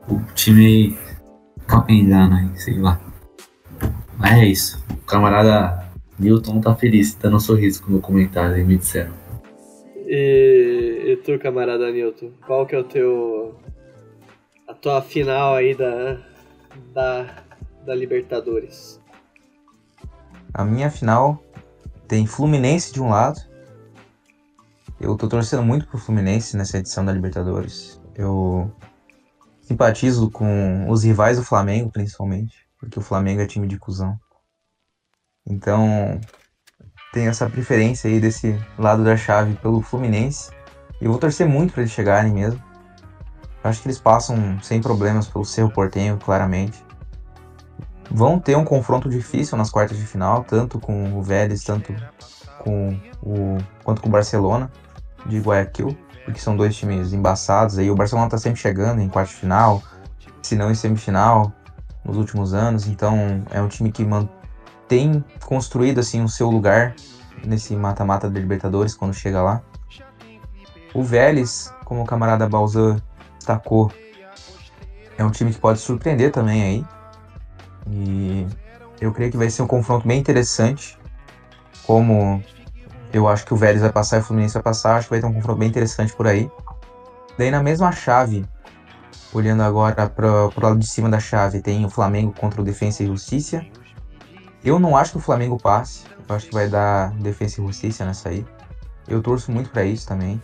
o, 0.09 0.15
o 0.15 0.23
time 0.35 0.97
capengando 1.67 2.37
aí, 2.37 2.49
sei 2.55 2.79
lá. 2.79 3.01
Mas 4.19 4.33
é 4.33 4.47
isso. 4.47 4.85
O 4.91 4.97
camarada 5.07 5.85
Newton 6.19 6.61
tá 6.61 6.75
feliz, 6.75 7.15
dando 7.15 7.37
um 7.37 7.41
sorriso 7.41 7.83
com 7.83 7.89
o 7.89 7.93
meu 7.93 8.01
comentário 8.01 8.55
aí, 8.55 8.65
me 8.65 8.79
disseram. 8.79 9.13
E, 10.07 11.05
e 11.07 11.17
tu, 11.17 11.39
camarada 11.39 11.91
Newton, 11.91 12.31
qual 12.47 12.67
que 12.67 12.75
é 12.75 12.79
o 12.79 12.85
teu. 12.85 13.57
a 14.67 14.73
tua 14.73 15.03
final 15.03 15.55
aí 15.55 15.75
da. 15.75 16.19
da, 16.95 17.45
da 17.85 17.95
Libertadores? 17.95 19.02
A 20.55 20.65
minha 20.65 20.91
final 20.91 21.43
tem 22.07 22.27
Fluminense 22.27 22.93
de 22.93 23.01
um 23.01 23.09
lado. 23.09 23.41
Eu 25.01 25.17
tô 25.17 25.27
torcendo 25.27 25.63
muito 25.63 25.87
pro 25.87 25.99
Fluminense 25.99 26.57
nessa 26.57 26.79
edição 26.79 27.05
da 27.05 27.13
Libertadores. 27.13 28.01
Eu 28.15 28.71
simpatizo 29.63 30.31
com 30.31 30.89
os 30.91 31.03
rivais 31.05 31.39
do 31.39 31.45
Flamengo, 31.45 31.91
principalmente, 31.91 32.69
porque 32.79 32.99
o 32.99 33.03
Flamengo 33.03 33.41
é 33.41 33.47
time 33.47 33.67
de 33.67 33.79
cuzão. 33.79 34.19
Então, 35.47 36.21
tem 37.13 37.29
essa 37.29 37.49
preferência 37.49 38.11
aí 38.11 38.21
desse 38.21 38.59
lado 38.79 39.03
da 39.03 39.17
chave 39.17 39.55
pelo 39.57 39.81
Fluminense. 39.81 40.51
E 41.01 41.07
eu 41.07 41.11
vou 41.11 41.19
torcer 41.19 41.49
muito 41.49 41.73
para 41.73 41.83
eles 41.83 41.93
chegarem 41.93 42.33
mesmo. 42.33 42.63
Eu 43.65 43.71
acho 43.71 43.81
que 43.81 43.89
eles 43.89 43.99
passam 43.99 44.61
sem 44.61 44.81
problemas 44.81 45.27
pelo 45.27 45.45
Cerro 45.45 45.71
Portenho, 45.71 46.19
claramente. 46.19 46.85
Vão 48.11 48.39
ter 48.39 48.57
um 48.57 48.65
confronto 48.65 49.09
difícil 49.09 49.57
nas 49.57 49.71
quartas 49.71 49.97
de 49.97 50.05
final, 50.05 50.45
tanto 50.45 50.79
com 50.79 51.19
o 51.19 51.23
Vélez, 51.23 51.63
tanto 51.65 51.95
com 52.59 52.99
o 53.23 53.59
quanto 53.83 54.03
com 54.03 54.09
o 54.09 54.13
Barcelona 54.13 54.71
de 55.27 55.39
Guayaquil, 55.39 55.97
porque 56.25 56.41
são 56.41 56.57
dois 56.57 56.77
times 56.77 57.13
embaçados 57.13 57.79
aí. 57.79 57.91
O 57.91 57.95
Barcelona 57.95 58.29
tá 58.29 58.39
sempre 58.39 58.61
chegando 58.61 59.01
em 59.01 59.09
quarta 59.09 59.33
de 59.33 59.39
final, 59.39 59.83
se 60.43 60.57
não 60.57 60.71
em 60.71 60.75
semifinal 60.75 61.53
nos 62.05 62.17
últimos 62.17 62.53
anos, 62.53 62.87
então 62.87 63.43
é 63.51 63.61
um 63.61 63.69
time 63.69 63.91
que 63.91 64.05
tem 64.89 65.25
construído 65.45 66.01
assim 66.01 66.23
o 66.23 66.29
seu 66.29 66.51
lugar 66.51 66.95
nesse 67.45 67.75
mata-mata 67.75 68.29
da 68.29 68.39
Libertadores 68.39 68.95
quando 68.95 69.15
chega 69.15 69.41
lá. 69.41 69.63
O 70.93 71.03
Vélez, 71.03 71.73
como 71.85 72.03
o 72.03 72.07
camarada 72.07 72.49
Balzan 72.49 73.01
destacou, 73.39 73.91
é 75.17 75.25
um 75.25 75.31
time 75.31 75.53
que 75.53 75.59
pode 75.59 75.79
surpreender 75.79 76.31
também 76.31 76.63
aí. 76.63 76.87
E 77.89 78.47
eu 79.01 79.13
creio 79.13 79.31
que 79.31 79.37
vai 79.37 79.51
ser 79.51 79.63
um 79.63 79.67
confronto 79.67 80.07
bem 80.07 80.19
interessante. 80.19 80.99
Como 81.87 82.43
eu 83.13 83.29
acho 83.29 83.45
que 83.45 83.53
o 83.53 83.57
Vélez 83.57 83.83
vai 83.83 83.93
passar 83.93 84.19
e 84.19 84.21
o 84.21 84.23
Fluminense 84.23 84.55
vai 84.55 84.63
passar, 84.63 84.97
acho 84.97 85.09
que 85.09 85.15
vai 85.15 85.21
ter 85.21 85.27
um 85.27 85.35
confronto 85.35 85.59
bem 85.59 85.69
interessante 85.69 86.15
por 86.15 86.27
aí. 86.27 86.51
Daí 87.37 87.51
na 87.51 87.63
mesma 87.63 87.91
chave, 87.93 88.45
olhando 89.33 89.63
agora 89.63 90.09
para 90.09 90.49
o 90.49 90.61
lado 90.61 90.79
de 90.79 90.87
cima 90.87 91.09
da 91.09 91.19
chave, 91.19 91.61
tem 91.61 91.85
o 91.85 91.91
Flamengo 91.91 92.33
contra 92.39 92.61
o 92.61 92.65
Defensa 92.65 93.03
e 93.03 93.07
Justiça. 93.07 93.65
Eu 94.65 94.79
não 94.79 94.97
acho 94.97 95.13
que 95.13 95.19
o 95.19 95.21
Flamengo 95.21 95.59
passe. 95.59 96.05
Eu 96.29 96.37
acho 96.37 96.47
que 96.47 96.55
vai 96.55 96.69
dar 96.69 97.11
Defensa 97.15 97.61
e 97.61 97.65
Justiça 97.65 98.05
nessa 98.05 98.29
aí. 98.29 98.47
Eu 99.09 99.21
torço 99.21 99.51
muito 99.51 99.71
para 99.71 99.85
isso 99.85 100.07
também. 100.07 100.41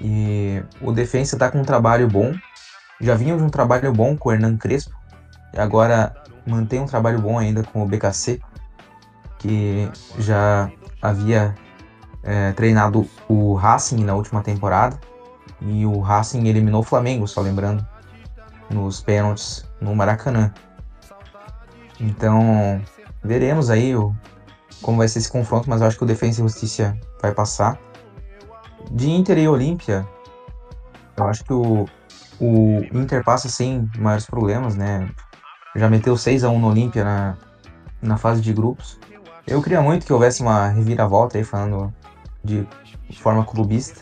E 0.00 0.62
o 0.80 0.92
Defensa 0.92 1.36
tá 1.36 1.50
com 1.50 1.60
um 1.60 1.64
trabalho 1.64 2.08
bom. 2.08 2.32
Já 3.00 3.14
vinha 3.14 3.36
de 3.36 3.42
um 3.42 3.50
trabalho 3.50 3.92
bom 3.92 4.16
com 4.16 4.30
o 4.30 4.32
Hernan 4.32 4.56
Crespo. 4.56 4.96
E 5.52 5.58
agora 5.58 6.14
mantém 6.48 6.80
um 6.80 6.86
trabalho 6.86 7.20
bom 7.20 7.38
ainda 7.38 7.62
com 7.62 7.82
o 7.82 7.86
BKC, 7.86 8.40
que 9.38 9.90
já 10.18 10.70
havia 11.00 11.54
é, 12.22 12.52
treinado 12.52 13.08
o 13.28 13.54
Racing 13.54 14.04
na 14.04 14.14
última 14.14 14.42
temporada. 14.42 14.98
E 15.60 15.84
o 15.84 16.00
Racing 16.00 16.46
eliminou 16.46 16.80
o 16.80 16.84
Flamengo, 16.84 17.26
só 17.26 17.40
lembrando, 17.40 17.86
nos 18.70 19.00
pênaltis 19.00 19.64
no 19.80 19.94
Maracanã. 19.94 20.52
Então, 22.00 22.80
veremos 23.24 23.70
aí 23.70 23.96
o, 23.96 24.14
como 24.82 24.98
vai 24.98 25.08
ser 25.08 25.18
esse 25.18 25.30
confronto, 25.30 25.68
mas 25.68 25.80
eu 25.80 25.86
acho 25.86 25.96
que 25.96 26.04
o 26.04 26.06
Defensa 26.06 26.40
e 26.40 26.44
Justiça 26.44 26.98
vai 27.20 27.32
passar. 27.32 27.78
De 28.90 29.10
Inter 29.10 29.38
e 29.38 29.48
Olímpia, 29.48 30.06
eu 31.16 31.24
acho 31.26 31.44
que 31.44 31.52
o 31.52 31.86
o 32.40 32.80
Inter 32.92 33.24
passa 33.24 33.48
sem 33.48 33.88
maiores 33.98 34.26
problemas, 34.26 34.76
né? 34.76 35.08
Já 35.76 35.88
meteu 35.88 36.16
6 36.16 36.44
a 36.44 36.50
1 36.50 36.58
no 36.58 36.68
Olímpia 36.68 37.04
na, 37.04 37.36
na 38.00 38.16
fase 38.16 38.40
de 38.40 38.52
grupos. 38.52 38.98
Eu 39.46 39.62
queria 39.62 39.80
muito 39.80 40.04
que 40.04 40.12
houvesse 40.12 40.42
uma 40.42 40.68
reviravolta 40.68 41.38
aí, 41.38 41.44
falando 41.44 41.92
de 42.44 42.66
forma 43.20 43.44
clubista. 43.44 44.00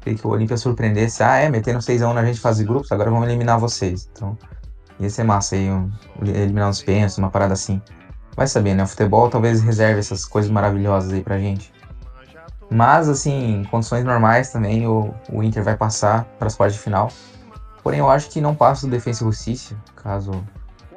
Queria 0.00 0.18
que 0.18 0.26
o 0.26 0.30
Olímpia 0.30 0.56
surpreendesse. 0.56 1.22
Ah, 1.22 1.36
é, 1.36 1.48
metendo 1.48 1.78
6x1 1.78 2.12
na 2.12 2.24
gente 2.24 2.40
fase 2.40 2.62
de 2.62 2.68
grupos, 2.68 2.92
agora 2.92 3.10
vamos 3.10 3.26
eliminar 3.26 3.58
vocês. 3.58 4.08
Então, 4.12 4.36
ia 5.00 5.08
ser 5.10 5.24
massa 5.24 5.56
aí, 5.56 5.70
um, 5.70 5.90
eliminar 6.22 6.68
uns 6.68 6.82
pênaltis, 6.82 7.18
uma 7.18 7.30
parada 7.30 7.54
assim. 7.54 7.80
Vai 8.36 8.46
saber, 8.46 8.74
né? 8.74 8.82
O 8.82 8.86
futebol 8.86 9.30
talvez 9.30 9.62
reserve 9.62 10.00
essas 10.00 10.24
coisas 10.24 10.50
maravilhosas 10.50 11.12
aí 11.12 11.22
pra 11.22 11.38
gente. 11.38 11.72
Mas, 12.70 13.08
assim, 13.08 13.60
em 13.60 13.64
condições 13.64 14.04
normais 14.04 14.50
também, 14.50 14.86
o, 14.86 15.14
o 15.32 15.42
Inter 15.42 15.62
vai 15.62 15.76
passar 15.76 16.24
para 16.38 16.48
as 16.48 16.56
quartas 16.56 16.76
de 16.76 16.82
final. 16.82 17.08
Porém, 17.82 18.00
eu 18.00 18.10
acho 18.10 18.28
que 18.30 18.40
não 18.40 18.54
passa 18.54 18.86
do 18.86 18.90
Defensa 18.90 19.22
e 19.22 19.26
Justiça, 19.26 19.76
caso 19.96 20.32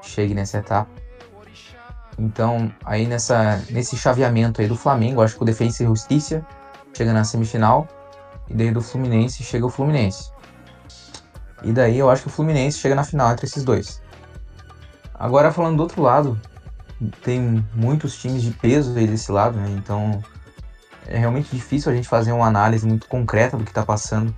chegue 0.08 0.34
nessa 0.34 0.58
etapa. 0.58 0.90
Então, 2.18 2.72
aí 2.84 3.06
nessa, 3.06 3.64
nesse 3.70 3.96
chaveamento 3.96 4.60
aí 4.60 4.68
do 4.68 4.76
Flamengo, 4.76 5.22
acho 5.22 5.36
que 5.36 5.44
o 5.44 5.46
Defensa 5.46 5.84
e 5.84 5.86
Justiça 5.86 6.46
chega 6.96 7.14
na 7.14 7.24
semifinal. 7.24 7.88
E 8.50 8.54
daí 8.54 8.72
do 8.72 8.82
Fluminense 8.82 9.44
chega 9.44 9.66
o 9.66 9.70
Fluminense. 9.70 10.32
E 11.64 11.72
daí 11.72 12.00
eu 12.00 12.10
acho 12.10 12.24
que 12.24 12.28
o 12.30 12.32
Fluminense 12.32 12.80
chega 12.80 12.96
na 12.96 13.04
final 13.04 13.32
entre 13.32 13.46
esses 13.46 13.64
dois. 13.64 14.02
Agora 15.14 15.52
falando 15.52 15.78
do 15.78 15.84
outro 15.84 16.02
lado, 16.02 16.40
tem 17.24 17.66
muitos 17.74 18.18
times 18.18 18.42
de 18.42 18.52
peso 18.52 18.98
aí 18.98 19.08
desse 19.08 19.32
lado, 19.32 19.58
né? 19.58 19.70
Então 19.78 20.24
é 21.08 21.18
realmente 21.18 21.54
difícil 21.56 21.92
a 21.92 21.96
gente 21.96 22.08
fazer 22.08 22.32
uma 22.32 22.46
análise 22.46 22.86
muito 22.86 23.08
concreta 23.08 23.58
do 23.58 23.64
que 23.64 23.72
está 23.72 23.86
passando, 23.86 24.36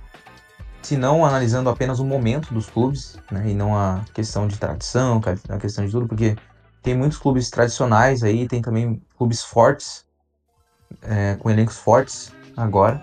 se 0.82 0.96
não 0.96 1.24
analisando 1.24 1.68
apenas 1.68 2.00
o 2.00 2.04
momento 2.04 2.52
dos 2.52 2.66
clubes, 2.66 3.18
né? 3.30 3.50
E 3.50 3.54
não 3.54 3.76
a 3.76 4.04
questão 4.14 4.48
de 4.48 4.58
tradição, 4.58 5.20
a 5.48 5.58
questão 5.58 5.84
de 5.84 5.90
tudo, 5.90 6.06
porque 6.06 6.36
tem 6.82 6.96
muitos 6.96 7.18
clubes 7.18 7.50
tradicionais 7.50 8.22
aí, 8.22 8.48
tem 8.48 8.62
também 8.62 9.02
clubes 9.16 9.42
fortes, 9.42 10.04
é, 11.02 11.36
com 11.36 11.50
elencos 11.50 11.76
fortes 11.76 12.32
agora. 12.56 13.00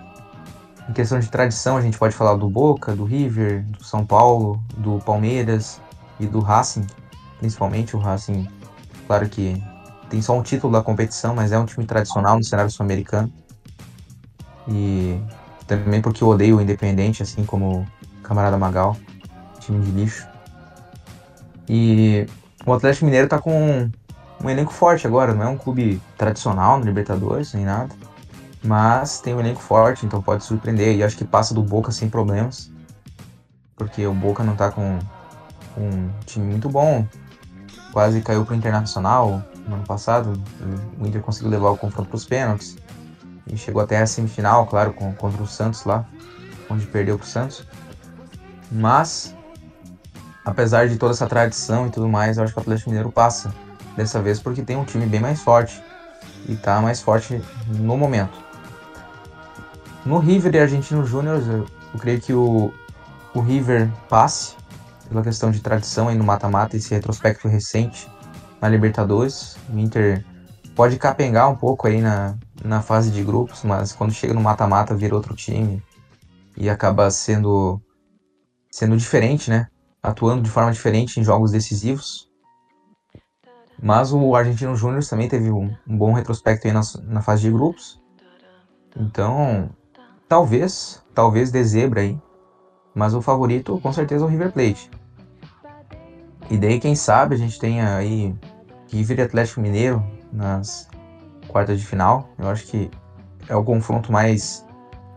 Em 0.90 0.94
questão 0.94 1.20
de 1.20 1.30
tradição, 1.30 1.78
a 1.78 1.82
gente 1.82 1.98
pode 1.98 2.16
falar 2.16 2.36
do 2.36 2.50
Boca, 2.50 2.96
do 2.96 3.04
River, 3.04 3.64
do 3.66 3.84
São 3.84 4.06
Paulo, 4.06 4.62
do 4.78 5.00
Palmeiras 5.00 5.82
e 6.20 6.26
do 6.26 6.40
Racing, 6.40 6.88
principalmente 7.40 7.96
o 7.96 8.00
Racing. 8.00 8.48
Claro 9.06 9.28
que 9.30 9.62
tem 10.10 10.22
só 10.22 10.38
um 10.38 10.42
título 10.42 10.74
da 10.74 10.82
competição, 10.82 11.36
mas 11.36 11.52
é 11.52 11.60
um 11.60 11.66
time 11.66 11.86
tradicional 11.86 12.38
no 12.38 12.44
cenário 12.44 12.72
sul-americano. 12.72 13.32
E 14.68 15.20
também 15.68 16.02
porque 16.02 16.24
eu 16.24 16.30
odeio 16.30 16.58
o 16.58 16.62
Independente, 16.62 17.22
assim 17.22 17.46
como 17.46 17.82
o 17.82 17.88
camarada 18.24 18.58
Magal, 18.58 18.96
time 19.60 19.84
de 19.84 19.92
lixo. 19.92 20.28
E 21.68 22.26
o 22.66 22.74
Atlético 22.74 23.06
Mineiro 23.06 23.28
tá 23.28 23.40
com 23.40 23.90
um 24.44 24.50
elenco 24.50 24.72
forte 24.72 25.06
agora, 25.06 25.34
não 25.34 25.44
é 25.44 25.48
um 25.48 25.58
clube 25.58 26.02
tradicional 26.18 26.80
no 26.80 26.86
Libertadores, 26.86 27.54
nem 27.54 27.66
nada. 27.66 27.94
Mas 28.64 29.20
tem 29.20 29.34
um 29.34 29.40
elenco 29.40 29.62
forte, 29.62 30.06
então 30.06 30.22
pode 30.22 30.44
surpreender. 30.44 30.96
E 30.96 31.04
acho 31.04 31.18
que 31.18 31.26
passa 31.26 31.54
do 31.54 31.62
Boca 31.62 31.92
sem 31.92 32.10
problemas. 32.10 32.72
Porque 33.76 34.06
o 34.08 34.14
Boca 34.14 34.44
não 34.44 34.56
tá 34.56 34.72
com 34.72 35.00
um 35.78 36.10
time 36.26 36.46
muito 36.48 36.68
bom. 36.70 37.06
Quase 37.92 38.22
caiu 38.22 38.46
pro 38.46 38.56
Internacional 38.56 39.44
no 39.68 39.76
ano 39.76 39.84
passado. 39.84 40.34
O 41.00 41.06
Inter 41.06 41.22
conseguiu 41.22 41.52
levar 41.52 41.70
o 41.70 41.78
confronto 41.78 42.10
pros 42.10 42.26
pênaltis. 42.26 42.78
E 43.50 43.58
chegou 43.58 43.82
até 43.82 44.00
a 44.02 44.06
semifinal, 44.06 44.68
claro, 44.68 44.94
com, 44.94 45.14
contra 45.14 45.42
o 45.42 45.48
Santos 45.48 45.86
lá. 45.86 46.06
Onde 46.70 46.86
perdeu 46.86 47.18
pro 47.18 47.28
Santos. 47.28 47.66
Mas, 48.72 49.34
apesar 50.44 50.88
de 50.88 50.98
toda 50.98 51.14
essa 51.14 51.28
tradição 51.28 51.88
e 51.88 51.90
tudo 51.90 52.10
mais, 52.10 52.38
eu 52.38 52.44
acho 52.44 52.54
que 52.54 52.60
o 52.60 52.62
Atlético 52.62 52.90
Mineiro 52.90 53.12
passa 53.12 53.54
dessa 53.96 54.22
vez 54.22 54.40
porque 54.40 54.62
tem 54.62 54.76
um 54.76 54.84
time 54.84 55.06
bem 55.06 55.20
mais 55.20 55.42
forte. 55.42 55.82
E 56.48 56.56
tá 56.56 56.82
mais 56.82 57.02
forte 57.02 57.42
no 57.68 57.98
momento. 57.98 58.38
No 60.06 60.20
River 60.20 60.56
e 60.56 60.60
Argentino 60.60 61.06
Júnior, 61.06 61.42
eu, 61.46 61.66
eu, 61.94 62.00
creio 62.00 62.22
que 62.22 62.34
o, 62.34 62.74
o 63.34 63.42
River 63.42 63.90
passe, 64.08 64.56
pela 65.10 65.22
questão 65.22 65.52
de 65.52 65.60
tradição 65.60 66.08
aí 66.08 66.16
no 66.16 66.24
mata-mata, 66.24 66.78
esse 66.78 66.94
retrospecto 66.94 67.48
recente 67.48 68.10
na 68.62 68.70
Libertadores. 68.70 69.58
O 69.70 69.78
Inter 69.78 70.24
pode 70.76 70.98
capengar 70.98 71.50
um 71.50 71.56
pouco 71.56 71.88
aí 71.88 72.02
na, 72.02 72.36
na 72.64 72.82
fase 72.82 73.12
de 73.12 73.24
grupos, 73.24 73.64
mas 73.64 73.94
quando 73.94 74.14
chega 74.14 74.34
no 74.34 74.42
mata-mata 74.42 74.96
vira 74.96 75.16
outro 75.16 75.36
time 75.36 75.82
e 76.56 76.70
acaba 76.70 77.10
sendo, 77.12 77.82
sendo 78.72 78.98
diferente, 78.98 79.50
né? 79.50 79.68
Atuando 80.02 80.42
de 80.42 80.50
forma 80.50 80.72
diferente 80.72 81.20
em 81.20 81.24
jogos 81.24 81.52
decisivos. 81.52 82.28
Mas 83.82 84.12
o 84.12 84.36
Argentino 84.36 84.76
Júnior 84.76 85.06
também 85.06 85.30
teve 85.30 85.52
um, 85.52 85.76
um, 85.88 85.98
bom 85.98 86.14
retrospecto 86.14 86.68
aí 86.68 86.74
na, 86.74 86.82
na 87.04 87.22
fase 87.22 87.44
de 87.44 87.52
grupos. 87.52 88.02
Então, 88.96 89.70
Talvez, 90.28 91.02
talvez 91.16 91.52
de 91.52 91.64
zebra 91.64 92.02
aí. 92.02 92.20
Mas 92.94 93.14
o 93.14 93.22
favorito 93.22 93.80
com 93.80 93.94
certeza 93.94 94.26
é 94.26 94.28
o 94.28 94.30
River 94.30 94.52
Plate. 94.52 94.90
E 96.50 96.58
daí, 96.58 96.80
quem 96.80 96.96
sabe, 96.96 97.36
a 97.36 97.38
gente 97.38 97.58
tenha 97.58 97.96
aí 97.96 98.36
River 98.90 99.20
e 99.20 99.22
Atlético 99.22 99.62
Mineiro 99.62 100.04
nas 100.32 100.90
quartas 101.48 101.80
de 101.80 101.86
final. 101.86 102.30
Eu 102.38 102.50
acho 102.50 102.66
que 102.68 102.90
é 103.48 103.56
o 103.56 103.64
confronto 103.64 104.12
mais 104.12 104.66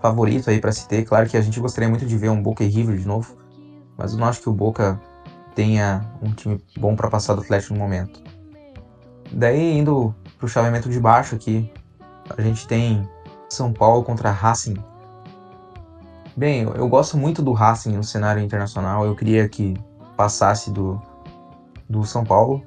favorito 0.00 0.50
aí 0.50 0.60
para 0.60 0.72
se 0.72 0.86
ter. 0.88 1.04
Claro 1.04 1.28
que 1.28 1.36
a 1.36 1.40
gente 1.40 1.60
gostaria 1.60 1.88
muito 1.88 2.06
de 2.06 2.16
ver 2.16 2.30
um 2.30 2.42
Boca 2.42 2.64
e 2.64 2.68
River 2.68 2.96
de 2.96 3.06
novo, 3.06 3.36
mas 3.96 4.12
eu 4.12 4.18
não 4.18 4.26
acho 4.26 4.40
que 4.40 4.48
o 4.48 4.52
Boca 4.52 5.00
tenha 5.54 6.04
um 6.22 6.32
time 6.32 6.62
bom 6.78 6.96
para 6.96 7.10
passar 7.10 7.34
do 7.34 7.42
Atlético 7.42 7.74
no 7.74 7.80
momento. 7.80 8.22
Daí, 9.32 9.78
indo 9.78 10.14
pro 10.38 10.48
chaveamento 10.48 10.88
de 10.88 10.98
baixo 10.98 11.34
aqui, 11.34 11.70
a 12.36 12.40
gente 12.40 12.66
tem 12.66 13.08
São 13.48 13.72
Paulo 13.72 14.02
contra 14.02 14.30
Racing 14.30 14.82
Bem, 16.36 16.62
eu, 16.62 16.72
eu 16.74 16.88
gosto 16.88 17.18
muito 17.18 17.42
do 17.42 17.52
Racing 17.52 17.92
no 17.92 18.02
cenário 18.02 18.42
internacional. 18.42 19.04
Eu 19.04 19.14
queria 19.14 19.48
que 19.48 19.74
passasse 20.16 20.70
do, 20.70 20.98
do 21.88 22.04
São 22.04 22.24
Paulo. 22.24 22.64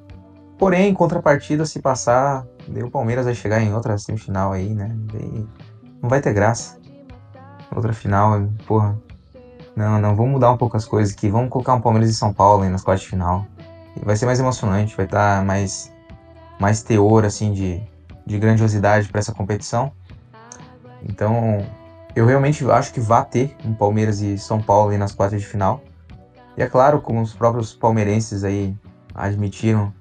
Porém, 0.58 0.90
em 0.90 0.94
contrapartida, 0.94 1.66
se 1.66 1.80
passar, 1.80 2.46
o 2.68 2.90
Palmeiras 2.90 3.24
vai 3.24 3.34
chegar 3.34 3.60
em 3.60 3.74
outra 3.74 3.96
semifinal 3.98 4.52
aí, 4.52 4.74
né? 4.74 4.96
Não 6.02 6.08
vai 6.08 6.20
ter 6.20 6.32
graça. 6.32 6.78
Outra 7.74 7.92
final, 7.92 8.46
porra. 8.66 8.98
Não, 9.76 10.00
não, 10.00 10.14
vamos 10.14 10.32
mudar 10.32 10.52
um 10.52 10.56
pouco 10.56 10.76
as 10.76 10.84
coisas 10.84 11.14
aqui. 11.14 11.28
Vamos 11.28 11.50
colocar 11.50 11.74
um 11.74 11.80
Palmeiras 11.80 12.10
e 12.10 12.14
São 12.14 12.32
Paulo 12.32 12.62
aí 12.62 12.70
nas 12.70 12.82
quartas 12.82 13.02
de 13.02 13.08
final. 13.08 13.46
Vai 14.02 14.16
ser 14.16 14.26
mais 14.26 14.38
emocionante, 14.38 14.96
vai 14.96 15.06
estar 15.06 15.44
mais, 15.44 15.92
mais 16.60 16.82
teor, 16.82 17.24
assim, 17.24 17.52
de, 17.52 17.82
de 18.26 18.38
grandiosidade 18.38 19.08
para 19.08 19.18
essa 19.18 19.32
competição. 19.32 19.92
Então, 21.02 21.64
eu 22.14 22.26
realmente 22.26 22.68
acho 22.70 22.92
que 22.92 23.00
vai 23.00 23.24
ter 23.24 23.56
um 23.64 23.74
Palmeiras 23.74 24.20
e 24.20 24.38
São 24.38 24.60
Paulo 24.60 24.90
aí 24.90 24.98
nas 24.98 25.12
quartas 25.12 25.40
de 25.40 25.46
final. 25.46 25.82
E 26.56 26.62
é 26.62 26.66
claro, 26.68 27.00
como 27.00 27.20
os 27.20 27.34
próprios 27.34 27.74
palmeirenses 27.74 28.44
aí 28.44 28.76
admitiram, 29.14 29.92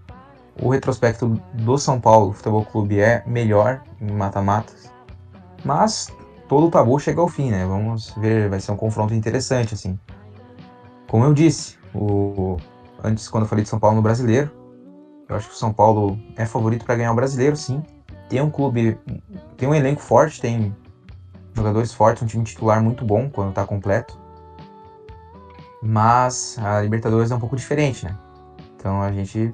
o 0.61 0.69
retrospecto 0.69 1.41
do 1.53 1.77
São 1.77 1.99
Paulo 1.99 2.33
Futebol 2.33 2.65
Clube 2.65 2.99
é 2.99 3.23
melhor 3.25 3.81
em 3.99 4.11
mata-matas. 4.11 4.91
Mas 5.65 6.11
todo 6.47 6.67
o 6.67 6.71
tabu 6.71 6.99
chega 6.99 7.21
ao 7.21 7.27
fim, 7.27 7.49
né? 7.49 7.65
Vamos 7.65 8.13
ver, 8.17 8.49
vai 8.49 8.59
ser 8.59 8.71
um 8.71 8.77
confronto 8.77 9.13
interessante, 9.13 9.73
assim. 9.73 9.97
Como 11.07 11.23
eu 11.25 11.33
disse, 11.33 11.77
o... 11.93 12.57
antes, 13.03 13.27
quando 13.27 13.43
eu 13.43 13.49
falei 13.49 13.63
de 13.63 13.69
São 13.69 13.79
Paulo 13.79 13.95
no 13.95 14.01
brasileiro, 14.01 14.51
eu 15.27 15.35
acho 15.35 15.47
que 15.47 15.55
o 15.55 15.57
São 15.57 15.73
Paulo 15.73 16.19
é 16.35 16.45
favorito 16.45 16.85
para 16.85 16.95
ganhar 16.95 17.11
o 17.11 17.15
brasileiro, 17.15 17.55
sim. 17.55 17.81
Tem 18.29 18.41
um 18.41 18.49
clube, 18.49 18.97
tem 19.57 19.67
um 19.67 19.75
elenco 19.75 20.01
forte, 20.01 20.41
tem 20.41 20.75
jogadores 21.53 21.93
fortes, 21.93 22.23
um 22.23 22.25
time 22.25 22.43
titular 22.43 22.81
muito 22.81 23.05
bom 23.05 23.29
quando 23.29 23.49
está 23.49 23.65
completo. 23.65 24.19
Mas 25.81 26.57
a 26.59 26.81
Libertadores 26.81 27.31
é 27.31 27.35
um 27.35 27.39
pouco 27.39 27.55
diferente, 27.55 28.05
né? 28.05 28.17
Então 28.75 29.01
a 29.01 29.11
gente 29.11 29.53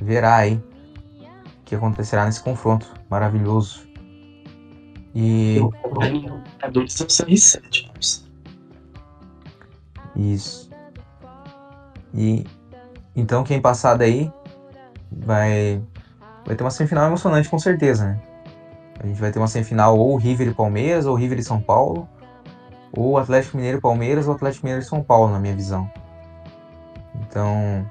verá 0.00 0.36
aí 0.36 0.54
o 0.54 1.64
que 1.64 1.74
acontecerá 1.74 2.24
nesse 2.26 2.42
confronto 2.42 2.86
maravilhoso. 3.08 3.88
E. 5.14 5.60
Libertadores 6.00 6.92
são 6.92 7.08
7. 7.08 7.92
Isso. 10.16 10.70
E 12.14 12.44
então 13.14 13.44
quem 13.44 13.60
passar 13.60 13.94
daí 13.94 14.32
vai 15.10 15.82
vai 16.46 16.56
ter 16.56 16.64
uma 16.64 16.70
semifinal 16.70 17.06
emocionante 17.06 17.48
com 17.48 17.58
certeza, 17.58 18.06
né? 18.06 18.20
A 19.02 19.06
gente 19.06 19.20
vai 19.20 19.30
ter 19.30 19.38
uma 19.38 19.48
semifinal 19.48 19.98
ou 19.98 20.16
River 20.16 20.48
e 20.48 20.54
Palmeiras, 20.54 21.06
ou 21.06 21.14
River 21.14 21.38
e 21.38 21.42
São 21.42 21.60
Paulo, 21.60 22.08
ou 22.92 23.16
Atlético 23.16 23.56
Mineiro 23.56 23.78
e 23.78 23.80
Palmeiras, 23.80 24.26
ou 24.26 24.34
Atlético 24.34 24.66
Mineiro 24.66 24.84
e 24.84 24.88
São 24.88 25.02
Paulo, 25.02 25.32
na 25.32 25.38
minha 25.38 25.54
visão. 25.54 25.90
Então, 27.22 27.86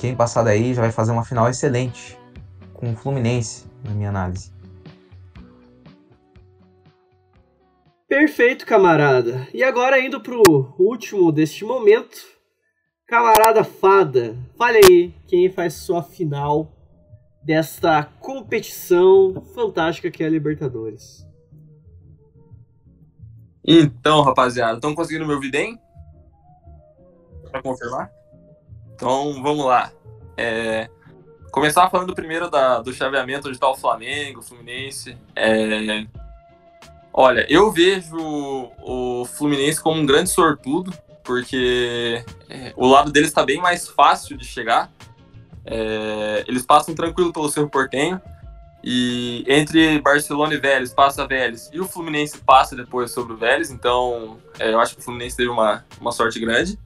quem 0.00 0.16
passar 0.16 0.42
daí 0.42 0.72
já 0.72 0.80
vai 0.80 0.90
fazer 0.90 1.12
uma 1.12 1.24
final 1.24 1.48
excelente 1.50 2.18
com 2.72 2.90
o 2.90 2.96
Fluminense, 2.96 3.66
na 3.84 3.90
minha 3.90 4.08
análise. 4.08 4.50
Perfeito, 8.08 8.64
camarada. 8.64 9.46
E 9.52 9.62
agora 9.62 10.00
indo 10.00 10.18
para 10.20 10.34
o 10.34 10.74
último 10.78 11.30
deste 11.30 11.66
momento, 11.66 12.18
Camarada 13.06 13.62
Fada, 13.62 14.36
fale 14.56 14.78
aí 14.78 15.14
quem 15.26 15.50
faz 15.50 15.74
sua 15.74 16.02
final 16.02 16.72
desta 17.42 18.04
competição 18.20 19.42
fantástica 19.54 20.10
que 20.10 20.22
é 20.22 20.26
a 20.26 20.30
Libertadores. 20.30 21.26
Então, 23.64 24.22
rapaziada, 24.22 24.74
estão 24.74 24.94
conseguindo 24.94 25.26
me 25.26 25.34
ouvir 25.34 25.50
bem? 25.50 25.78
Para 27.50 27.62
confirmar? 27.62 28.19
Então, 29.00 29.42
vamos 29.42 29.64
lá. 29.64 29.90
É, 30.36 30.90
começar 31.50 31.88
falando 31.88 32.14
primeiro 32.14 32.50
da, 32.50 32.82
do 32.82 32.92
chaveamento 32.92 33.48
onde 33.48 33.56
está 33.56 33.66
o 33.66 33.74
Flamengo, 33.74 34.42
Fluminense. 34.42 35.16
É, 35.34 36.06
olha, 37.10 37.46
eu 37.48 37.72
vejo 37.72 38.14
o 38.18 39.24
Fluminense 39.24 39.80
como 39.80 39.98
um 39.98 40.04
grande 40.04 40.28
sortudo, 40.28 40.92
porque 41.24 42.22
é, 42.46 42.74
o 42.76 42.86
lado 42.86 43.10
deles 43.10 43.30
está 43.30 43.42
bem 43.42 43.58
mais 43.58 43.88
fácil 43.88 44.36
de 44.36 44.44
chegar. 44.44 44.92
É, 45.64 46.44
eles 46.46 46.62
passam 46.62 46.94
tranquilo 46.94 47.32
pelo 47.32 47.48
Cerro 47.48 47.70
Portenho. 47.70 48.20
E 48.84 49.46
entre 49.48 49.98
Barcelona 50.00 50.52
e 50.52 50.58
Vélez, 50.58 50.92
passa 50.92 51.26
Vélez. 51.26 51.70
E 51.72 51.80
o 51.80 51.88
Fluminense 51.88 52.36
passa 52.36 52.76
depois 52.76 53.12
sobre 53.12 53.32
o 53.32 53.36
Vélez. 53.38 53.70
Então, 53.70 54.36
é, 54.58 54.74
eu 54.74 54.78
acho 54.78 54.94
que 54.94 55.00
o 55.00 55.04
Fluminense 55.04 55.38
teve 55.38 55.48
uma, 55.48 55.86
uma 55.98 56.12
sorte 56.12 56.38
grande. 56.38 56.78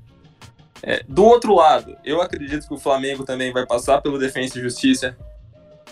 É, 0.86 1.02
do 1.08 1.24
outro 1.24 1.54
lado, 1.54 1.96
eu 2.04 2.20
acredito 2.20 2.68
que 2.68 2.74
o 2.74 2.78
Flamengo 2.78 3.24
também 3.24 3.50
vai 3.50 3.64
passar 3.64 4.02
pelo 4.02 4.18
Defensa 4.18 4.58
e 4.58 4.62
Justiça 4.62 5.16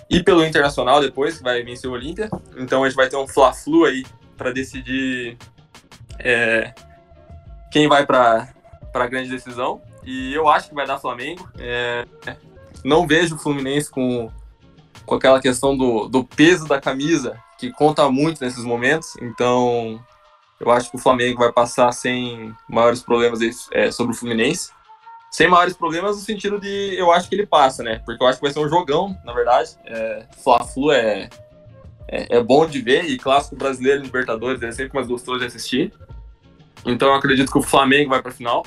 e 0.09 0.23
pelo 0.23 0.45
Internacional 0.45 1.01
depois, 1.01 1.39
que 1.39 1.43
vai 1.43 1.63
vencer 1.63 1.89
o 1.89 1.95
Olímpia. 1.95 2.29
Então 2.59 2.85
a 2.85 2.89
gente 2.89 2.97
vai 2.97 3.09
ter 3.09 3.17
um 3.17 3.27
Fla-Flu 3.27 3.87
aí 3.87 4.05
para 4.37 4.53
decidir 4.53 5.39
é, 6.19 6.75
quem 7.71 7.89
vai 7.89 8.05
para 8.05 8.53
a 8.93 9.07
grande 9.07 9.31
decisão. 9.31 9.81
E 10.05 10.35
eu 10.35 10.47
acho 10.47 10.69
que 10.69 10.75
vai 10.75 10.87
dar 10.87 10.99
Flamengo. 10.99 11.49
É, 11.59 12.05
não 12.85 13.07
vejo 13.07 13.37
o 13.37 13.39
Fluminense 13.39 13.91
com, 13.91 14.31
com 15.07 15.15
aquela 15.15 15.41
questão 15.41 15.75
do, 15.75 16.07
do 16.07 16.23
peso 16.23 16.69
da 16.69 16.79
camisa, 16.79 17.41
que 17.59 17.73
conta 17.73 18.11
muito 18.11 18.45
nesses 18.45 18.63
momentos. 18.63 19.17
Então, 19.23 20.05
eu 20.61 20.71
acho 20.71 20.91
que 20.91 20.97
o 20.97 21.01
Flamengo 21.01 21.39
vai 21.39 21.51
passar 21.51 21.91
sem 21.93 22.55
maiores 22.69 23.03
problemas 23.03 23.41
é, 23.71 23.91
sobre 23.91 24.13
o 24.13 24.17
Fluminense. 24.19 24.71
Sem 25.33 25.49
maiores 25.49 25.75
problemas 25.75 26.17
no 26.17 26.23
sentido 26.23 26.61
de 26.61 26.95
eu 26.95 27.11
acho 27.11 27.27
que 27.27 27.35
ele 27.35 27.47
passa, 27.47 27.83
né? 27.83 28.03
Porque 28.05 28.23
eu 28.23 28.27
acho 28.29 28.39
que 28.39 28.45
vai 28.45 28.53
ser 28.53 28.61
um 28.61 28.69
jogão, 28.69 29.17
na 29.25 29.33
verdade. 29.33 29.71
É, 29.87 30.27
Fla-Flu 30.37 30.93
é, 30.93 31.31
é, 32.07 32.37
é, 32.37 32.43
bom 32.43 32.67
de 32.67 32.83
ver 32.83 33.07
e 33.07 33.17
clássico 33.17 33.57
brasileiro 33.57 34.03
Libertadores 34.03 34.63
é 34.63 34.71
sempre 34.71 34.95
mais 34.95 35.09
gostoso 35.09 35.41
de 35.41 35.47
assistir. 35.47 35.91
Então 36.85 37.09
eu 37.09 37.15
acredito 37.15 37.51
que 37.51 37.57
o 37.57 37.63
Flamengo 37.63 38.11
vai 38.11 38.21
para 38.21 38.31
a 38.31 38.35
final. 38.35 38.63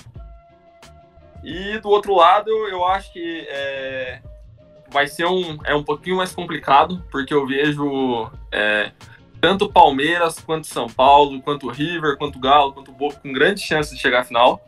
E 1.43 1.77
do 1.77 1.89
outro 1.89 2.15
lado, 2.15 2.49
eu 2.49 2.83
acho 2.83 3.13
que 3.13 3.45
é, 3.47 4.19
vai 4.89 5.05
ser 5.05 5.27
um, 5.27 5.59
é 5.65 5.75
um 5.75 5.83
pouquinho 5.83 6.17
mais 6.17 6.33
complicado, 6.33 7.03
porque 7.11 7.31
eu 7.31 7.45
vejo 7.45 8.31
é, 8.51 8.91
tanto 9.39 9.71
Palmeiras, 9.71 10.39
quanto 10.39 10.65
São 10.65 10.87
Paulo, 10.89 11.39
quanto 11.43 11.69
River, 11.69 12.17
quanto 12.17 12.39
Galo, 12.39 12.73
quanto 12.73 12.91
Boca 12.91 13.17
com 13.17 13.31
grandes 13.31 13.61
chances 13.61 13.95
de 13.95 14.01
chegar 14.01 14.21
à 14.21 14.23
final. 14.23 14.59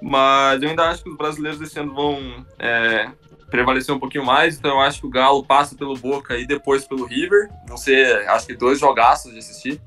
Mas 0.00 0.62
eu 0.62 0.70
ainda 0.70 0.88
acho 0.88 1.02
que 1.02 1.10
os 1.10 1.16
brasileiros 1.16 1.58
desse 1.58 1.78
ano 1.78 1.94
vão 1.94 2.46
é, 2.58 3.10
prevalecer 3.50 3.94
um 3.94 3.98
pouquinho 3.98 4.24
mais, 4.24 4.56
então 4.56 4.70
eu 4.70 4.80
acho 4.80 5.00
que 5.00 5.06
o 5.06 5.10
Galo 5.10 5.44
passa 5.44 5.74
pelo 5.74 5.96
Boca 5.96 6.36
e 6.36 6.46
depois 6.46 6.84
pelo 6.84 7.04
River. 7.04 7.50
Vão 7.66 7.76
ser, 7.76 8.28
acho 8.28 8.46
que, 8.46 8.54
dois 8.54 8.78
jogaços 8.78 9.32
de 9.32 9.38
assistir. 9.38 9.80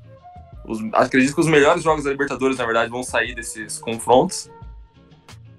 Os, 0.66 0.80
acredito 0.94 1.34
que 1.34 1.42
os 1.42 1.48
melhores 1.48 1.84
jogos 1.84 2.04
da 2.04 2.12
Libertadores, 2.12 2.58
na 2.58 2.66
verdade, 2.66 2.90
vão 2.90 3.04
sair 3.04 3.34
desses 3.34 3.80
confrontos. 3.80 4.50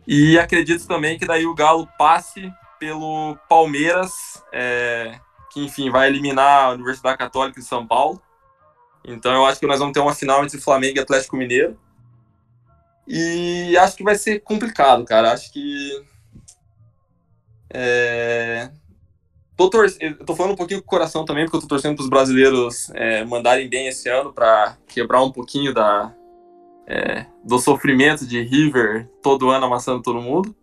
E 0.06 0.38
acredito 0.38 0.86
também 0.86 1.18
que 1.18 1.26
daí 1.26 1.46
o 1.46 1.54
Galo 1.54 1.88
passe 1.98 2.52
pelo 2.78 3.36
Palmeiras, 3.48 4.42
é, 4.52 5.18
que 5.52 5.64
enfim 5.64 5.90
vai 5.90 6.08
eliminar 6.08 6.64
a 6.64 6.70
Universidade 6.70 7.16
Católica 7.16 7.60
de 7.60 7.66
São 7.66 7.86
Paulo. 7.86 8.20
Então 9.04 9.32
eu 9.32 9.46
acho 9.46 9.60
que 9.60 9.66
nós 9.66 9.78
vamos 9.78 9.92
ter 9.92 10.00
uma 10.00 10.14
final 10.14 10.42
entre 10.42 10.60
Flamengo 10.60 10.98
e 10.98 11.00
Atlético 11.00 11.36
Mineiro. 11.36 11.78
E 13.06 13.76
acho 13.76 13.96
que 13.96 14.04
vai 14.04 14.14
ser 14.14 14.40
complicado, 14.40 15.04
cara. 15.04 15.32
Acho 15.32 15.52
que. 15.52 16.02
É... 17.70 18.70
Tô 19.56 19.68
tor... 19.68 19.86
Tô 20.26 20.34
falando 20.34 20.52
um 20.52 20.56
pouquinho 20.56 20.80
com 20.80 20.86
o 20.86 20.90
coração 20.90 21.24
também, 21.24 21.44
porque 21.44 21.56
eu 21.56 21.60
tô 21.60 21.68
torcendo 21.68 21.96
para 21.96 22.02
os 22.04 22.10
brasileiros 22.10 22.90
é, 22.94 23.24
mandarem 23.24 23.68
bem 23.68 23.88
esse 23.88 24.08
ano 24.08 24.32
para 24.32 24.76
quebrar 24.86 25.22
um 25.22 25.30
pouquinho 25.30 25.74
da, 25.74 26.14
é, 26.86 27.26
do 27.44 27.58
sofrimento 27.58 28.26
de 28.26 28.42
River 28.42 29.08
todo 29.22 29.50
ano 29.50 29.66
amassando 29.66 30.02
todo 30.02 30.20
mundo. 30.20 30.54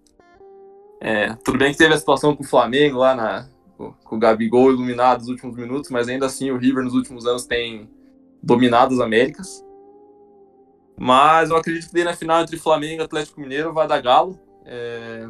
É, 1.01 1.33
tudo 1.45 1.57
bem 1.57 1.71
que 1.71 1.77
teve 1.77 1.93
a 1.93 1.97
situação 1.97 2.35
com 2.35 2.43
o 2.43 2.47
Flamengo 2.47 2.97
lá 2.97 3.15
na, 3.15 3.49
com 3.77 4.15
o 4.15 4.19
Gabigol 4.19 4.71
iluminado 4.71 5.19
nos 5.19 5.29
últimos 5.29 5.55
minutos, 5.55 5.89
mas 5.89 6.09
ainda 6.09 6.25
assim 6.25 6.51
o 6.51 6.57
River 6.57 6.83
nos 6.83 6.93
últimos 6.93 7.25
anos 7.25 7.45
tem 7.45 7.89
dominado 8.43 8.93
as 8.93 8.99
Américas. 8.99 9.63
Mas 10.99 11.49
eu 11.49 11.55
acredito 11.55 11.89
que 11.89 12.03
na 12.03 12.13
final 12.13 12.41
entre 12.41 12.57
Flamengo 12.57 13.01
e 13.01 13.05
Atlético 13.05 13.39
Mineiro 13.39 13.73
vai 13.73 13.87
dar 13.87 14.01
galo. 14.01 14.37
É, 14.65 15.25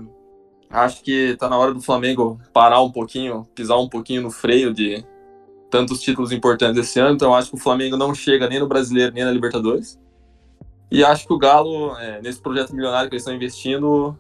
acho 0.68 1.04
que 1.04 1.36
tá 1.38 1.48
na 1.48 1.58
hora 1.58 1.76
do 1.76 1.82
Flamengo 1.82 2.41
parar 2.52 2.82
um 2.82 2.91
pouquinho, 2.91 3.48
pisar 3.54 3.78
um 3.78 3.88
pouquinho 3.88 4.24
no 4.24 4.32
freio 4.32 4.74
de 4.74 5.06
tantos 5.70 6.02
títulos 6.02 6.32
importantes 6.32 6.82
esse 6.82 7.00
ano. 7.00 7.14
Então 7.14 7.36
acho 7.36 7.52
que 7.52 7.56
o 7.56 7.60
Flamengo 7.60 7.96
não 7.96 8.16
chega 8.16 8.50
nem 8.50 8.60
no 8.60 8.68
Brasileiro 8.68 9.14
nem 9.14 9.24
na 9.24 9.32
Libertadores. 9.32 10.00
E 10.90 11.04
acho 11.04 11.28
que 11.28 11.34
o 11.34 11.38
Galo, 11.38 11.96
é, 11.98 12.20
nesse 12.20 12.41
projeto 12.41 12.74
milionário 12.74 13.08
que 13.08 13.16
eles 13.16 13.22
estão 13.22 13.36
investindo, 13.36 14.18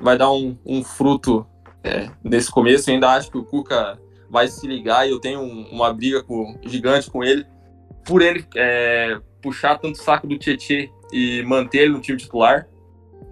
vai 0.00 0.18
dar 0.18 0.32
um, 0.32 0.58
um 0.66 0.82
fruto 0.82 1.46
é, 1.84 2.10
nesse 2.24 2.50
começo. 2.50 2.90
Eu 2.90 2.94
ainda 2.94 3.10
acho 3.10 3.30
que 3.30 3.38
o 3.38 3.44
Cuca 3.44 3.96
vai 4.28 4.48
se 4.48 4.66
ligar 4.66 5.06
e 5.06 5.12
eu 5.12 5.20
tenho 5.20 5.40
um, 5.40 5.68
uma 5.70 5.92
briga 5.94 6.20
com, 6.20 6.58
gigante 6.62 7.08
com 7.08 7.22
ele. 7.22 7.46
Por 8.04 8.22
ele 8.22 8.44
é, 8.56 9.20
puxar 9.40 9.78
tanto 9.78 9.98
saco 9.98 10.26
do 10.26 10.38
Tietê 10.38 10.90
e 11.12 11.42
manter 11.42 11.82
ele 11.82 11.92
no 11.92 12.00
time 12.00 12.18
titular. 12.18 12.68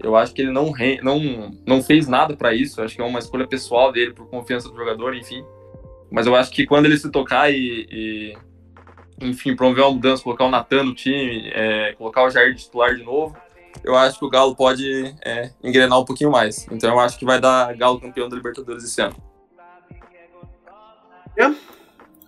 Eu 0.01 0.15
acho 0.15 0.33
que 0.33 0.41
ele 0.41 0.51
não, 0.51 0.73
não, 1.03 1.51
não 1.65 1.83
fez 1.83 2.07
nada 2.07 2.35
para 2.35 2.53
isso. 2.53 2.79
Eu 2.79 2.85
acho 2.85 2.95
que 2.95 3.01
é 3.01 3.05
uma 3.05 3.19
escolha 3.19 3.47
pessoal 3.47 3.91
dele, 3.91 4.13
por 4.13 4.27
confiança 4.29 4.69
do 4.69 4.75
jogador, 4.75 5.15
enfim. 5.15 5.43
Mas 6.09 6.25
eu 6.25 6.35
acho 6.35 6.51
que 6.51 6.65
quando 6.65 6.85
ele 6.85 6.97
se 6.97 7.11
tocar 7.11 7.51
e, 7.51 7.87
e 7.91 8.37
enfim, 9.21 9.55
promover 9.55 9.83
uma 9.83 9.91
mudança, 9.91 10.23
colocar 10.23 10.45
o 10.45 10.49
Natan 10.49 10.83
no 10.83 10.95
time, 10.95 11.49
é, 11.53 11.93
colocar 11.93 12.23
o 12.23 12.29
Jair 12.29 12.53
de 12.53 12.63
titular 12.63 12.95
de 12.95 13.03
novo, 13.03 13.35
eu 13.83 13.95
acho 13.95 14.17
que 14.17 14.25
o 14.25 14.29
Galo 14.29 14.55
pode 14.55 15.15
é, 15.23 15.51
engrenar 15.63 15.99
um 15.99 16.05
pouquinho 16.05 16.31
mais. 16.31 16.65
Então 16.71 16.91
eu 16.91 16.99
acho 16.99 17.17
que 17.19 17.25
vai 17.25 17.39
dar 17.39 17.75
Galo 17.75 17.99
campeão 17.99 18.29
da 18.29 18.35
Libertadores 18.35 18.83
esse 18.83 19.01
ano. 19.01 19.15
É. 21.37 21.53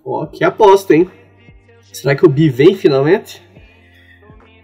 Ó, 0.04 0.26
que 0.26 0.44
aposta, 0.44 0.96
hein? 0.96 1.10
Será 1.92 2.16
que 2.16 2.26
o 2.26 2.30
Bi 2.30 2.50
vem 2.50 2.76
finalmente? 2.76 3.42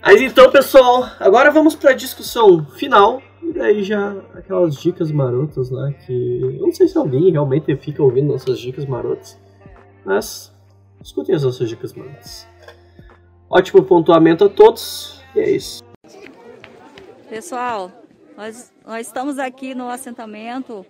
Mas 0.02 0.22
então, 0.22 0.50
pessoal, 0.52 1.10
agora 1.20 1.52
vamos 1.52 1.76
para 1.76 1.92
a 1.92 1.94
discussão 1.94 2.66
final. 2.66 3.22
E 3.42 3.54
daí 3.54 3.84
já 3.84 4.16
aquelas 4.34 4.76
dicas 4.76 5.12
marotas 5.12 5.70
lá 5.70 5.92
que. 5.92 6.40
Eu 6.42 6.62
não 6.62 6.72
sei 6.72 6.88
se 6.88 6.98
alguém 6.98 7.32
realmente 7.32 7.76
fica 7.78 8.04
ouvindo 8.04 8.32
nossas 8.32 8.60
dicas 8.60 8.86
marotas. 8.86 9.40
Mas 10.06 10.54
escutem 11.02 11.36
as 11.36 11.44
nossas 11.44 11.70
dicas 11.70 11.94
marotas. 11.94 12.48
Ótimo 13.50 13.84
pontuamento 13.84 14.46
a 14.46 14.50
todos. 14.50 15.22
E 15.36 15.40
é 15.40 15.50
isso. 15.50 15.84
Pessoal, 17.30 17.92
nós, 18.36 18.74
nós 18.86 19.08
estamos 19.08 19.40
aqui 19.40 19.74
no 19.74 19.90
assentamento. 19.90 20.86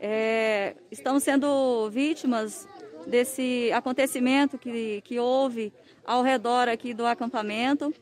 É, 0.00 0.74
estamos 0.90 1.22
sendo 1.22 1.88
vítimas 1.90 2.68
desse 3.06 3.70
acontecimento 3.72 4.58
que, 4.58 5.00
que 5.02 5.18
houve 5.18 5.72
ao 6.04 6.22
redor 6.22 6.68
aqui 6.68 6.92
do 6.92 7.06
acampamento 7.06 7.94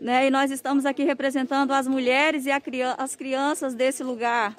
né? 0.00 0.26
E 0.26 0.30
nós 0.30 0.50
estamos 0.50 0.84
aqui 0.84 1.04
representando 1.04 1.72
as 1.72 1.86
mulheres 1.86 2.46
e 2.46 2.50
as 2.50 3.16
crianças 3.16 3.74
desse 3.74 4.02
lugar, 4.02 4.56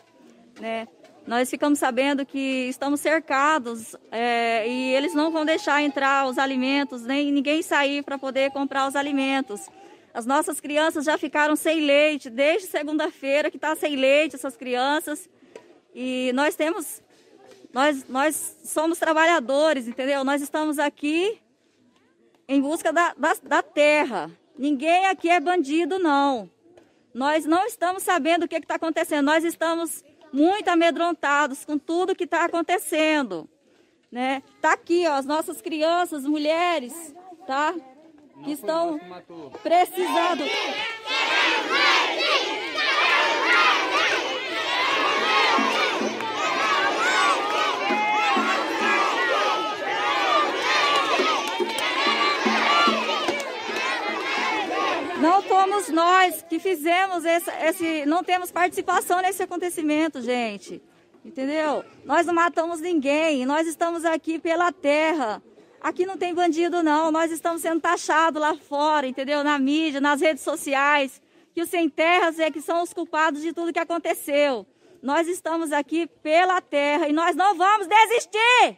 né? 0.59 0.87
Nós 1.27 1.49
ficamos 1.49 1.79
sabendo 1.79 2.23
que 2.23 2.67
estamos 2.69 2.99
cercados 2.99 3.95
é, 4.11 4.67
e 4.67 4.93
eles 4.93 5.15
não 5.15 5.31
vão 5.31 5.43
deixar 5.43 5.81
entrar 5.81 6.27
os 6.27 6.37
alimentos, 6.37 7.01
nem 7.01 7.31
ninguém 7.31 7.63
sair 7.63 8.03
para 8.03 8.15
poder 8.17 8.51
comprar 8.51 8.87
os 8.87 8.95
alimentos. 8.95 9.67
As 10.13 10.25
nossas 10.25 10.59
crianças 10.59 11.03
já 11.03 11.17
ficaram 11.17 11.55
sem 11.55 11.81
leite, 11.81 12.29
desde 12.29 12.67
segunda-feira 12.67 13.49
que 13.49 13.57
está 13.57 13.75
sem 13.75 13.95
leite 13.95 14.35
essas 14.35 14.55
crianças. 14.55 15.27
E 15.95 16.31
nós 16.35 16.55
temos, 16.55 17.01
nós, 17.73 18.05
nós 18.07 18.57
somos 18.63 18.99
trabalhadores, 18.99 19.87
entendeu? 19.87 20.23
Nós 20.23 20.43
estamos 20.43 20.77
aqui 20.77 21.41
em 22.47 22.61
busca 22.61 22.93
da, 22.93 23.15
da, 23.17 23.33
da 23.41 23.63
terra, 23.63 24.29
Ninguém 24.57 25.05
aqui 25.07 25.29
é 25.29 25.39
bandido, 25.39 25.99
não. 25.99 26.49
Nós 27.13 27.45
não 27.45 27.65
estamos 27.65 28.03
sabendo 28.03 28.43
o 28.43 28.47
que 28.47 28.55
está 28.55 28.75
acontecendo. 28.75 29.25
Nós 29.25 29.43
estamos 29.43 30.03
muito 30.31 30.67
amedrontados 30.69 31.63
com 31.63 31.77
tudo 31.77 32.15
que 32.15 32.25
está 32.25 32.45
acontecendo. 32.45 33.49
Né? 34.11 34.43
Tá 34.61 34.73
aqui, 34.73 35.05
ó, 35.07 35.13
as 35.13 35.25
nossas 35.25 35.61
crianças, 35.61 36.25
mulheres, 36.25 37.13
tá? 37.47 37.73
Que 38.43 38.51
estão 38.51 38.99
precisando. 39.63 40.43
Que 56.43 56.59
fizemos 56.59 57.25
esse, 57.25 57.49
esse. 57.61 58.05
Não 58.05 58.23
temos 58.23 58.51
participação 58.51 59.21
nesse 59.21 59.43
acontecimento, 59.43 60.21
gente. 60.21 60.81
Entendeu? 61.23 61.83
Nós 62.03 62.27
não 62.27 62.33
matamos 62.33 62.79
ninguém, 62.79 63.45
nós 63.45 63.67
estamos 63.67 64.05
aqui 64.05 64.37
pela 64.37 64.71
terra. 64.71 65.41
Aqui 65.81 66.05
não 66.05 66.17
tem 66.17 66.33
bandido, 66.33 66.83
não. 66.83 67.11
Nós 67.11 67.31
estamos 67.31 67.61
sendo 67.61 67.81
taxados 67.81 68.41
lá 68.41 68.55
fora, 68.55 69.07
entendeu? 69.07 69.43
Na 69.43 69.57
mídia, 69.57 70.01
nas 70.01 70.21
redes 70.21 70.43
sociais. 70.43 71.21
Que 71.53 71.61
os 71.61 71.69
sem 71.69 71.89
terras 71.89 72.39
é 72.39 72.51
que 72.51 72.61
são 72.61 72.83
os 72.83 72.93
culpados 72.93 73.41
de 73.41 73.53
tudo 73.53 73.73
que 73.73 73.79
aconteceu. 73.79 74.65
Nós 75.01 75.27
estamos 75.27 75.71
aqui 75.71 76.07
pela 76.07 76.59
terra 76.61 77.07
e 77.07 77.13
nós 77.13 77.35
não 77.35 77.55
vamos 77.55 77.87
desistir! 77.87 78.77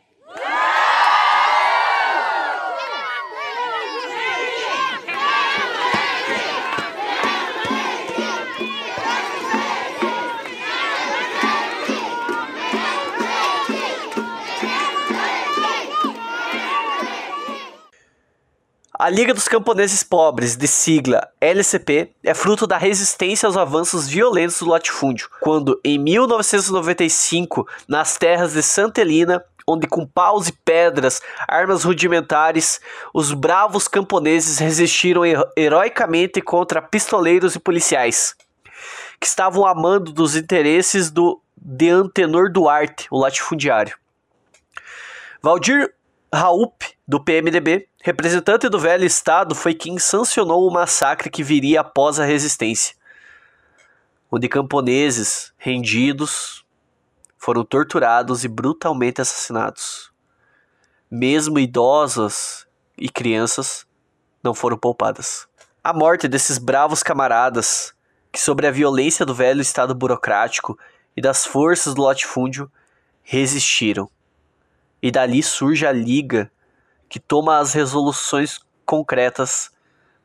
A 18.99 19.09
Liga 19.09 19.31
dos 19.31 19.47
Camponeses 19.47 20.01
Pobres, 20.01 20.55
de 20.55 20.67
sigla 20.67 21.29
LCP, 21.39 22.09
é 22.23 22.33
fruto 22.33 22.65
da 22.65 22.79
resistência 22.79 23.45
aos 23.45 23.55
avanços 23.55 24.07
violentos 24.07 24.57
do 24.57 24.67
latifúndio, 24.67 25.29
quando, 25.39 25.79
em 25.85 25.99
1995, 25.99 27.67
nas 27.87 28.17
terras 28.17 28.53
de 28.53 28.63
Santa 28.63 29.01
Helena, 29.01 29.45
onde 29.67 29.85
com 29.85 30.03
paus 30.03 30.47
e 30.47 30.51
pedras, 30.51 31.21
armas 31.47 31.83
rudimentares, 31.83 32.81
os 33.13 33.33
bravos 33.33 33.87
camponeses 33.87 34.57
resistiram 34.57 35.21
heroicamente 35.55 36.41
contra 36.41 36.81
pistoleiros 36.81 37.53
e 37.53 37.59
policiais, 37.59 38.35
que 39.19 39.27
estavam 39.27 39.63
amando 39.63 40.11
dos 40.11 40.35
interesses 40.35 41.11
do 41.11 41.39
de 41.55 41.87
Antenor 41.87 42.51
Duarte, 42.51 43.05
o 43.11 43.19
latifundiário. 43.19 43.95
Valdir 45.39 45.93
Raup, 46.33 46.81
do 47.07 47.23
PMDB, 47.23 47.87
representante 48.07 48.69
do 48.69 48.79
velho 48.79 49.03
Estado, 49.03 49.53
foi 49.53 49.73
quem 49.73 49.99
sancionou 49.99 50.65
o 50.65 50.71
massacre 50.71 51.29
que 51.29 51.43
viria 51.43 51.81
após 51.81 52.21
a 52.21 52.23
resistência, 52.23 52.95
onde 54.31 54.47
camponeses 54.47 55.51
rendidos 55.57 56.65
foram 57.37 57.65
torturados 57.65 58.45
e 58.45 58.47
brutalmente 58.47 59.19
assassinados. 59.19 60.09
Mesmo 61.11 61.59
idosas 61.59 62.65
e 62.97 63.09
crianças 63.09 63.85
não 64.41 64.53
foram 64.53 64.77
poupadas. 64.77 65.45
A 65.83 65.91
morte 65.91 66.29
desses 66.29 66.57
bravos 66.57 67.03
camaradas, 67.03 67.93
que 68.31 68.39
sobre 68.39 68.67
a 68.67 68.71
violência 68.71 69.25
do 69.25 69.35
velho 69.35 69.59
Estado 69.59 69.93
burocrático 69.93 70.79
e 71.13 71.21
das 71.21 71.45
forças 71.45 71.93
do 71.93 72.03
latifúndio 72.03 72.71
resistiram 73.21 74.09
e 75.03 75.11
dali 75.11 75.43
surge 75.43 75.85
a 75.85 75.91
Liga, 75.91 76.49
que 77.09 77.19
toma 77.19 77.59
as 77.59 77.73
resoluções 77.73 78.59
concretas 78.85 79.71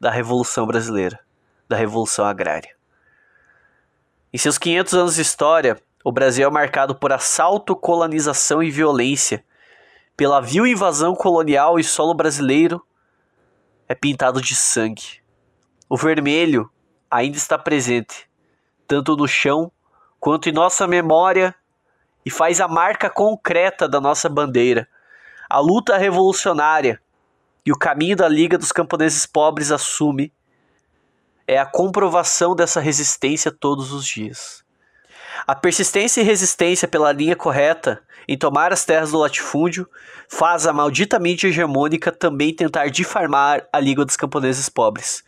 da 0.01 0.11
Revolução 0.11 0.67
Brasileira, 0.67 1.21
da 1.69 1.77
Revolução 1.77 2.25
Agrária. 2.25 2.75
Em 4.33 4.39
seus 4.39 4.59
500 4.59 4.95
anos 4.95 5.15
de 5.15 5.23
história, 5.23 5.81
o 6.05 6.11
Brasil 6.11 6.49
é 6.49 6.51
marcado 6.51 6.95
por 6.95 7.13
assalto, 7.13 7.77
colonização 7.77 8.63
e 8.63 8.71
violência. 8.71 9.45
Pela 10.17 10.41
vil 10.41 10.67
invasão 10.67 11.15
colonial 11.15 11.79
e 11.79 11.85
solo 11.85 12.15
brasileiro 12.15 12.85
é 13.89 13.95
pintado 13.95 14.41
de 14.41 14.55
sangue. 14.55 15.23
O 15.89 15.97
vermelho 15.97 16.71
ainda 17.11 17.37
está 17.37 17.59
presente, 17.59 18.29
tanto 18.89 19.17
no 19.17 19.29
chão 19.29 19.71
quanto 20.19 20.49
em 20.49 20.53
nossa 20.53 20.87
memória 20.87 21.55
e 22.25 22.31
faz 22.31 22.61
a 22.61 22.67
marca 22.67 23.11
concreta 23.11 23.89
da 23.89 24.01
nossa 24.01 24.29
bandeira. 24.29 24.89
A 25.53 25.59
luta 25.59 25.99
revolucionária 25.99 26.99
e 27.62 27.70
o 27.70 27.77
caminho 27.77 28.16
da 28.16 28.27
Liga 28.27 28.57
dos 28.57 28.73
Camponeses 28.73 29.27
Pobres 29.27 29.70
assume 29.70 30.33
é 31.47 31.59
a 31.59 31.66
comprovação 31.66 32.57
dessa 32.57 32.81
resistência 32.81 33.53
todos 33.53 33.93
os 33.93 34.07
dias. 34.07 34.65
A 35.47 35.55
persistência 35.55 36.23
e 36.23 36.24
resistência 36.24 36.89
pela 36.89 37.12
linha 37.12 37.37
correta 37.37 38.01
em 38.27 38.39
tomar 38.39 38.73
as 38.73 38.87
terras 38.87 39.11
do 39.11 39.19
latifúndio 39.19 39.87
faz 40.27 40.66
a 40.66 40.73
maldita 40.73 41.19
mídia 41.19 41.49
hegemônica 41.49 42.11
também 42.11 42.57
tentar 42.57 42.89
difamar 42.89 43.69
a 43.70 43.79
Liga 43.79 44.07
dos 44.07 44.16
Camponeses 44.16 44.70
Pobres, 44.70 45.23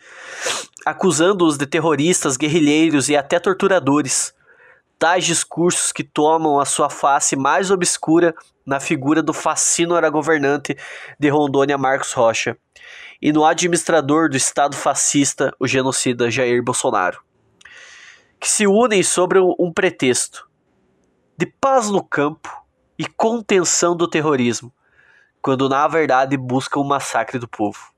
acusando-os 0.87 1.59
de 1.59 1.67
terroristas, 1.67 2.39
guerrilheiros 2.39 3.11
e 3.11 3.17
até 3.17 3.39
torturadores, 3.39 4.33
tais 5.05 5.27
discursos 5.27 5.93
que 5.93 6.03
tomam 6.03 6.59
a 6.59 6.65
sua 6.65 6.89
face 6.89 7.37
mais 7.37 7.71
obscura 7.71 8.35
na 8.65 8.81
figura 8.81 9.23
do 9.23 9.35
fascínora 9.35 10.09
governante 10.09 10.75
de 11.21 11.29
Rondônia 11.29 11.77
Marcos 11.77 12.15
Rocha 12.15 12.57
e 13.21 13.31
no 13.31 13.45
administrador 13.45 14.31
do 14.31 14.37
Estado 14.39 14.75
fascista, 14.75 15.55
o 15.61 15.69
genocida 15.69 16.31
Jair 16.31 16.65
Bolsonaro, 16.65 17.23
que 18.41 18.49
se 18.49 18.67
unem 18.67 19.03
sobre 19.03 19.39
um 19.39 19.71
pretexto 19.71 20.49
de 21.37 21.45
paz 21.61 21.91
no 21.91 22.03
campo 22.03 22.65
e 22.99 23.05
contenção 23.05 23.95
do 23.95 24.09
terrorismo, 24.09 24.73
quando 25.43 25.69
na 25.69 25.87
verdade 25.87 26.35
buscam 26.39 26.81
o 26.81 26.89
massacre 26.89 27.39
do 27.39 27.47
povo. 27.47 27.94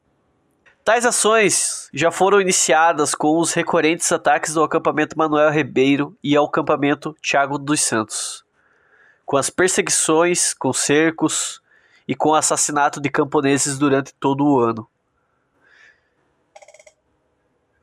Tais 0.87 1.05
ações 1.05 1.91
já 1.93 2.13
foram 2.13 2.41
iniciadas 2.41 3.13
com 3.13 3.41
os 3.41 3.53
recorrentes 3.53 4.13
ataques 4.13 4.57
ao 4.57 4.63
acampamento 4.63 5.19
Manuel 5.19 5.51
Ribeiro 5.51 6.17
e 6.23 6.37
ao 6.37 6.45
acampamento 6.45 7.13
Tiago 7.21 7.59
dos 7.59 7.81
Santos, 7.81 8.45
com 9.25 9.37
as 9.37 9.51
perseguições, 9.51 10.55
com 10.55 10.73
cercos 10.73 11.61
e 12.07 12.15
com 12.15 12.29
o 12.29 12.35
assassinato 12.37 13.01
de 13.01 13.11
camponeses 13.11 13.77
durante 13.77 14.15
todo 14.15 14.47
o 14.47 14.61
ano. 14.61 14.89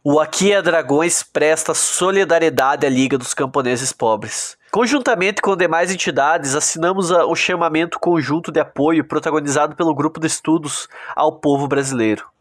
O 0.02 0.18
Aqui 0.22 0.54
é 0.54 0.62
Dragões 0.62 1.24
presta 1.24 1.74
solidariedade 1.74 2.88
à 2.88 2.90
Liga 2.90 3.18
dos 3.18 3.34
Camponeses 3.34 3.92
Pobres. 3.92 4.58
Conjuntamente 4.72 5.42
com 5.42 5.58
demais 5.58 5.92
entidades, 5.92 6.56
assinamos 6.56 7.12
o 7.12 7.36
chamamento 7.36 8.00
conjunto 8.00 8.50
de 8.50 8.62
apoio 8.62 9.04
protagonizado 9.04 9.76
pelo 9.76 9.94
Grupo 9.94 10.22
de 10.22 10.28
Estudos 10.28 10.88
ao 11.14 11.34
Povo 11.42 11.68
Brasileiro. 11.68 12.33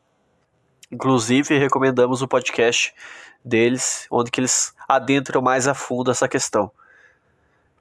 Inclusive, 0.92 1.56
recomendamos 1.56 2.20
o 2.20 2.28
podcast 2.28 2.92
deles, 3.42 4.06
onde 4.10 4.30
que 4.30 4.40
eles 4.40 4.74
adentram 4.86 5.40
mais 5.40 5.66
a 5.66 5.72
fundo 5.72 6.10
essa 6.10 6.28
questão. 6.28 6.70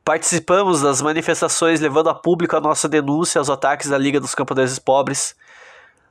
Participamos 0.03 0.81
das 0.81 1.01
manifestações 1.01 1.81
levando 1.81 2.09
a 2.09 2.15
público 2.15 2.55
a 2.55 2.61
nossa 2.61 2.87
denúncia 2.87 3.39
aos 3.39 3.49
ataques 3.49 3.89
da 3.89 3.97
Liga 3.97 4.17
dos 4.17 4.33
Camponeses 4.33 4.79
Pobres, 4.79 5.35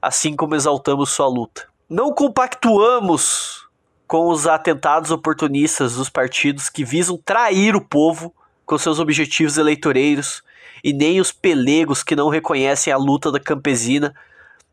assim 0.01 0.36
como 0.36 0.55
exaltamos 0.55 1.09
sua 1.09 1.27
luta. 1.27 1.66
Não 1.89 2.12
compactuamos 2.12 3.66
com 4.06 4.28
os 4.28 4.47
atentados 4.47 5.10
oportunistas 5.10 5.94
dos 5.94 6.10
partidos 6.10 6.68
que 6.68 6.85
visam 6.85 7.16
trair 7.24 7.74
o 7.74 7.81
povo 7.81 8.35
com 8.66 8.77
seus 8.77 8.98
objetivos 8.98 9.56
eleitoreiros 9.56 10.43
e 10.85 10.93
nem 10.93 11.18
os 11.18 11.32
pelegos 11.32 12.02
que 12.02 12.14
não 12.14 12.28
reconhecem 12.28 12.93
a 12.93 12.97
luta 12.98 13.32
da 13.32 13.40
campesina 13.40 14.14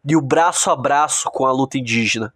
e 0.05 0.15
o 0.15 0.21
braço 0.21 0.69
a 0.69 0.75
braço 0.75 1.29
com 1.29 1.45
a 1.45 1.51
luta 1.51 1.77
indígena. 1.77 2.33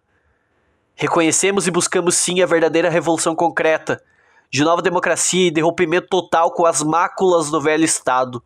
Reconhecemos 0.94 1.66
e 1.66 1.70
buscamos 1.70 2.16
sim 2.16 2.42
a 2.42 2.46
verdadeira 2.46 2.88
revolução 2.88 3.34
concreta, 3.34 4.02
de 4.50 4.62
nova 4.62 4.82
democracia 4.82 5.48
e 5.48 5.50
derrompimento 5.50 6.08
total 6.08 6.52
com 6.52 6.66
as 6.66 6.82
máculas 6.82 7.50
do 7.50 7.60
velho 7.60 7.84
Estado. 7.84 8.42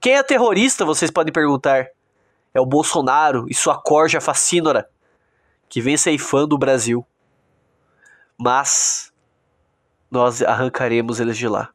Quem 0.00 0.14
é 0.14 0.22
terrorista, 0.22 0.84
vocês 0.84 1.10
podem 1.10 1.32
perguntar? 1.32 1.88
É 2.52 2.60
o 2.60 2.66
Bolsonaro 2.66 3.46
e 3.48 3.54
sua 3.54 3.80
corja 3.80 4.20
fascínora, 4.20 4.88
que 5.68 5.80
vem 5.80 5.96
ceifando 5.96 6.54
o 6.54 6.58
Brasil. 6.58 7.04
Mas 8.36 9.12
nós 10.10 10.42
arrancaremos 10.42 11.18
eles 11.18 11.36
de 11.36 11.48
lá. 11.48 11.70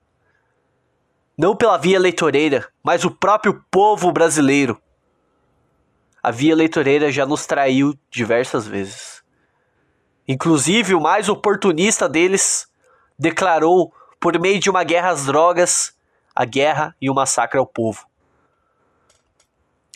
Não 1.38 1.56
pela 1.56 1.78
via 1.78 1.96
eleitoreira, 1.96 2.70
mas 2.84 3.04
o 3.04 3.12
próprio 3.12 3.64
povo 3.72 4.12
brasileiro 4.12 4.80
a 6.24 6.32
via 6.32 6.54
eleitoreira 6.54 7.12
já 7.12 7.26
nos 7.26 7.46
traiu 7.46 7.94
diversas 8.10 8.66
vezes. 8.66 9.22
Inclusive, 10.26 10.96
o 10.96 11.02
mais 11.02 11.28
oportunista 11.28 12.08
deles 12.08 12.66
declarou, 13.20 13.94
por 14.22 14.40
meio 14.40 14.58
de 14.58 14.70
uma 14.70 14.86
guerra 14.86 15.10
às 15.10 15.26
drogas, 15.26 15.94
a 16.34 16.46
guerra 16.46 16.96
e 17.02 17.10
o 17.10 17.14
massacre 17.14 17.60
ao 17.60 17.68
povo. 17.68 18.08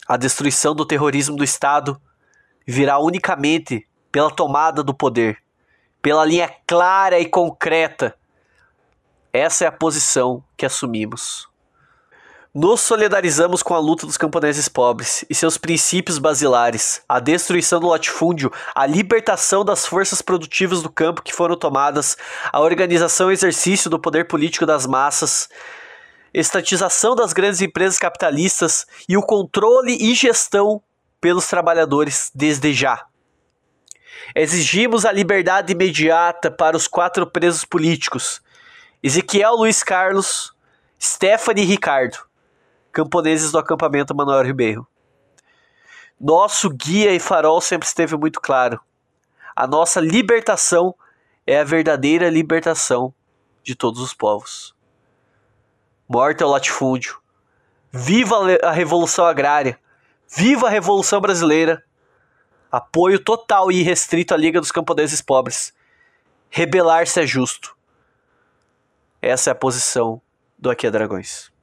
A 0.05 0.17
destruição 0.17 0.75
do 0.75 0.85
terrorismo 0.85 1.37
do 1.37 1.45
Estado 1.45 1.99
virá 2.65 2.99
unicamente 2.99 3.87
pela 4.11 4.29
tomada 4.29 4.83
do 4.83 4.93
poder, 4.93 5.41
pela 6.01 6.25
linha 6.25 6.53
clara 6.67 7.19
e 7.19 7.25
concreta. 7.25 8.17
Essa 9.31 9.63
é 9.63 9.67
a 9.67 9.71
posição 9.71 10.43
que 10.57 10.65
assumimos. 10.65 11.46
Nos 12.59 12.81
solidarizamos 12.81 13.61
com 13.61 13.75
a 13.75 13.79
luta 13.79 14.07
dos 14.07 14.17
camponeses 14.17 14.67
pobres 14.67 15.23
e 15.29 15.35
seus 15.35 15.59
princípios 15.59 16.17
basilares, 16.17 17.03
a 17.07 17.19
destruição 17.19 17.79
do 17.79 17.85
latifúndio, 17.85 18.51
a 18.73 18.83
libertação 18.83 19.63
das 19.63 19.85
forças 19.85 20.23
produtivas 20.23 20.81
do 20.81 20.91
campo 20.91 21.21
que 21.21 21.31
foram 21.31 21.55
tomadas, 21.55 22.17
a 22.51 22.59
organização 22.59 23.29
e 23.29 23.35
exercício 23.35 23.91
do 23.91 23.99
poder 23.99 24.25
político 24.27 24.65
das 24.65 24.87
massas, 24.87 25.47
estatização 26.33 27.15
das 27.15 27.31
grandes 27.31 27.61
empresas 27.61 27.99
capitalistas 27.99 28.87
e 29.07 29.15
o 29.15 29.21
controle 29.21 29.95
e 29.95 30.15
gestão 30.15 30.81
pelos 31.21 31.45
trabalhadores 31.45 32.31
desde 32.33 32.73
já. 32.73 33.05
Exigimos 34.35 35.05
a 35.05 35.11
liberdade 35.11 35.73
imediata 35.73 36.49
para 36.49 36.75
os 36.75 36.87
quatro 36.87 37.27
presos 37.27 37.63
políticos: 37.63 38.41
Ezequiel 39.03 39.57
Luiz 39.57 39.83
Carlos, 39.83 40.55
Stephanie 40.99 41.63
e 41.63 41.67
Ricardo 41.67 42.25
camponeses 42.97 43.51
do 43.51 43.59
acampamento 43.59 44.15
Manuel 44.15 44.43
Ribeiro. 44.43 44.87
Nosso 46.19 46.67
guia 46.67 47.13
e 47.13 47.19
farol 47.19 47.61
sempre 47.61 47.87
esteve 47.87 48.17
muito 48.17 48.41
claro. 48.41 48.81
A 49.55 49.67
nossa 49.67 49.99
libertação 49.99 50.95
é 51.45 51.59
a 51.59 51.63
verdadeira 51.63 52.27
libertação 52.27 53.13
de 53.61 53.75
todos 53.75 54.01
os 54.01 54.15
povos. 54.15 54.75
Morte 56.09 56.41
ao 56.41 56.49
latifúndio. 56.49 57.21
Viva 57.91 58.35
a 58.63 58.71
Revolução 58.71 59.25
Agrária. 59.25 59.79
Viva 60.27 60.65
a 60.65 60.71
Revolução 60.71 61.21
Brasileira. 61.21 61.83
Apoio 62.71 63.23
total 63.23 63.71
e 63.71 63.81
irrestrito 63.81 64.33
à 64.33 64.37
Liga 64.37 64.59
dos 64.59 64.71
Camponeses 64.71 65.21
Pobres. 65.21 65.71
Rebelar-se 66.49 67.21
é 67.21 67.27
justo. 67.27 67.77
Essa 69.21 69.51
é 69.51 69.53
a 69.53 69.55
posição 69.55 70.19
do 70.57 70.71
Aqui 70.71 70.87
é 70.87 70.91
Dragões. 70.91 71.55